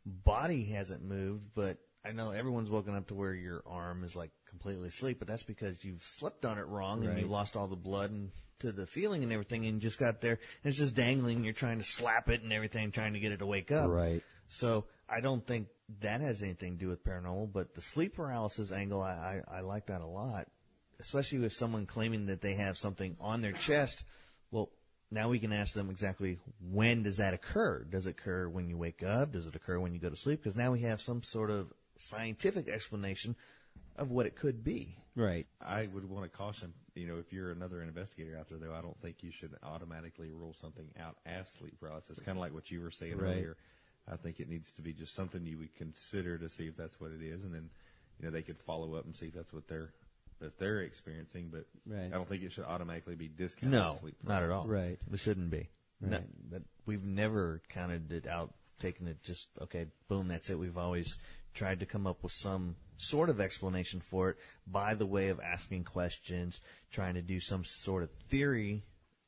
body 0.05 0.65
hasn't 0.65 1.03
moved, 1.03 1.45
but 1.55 1.77
I 2.05 2.11
know 2.11 2.31
everyone's 2.31 2.69
woken 2.69 2.95
up 2.95 3.07
to 3.07 3.13
where 3.13 3.33
your 3.33 3.63
arm 3.65 4.03
is 4.03 4.15
like 4.15 4.31
completely 4.49 4.89
asleep, 4.89 5.19
but 5.19 5.27
that's 5.27 5.43
because 5.43 5.83
you've 5.83 6.03
slept 6.03 6.45
on 6.45 6.57
it 6.57 6.67
wrong 6.67 6.99
and 7.03 7.13
Right. 7.13 7.19
you 7.19 7.27
lost 7.27 7.55
all 7.55 7.67
the 7.67 7.75
blood 7.75 8.11
and 8.11 8.31
to 8.59 8.71
the 8.71 8.87
feeling 8.87 9.23
and 9.23 9.31
everything, 9.31 9.65
and 9.65 9.81
just 9.81 9.99
got 9.99 10.21
there 10.21 10.39
and 10.63 10.69
it's 10.69 10.77
just 10.77 10.95
dangling. 10.95 11.37
And 11.37 11.45
you're 11.45 11.53
trying 11.53 11.79
to 11.79 11.83
slap 11.85 12.29
it 12.29 12.41
and 12.43 12.51
everything, 12.51 12.91
trying 12.91 13.13
to 13.13 13.19
get 13.19 13.31
it 13.31 13.37
to 13.37 13.45
wake 13.45 13.71
up. 13.71 13.89
Right. 13.89 14.21
So 14.47 14.85
I 15.09 15.21
don't 15.21 15.45
think 15.45 15.67
that 16.01 16.21
has 16.21 16.41
anything 16.41 16.73
to 16.73 16.79
do 16.79 16.89
with 16.89 17.03
paranormal, 17.03 17.51
but 17.51 17.75
the 17.75 17.81
sleep 17.81 18.15
paralysis 18.15 18.71
angle, 18.71 19.01
I, 19.01 19.41
I, 19.49 19.57
I 19.57 19.59
like 19.61 19.87
that 19.87 20.01
a 20.01 20.07
lot, 20.07 20.47
especially 20.99 21.39
with 21.39 21.53
someone 21.53 21.85
claiming 21.85 22.27
that 22.27 22.41
they 22.41 22.55
have 22.55 22.77
something 22.77 23.15
on 23.19 23.41
their 23.41 23.51
chest. 23.53 24.03
Well, 24.51 24.69
now 25.11 25.29
we 25.29 25.39
can 25.39 25.53
ask 25.53 25.73
them 25.73 25.89
exactly 25.89 26.39
when 26.71 27.03
does 27.03 27.17
that 27.17 27.33
occur? 27.33 27.83
Does 27.83 28.05
it 28.05 28.11
occur 28.11 28.47
when 28.49 28.67
you 28.67 28.77
wake 28.77 29.03
up? 29.03 29.31
Does 29.33 29.45
it 29.45 29.55
occur 29.55 29.79
when 29.79 29.93
you 29.93 29.99
go 29.99 30.09
to 30.09 30.15
sleep? 30.15 30.41
Because 30.41 30.55
now 30.55 30.71
we 30.71 30.81
have 30.81 31.01
some 31.01 31.23
sort 31.23 31.51
of 31.51 31.71
scientific 31.97 32.67
explanation 32.67 33.35
of 33.95 34.09
what 34.09 34.25
it 34.25 34.35
could 34.35 34.63
be. 34.63 34.95
Right. 35.15 35.45
I 35.61 35.87
would 35.93 36.09
want 36.09 36.29
to 36.31 36.35
caution, 36.35 36.73
you 36.95 37.07
know, 37.07 37.17
if 37.17 37.31
you're 37.31 37.51
another 37.51 37.83
investigator 37.83 38.35
out 38.37 38.49
there, 38.49 38.57
though, 38.57 38.73
I 38.73 38.81
don't 38.81 38.99
think 39.01 39.17
you 39.21 39.31
should 39.31 39.55
automatically 39.61 40.31
rule 40.31 40.55
something 40.59 40.89
out 40.99 41.17
as 41.27 41.47
sleep 41.59 41.79
paralysis. 41.79 42.17
It's 42.17 42.21
Kind 42.21 42.37
of 42.37 42.41
like 42.41 42.53
what 42.53 42.71
you 42.71 42.81
were 42.81 42.89
saying 42.91 43.17
Right. 43.17 43.33
earlier. 43.33 43.57
I 44.11 44.17
think 44.17 44.39
it 44.39 44.49
needs 44.49 44.69
to 44.71 44.81
be 44.81 44.93
just 44.93 45.15
something 45.15 45.45
you 45.45 45.57
would 45.59 45.75
consider 45.75 46.37
to 46.37 46.49
see 46.49 46.67
if 46.67 46.75
that's 46.75 46.99
what 46.99 47.11
it 47.11 47.23
is, 47.23 47.43
and 47.43 47.53
then, 47.53 47.69
you 48.19 48.25
know, 48.25 48.31
they 48.31 48.41
could 48.41 48.57
follow 48.57 48.95
up 48.95 49.05
and 49.05 49.15
see 49.15 49.27
if 49.27 49.33
that's 49.33 49.53
what 49.53 49.67
they're 49.67 49.93
that 50.39 50.59
they're 50.59 50.81
experiencing. 50.81 51.49
But 51.49 51.65
Right. 51.85 52.07
I 52.07 52.09
don't 52.09 52.27
think 52.27 52.43
it 52.43 52.51
should 52.51 52.65
automatically 52.65 53.15
be 53.15 53.29
discounted. 53.29 53.79
No, 53.79 53.93
as 53.93 53.99
sleep 53.99 54.15
not 54.23 54.43
at 54.43 54.49
all. 54.49 54.67
Right. 54.67 54.99
It 55.11 55.19
shouldn't 55.19 55.49
be. 55.49 55.69
No, 56.01 56.17
Right. 56.17 56.51
that 56.51 56.63
we've 56.85 57.05
never 57.05 57.61
counted 57.69 58.11
it 58.11 58.27
out, 58.27 58.53
taken 58.79 59.07
it 59.07 59.21
just 59.23 59.49
okay, 59.61 59.87
boom, 60.09 60.27
that's 60.27 60.49
it. 60.49 60.59
We've 60.59 60.77
always 60.77 61.17
tried 61.53 61.79
to 61.79 61.85
come 61.85 62.05
up 62.05 62.23
with 62.23 62.33
some 62.33 62.75
sort 62.97 63.29
of 63.29 63.39
explanation 63.39 64.01
for 64.01 64.31
it 64.31 64.37
by 64.67 64.95
the 64.95 65.05
way 65.05 65.29
of 65.29 65.39
asking 65.39 65.85
questions, 65.85 66.59
trying 66.91 67.13
to 67.13 67.21
do 67.21 67.39
some 67.39 67.63
sort 67.63 68.03
of 68.03 68.11
theory 68.29 68.83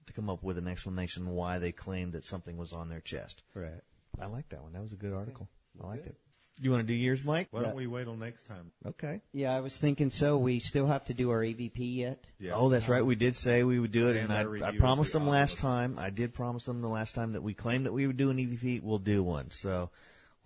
to 0.08 0.14
come 0.14 0.30
up 0.30 0.44
with 0.44 0.58
an 0.58 0.68
explanation 0.68 1.30
why 1.30 1.60
they 1.60 1.72
claimed 1.72 2.14
that 2.14 2.24
something 2.24 2.58
was 2.58 2.74
on 2.74 2.90
their 2.90 3.00
chest. 3.00 3.42
Right. 3.54 3.82
I 4.20 4.28
like 4.28 4.50
that 4.50 4.62
one. 4.62 4.74
That 4.74 4.82
was 4.82 4.94
a 4.94 4.98
good 4.98 5.14
article. 5.14 5.50
I 5.82 5.88
liked 5.88 6.06
it. 6.08 6.16
You 6.62 6.72
want 6.72 6.84
to 6.84 6.88
do 6.88 6.94
yours, 6.94 7.22
Mike? 7.22 7.50
Why 7.52 7.64
don't 7.64 7.76
we 7.76 7.86
wait 7.86 8.06
till 8.06 8.16
next 8.16 8.48
time? 8.48 8.72
Okay. 8.86 9.20
Yeah, 9.34 9.54
I 9.54 9.60
was 9.60 9.76
thinking 9.76 10.10
so. 10.10 10.38
We 10.38 10.62
still 10.62 10.88
have 10.88 11.04
to 11.06 11.14
do 11.14 11.30
our 11.32 11.42
EVP 11.42 11.98
yet. 11.98 12.24
Yeah. 12.40 12.54
Oh, 12.56 12.70
that's 12.70 12.88
right. 12.88 13.06
We 13.06 13.16
did 13.16 13.36
say 13.36 13.64
we 13.66 13.78
would 13.78 13.92
do 13.92 14.08
it, 14.08 14.12
And 14.16 14.26
and 14.26 14.34
I, 14.34 14.44
our 14.44 14.48
review 14.48 14.66
I 14.66 14.70
of 14.70 14.78
promised 14.78 15.12
the 15.12 15.20
them 15.20 15.28
last 15.28 15.58
time. 15.58 16.00
I 16.00 16.12
did 16.12 16.34
promise 16.34 16.64
them 16.64 16.82
the 16.82 16.88
last 16.88 17.14
time 17.14 17.34
that 17.34 17.44
we 17.44 17.54
claimed 17.54 17.86
that 17.86 17.92
we 17.92 18.08
would 18.08 18.16
do 18.16 18.30
an 18.30 18.38
EVP. 18.38 18.82
We'll 18.84 19.00
do 19.00 19.22
one. 19.22 19.52
So 19.52 19.90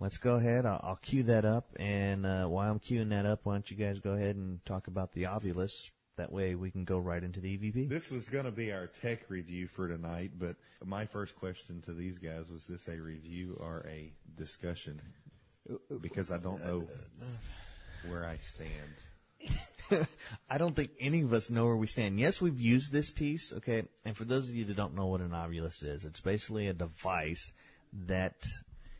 let's 0.00 0.18
go 0.18 0.34
ahead. 0.34 0.66
I'll, 0.66 0.80
I'll 0.82 0.96
cue 1.00 1.22
that 1.24 1.44
up, 1.44 1.68
and 1.78 2.26
uh, 2.26 2.46
while 2.46 2.68
I'm 2.68 2.80
queuing 2.80 3.10
that 3.10 3.24
up, 3.24 3.40
why 3.44 3.54
don't 3.54 3.70
you 3.70 3.76
guys 3.76 4.00
go 4.00 4.14
ahead 4.14 4.34
and 4.34 4.64
talk 4.66 4.88
about 4.88 5.12
the 5.12 5.24
Ovilus? 5.24 5.92
That 6.20 6.32
way 6.32 6.54
we 6.54 6.70
can 6.70 6.84
go 6.84 6.98
right 6.98 7.24
into 7.24 7.40
the 7.40 7.56
EVP. 7.56 7.88
This 7.88 8.10
was 8.10 8.28
going 8.28 8.44
to 8.44 8.50
be 8.50 8.72
our 8.72 8.86
tech 8.86 9.30
review 9.30 9.66
for 9.66 9.88
tonight, 9.88 10.32
but 10.38 10.54
my 10.84 11.06
first 11.06 11.34
question 11.34 11.80
to 11.86 11.94
these 11.94 12.18
guys 12.18 12.50
was 12.50 12.66
this 12.66 12.88
a 12.88 13.00
review 13.00 13.56
or 13.58 13.86
a 13.88 14.12
discussion? 14.36 15.00
Because 16.02 16.30
I 16.30 16.36
don't 16.36 16.62
know 16.62 16.86
where 18.06 18.26
I 18.26 18.36
stand. 18.36 20.06
I 20.50 20.58
don't 20.58 20.76
think 20.76 20.90
any 21.00 21.22
of 21.22 21.32
us 21.32 21.48
know 21.48 21.64
where 21.64 21.76
we 21.76 21.86
stand. 21.86 22.20
Yes, 22.20 22.38
we've 22.38 22.60
used 22.60 22.92
this 22.92 23.10
piece, 23.10 23.50
okay. 23.54 23.84
And 24.04 24.14
for 24.14 24.24
those 24.26 24.50
of 24.50 24.54
you 24.54 24.66
that 24.66 24.76
don't 24.76 24.94
know 24.94 25.06
what 25.06 25.22
an 25.22 25.30
Ovilus 25.30 25.82
is, 25.82 26.04
it's 26.04 26.20
basically 26.20 26.68
a 26.68 26.74
device 26.74 27.50
that 27.94 28.36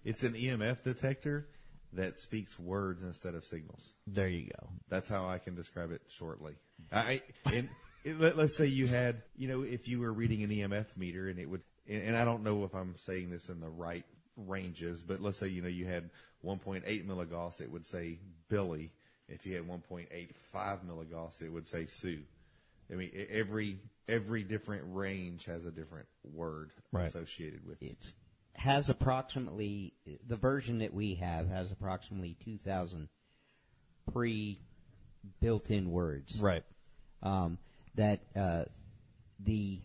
It's 0.06 0.22
an 0.22 0.32
EMF 0.32 0.82
detector 0.84 1.48
that 1.92 2.18
speaks 2.18 2.58
words 2.58 3.02
instead 3.02 3.34
of 3.34 3.44
signals. 3.44 3.90
there 4.06 4.28
you 4.28 4.48
go. 4.58 4.70
That's 4.88 5.10
how 5.10 5.28
I 5.28 5.36
can 5.36 5.54
describe 5.54 5.92
it 5.92 6.00
shortly. 6.08 6.54
I, 6.92 7.22
and 7.46 7.68
it, 8.04 8.20
let, 8.20 8.36
let's 8.36 8.56
say 8.56 8.66
you 8.66 8.86
had, 8.86 9.22
you 9.36 9.48
know, 9.48 9.62
if 9.62 9.88
you 9.88 10.00
were 10.00 10.12
reading 10.12 10.42
an 10.42 10.50
EMF 10.50 10.86
meter 10.96 11.28
and 11.28 11.38
it 11.38 11.48
would, 11.48 11.62
and, 11.88 12.02
and 12.02 12.16
I 12.16 12.24
don't 12.24 12.42
know 12.42 12.64
if 12.64 12.74
I'm 12.74 12.94
saying 12.98 13.30
this 13.30 13.48
in 13.48 13.60
the 13.60 13.68
right 13.68 14.04
ranges, 14.36 15.02
but 15.02 15.20
let's 15.20 15.38
say, 15.38 15.48
you 15.48 15.62
know, 15.62 15.68
you 15.68 15.86
had 15.86 16.10
1.8 16.44 17.06
milligauss, 17.06 17.60
it 17.60 17.70
would 17.70 17.86
say 17.86 18.18
Billy. 18.48 18.92
If 19.28 19.46
you 19.46 19.54
had 19.54 19.68
1.85 19.68 20.30
milligauss, 20.86 21.40
it 21.40 21.52
would 21.52 21.66
say 21.66 21.86
Sue. 21.86 22.22
I 22.90 22.96
mean, 22.96 23.10
every 23.30 23.78
every 24.08 24.42
different 24.42 24.82
range 24.88 25.44
has 25.44 25.64
a 25.64 25.70
different 25.70 26.08
word 26.24 26.72
Right. 26.90 27.06
associated 27.06 27.64
with 27.64 27.80
it. 27.82 27.90
It's 27.92 28.14
has 28.54 28.90
approximately 28.90 29.94
the 30.26 30.36
version 30.36 30.78
that 30.80 30.92
we 30.92 31.14
have 31.14 31.48
has 31.48 31.70
approximately 31.70 32.36
2,000 32.44 33.08
pre 34.12 34.60
built-in 35.40 35.90
words. 35.90 36.38
Right. 36.38 36.64
Um, 37.22 37.58
that 37.96 38.20
uh, 38.36 38.64
the 39.40 39.80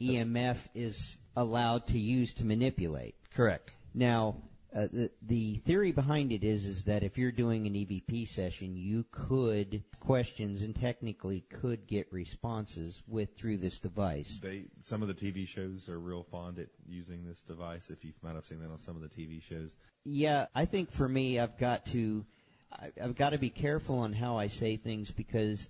EMF 0.00 0.58
is 0.74 1.18
allowed 1.36 1.86
to 1.88 1.98
use 1.98 2.32
to 2.34 2.44
manipulate. 2.44 3.14
Correct. 3.34 3.74
Now, 3.94 4.36
uh, 4.74 4.86
the 4.92 5.10
the 5.22 5.54
theory 5.64 5.92
behind 5.92 6.30
it 6.30 6.44
is 6.44 6.66
is 6.66 6.84
that 6.84 7.02
if 7.02 7.16
you're 7.16 7.32
doing 7.32 7.66
an 7.66 7.72
EVP 7.72 8.28
session, 8.28 8.76
you 8.76 9.04
could 9.10 9.82
questions 9.98 10.60
and 10.60 10.76
technically 10.76 11.40
could 11.50 11.86
get 11.86 12.06
responses 12.12 13.02
with 13.08 13.34
through 13.36 13.56
this 13.56 13.78
device. 13.78 14.38
They 14.42 14.66
some 14.82 15.00
of 15.00 15.08
the 15.08 15.14
TV 15.14 15.48
shows 15.48 15.88
are 15.88 15.98
real 15.98 16.22
fond 16.22 16.58
at 16.58 16.68
using 16.86 17.24
this 17.24 17.40
device. 17.40 17.88
If 17.88 18.04
you 18.04 18.12
might 18.22 18.34
have 18.34 18.44
seen 18.44 18.60
that 18.60 18.70
on 18.70 18.78
some 18.78 18.94
of 18.94 19.02
the 19.02 19.08
TV 19.08 19.42
shows. 19.42 19.74
Yeah, 20.04 20.46
I 20.54 20.64
think 20.64 20.92
for 20.92 21.08
me, 21.08 21.38
I've 21.38 21.58
got 21.58 21.86
to, 21.86 22.24
I- 22.72 22.92
I've 23.02 23.16
got 23.16 23.30
to 23.30 23.38
be 23.38 23.50
careful 23.50 23.98
on 23.98 24.12
how 24.12 24.36
I 24.38 24.48
say 24.48 24.76
things 24.76 25.10
because 25.10 25.68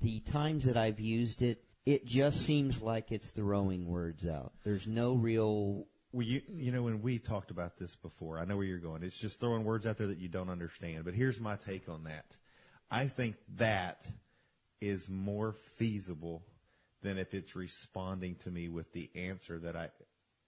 the 0.00 0.20
times 0.20 0.64
that 0.64 0.76
I've 0.76 1.00
used 1.00 1.42
it, 1.42 1.64
it 1.86 2.04
just 2.04 2.42
seems 2.44 2.82
like 2.82 3.12
it's 3.12 3.30
throwing 3.30 3.86
words 3.86 4.26
out. 4.26 4.52
There's 4.64 4.86
no 4.86 5.14
real. 5.14 5.86
Well, 6.12 6.26
you 6.26 6.42
you 6.54 6.72
know 6.72 6.82
when 6.82 7.02
we 7.02 7.18
talked 7.18 7.50
about 7.50 7.78
this 7.78 7.96
before, 7.96 8.38
I 8.38 8.44
know 8.44 8.56
where 8.56 8.66
you're 8.66 8.78
going. 8.78 9.02
It's 9.02 9.18
just 9.18 9.40
throwing 9.40 9.64
words 9.64 9.86
out 9.86 9.98
there 9.98 10.06
that 10.08 10.18
you 10.18 10.28
don't 10.28 10.50
understand. 10.50 11.04
But 11.04 11.14
here's 11.14 11.40
my 11.40 11.56
take 11.56 11.88
on 11.88 12.04
that. 12.04 12.36
I 12.90 13.08
think 13.08 13.36
that 13.56 14.06
is 14.80 15.08
more 15.08 15.52
feasible 15.76 16.42
than 17.02 17.18
if 17.18 17.34
it's 17.34 17.54
responding 17.54 18.34
to 18.36 18.50
me 18.50 18.68
with 18.68 18.92
the 18.92 19.10
answer 19.14 19.58
that 19.58 19.76
I 19.76 19.90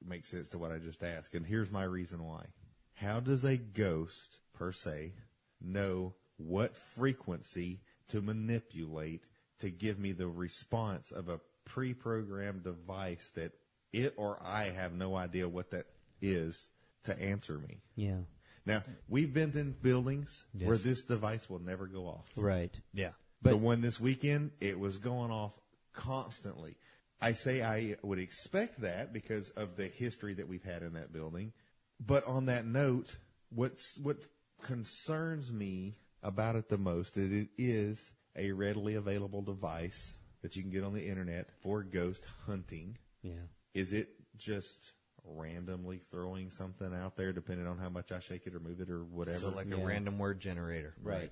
makes 0.04 0.28
sense 0.30 0.48
to 0.48 0.58
what 0.58 0.72
I 0.72 0.78
just 0.78 1.02
asked. 1.02 1.34
And 1.34 1.46
here's 1.46 1.70
my 1.70 1.84
reason 1.84 2.24
why. 2.24 2.46
How 2.94 3.20
does 3.20 3.44
a 3.44 3.56
ghost 3.56 4.40
per 4.52 4.72
se 4.72 5.12
know 5.60 6.14
what 6.36 6.76
frequency 6.76 7.80
to 8.08 8.20
manipulate 8.20 9.28
to 9.60 9.70
give 9.70 9.98
me 9.98 10.12
the 10.12 10.26
response 10.26 11.12
of 11.12 11.28
a 11.28 11.40
pre-programmed 11.64 12.64
device 12.64 13.30
that 13.34 13.52
it 13.92 14.14
or 14.16 14.38
I 14.42 14.70
have 14.70 14.92
no 14.92 15.16
idea 15.16 15.48
what 15.48 15.70
that 15.70 15.86
is 16.22 16.70
to 17.04 17.20
answer 17.20 17.58
me. 17.58 17.82
Yeah. 17.94 18.20
Now, 18.66 18.82
we've 19.08 19.32
been 19.32 19.56
in 19.56 19.72
buildings 19.72 20.44
Yes. 20.54 20.68
where 20.68 20.76
this 20.76 21.04
device 21.04 21.48
will 21.48 21.60
never 21.60 21.86
go 21.86 22.06
off. 22.06 22.30
Right. 22.36 22.74
Yeah. 22.92 23.12
But 23.42 23.50
the 23.50 23.56
one 23.56 23.80
this 23.80 23.98
weekend, 23.98 24.52
it 24.60 24.78
was 24.78 24.98
going 24.98 25.30
off 25.30 25.52
constantly. 25.92 26.76
I 27.20 27.32
say 27.32 27.62
I 27.62 27.96
would 28.02 28.18
expect 28.18 28.80
that 28.82 29.12
because 29.12 29.50
of 29.50 29.76
the 29.76 29.86
history 29.88 30.34
that 30.34 30.48
we've 30.48 30.64
had 30.64 30.82
in 30.82 30.94
that 30.94 31.12
building. 31.12 31.52
But 31.98 32.26
on 32.26 32.46
that 32.46 32.64
note, 32.66 33.16
what's 33.50 33.98
what 33.98 34.18
concerns 34.62 35.52
me 35.52 35.96
about 36.22 36.56
it 36.56 36.68
the 36.68 36.78
most 36.78 37.16
is 37.16 37.32
it 37.32 37.48
is 37.58 38.12
a 38.36 38.52
readily 38.52 38.94
available 38.94 39.42
device 39.42 40.14
that 40.42 40.56
you 40.56 40.62
can 40.62 40.70
get 40.70 40.84
on 40.84 40.92
the 40.94 41.06
internet 41.06 41.48
for 41.62 41.82
ghost 41.82 42.22
hunting. 42.46 42.96
Yeah. 43.22 43.32
Is 43.74 43.92
it 43.92 44.08
just 44.36 44.92
randomly 45.24 46.00
throwing 46.10 46.50
something 46.50 46.94
out 46.94 47.14
there 47.16 47.32
depending 47.32 47.66
on 47.66 47.76
how 47.78 47.88
much 47.90 48.10
I 48.10 48.20
shake 48.20 48.46
it 48.46 48.54
or 48.54 48.60
move 48.60 48.80
it 48.80 48.90
or 48.90 49.04
whatever? 49.04 49.38
So 49.40 49.48
like 49.50 49.68
Yeah. 49.68 49.76
a 49.76 49.84
random 49.86 50.18
word 50.18 50.40
generator. 50.40 50.94
Right. 51.02 51.30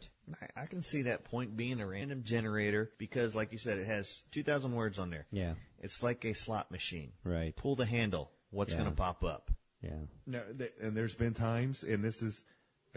I, 0.57 0.63
I 0.63 0.67
can 0.67 0.83
see 0.83 1.03
that 1.03 1.25
point 1.25 1.57
being 1.57 1.81
a 1.81 1.87
random 1.87 2.23
generator 2.23 2.91
because, 2.99 3.35
like 3.35 3.53
you 3.53 3.59
said, 3.59 3.79
it 3.79 3.87
has 3.87 4.23
2,000 4.33 4.73
words 4.75 4.99
on 4.99 5.11
there. 5.11 5.27
Yeah. 5.31 5.55
It's 5.81 6.03
like 6.03 6.25
a 6.25 6.35
slot 6.35 6.71
machine. 6.71 7.13
Right. 7.25 7.57
Pull 7.57 7.77
the 7.77 7.87
handle. 7.87 8.31
What's 8.51 8.73
Yeah. 8.73 8.79
going 8.79 8.91
to 8.91 8.97
pop 8.97 9.25
up? 9.25 9.51
Yeah. 9.83 10.01
No, 10.27 10.43
th- 10.59 10.73
and 10.83 10.97
there's 10.97 11.15
been 11.15 11.35
times, 11.35 11.83
and 11.85 12.03
this 12.05 12.21
is 12.21 12.43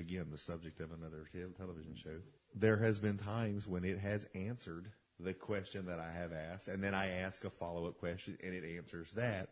again 0.01 0.27
the 0.31 0.37
subject 0.37 0.81
of 0.81 0.91
another 0.91 1.29
television 1.57 1.95
show. 1.95 2.19
There 2.53 2.77
has 2.77 2.99
been 2.99 3.17
times 3.17 3.65
when 3.65 3.85
it 3.85 3.99
has 3.99 4.25
answered 4.35 4.91
the 5.19 5.33
question 5.33 5.85
that 5.85 5.99
I 5.99 6.11
have 6.11 6.33
asked, 6.33 6.67
and 6.67 6.83
then 6.83 6.93
I 6.93 7.19
ask 7.19 7.45
a 7.45 7.49
follow 7.49 7.87
up 7.87 7.99
question, 7.99 8.37
and 8.43 8.53
it 8.53 8.63
answers 8.77 9.11
that. 9.11 9.49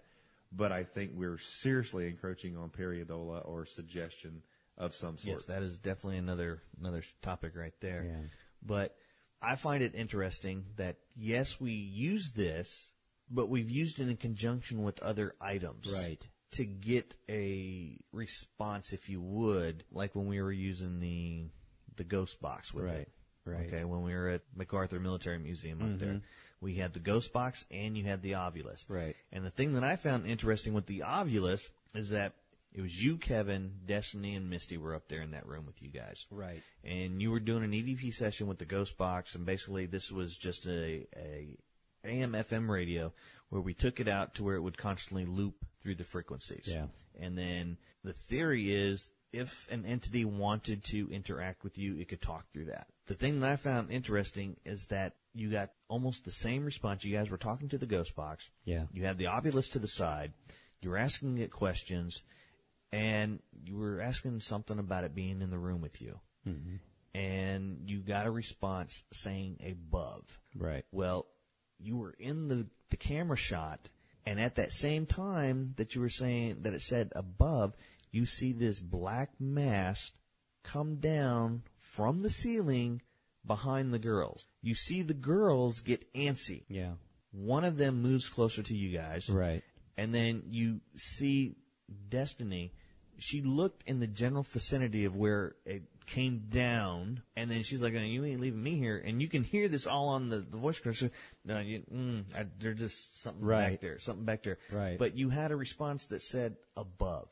But 0.52 0.72
I 0.72 0.84
think 0.84 1.12
we're 1.14 1.38
seriously 1.38 2.08
encroaching 2.08 2.58
on 2.58 2.70
pareidolia 2.70 3.48
or 3.48 3.66
suggestion 3.66 4.42
of 4.78 4.96
some 4.96 5.18
sort. 5.18 5.38
Yes, 5.38 5.46
that 5.46 5.62
is 5.62 5.78
definitely 5.78 6.18
another 6.18 6.64
another 6.80 7.04
topic 7.22 7.56
right 7.56 7.74
there. 7.82 8.04
Yeah. 8.08 8.28
But 8.66 8.96
I 9.42 9.56
find 9.56 9.84
it 9.84 9.94
interesting 9.94 10.66
that 10.78 10.98
yes, 11.16 11.60
we 11.60 11.72
use 11.72 12.32
this, 12.32 12.94
but 13.30 13.48
we've 13.48 13.70
used 13.70 14.00
it 14.00 14.10
in 14.10 14.18
conjunction 14.18 14.84
with 14.84 15.00
other 15.02 15.36
items. 15.40 15.94
Right. 15.94 16.28
To 16.54 16.66
get 16.66 17.16
a 17.30 17.98
response, 18.12 18.92
if 18.92 19.08
you 19.08 19.22
would, 19.22 19.84
like 19.92 20.16
when 20.16 20.28
we 20.28 20.42
were 20.42 20.52
using 20.52 21.00
the 21.00 21.46
the 21.96 22.04
ghost 22.04 22.42
box 22.42 22.74
with 22.74 22.86
Right, 22.86 22.96
it. 23.02 23.12
right. 23.46 23.68
Okay, 23.68 23.84
when 23.84 24.02
we 24.04 24.14
were 24.14 24.30
at 24.30 24.42
MacArthur 24.56 25.00
Military 25.00 25.38
Museum 25.38 25.82
up 25.82 26.00
there, 26.00 26.10
mm-hmm. 26.10 26.26
we 26.62 26.76
had 26.76 26.94
the 26.94 27.00
ghost 27.00 27.34
box 27.34 27.66
and 27.70 27.98
you 27.98 28.06
had 28.06 28.22
the 28.22 28.32
Ovilus. 28.32 28.86
Right. 28.88 29.16
And 29.32 29.46
the 29.46 29.52
thing 29.52 29.74
that 29.74 29.84
I 29.84 29.96
found 29.98 30.26
interesting 30.26 30.74
with 30.74 30.86
the 30.88 31.04
Ovilus 31.06 31.70
is 31.94 32.10
that 32.10 32.34
it 32.74 32.82
was 32.82 33.02
you, 33.04 33.18
Kevin, 33.18 33.74
Destiny, 33.86 34.36
and 34.36 34.50
Misty 34.50 34.78
were 34.78 34.96
up 34.96 35.08
there 35.10 35.22
in 35.22 35.32
that 35.32 35.48
room 35.48 35.66
with 35.66 35.82
you 35.82 35.90
guys. 35.90 36.26
Right. 36.32 36.62
And 36.84 37.22
you 37.22 37.32
were 37.32 37.40
doing 37.40 37.64
an 37.64 37.72
EVP 37.72 38.14
session 38.14 38.48
with 38.48 38.60
the 38.60 38.66
Ghost 38.66 38.98
Box, 38.98 39.36
and 39.36 39.46
basically 39.46 39.86
this 39.88 40.12
was 40.12 40.38
just 40.38 40.66
a, 40.66 41.08
a 41.18 41.58
AM 42.06 42.34
FM 42.34 42.70
radio 42.70 43.12
where 43.50 43.62
we 43.62 43.74
took 43.74 44.00
it 44.00 44.08
out 44.08 44.36
to 44.36 44.44
where 44.44 44.56
it 44.56 44.62
would 44.62 44.78
constantly 44.78 45.26
loop 45.26 45.66
through 45.90 45.96
the 45.96 46.04
frequencies. 46.04 46.66
Yeah. 46.68 46.86
And 47.20 47.36
then 47.36 47.78
the 48.04 48.14
theory 48.14 48.72
is 48.72 49.10
if 49.34 49.68
an 49.72 49.86
entity 49.88 50.24
wanted 50.24 50.84
to 50.86 51.12
interact 51.12 51.64
with 51.64 51.80
you, 51.80 51.98
it 51.98 52.08
could 52.08 52.22
talk 52.22 52.46
through 52.54 52.66
that. 52.66 52.88
The 53.08 53.16
thing 53.16 53.40
that 53.40 53.50
I 53.50 53.56
found 53.56 53.92
interesting 53.92 54.58
is 54.66 54.86
that 54.90 55.14
you 55.34 55.50
got 55.50 55.72
almost 55.88 56.26
the 56.26 56.32
same 56.32 56.64
response. 56.64 57.04
You 57.04 57.16
guys 57.16 57.32
were 57.32 57.38
talking 57.38 57.70
to 57.70 57.80
the 57.80 57.88
Ghost 57.88 58.16
Box. 58.16 58.52
Yeah. 58.66 58.84
You 58.94 59.06
had 59.06 59.18
the 59.18 59.26
Ovilus 59.26 59.72
to 59.72 59.80
the 59.80 59.88
side. 59.88 60.34
You 60.82 60.92
were 60.92 60.98
asking 60.98 61.40
it 61.40 61.52
questions, 61.52 62.22
and 62.92 63.40
you 63.64 63.78
were 63.78 64.00
asking 64.00 64.40
something 64.42 64.78
about 64.78 65.04
it 65.04 65.16
being 65.16 65.42
in 65.42 65.50
the 65.50 65.58
room 65.58 65.82
with 65.82 66.02
you. 66.02 66.20
Mm-hmm. 66.48 66.76
And 67.18 67.90
you 67.90 68.00
got 68.00 68.28
a 68.28 68.32
response 68.32 69.04
saying 69.12 69.58
above. 69.68 70.24
Right. 70.56 70.86
Well, 70.92 71.26
you 71.80 71.98
were 71.98 72.14
in 72.20 72.48
the, 72.48 72.68
the 72.92 72.98
camera 72.98 73.38
shot, 73.38 73.90
and 74.26 74.40
at 74.40 74.56
that 74.56 74.74
same 74.74 75.06
time 75.06 75.74
that 75.78 75.96
you 75.96 76.02
were 76.02 76.10
saying 76.10 76.58
that 76.62 76.74
it 76.74 76.82
said 76.82 77.12
above, 77.16 77.76
you 78.12 78.26
see 78.26 78.54
this 78.54 78.80
black 78.80 79.32
mass 79.40 80.12
come 80.64 80.96
down 80.98 81.64
from 81.78 82.20
the 82.20 82.32
ceiling 82.32 83.02
behind 83.46 83.94
the 83.94 84.00
girls. 84.00 84.46
You 84.62 84.76
see 84.76 85.02
the 85.02 85.14
girls 85.14 85.80
get 85.80 86.12
antsy. 86.14 86.64
Yeah. 86.68 86.94
One 87.32 87.64
of 87.64 87.78
them 87.78 88.02
moves 88.02 88.30
closer 88.30 88.64
to 88.64 88.76
you 88.76 88.98
guys. 88.98 89.30
Right. 89.30 89.64
And 89.98 90.14
then 90.14 90.44
you 90.50 90.82
see 90.96 91.56
Destiny. 92.10 92.74
She 93.18 93.42
looked 93.42 93.84
in 93.86 94.00
the 94.00 94.08
general 94.08 94.44
vicinity 94.44 95.06
of 95.06 95.16
where 95.16 95.56
it 95.66 95.84
came 96.10 96.46
down, 96.50 97.22
and 97.36 97.50
then 97.50 97.64
she's 97.64 97.82
like, 97.82 97.94
"Oh, 97.96 98.00
"You 98.00 98.26
ain't 98.26 98.42
leaving 98.42 98.62
me 98.62 98.78
here." 98.78 98.98
And 98.98 99.22
you 99.22 99.28
can 99.28 99.44
hear 99.44 99.68
this 99.68 99.88
all 99.88 100.10
on 100.10 100.30
the, 100.30 100.40
the 100.40 100.58
voice 100.58 100.80
control. 100.80 101.12
No, 101.46 101.60
you, 101.60 101.84
mm, 101.94 102.24
I, 102.36 102.46
there's 102.60 102.80
just 102.80 103.22
something 103.22 103.48
back 103.48 103.80
there, 103.82 104.00
something 104.00 104.26
back 104.26 104.44
there. 104.44 104.58
Right. 104.72 104.98
But 104.98 105.16
you 105.16 105.30
had 105.30 105.52
a 105.52 105.56
response 105.56 106.06
that 106.08 106.22
said 106.22 106.56
above, 106.76 107.30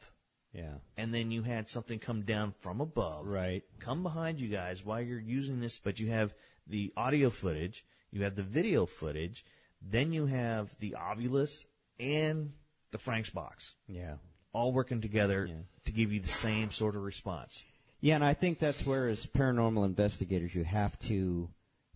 Yeah. 0.53 0.75
and 0.95 1.13
then 1.13 1.31
you 1.31 1.43
had 1.43 1.67
something 1.67 1.99
come 1.99 2.21
down 2.23 2.53
from 2.61 2.79
above, 2.81 3.25
Right. 3.25 3.63
come 3.79 4.03
behind 4.03 4.39
you 4.39 4.47
guys 4.47 4.85
while 4.85 5.01
you're 5.01 5.19
using 5.19 5.59
this, 5.59 5.79
but 5.79 5.99
you 5.99 6.09
have 6.11 6.33
the 6.67 6.93
audio 6.97 7.29
footage, 7.29 7.83
you 8.11 8.23
have 8.23 8.35
the 8.35 8.43
video 8.43 8.85
footage, 8.85 9.43
then 9.81 10.11
you 10.13 10.25
have 10.27 10.73
the 10.79 10.95
Ovilus 10.97 11.65
and 11.99 12.53
the 12.91 12.97
Frank's 12.97 13.29
box 13.29 13.75
Yeah. 13.87 14.15
all 14.53 14.71
working 14.73 15.01
together 15.01 15.45
Yeah. 15.47 15.55
to 15.85 15.91
give 15.91 16.11
you 16.13 16.19
the 16.19 16.27
same 16.27 16.71
sort 16.71 16.95
of 16.95 17.01
response. 17.03 17.63
Yeah, 17.99 18.15
and 18.15 18.23
I 18.23 18.33
think 18.33 18.59
that's 18.59 18.85
where, 18.85 19.07
as 19.07 19.25
paranormal 19.25 19.85
investigators, 19.85 20.53
you 20.53 20.63
have 20.63 20.97
to, 20.99 21.49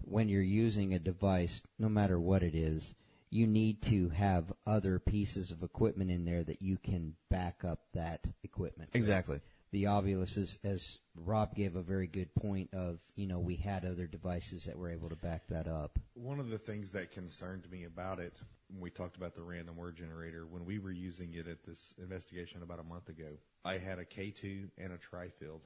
when 0.04 0.30
you're 0.30 0.42
using 0.42 0.94
a 0.94 1.00
device, 1.00 1.62
no 1.78 1.90
matter 1.90 2.20
what 2.20 2.42
it 2.42 2.56
is, 2.56 2.96
you 3.30 3.48
need 3.48 3.82
to 3.84 4.10
have 4.10 4.52
other 4.68 5.00
pieces 5.00 5.52
of 5.52 5.64
equipment 5.64 6.12
in 6.12 6.26
there 6.26 6.44
that 6.44 6.62
you 6.62 6.78
can 6.78 7.16
back 7.30 7.64
up 7.64 7.80
that 7.94 8.26
equipment. 8.44 8.90
with. 8.92 8.96
Exactly. 8.96 9.40
The 9.72 9.86
Ovilus 9.86 10.38
is, 10.38 10.60
as 10.66 11.00
Rob 11.16 11.56
gave 11.56 11.78
a 11.78 11.82
very 11.82 12.08
good 12.08 12.36
point 12.36 12.74
of, 12.74 13.00
you 13.16 13.26
know, 13.26 13.40
we 13.40 13.56
had 13.56 13.86
other 13.86 14.06
devices 14.06 14.66
that 14.66 14.78
were 14.78 14.92
able 14.92 15.08
to 15.08 15.16
back 15.16 15.44
that 15.48 15.68
up. 15.68 15.98
One 16.14 16.42
of 16.42 16.50
the 16.50 16.58
things 16.58 16.92
that 16.92 17.12
concerned 17.12 17.72
me 17.72 17.86
about 17.86 18.20
it, 18.20 18.34
when 18.70 18.82
we 18.82 18.90
talked 18.90 19.16
about 19.16 19.34
the 19.34 19.44
random 19.44 19.78
word 19.78 19.96
generator, 19.96 20.46
when 20.46 20.66
we 20.66 20.78
were 20.80 20.92
using 20.92 21.34
it 21.36 21.48
at 21.48 21.64
this 21.64 21.94
investigation 22.02 22.64
about 22.64 22.80
a 22.80 22.84
month 22.84 23.08
ago, 23.08 23.38
I 23.64 23.78
had 23.78 23.98
a 23.98 24.04
K2 24.04 24.68
and 24.78 24.92
a 24.92 24.98
tri-field 24.98 25.62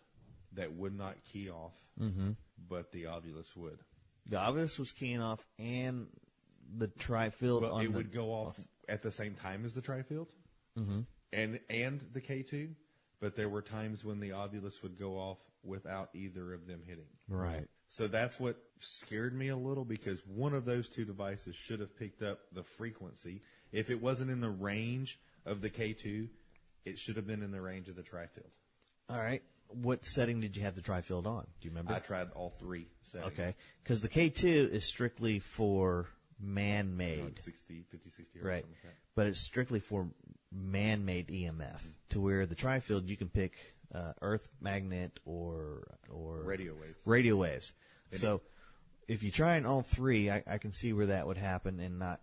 that 0.55 0.73
would 0.73 0.97
not 0.97 1.15
key 1.31 1.49
off 1.49 1.73
but 2.69 2.91
the 2.91 3.03
Ovilus 3.03 3.55
would. 3.55 3.79
The 4.27 4.37
Ovilus 4.37 4.79
was 4.79 4.91
keying 4.91 5.21
off, 5.21 5.45
and 5.59 6.07
the 6.77 6.87
tri-field 6.87 7.63
on 7.63 7.81
it 7.81 7.91
the, 7.91 7.97
would 7.97 8.11
go 8.11 8.29
off 8.31 8.59
at 8.89 9.01
the 9.01 9.11
same 9.11 9.35
time 9.35 9.65
as 9.65 9.73
the 9.73 9.81
Trifield, 9.81 10.27
hmm 10.75 11.01
and 11.33 11.59
and 11.69 12.01
the 12.13 12.21
K2. 12.21 12.73
But 13.21 13.35
there 13.35 13.49
were 13.49 13.61
times 13.61 14.03
when 14.03 14.19
the 14.19 14.29
Ovilus 14.29 14.83
would 14.83 14.99
go 14.99 15.13
off 15.13 15.37
without 15.63 16.09
either 16.13 16.53
of 16.53 16.67
them 16.67 16.81
hitting. 16.85 17.07
Right. 17.29 17.67
So 17.89 18.07
that's 18.07 18.39
what 18.39 18.57
scared 18.79 19.33
me 19.33 19.49
a 19.49 19.55
little 19.55 19.85
because 19.85 20.21
one 20.27 20.53
of 20.53 20.65
those 20.65 20.89
two 20.89 21.05
devices 21.05 21.55
should 21.55 21.79
have 21.79 21.97
picked 21.97 22.21
up 22.21 22.39
the 22.51 22.63
frequency. 22.63 23.41
If 23.71 23.89
it 23.89 24.01
wasn't 24.01 24.31
in 24.31 24.41
the 24.41 24.49
range 24.49 25.19
of 25.45 25.61
the 25.61 25.69
K2, 25.69 26.27
it 26.83 26.99
should 26.99 27.15
have 27.15 27.25
been 27.25 27.41
in 27.41 27.51
the 27.51 27.61
range 27.61 27.87
of 27.87 27.95
the 27.95 28.03
Trifield. 28.03 28.51
All 29.09 29.17
right. 29.17 29.41
What 29.69 30.05
setting 30.05 30.39
did 30.41 30.55
you 30.55 30.63
have 30.63 30.75
the 30.75 30.81
tri-field 30.81 31.27
on? 31.27 31.43
Do 31.59 31.67
you 31.67 31.71
remember? 31.71 31.93
I 31.93 31.99
tried 31.99 32.29
all 32.35 32.53
three 32.59 32.87
settings. 33.11 33.33
Okay, 33.33 33.55
because 33.83 34.01
the 34.01 34.09
K2 34.09 34.71
is 34.71 34.85
strictly 34.85 35.39
for 35.39 36.07
man-made, 36.39 37.23
Like 37.23 37.41
60, 37.43 37.85
50, 37.91 38.09
60 38.09 38.39
hertz, 38.39 38.45
right? 38.45 38.61
something 38.61 38.77
like. 38.83 38.93
But 39.15 39.27
it's 39.27 39.39
strictly 39.39 39.79
for 39.79 40.07
man-made 40.51 41.27
EMF. 41.27 41.79
To 42.09 42.21
where 42.21 42.45
the 42.45 42.55
tri-field 42.55 43.09
you 43.09 43.17
can 43.17 43.29
pick 43.29 43.53
uh, 43.93 44.13
earth 44.21 44.47
magnet 44.61 45.19
or 45.25 45.87
or 46.09 46.43
Radio 46.43 46.73
waves. 46.73 46.97
Radio 47.05 47.35
waves. 47.35 47.73
So 48.13 48.41
if 49.07 49.23
you 49.23 49.31
try 49.31 49.57
in 49.57 49.65
all 49.65 49.81
three, 49.81 50.29
I, 50.29 50.43
I 50.47 50.57
can 50.57 50.71
see 50.71 50.93
where 50.93 51.07
that 51.07 51.27
would 51.27 51.37
happen 51.37 51.79
and 51.79 51.99
not. 51.99 52.21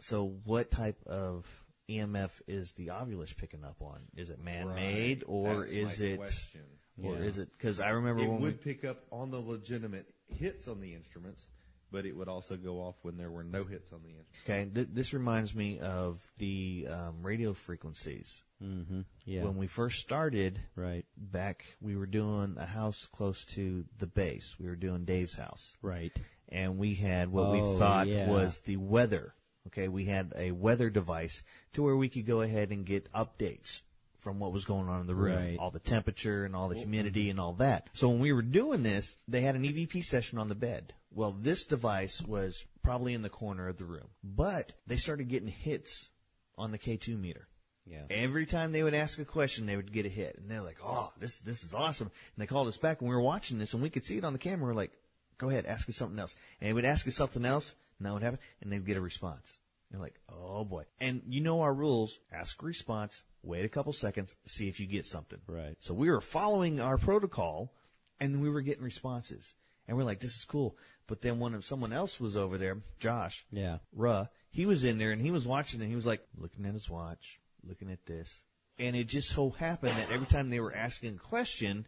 So 0.00 0.36
what 0.44 0.70
type 0.70 0.98
of 1.06 1.46
EMF 1.88 2.30
is 2.46 2.72
the 2.72 2.88
Ovilus 2.88 3.36
picking 3.36 3.64
up 3.64 3.76
on? 3.80 4.00
Is 4.16 4.30
it 4.30 4.42
man-made 4.42 5.18
Right. 5.18 5.24
or 5.28 5.64
is 5.64 6.00
it 6.00 6.16
question. 6.18 6.62
or 7.02 7.14
Yeah. 7.16 7.20
is 7.22 7.38
it? 7.38 7.50
Because 7.52 7.80
I 7.80 7.90
remember 7.90 8.22
It 8.22 8.28
when 8.28 8.38
we 8.40 8.44
would 8.48 8.60
pick 8.62 8.84
up 8.84 9.04
on 9.12 9.30
the 9.30 9.40
legitimate 9.40 10.06
hits 10.28 10.66
on 10.68 10.80
the 10.80 10.94
instruments, 10.94 11.46
but 11.90 12.06
it 12.06 12.16
would 12.16 12.28
also 12.28 12.56
go 12.56 12.80
off 12.80 12.96
when 13.02 13.16
there 13.16 13.30
were 13.30 13.44
no 13.44 13.64
hits 13.64 13.92
on 13.92 14.02
the 14.02 14.08
instruments. 14.08 14.40
Okay, 14.44 14.70
th- 14.74 14.88
this 14.92 15.12
reminds 15.12 15.54
me 15.54 15.78
of 15.78 16.20
the 16.38 16.88
um, 16.90 17.22
radio 17.22 17.52
frequencies. 17.52 18.42
Mm-hmm. 18.62 19.02
Yeah. 19.26 19.44
When 19.44 19.56
we 19.56 19.66
first 19.66 20.00
started, 20.00 20.60
right. 20.76 21.04
back, 21.16 21.66
we 21.82 21.96
were 21.96 22.06
doing 22.06 22.56
a 22.58 22.64
house 22.66 23.06
close 23.12 23.44
to 23.46 23.84
the 23.98 24.06
base. 24.06 24.56
We 24.58 24.66
were 24.66 24.76
doing 24.76 25.04
Dave's 25.04 25.34
house, 25.34 25.76
Right. 25.82 26.12
and 26.48 26.78
we 26.78 26.94
had 26.94 27.30
what 27.30 27.46
Oh, 27.46 27.52
we 27.72 27.78
thought 27.78 28.06
yeah. 28.08 28.28
was 28.30 28.60
the 28.60 28.78
weather. 28.78 29.34
Okay, 29.68 29.88
we 29.88 30.04
had 30.04 30.32
a 30.36 30.52
weather 30.52 30.90
device 30.90 31.42
to 31.72 31.82
where 31.82 31.96
we 31.96 32.08
could 32.08 32.26
go 32.26 32.42
ahead 32.42 32.70
and 32.70 32.84
get 32.84 33.10
updates 33.12 33.80
from 34.20 34.38
what 34.38 34.52
was 34.52 34.64
going 34.64 34.88
on 34.88 35.02
in 35.02 35.06
the 35.06 35.14
room, 35.14 35.36
Right. 35.36 35.58
all 35.58 35.70
the 35.70 35.78
temperature 35.78 36.44
and 36.44 36.56
all 36.56 36.68
the 36.68 36.76
humidity 36.78 37.24
mm-hmm. 37.24 37.32
and 37.32 37.40
all 37.40 37.52
that. 37.54 37.90
So 37.92 38.08
when 38.08 38.20
we 38.20 38.32
were 38.32 38.42
doing 38.42 38.82
this, 38.82 39.16
they 39.28 39.42
had 39.42 39.54
an 39.54 39.64
EVP 39.64 40.02
session 40.02 40.38
on 40.38 40.48
the 40.48 40.54
bed. 40.54 40.94
Well, 41.10 41.32
this 41.32 41.64
device 41.64 42.22
was 42.22 42.64
probably 42.82 43.12
in 43.14 43.22
the 43.22 43.28
corner 43.28 43.68
of 43.68 43.76
the 43.76 43.84
room, 43.84 44.08
but 44.22 44.72
they 44.86 44.96
started 44.96 45.28
getting 45.28 45.48
hits 45.48 46.10
on 46.56 46.70
the 46.72 46.78
K2 46.78 47.20
meter. 47.20 47.48
Yeah. 47.86 48.04
Every 48.08 48.46
time 48.46 48.72
they 48.72 48.82
would 48.82 48.94
ask 48.94 49.18
a 49.18 49.24
question, 49.26 49.66
they 49.66 49.76
would 49.76 49.92
get 49.92 50.06
a 50.06 50.08
hit, 50.08 50.38
and 50.38 50.50
they're 50.50 50.62
like, 50.62 50.78
"Oh, 50.82 51.12
this 51.20 51.38
this 51.40 51.62
is 51.62 51.74
awesome!" 51.74 52.06
And 52.06 52.42
they 52.42 52.46
called 52.46 52.66
us 52.66 52.78
back, 52.78 53.00
and 53.00 53.10
we 53.10 53.14
were 53.14 53.20
watching 53.20 53.58
this, 53.58 53.74
and 53.74 53.82
we 53.82 53.90
could 53.90 54.06
see 54.06 54.16
it 54.16 54.24
on 54.24 54.32
the 54.32 54.38
camera. 54.38 54.68
We're 54.68 54.74
like, 54.74 54.92
"Go 55.36 55.50
ahead, 55.50 55.66
ask 55.66 55.86
us 55.88 55.96
something 55.96 56.18
else." 56.18 56.34
And 56.60 56.68
they 56.70 56.72
would 56.72 56.86
ask 56.86 57.06
us 57.06 57.14
something 57.14 57.44
else, 57.44 57.74
and 58.04 58.10
that 58.10 58.14
would 58.14 58.22
happen, 58.22 58.38
and 58.60 58.70
they'd 58.70 58.84
get 58.84 58.96
a 58.96 59.00
response. 59.00 59.56
You're 59.90 60.00
like, 60.00 60.20
"Oh 60.28 60.64
boy!" 60.64 60.84
And 61.00 61.22
you 61.26 61.40
know 61.40 61.62
our 61.62 61.72
rules: 61.72 62.18
ask 62.32 62.62
a 62.62 62.66
response, 62.66 63.22
wait 63.42 63.64
a 63.64 63.68
couple 63.68 63.92
seconds, 63.92 64.34
see 64.46 64.68
if 64.68 64.78
you 64.80 64.86
get 64.86 65.06
something. 65.06 65.40
Right. 65.46 65.76
So 65.80 65.94
we 65.94 66.10
were 66.10 66.20
following 66.20 66.80
our 66.80 66.98
protocol, 66.98 67.72
and 68.20 68.40
we 68.40 68.50
were 68.50 68.62
getting 68.62 68.84
responses, 68.84 69.54
and 69.88 69.96
we're 69.96 70.04
like, 70.04 70.20
"This 70.20 70.34
is 70.34 70.44
cool." 70.44 70.76
But 71.06 71.20
then 71.20 71.38
when 71.38 71.60
someone 71.62 71.92
else 71.92 72.18
was 72.18 72.36
over 72.36 72.58
there, 72.58 72.82
Josh, 72.98 73.46
Yeah. 73.50 73.78
Ruh, 73.92 74.26
he 74.50 74.66
was 74.66 74.84
in 74.84 74.98
there 74.98 75.12
and 75.12 75.20
he 75.20 75.30
was 75.30 75.46
watching 75.46 75.80
and 75.80 75.90
he 75.90 75.96
was 75.96 76.06
like 76.06 76.26
looking 76.36 76.64
at 76.64 76.72
his 76.72 76.88
watch, 76.88 77.40
looking 77.62 77.90
at 77.90 78.06
this. 78.06 78.44
And 78.78 78.96
it 78.96 79.04
just 79.04 79.28
so 79.28 79.50
happened 79.50 79.92
that 79.92 80.10
every 80.10 80.26
time 80.26 80.50
they 80.50 80.60
were 80.60 80.74
asking 80.74 81.16
a 81.16 81.18
question, 81.18 81.86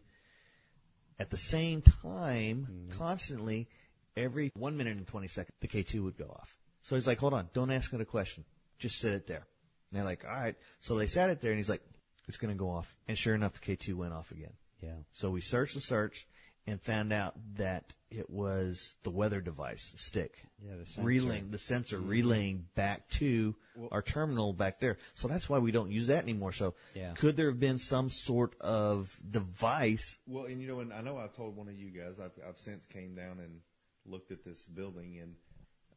at 1.19 1.31
the 1.31 1.37
same 1.39 1.81
time, 1.81 2.69
mm-hmm. 2.71 2.99
constantly, 2.99 3.69
every 4.17 4.53
one 4.55 4.77
minute 4.77 4.97
and 4.97 5.07
20 5.07 5.29
seconds, 5.29 5.57
the 5.61 5.69
K2 5.69 6.03
would 6.03 6.17
go 6.17 6.27
off. 6.27 6.57
So 6.83 6.95
he's 6.95 7.07
like, 7.07 7.19
hold 7.19 7.35
on, 7.35 7.49
don't 7.53 7.71
ask 7.71 7.93
it 7.93 8.01
a 8.01 8.05
question. 8.05 8.45
Just 8.79 8.99
sit 9.01 9.13
it 9.13 9.27
there. 9.27 9.47
And 9.91 9.99
they're 9.99 10.05
like, 10.05 10.25
all 10.25 10.37
right. 10.37 10.55
So 10.81 10.97
they 10.97 11.07
sat 11.07 11.31
it 11.31 11.41
there 11.41 11.51
and 11.51 11.59
he's 11.59 11.69
like, 11.69 11.83
it's 12.29 12.37
going 12.37 12.55
to 12.55 12.59
go 12.59 12.71
off. 12.71 12.95
And 13.09 13.17
sure 13.17 13.35
enough, 13.35 13.55
the 13.55 13.77
K2 13.77 13.95
went 13.95 14.13
off 14.13 14.31
again. 14.31 14.53
Yeah. 14.81 14.91
So 15.13 15.31
we 15.31 15.41
searched 15.41 15.75
and 15.75 15.83
searched 15.83 16.27
and 16.67 16.81
found 16.81 17.13
out 17.13 17.35
that 17.55 17.93
it 18.11 18.29
was 18.29 18.95
the 19.03 19.11
weather 19.11 19.41
device, 19.41 19.93
stick. 19.97 20.45
Yeah, 20.65 20.77
the 20.79 20.87
sensor. 20.87 21.03
Relaying, 21.03 21.51
the 21.51 21.59
sensor 21.59 21.99
mm-hmm. 21.99 22.09
relaying 22.09 22.65
back 22.75 23.09
to 23.11 23.55
our 23.91 24.03
terminal 24.03 24.53
back 24.53 24.81
there. 24.81 24.99
So 25.15 25.29
that's 25.29 25.49
why 25.49 25.59
we 25.59 25.71
don't 25.71 25.91
use 25.91 26.09
that 26.09 26.23
anymore. 26.23 26.53
So 26.53 26.75
Yeah. 26.95 27.15
could 27.15 27.37
there 27.37 27.49
have 27.49 27.61
been 27.61 27.79
some 27.79 28.11
sort 28.11 28.55
of 28.61 29.17
device? 29.29 30.19
Well, 30.27 30.45
and 30.47 30.61
you 30.61 30.69
know, 30.69 30.81
and 30.81 30.93
I 30.93 31.01
know 31.01 31.19
I've 31.19 31.35
told 31.35 31.57
one 31.57 31.69
of 31.69 31.75
you 31.75 31.91
guys. 31.91 32.15
I've, 32.21 32.33
I've 32.47 32.59
since 32.59 32.87
came 32.87 33.15
down 33.15 33.39
and 33.39 33.61
looked 34.09 34.31
at 34.31 34.45
this 34.45 34.63
building, 34.63 35.19
and 35.21 35.35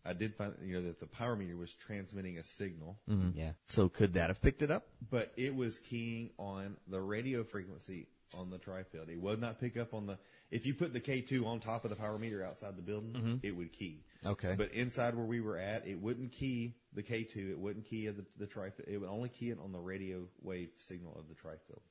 I 0.05 0.13
did 0.13 0.35
find 0.35 0.53
you 0.63 0.75
know 0.75 0.83
that 0.83 0.99
the 0.99 1.07
power 1.07 1.35
meter 1.35 1.55
was 1.57 1.73
transmitting 1.73 2.37
a 2.37 2.43
signal, 2.43 2.99
mm-hmm. 3.09 3.37
Yeah. 3.37 3.51
So 3.69 3.89
could 3.89 4.13
that 4.13 4.29
have 4.29 4.41
picked 4.41 4.61
it 4.61 4.71
up? 4.71 4.87
but 5.09 5.33
it 5.37 5.55
was 5.55 5.79
keying 5.79 6.31
on 6.37 6.77
the 6.87 7.01
radio 7.01 7.43
frequency 7.43 8.07
on 8.37 8.49
the 8.49 8.57
trifield. 8.59 9.09
It 9.09 9.19
would 9.19 9.41
not 9.41 9.59
pick 9.59 9.77
up 9.77 9.93
on 9.93 10.07
the. 10.07 10.17
If 10.51 10.65
you 10.65 10.73
put 10.73 10.93
the 10.93 10.99
K2 10.99 11.45
on 11.45 11.59
top 11.59 11.83
of 11.83 11.89
the 11.89 11.95
power 11.95 12.17
meter 12.17 12.43
outside 12.43 12.75
the 12.75 12.81
building, 12.81 13.13
mm-hmm. 13.13 13.35
it 13.43 13.55
would 13.55 13.71
key. 13.71 14.03
Okay. 14.25 14.55
But 14.57 14.71
inside 14.71 15.15
where 15.15 15.25
we 15.25 15.41
were 15.41 15.57
at, 15.57 15.87
it 15.87 16.01
wouldn't 16.01 16.31
key 16.31 16.75
the 16.93 17.03
K2. 17.03 17.51
It 17.51 17.59
wouldn't 17.59 17.85
key 17.85 18.07
the, 18.07 18.25
the 18.37 18.47
trifield. 18.47 18.87
It 18.87 18.97
would 18.97 19.09
only 19.09 19.29
key 19.29 19.51
it 19.51 19.59
on 19.63 19.71
the 19.71 19.79
radio 19.79 20.23
wave 20.41 20.69
signal 20.87 21.15
of 21.17 21.27
the 21.27 21.35
trifield. 21.35 21.81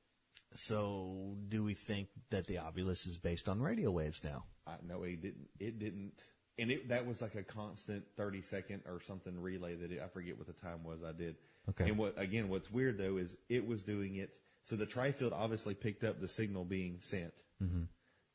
So 0.55 1.37
do 1.49 1.62
we 1.62 1.75
think 1.75 2.09
that 2.31 2.47
the 2.47 2.57
Ovilus 2.57 3.07
is 3.07 3.16
based 3.16 3.49
on 3.49 3.61
radio 3.61 3.91
waves 3.91 4.23
now? 4.25 4.45
I 4.66 4.75
no, 4.87 5.03
it 5.03 5.20
didn't. 5.23 5.49
It 5.61 5.79
didn't. 5.79 6.12
And 6.59 6.70
it, 6.73 6.89
that 6.89 7.07
was 7.07 7.23
like 7.23 7.35
a 7.37 7.43
constant 7.43 8.05
thirty 8.16 8.43
second 8.43 8.83
or 8.87 9.01
something 9.07 9.41
relay 9.41 9.77
that 9.77 9.93
it, 9.93 10.01
I 10.05 10.09
forget 10.09 10.37
what 10.39 10.47
the 10.47 10.53
time 10.55 10.83
was. 10.85 11.01
I 11.07 11.12
did. 11.12 11.37
Okay. 11.69 11.89
And 11.89 11.99
what 11.99 12.15
again? 12.20 12.49
What's 12.49 12.70
weird 12.70 12.99
though 12.99 13.19
is 13.19 13.37
it 13.49 13.66
was 13.66 13.83
doing 13.83 14.16
it. 14.16 14.37
So 14.65 14.75
the 14.77 14.87
trifield 14.87 15.33
obviously 15.33 15.75
picked 15.75 16.03
up 16.05 16.20
the 16.20 16.29
signal 16.29 16.65
being 16.65 16.99
sent, 17.03 17.33
Mm-hmm. 17.62 17.83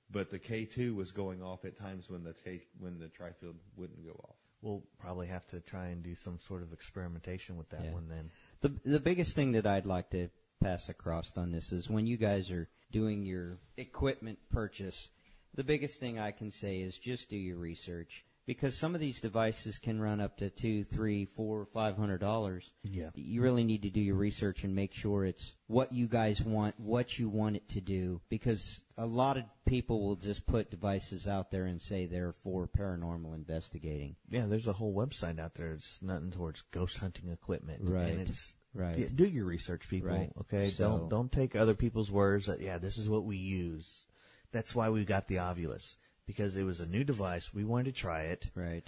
but 0.10 0.30
the 0.31 0.40
K 0.40 0.65
two 0.65 0.95
was 0.95 1.11
going 1.11 1.41
off 1.44 1.65
at 1.65 1.76
times 1.77 2.10
when 2.10 2.23
the 2.23 2.34
K, 2.45 2.61
when 2.80 2.99
the 2.99 3.07
trifield 3.07 3.56
wouldn't 3.76 4.06
go 4.06 4.14
off. 4.23 4.35
We'll 4.61 4.84
probably 4.98 5.27
have 5.27 5.45
to 5.48 5.60
try 5.60 5.88
and 5.88 6.02
do 6.02 6.15
some 6.15 6.40
sort 6.40 6.61
of 6.61 6.72
experimentation 6.72 7.57
with 7.57 7.69
that 7.69 7.84
Yeah. 7.84 7.91
one 7.91 8.07
then. 8.07 8.31
The 8.61 8.69
the 8.90 8.99
biggest 9.02 9.35
thing 9.35 9.52
that 9.53 9.65
I'd 9.68 9.85
like 9.85 10.10
to 10.11 10.30
pass 10.61 10.89
across 10.89 11.31
on 11.35 11.51
this 11.51 11.71
is 11.71 11.89
when 11.89 12.07
you 12.07 12.17
guys 12.17 12.51
are 12.51 12.69
doing 12.91 13.25
your 13.25 13.57
equipment 13.77 14.39
purchase, 14.51 15.09
the 15.53 15.63
biggest 15.63 15.99
thing 15.99 16.19
I 16.19 16.31
can 16.31 16.51
say 16.51 16.80
is 16.80 16.97
just 16.97 17.30
do 17.30 17.38
your 17.38 17.57
research 17.57 18.23
because 18.45 18.77
some 18.77 18.93
of 18.93 19.01
these 19.01 19.21
devices 19.21 19.77
can 19.77 20.01
run 20.01 20.19
up 20.19 20.38
to 20.38 20.49
two, 20.49 20.84
three, 20.84 21.25
four, 21.25 21.65
five 21.73 21.95
hundred 21.95 22.19
dollars. 22.19 22.71
Yeah. 22.84 23.09
You 23.15 23.41
really 23.41 23.63
need 23.63 23.84
to 23.84 23.89
do 23.89 24.01
your 24.01 24.15
research 24.15 24.63
and 24.63 24.75
make 24.75 24.93
sure 24.93 25.25
it's 25.25 25.53
what 25.67 25.93
you 25.93 26.07
guys 26.07 26.41
want, 26.41 26.80
what 26.80 27.17
you 27.17 27.30
want 27.30 27.55
it 27.55 27.69
to 27.69 27.81
do, 27.81 28.21
because 28.30 28.81
a 28.97 29.05
lot 29.05 29.38
of 29.38 29.43
people 29.65 30.05
will 30.05 30.15
just 30.15 30.45
put 30.45 30.71
devices 30.71 31.27
out 31.27 31.51
there 31.51 31.65
and 31.65 31.81
say 31.81 32.05
they're 32.05 32.35
for 32.43 32.67
paranormal 32.67 33.34
investigating. 33.34 34.15
Yeah, 34.30 34.45
there's 34.47 34.67
a 34.67 34.73
whole 34.73 34.93
website 34.93 35.39
out 35.39 35.55
there. 35.55 35.71
It's 35.73 36.01
nothing 36.01 36.31
towards 36.31 36.63
ghost 36.71 36.97
hunting 36.97 37.30
equipment. 37.31 37.80
Right. 37.84 38.09
And 38.09 38.27
it's 38.27 38.53
Right. 38.73 38.97
Yeah, 38.97 39.07
do 39.13 39.25
your 39.25 39.45
research, 39.45 39.87
people. 39.87 40.09
Right. 40.09 40.31
Okay. 40.41 40.69
So- 40.71 40.97
don't 40.97 41.09
don't 41.09 41.31
take 41.31 41.55
other 41.55 41.75
people's 41.75 42.11
words 42.11 42.47
that 42.47 42.61
yeah, 42.61 42.77
this 42.77 42.97
is 42.97 43.07
what 43.07 43.23
we 43.23 43.37
use. 43.37 44.05
That's 44.51 44.75
why 44.75 44.89
we 44.89 45.03
got 45.05 45.27
the 45.27 45.35
Ovilus 45.35 45.95
because 46.25 46.55
it 46.55 46.63
was 46.63 46.79
a 46.79 46.85
new 46.85 47.03
device. 47.03 47.53
We 47.53 47.63
wanted 47.63 47.95
to 47.95 47.99
try 48.01 48.23
it. 48.23 48.49
Right. 48.55 48.87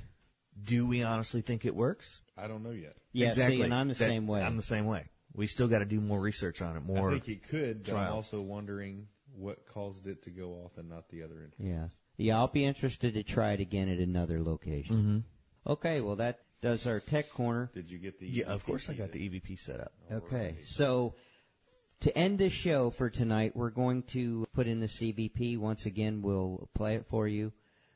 Do 0.63 0.85
we 0.85 1.03
honestly 1.03 1.41
think 1.41 1.65
it 1.65 1.75
works? 1.75 2.21
I 2.37 2.47
don't 2.47 2.63
know 2.63 2.71
yet. 2.71 2.95
Yeah, 3.11 3.29
exactly. 3.29 3.57
see, 3.57 3.63
and 3.63 3.73
I'm 3.73 3.87
the 3.89 3.93
That- 3.93 4.07
same 4.09 4.27
way. 4.27 4.41
I'm 4.41 4.55
the 4.55 4.61
same 4.63 4.85
way. 4.85 5.09
We 5.33 5.47
still 5.47 5.67
got 5.67 5.79
to 5.79 5.85
do 5.85 5.99
more 5.99 6.19
research 6.19 6.61
on 6.61 6.77
it. 6.77 6.83
More. 6.83 7.09
I 7.09 7.13
think 7.19 7.27
it 7.27 7.43
could, 7.43 7.83
but 7.83 7.95
I'm 7.95 8.13
also 8.13 8.41
wondering 8.41 9.07
what 9.35 9.65
caused 9.65 10.07
it 10.07 10.23
to 10.23 10.29
go 10.29 10.53
off 10.63 10.77
and 10.77 10.87
not 10.87 11.09
the 11.09 11.23
other 11.23 11.41
end. 11.41 11.53
Yeah. 11.59 11.87
Yeah, 12.17 12.37
I'll 12.37 12.47
be 12.47 12.63
interested 12.63 13.15
to 13.15 13.23
try 13.23 13.51
it 13.51 13.59
again 13.59 13.89
at 13.89 13.97
another 13.99 14.41
location. 14.41 14.95
Mm-hmm. 14.95 15.71
Okay, 15.71 15.99
well 15.99 16.15
that 16.15 16.39
does 16.65 16.87
our 16.87 16.99
tech 16.99 17.29
corner. 17.29 17.69
Did 17.75 17.91
you 17.91 17.99
get 17.99 18.19
the? 18.19 18.27
yeah, 18.27 18.45
of 18.45 18.65
course 18.65 18.89
I 18.89 18.93
got 18.93 19.11
the 19.11 19.19
EVP 19.19 19.59
set 19.59 19.79
up. 19.79 19.93
Okay, 20.11 20.57
so 20.63 21.13
to 22.01 22.17
end 22.17 22.39
this 22.39 22.53
show 22.53 22.89
for 22.89 23.11
tonight, 23.11 23.55
we're 23.55 23.69
going 23.69 24.01
to 24.13 24.47
put 24.51 24.65
in 24.65 24.79
the 24.79 24.87
EVP. 24.87 25.59
Once 25.59 25.85
again, 25.85 26.23
we'll 26.23 26.67
play 26.73 26.95
it 26.95 27.05
for 27.07 27.27
you. 27.27 27.53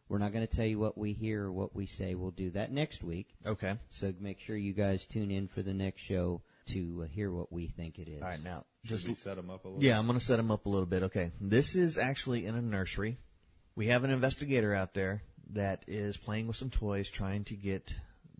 We're 0.08 0.20
not 0.20 0.34
going 0.34 0.46
to 0.46 0.56
tell 0.56 0.68
you 0.68 0.78
what 0.78 1.00
we 1.00 1.14
hear 1.14 1.46
or 1.46 1.52
what 1.52 1.76
we 1.76 1.88
say. 1.88 2.14
We'll 2.14 2.30
do 2.30 2.52
that 2.52 2.72
next 2.72 3.04
week. 3.04 3.30
Okay. 3.44 3.76
So 3.90 4.14
make 4.20 4.40
sure 4.40 4.56
you 4.56 4.74
guys 4.74 5.06
tune 5.06 5.32
in 5.32 5.48
for 5.48 5.64
the 5.64 5.74
next 5.74 6.02
show 6.02 6.42
to 6.68 7.02
uh, 7.04 7.08
hear 7.08 7.32
what 7.32 7.52
we 7.52 7.68
think 7.68 7.98
it 7.98 8.08
is. 8.08 8.22
All 8.22 8.28
right. 8.28 8.44
Now, 8.44 8.66
Should 8.84 8.98
just 8.98 9.08
we 9.08 9.16
set 9.16 9.36
them 9.36 9.50
up 9.50 9.66
a 9.66 9.68
little? 9.68 9.84
Yeah, 9.84 9.98
I'm 9.98 10.06
going 10.06 10.18
to 10.20 10.24
set 10.26 10.38
them 10.38 10.52
up 10.52 10.68
a 10.68 10.70
little 10.70 10.86
bit. 10.86 11.04
Okay. 11.04 11.32
This 11.42 11.76
is 11.76 11.98
actually 11.98 12.46
in 12.46 12.54
a 12.54 12.62
nursery. 12.62 13.18
we 13.76 13.88
have 13.88 14.04
an 14.04 14.12
investigator 14.12 14.76
out 14.76 14.94
there 14.94 15.24
that 15.54 15.86
is 15.88 16.18
playing 16.18 16.46
with 16.46 16.56
some 16.56 16.70
toys, 16.70 17.10
trying 17.10 17.44
to 17.46 17.56
get 17.56 17.94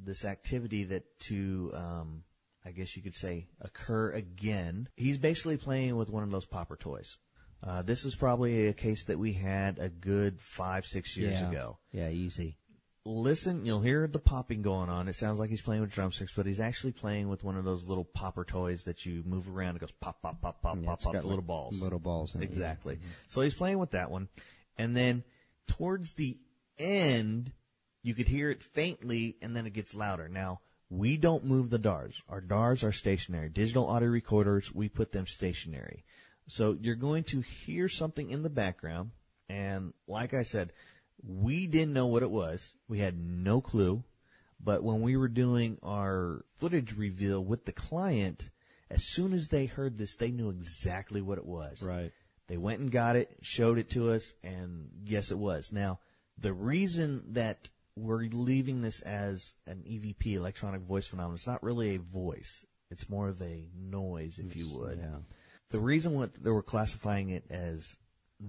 this 0.04 0.26
activity 0.26 0.84
that 0.86 1.04
to, 1.28 1.72
um, 1.74 2.24
I 2.66 2.72
guess 2.72 2.96
you 2.96 3.04
could 3.04 3.16
say, 3.16 3.48
occur 3.62 4.12
again. 4.12 4.90
He's 4.96 5.18
basically 5.18 5.58
playing 5.58 5.96
with 5.96 6.10
one 6.10 6.24
of 6.24 6.32
those 6.32 6.46
popper 6.46 6.76
toys. 6.76 7.18
Uh, 7.62 7.82
this 7.82 8.06
is 8.06 8.16
probably 8.16 8.68
a 8.68 8.74
case 8.74 9.06
that 9.06 9.20
we 9.20 9.34
had 9.34 9.80
a 9.80 9.90
good 9.90 10.40
five, 10.42 10.86
six 10.86 11.18
years 11.18 11.42
yeah. 11.42 11.50
ago. 11.50 11.78
Yeah, 11.92 12.10
easy. 12.10 12.58
Listen, 13.06 13.66
you'll 13.66 13.82
hear 13.82 14.08
the 14.08 14.20
popping 14.20 14.62
going 14.62 14.90
on. 14.90 15.08
It 15.08 15.16
sounds 15.16 15.40
like 15.40 15.50
he's 15.50 15.62
playing 15.62 15.82
with 15.82 15.92
drumsticks, 15.92 16.32
but 16.36 16.46
he's 16.46 16.60
actually 16.60 16.92
playing 16.92 17.28
with 17.28 17.44
one 17.44 17.58
of 17.58 17.66
those 17.66 17.84
little 17.84 18.06
popper 18.06 18.46
toys 18.46 18.84
that 18.84 19.06
you 19.06 19.24
move 19.26 19.50
around. 19.50 19.76
It 19.76 19.80
goes 19.80 19.92
pop, 20.00 20.22
pop, 20.22 20.42
pop, 20.42 20.62
pop, 20.62 20.78
Yeah, 20.80 20.86
pop, 20.86 20.96
it's 20.96 21.06
pop, 21.06 21.14
got 21.14 21.22
the 21.22 21.28
like 21.28 21.32
little 21.32 21.44
balls. 21.44 21.82
Little 21.82 22.00
balls. 22.00 22.36
In 22.36 22.44
it, 22.44 22.50
yeah. 22.50 22.56
Exactly. 22.56 23.00
So 23.30 23.42
he's 23.42 23.54
playing 23.54 23.80
with 23.80 23.92
that 23.92 24.12
one. 24.12 24.30
And 24.78 24.96
then 24.96 25.24
towards 25.68 26.14
the 26.14 26.38
end, 26.78 27.54
you 28.02 28.14
could 28.14 28.28
hear 28.28 28.50
it 28.50 28.64
faintly 28.64 29.38
and 29.42 29.56
then 29.56 29.66
it 29.66 29.74
gets 29.74 29.94
louder. 29.94 30.28
Now, 30.28 30.62
we 30.90 31.18
don't 31.18 31.46
move 31.46 31.70
the 31.70 31.78
DARs. 31.78 32.22
Our 32.28 32.42
DARs 32.42 32.84
are 32.84 32.92
stationary. 32.92 33.50
Digital 33.50 33.88
audio 33.88 34.10
recorders, 34.10 34.74
we 34.74 34.90
put 34.90 35.12
them 35.12 35.28
stationary. 35.28 36.04
So 36.48 36.76
you're 36.80 36.96
going 36.96 37.24
to 37.26 37.42
hear 37.42 37.88
something 37.88 38.32
in 38.32 38.42
the 38.42 38.50
background. 38.50 39.12
And 39.48 39.94
like 40.08 40.34
I 40.34 40.44
said, 40.44 40.74
we 41.24 41.68
didn't 41.68 41.94
know 41.94 42.08
what 42.08 42.24
it 42.24 42.32
was. 42.32 42.74
We 42.88 43.00
had 43.00 43.20
no 43.20 43.62
clue. 43.62 44.04
But 44.60 44.84
when 44.84 45.02
we 45.02 45.16
were 45.16 45.28
doing 45.28 45.78
our 45.84 46.44
footage 46.58 46.98
reveal 46.98 47.44
with 47.44 47.66
the 47.66 47.72
client, 47.72 48.50
as 48.90 49.06
soon 49.06 49.34
as 49.34 49.48
they 49.48 49.68
heard 49.68 49.98
this, 49.98 50.16
they 50.16 50.32
knew 50.32 50.50
exactly 50.50 51.22
what 51.22 51.38
it 51.38 51.46
was. 51.46 51.84
Right. 51.84 52.12
They 52.48 52.58
went 52.58 52.80
and 52.80 52.92
got 52.92 53.16
it, 53.16 53.38
showed 53.42 53.78
it 53.78 53.92
to 53.92 54.10
us, 54.10 54.34
and 54.44 54.90
yes, 55.06 55.30
it 55.32 55.38
was. 55.38 55.72
Now, 55.72 56.00
the 56.38 56.52
reason 56.52 57.24
that 57.34 57.70
we're 58.00 58.28
leaving 58.32 58.82
this 58.82 59.02
as 59.02 59.54
an 59.68 59.84
EVP, 59.88 60.36
electronic 60.36 60.82
voice 60.82 61.08
phenomenon, 61.08 61.36
it's 61.36 61.48
not 61.48 61.64
really 61.64 61.96
a 61.96 62.00
voice. 62.00 62.66
It's 62.92 63.10
more 63.10 63.30
of 63.30 63.42
a 63.42 63.68
noise, 63.78 64.40
if 64.40 64.56
you 64.56 64.70
would. 64.70 65.00
Yeah. 65.00 65.20
The 65.70 65.80
reason 65.80 66.14
what 66.16 66.32
they 66.42 66.50
were 66.50 66.64
classifying 66.64 67.30
it 67.30 67.44
as 67.50 67.98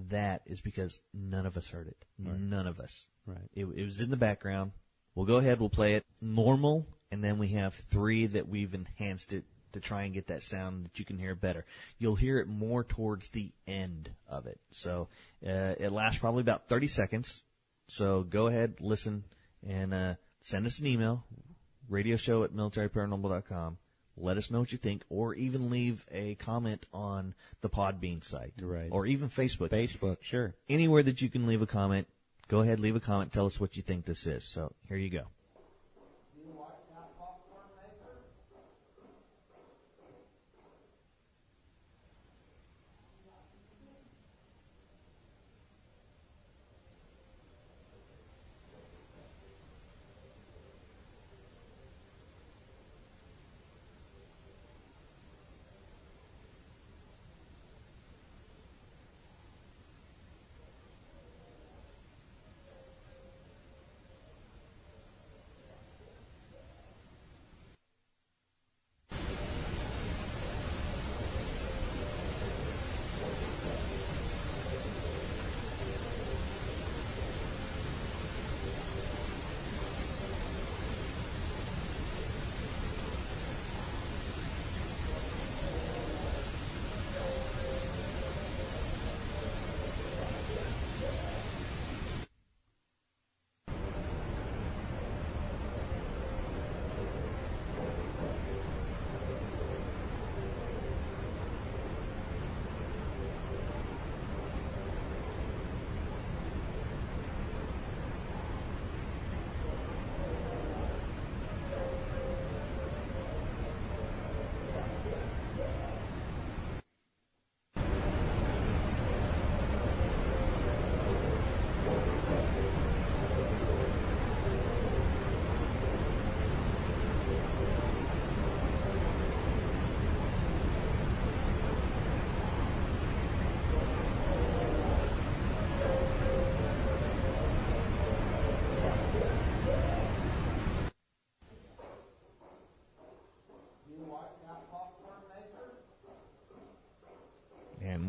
that 0.08 0.42
is 0.46 0.60
because 0.60 1.00
none 1.12 1.46
of 1.46 1.56
us 1.56 1.70
heard 1.70 1.88
it. 1.88 2.04
None 2.18 2.66
of 2.66 2.80
us. 2.80 3.06
Right. 3.26 3.50
It, 3.54 3.66
it 3.76 3.84
was 3.84 4.00
in 4.00 4.10
the 4.10 4.16
background. 4.16 4.72
We'll 5.14 5.26
go 5.26 5.36
ahead. 5.36 5.60
We'll 5.60 5.68
play 5.68 5.94
it 5.94 6.06
normal, 6.20 6.86
and 7.10 7.22
then 7.22 7.38
we 7.38 7.48
have 7.48 7.74
three 7.74 8.26
that 8.26 8.48
we've 8.48 8.72
enhanced 8.72 9.32
it 9.32 9.44
to 9.72 9.80
try 9.80 10.02
and 10.02 10.14
get 10.14 10.28
that 10.28 10.42
sound 10.42 10.86
that 10.86 10.98
you 10.98 11.04
can 11.04 11.18
hear 11.18 11.34
better. 11.34 11.64
You'll 11.98 12.16
hear 12.16 12.38
it 12.38 12.48
more 12.48 12.82
towards 12.82 13.30
the 13.30 13.52
end 13.66 14.10
of 14.28 14.46
it. 14.46 14.60
So 14.72 15.08
uh, 15.46 15.74
it 15.78 15.92
lasts 15.92 16.20
probably 16.20 16.40
about 16.40 16.68
30 16.68 16.88
seconds. 16.88 17.42
So 17.88 18.22
go 18.22 18.46
ahead, 18.46 18.76
listen, 18.80 19.24
and 19.66 19.92
uh, 19.94 20.14
send 20.40 20.66
us 20.66 20.78
an 20.78 20.86
email, 20.86 21.24
radio 21.88 22.16
show 22.16 22.42
at 22.44 22.52
militaryparanormal.com. 22.52 23.78
Let 24.16 24.36
us 24.36 24.50
know 24.50 24.60
what 24.60 24.72
you 24.72 24.78
think, 24.78 25.02
or 25.08 25.34
even 25.34 25.70
leave 25.70 26.04
a 26.10 26.34
comment 26.34 26.84
on 26.92 27.34
the 27.62 27.70
Podbean 27.70 28.22
site, 28.22 28.52
Right. 28.60 28.88
or 28.90 29.06
even 29.06 29.30
Facebook. 29.30 29.70
Facebook, 29.70 30.18
sure. 30.20 30.54
Anywhere 30.68 31.02
that 31.02 31.22
you 31.22 31.30
can 31.30 31.46
leave 31.46 31.62
a 31.62 31.66
comment, 31.66 32.06
go 32.48 32.60
ahead, 32.60 32.80
leave 32.80 32.96
a 32.96 33.00
comment. 33.00 33.32
Tell 33.32 33.46
us 33.46 33.58
what 33.58 33.76
you 33.76 33.82
think 33.82 34.04
this 34.04 34.26
is. 34.26 34.44
So 34.44 34.72
here 34.88 34.98
you 34.98 35.08
go. 35.08 35.24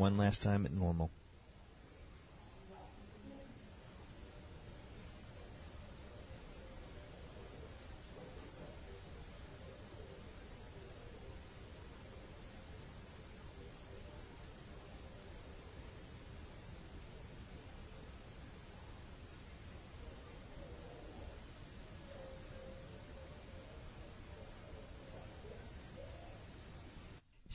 One 0.01 0.17
last 0.17 0.41
time 0.41 0.65
at 0.65 0.73
normal. 0.73 1.11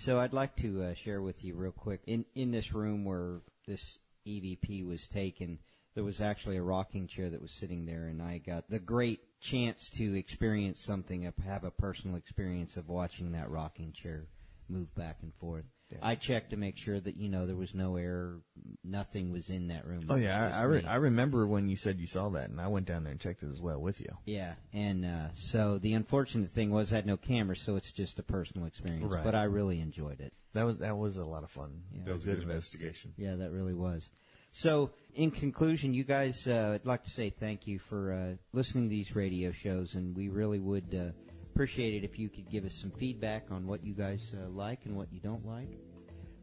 So 0.06 0.20
I'd 0.20 0.32
like 0.32 0.54
to 0.58 0.84
uh, 0.84 0.94
share 0.94 1.20
with 1.20 1.42
you 1.42 1.56
real 1.56 1.72
quick. 1.72 2.00
In 2.06 2.26
in 2.36 2.52
this 2.52 2.72
room 2.72 3.04
where 3.04 3.40
this 3.66 3.98
EVP 4.24 4.86
was 4.86 5.08
taken, 5.08 5.58
there 5.96 6.04
was 6.04 6.20
actually 6.20 6.58
a 6.58 6.62
rocking 6.62 7.08
chair 7.08 7.28
that 7.28 7.42
was 7.42 7.50
sitting 7.50 7.86
there, 7.86 8.06
and 8.06 8.22
I 8.22 8.38
got 8.38 8.70
the 8.70 8.78
great 8.78 9.40
chance 9.40 9.90
to 9.96 10.16
experience 10.16 10.80
something, 10.80 11.22
have 11.44 11.64
a 11.64 11.72
personal 11.72 12.14
experience 12.16 12.76
of 12.76 12.88
watching 12.88 13.32
that 13.32 13.50
rocking 13.50 13.90
chair 13.90 14.28
move 14.68 14.94
back 14.94 15.16
and 15.22 15.34
forth. 15.34 15.64
I 16.02 16.14
checked 16.16 16.50
to 16.50 16.56
make 16.56 16.76
sure 16.76 16.98
that 16.98 17.16
you 17.16 17.28
know 17.28 17.46
there 17.46 17.56
was 17.56 17.74
no 17.74 17.96
error, 17.96 18.40
nothing 18.84 19.32
was 19.32 19.50
in 19.50 19.68
that 19.68 19.86
room. 19.86 20.06
Oh 20.08 20.16
yeah, 20.16 20.50
I 20.54 20.60
I, 20.60 20.62
re- 20.64 20.84
I 20.84 20.96
remember 20.96 21.46
when 21.46 21.68
you 21.68 21.76
said 21.76 22.00
you 22.00 22.06
saw 22.06 22.28
that, 22.30 22.50
and 22.50 22.60
I 22.60 22.68
went 22.68 22.86
down 22.86 23.04
there 23.04 23.12
and 23.12 23.20
checked 23.20 23.42
it 23.42 23.50
as 23.52 23.60
well 23.60 23.80
with 23.80 24.00
you. 24.00 24.16
Yeah, 24.24 24.54
and 24.72 25.04
uh, 25.04 25.28
so 25.34 25.78
the 25.78 25.94
unfortunate 25.94 26.50
thing 26.50 26.70
was 26.70 26.92
I 26.92 26.96
had 26.96 27.06
no 27.06 27.16
camera, 27.16 27.56
so 27.56 27.76
it's 27.76 27.92
just 27.92 28.18
a 28.18 28.22
personal 28.22 28.66
experience. 28.66 29.12
Right. 29.12 29.24
But 29.24 29.34
I 29.34 29.44
really 29.44 29.80
enjoyed 29.80 30.20
it. 30.20 30.32
That 30.54 30.64
was 30.64 30.78
that 30.78 30.96
was 30.96 31.16
a 31.16 31.24
lot 31.24 31.44
of 31.44 31.50
fun. 31.50 31.82
Yeah. 31.92 32.02
That 32.06 32.14
was 32.14 32.24
a 32.24 32.26
good 32.26 32.42
investigation. 32.42 33.12
Yeah, 33.16 33.36
that 33.36 33.52
really 33.52 33.74
was. 33.74 34.08
So, 34.52 34.90
in 35.14 35.32
conclusion, 35.32 35.92
you 35.92 36.02
guys, 36.02 36.46
uh, 36.46 36.72
I'd 36.76 36.86
like 36.86 37.04
to 37.04 37.10
say 37.10 37.28
thank 37.28 37.66
you 37.66 37.78
for 37.78 38.12
uh, 38.12 38.36
listening 38.54 38.84
to 38.84 38.88
these 38.88 39.14
radio 39.14 39.52
shows, 39.52 39.94
and 39.94 40.16
we 40.16 40.30
really 40.30 40.58
would 40.58 40.94
uh, 40.94 41.12
appreciate 41.56 41.94
it 41.94 42.04
if 42.04 42.18
you 42.18 42.28
could 42.28 42.50
give 42.50 42.66
us 42.66 42.74
some 42.74 42.90
feedback 42.90 43.46
on 43.50 43.66
what 43.66 43.82
you 43.82 43.94
guys 43.94 44.20
uh, 44.34 44.46
like 44.50 44.80
and 44.84 44.94
what 44.94 45.10
you 45.10 45.20
don't 45.20 45.46
like. 45.46 45.70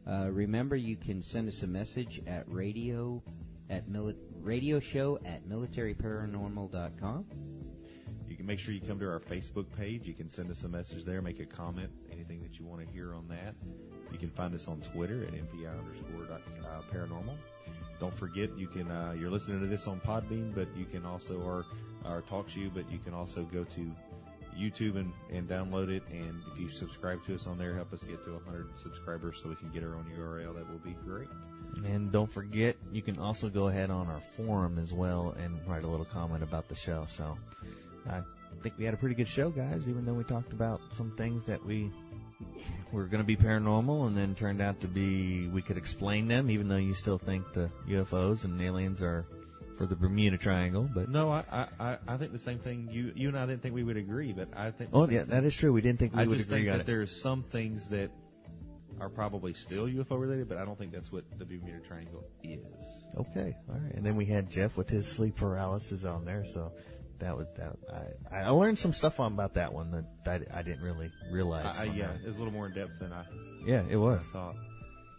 Uh, 0.08 0.28
remember, 0.32 0.74
you 0.74 0.96
can 0.96 1.22
send 1.22 1.48
us 1.48 1.62
a 1.62 1.66
message 1.68 2.20
at 2.26 2.42
radio 2.48 3.22
at 3.70 3.88
mili- 3.88 4.16
radio 4.42 4.80
show 4.80 5.20
at 5.24 5.48
militaryparanormal.com. 5.48 7.26
You 8.28 8.36
can 8.36 8.44
make 8.44 8.58
sure 8.58 8.74
you 8.74 8.80
come 8.80 8.98
to 8.98 9.06
our 9.06 9.20
Facebook 9.20 9.66
page. 9.78 10.04
You 10.04 10.14
can 10.14 10.28
send 10.28 10.50
us 10.50 10.64
a 10.64 10.68
message 10.68 11.04
there, 11.04 11.22
make 11.22 11.38
a 11.38 11.46
comment, 11.46 11.92
anything 12.10 12.42
that 12.42 12.58
you 12.58 12.64
want 12.64 12.84
to 12.84 12.92
hear 12.92 13.14
on 13.14 13.28
that. 13.28 13.54
You 14.10 14.18
can 14.18 14.30
find 14.30 14.52
us 14.52 14.66
on 14.66 14.80
Twitter 14.80 15.22
at 15.22 15.32
MPI 15.32 15.78
underscore 15.78 16.26
dot, 16.26 16.40
uh, 16.64 16.92
paranormal. 16.92 17.36
Don't 18.00 18.18
forget, 18.18 18.50
you 18.58 18.66
can, 18.66 18.90
uh, 18.90 19.14
you're 19.16 19.30
listening 19.30 19.60
to 19.60 19.68
this 19.68 19.86
on 19.86 20.00
Podbean, 20.00 20.52
but 20.52 20.66
you 20.76 20.86
can 20.86 21.06
also, 21.06 21.40
or, 21.40 21.66
or 22.04 22.22
talk 22.22 22.48
to 22.48 22.60
you, 22.60 22.68
but 22.68 22.90
you 22.90 22.98
can 22.98 23.14
also 23.14 23.44
go 23.44 23.62
to 23.62 23.92
YouTube 24.56 24.96
and, 24.96 25.12
and 25.30 25.48
download 25.48 25.88
it. 25.88 26.02
And 26.10 26.42
if 26.52 26.60
you 26.60 26.70
subscribe 26.70 27.24
to 27.26 27.34
us 27.34 27.46
on 27.46 27.58
there, 27.58 27.74
help 27.74 27.92
us 27.92 28.00
get 28.00 28.24
to 28.24 28.32
100 28.32 28.66
subscribers 28.82 29.40
so 29.42 29.48
we 29.48 29.56
can 29.56 29.70
get 29.70 29.82
our 29.82 29.94
own 29.94 30.06
URL. 30.18 30.54
That 30.54 30.70
will 30.70 30.78
be 30.78 30.96
great. 31.04 31.28
And 31.84 32.12
don't 32.12 32.32
forget, 32.32 32.76
you 32.92 33.02
can 33.02 33.18
also 33.18 33.48
go 33.48 33.68
ahead 33.68 33.90
on 33.90 34.06
our 34.08 34.20
forum 34.36 34.78
as 34.78 34.92
well 34.92 35.34
and 35.42 35.58
write 35.66 35.84
a 35.84 35.88
little 35.88 36.06
comment 36.06 36.42
about 36.42 36.68
the 36.68 36.74
show. 36.74 37.06
So 37.16 37.36
I 38.08 38.22
think 38.62 38.74
we 38.78 38.84
had 38.84 38.94
a 38.94 38.96
pretty 38.96 39.14
good 39.14 39.28
show, 39.28 39.50
guys, 39.50 39.88
even 39.88 40.04
though 40.04 40.14
we 40.14 40.24
talked 40.24 40.52
about 40.52 40.80
some 40.92 41.10
things 41.16 41.44
that 41.44 41.64
we 41.64 41.90
were 42.92 43.04
going 43.06 43.22
to 43.22 43.26
be 43.26 43.36
paranormal 43.36 44.06
and 44.06 44.16
then 44.16 44.34
turned 44.34 44.60
out 44.60 44.80
to 44.80 44.88
be, 44.88 45.48
we 45.48 45.62
could 45.62 45.76
explain 45.76 46.28
them, 46.28 46.50
even 46.50 46.68
though 46.68 46.76
you 46.76 46.94
still 46.94 47.18
think 47.18 47.52
the 47.52 47.68
UFOs 47.88 48.44
and 48.44 48.60
aliens 48.60 49.02
are 49.02 49.26
for 49.76 49.86
the 49.86 49.96
Bermuda 49.96 50.38
Triangle. 50.38 50.88
But 50.94 51.08
No, 51.08 51.30
I, 51.30 51.44
I, 51.50 51.66
I- 51.80 51.98
I 52.06 52.16
think 52.16 52.32
the 52.32 52.38
same 52.38 52.58
thing. 52.58 52.88
You, 52.90 53.12
you 53.14 53.28
and 53.28 53.38
I 53.38 53.46
didn't 53.46 53.62
think 53.62 53.74
we 53.74 53.82
would 53.84 53.96
agree, 53.96 54.32
but 54.32 54.48
I 54.56 54.70
think. 54.70 54.90
oh, 54.92 55.08
yeah, 55.08 55.20
thing. 55.20 55.30
that 55.30 55.44
is 55.44 55.56
true. 55.56 55.72
We 55.72 55.80
didn't 55.80 55.98
think 55.98 56.14
we 56.14 56.22
I 56.22 56.26
would 56.26 56.38
just 56.38 56.48
agree 56.48 56.62
think 56.62 56.72
on 56.72 56.78
that 56.78 56.86
there's 56.86 57.20
some 57.20 57.42
things 57.42 57.88
that 57.88 58.10
are 59.00 59.08
probably 59.08 59.52
still 59.52 59.86
UFO 59.86 60.20
related, 60.20 60.48
but 60.48 60.58
I 60.58 60.64
don't 60.64 60.78
think 60.78 60.92
that's 60.92 61.10
what 61.10 61.24
the 61.38 61.44
Bermuda 61.44 61.80
Triangle 61.86 62.24
is. 62.42 62.60
Okay, 63.16 63.56
all 63.68 63.76
right. 63.76 63.94
And 63.94 64.04
then 64.04 64.16
we 64.16 64.24
had 64.24 64.50
Jeff 64.50 64.76
with 64.76 64.88
his 64.88 65.06
sleep 65.06 65.36
paralysis 65.36 66.04
on 66.04 66.24
there, 66.24 66.44
so 66.44 66.72
that 67.18 67.36
was 67.36 67.46
that. 67.56 67.76
I, 68.32 68.40
I 68.40 68.48
learned 68.50 68.78
some 68.78 68.92
stuff 68.92 69.20
on 69.20 69.32
about 69.32 69.54
that 69.54 69.72
one 69.72 69.90
that 70.24 70.42
I, 70.52 70.58
I 70.58 70.62
didn't 70.62 70.82
really 70.82 71.10
realize. 71.30 71.76
I, 71.78 71.82
I, 71.82 71.84
yeah, 71.86 72.06
that. 72.08 72.20
it 72.22 72.26
was 72.26 72.36
a 72.36 72.38
little 72.38 72.52
more 72.52 72.66
in 72.66 72.74
depth 72.74 72.98
than 73.00 73.12
I, 73.12 73.24
yeah, 73.66 73.82
it 73.88 73.96
was. 73.96 74.22
I 74.30 74.32
thought. 74.32 74.56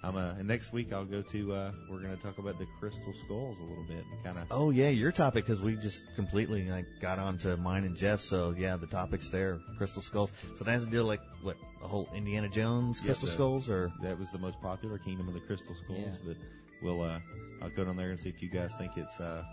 I'm 0.06 0.15
uh, 0.15 0.36
and 0.38 0.48
next 0.48 0.72
week 0.72 0.94
I'll 0.94 1.03
go 1.06 1.22
to. 1.23 1.53
Uh, 1.53 1.72
we're 1.90 1.99
going 2.02 2.15
to 2.15 2.22
talk 2.22 2.38
about 2.38 2.60
the 2.60 2.68
crystal 2.80 3.14
skulls 3.26 3.57
a 3.60 3.64
little 3.64 3.84
bit 3.86 4.03
and 4.11 4.23
kind 4.23 4.38
of. 4.38 4.44
Oh 4.52 4.69
yeah, 4.69 4.90
your 4.90 5.11
topic 5.11 5.45
because 5.45 5.61
we 5.61 5.76
just 5.76 6.06
completely 6.15 6.69
like 6.69 6.86
got 7.02 7.18
onto 7.18 7.56
mine 7.57 7.86
and 7.86 7.95
Jeff. 7.98 8.22
So 8.22 8.53
yeah, 8.57 8.76
the 8.76 8.86
topics 8.88 9.30
there, 9.30 9.57
crystal 9.77 10.02
skulls. 10.03 10.32
So 10.57 10.64
that 10.64 10.72
has 10.72 10.86
to 10.86 10.91
do 10.91 11.02
like 11.02 11.22
what 11.41 11.57
a 11.84 11.88
whole 11.88 12.07
Indiana 12.15 12.49
Jones 12.49 12.99
Yeah, 13.02 13.07
crystal 13.07 13.26
the- 13.27 13.34
skulls 13.34 13.69
or 13.69 13.91
That 14.03 14.19
was 14.19 14.30
the 14.30 14.38
most 14.38 14.61
popular 14.61 14.99
Kingdom 14.99 15.27
of 15.27 15.34
the 15.34 15.40
Crystal 15.41 15.76
Skulls, 15.84 15.99
Yeah. 15.99 16.15
but 16.27 16.38
we'll. 16.84 17.02
Uh, 17.02 17.19
I'll 17.64 17.69
go 17.72 17.86
down 17.86 17.95
there 17.98 18.11
and 18.11 18.19
see 18.19 18.30
if 18.30 18.41
you 18.44 18.49
guys 18.49 18.72
think 18.77 18.98
it's. 18.98 19.19
Uh, 19.19 19.44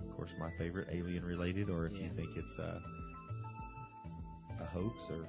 of 0.00 0.16
course, 0.16 0.30
my 0.40 0.50
favorite 0.58 0.88
alien 0.90 1.24
related, 1.24 1.70
or 1.70 1.86
if 1.86 1.92
you 1.92 2.10
think 2.16 2.30
it's 2.36 2.58
uh, 2.58 2.80
a 4.60 4.64
hoax 4.66 5.00
or 5.10 5.26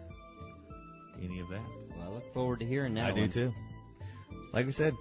any 1.22 1.40
of 1.42 1.50
that. 1.50 1.62
Well, 1.96 2.08
I 2.08 2.14
look 2.14 2.34
forward 2.34 2.60
to 2.62 2.66
hearing 2.66 2.96
that 2.96 3.12
I 3.12 3.12
do 3.12 3.28
too. 3.28 3.54
Like 4.54 4.68
we 4.68 4.72
said, 4.72 4.96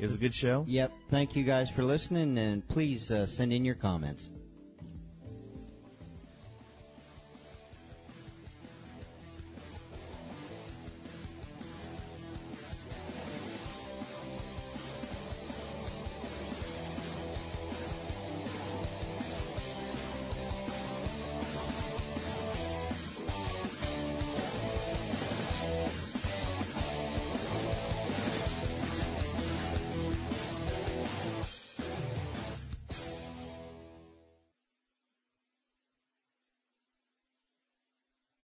it 0.00 0.04
was 0.04 0.14
a 0.14 0.18
good 0.18 0.34
show. 0.34 0.64
Yep. 0.66 0.92
Thank 1.10 1.36
you 1.36 1.44
guys 1.44 1.70
for 1.70 1.84
listening, 1.84 2.36
and 2.38 2.66
please 2.66 3.10
uh, 3.10 3.24
send 3.24 3.52
in 3.52 3.64
your 3.64 3.76
comments. 3.76 4.30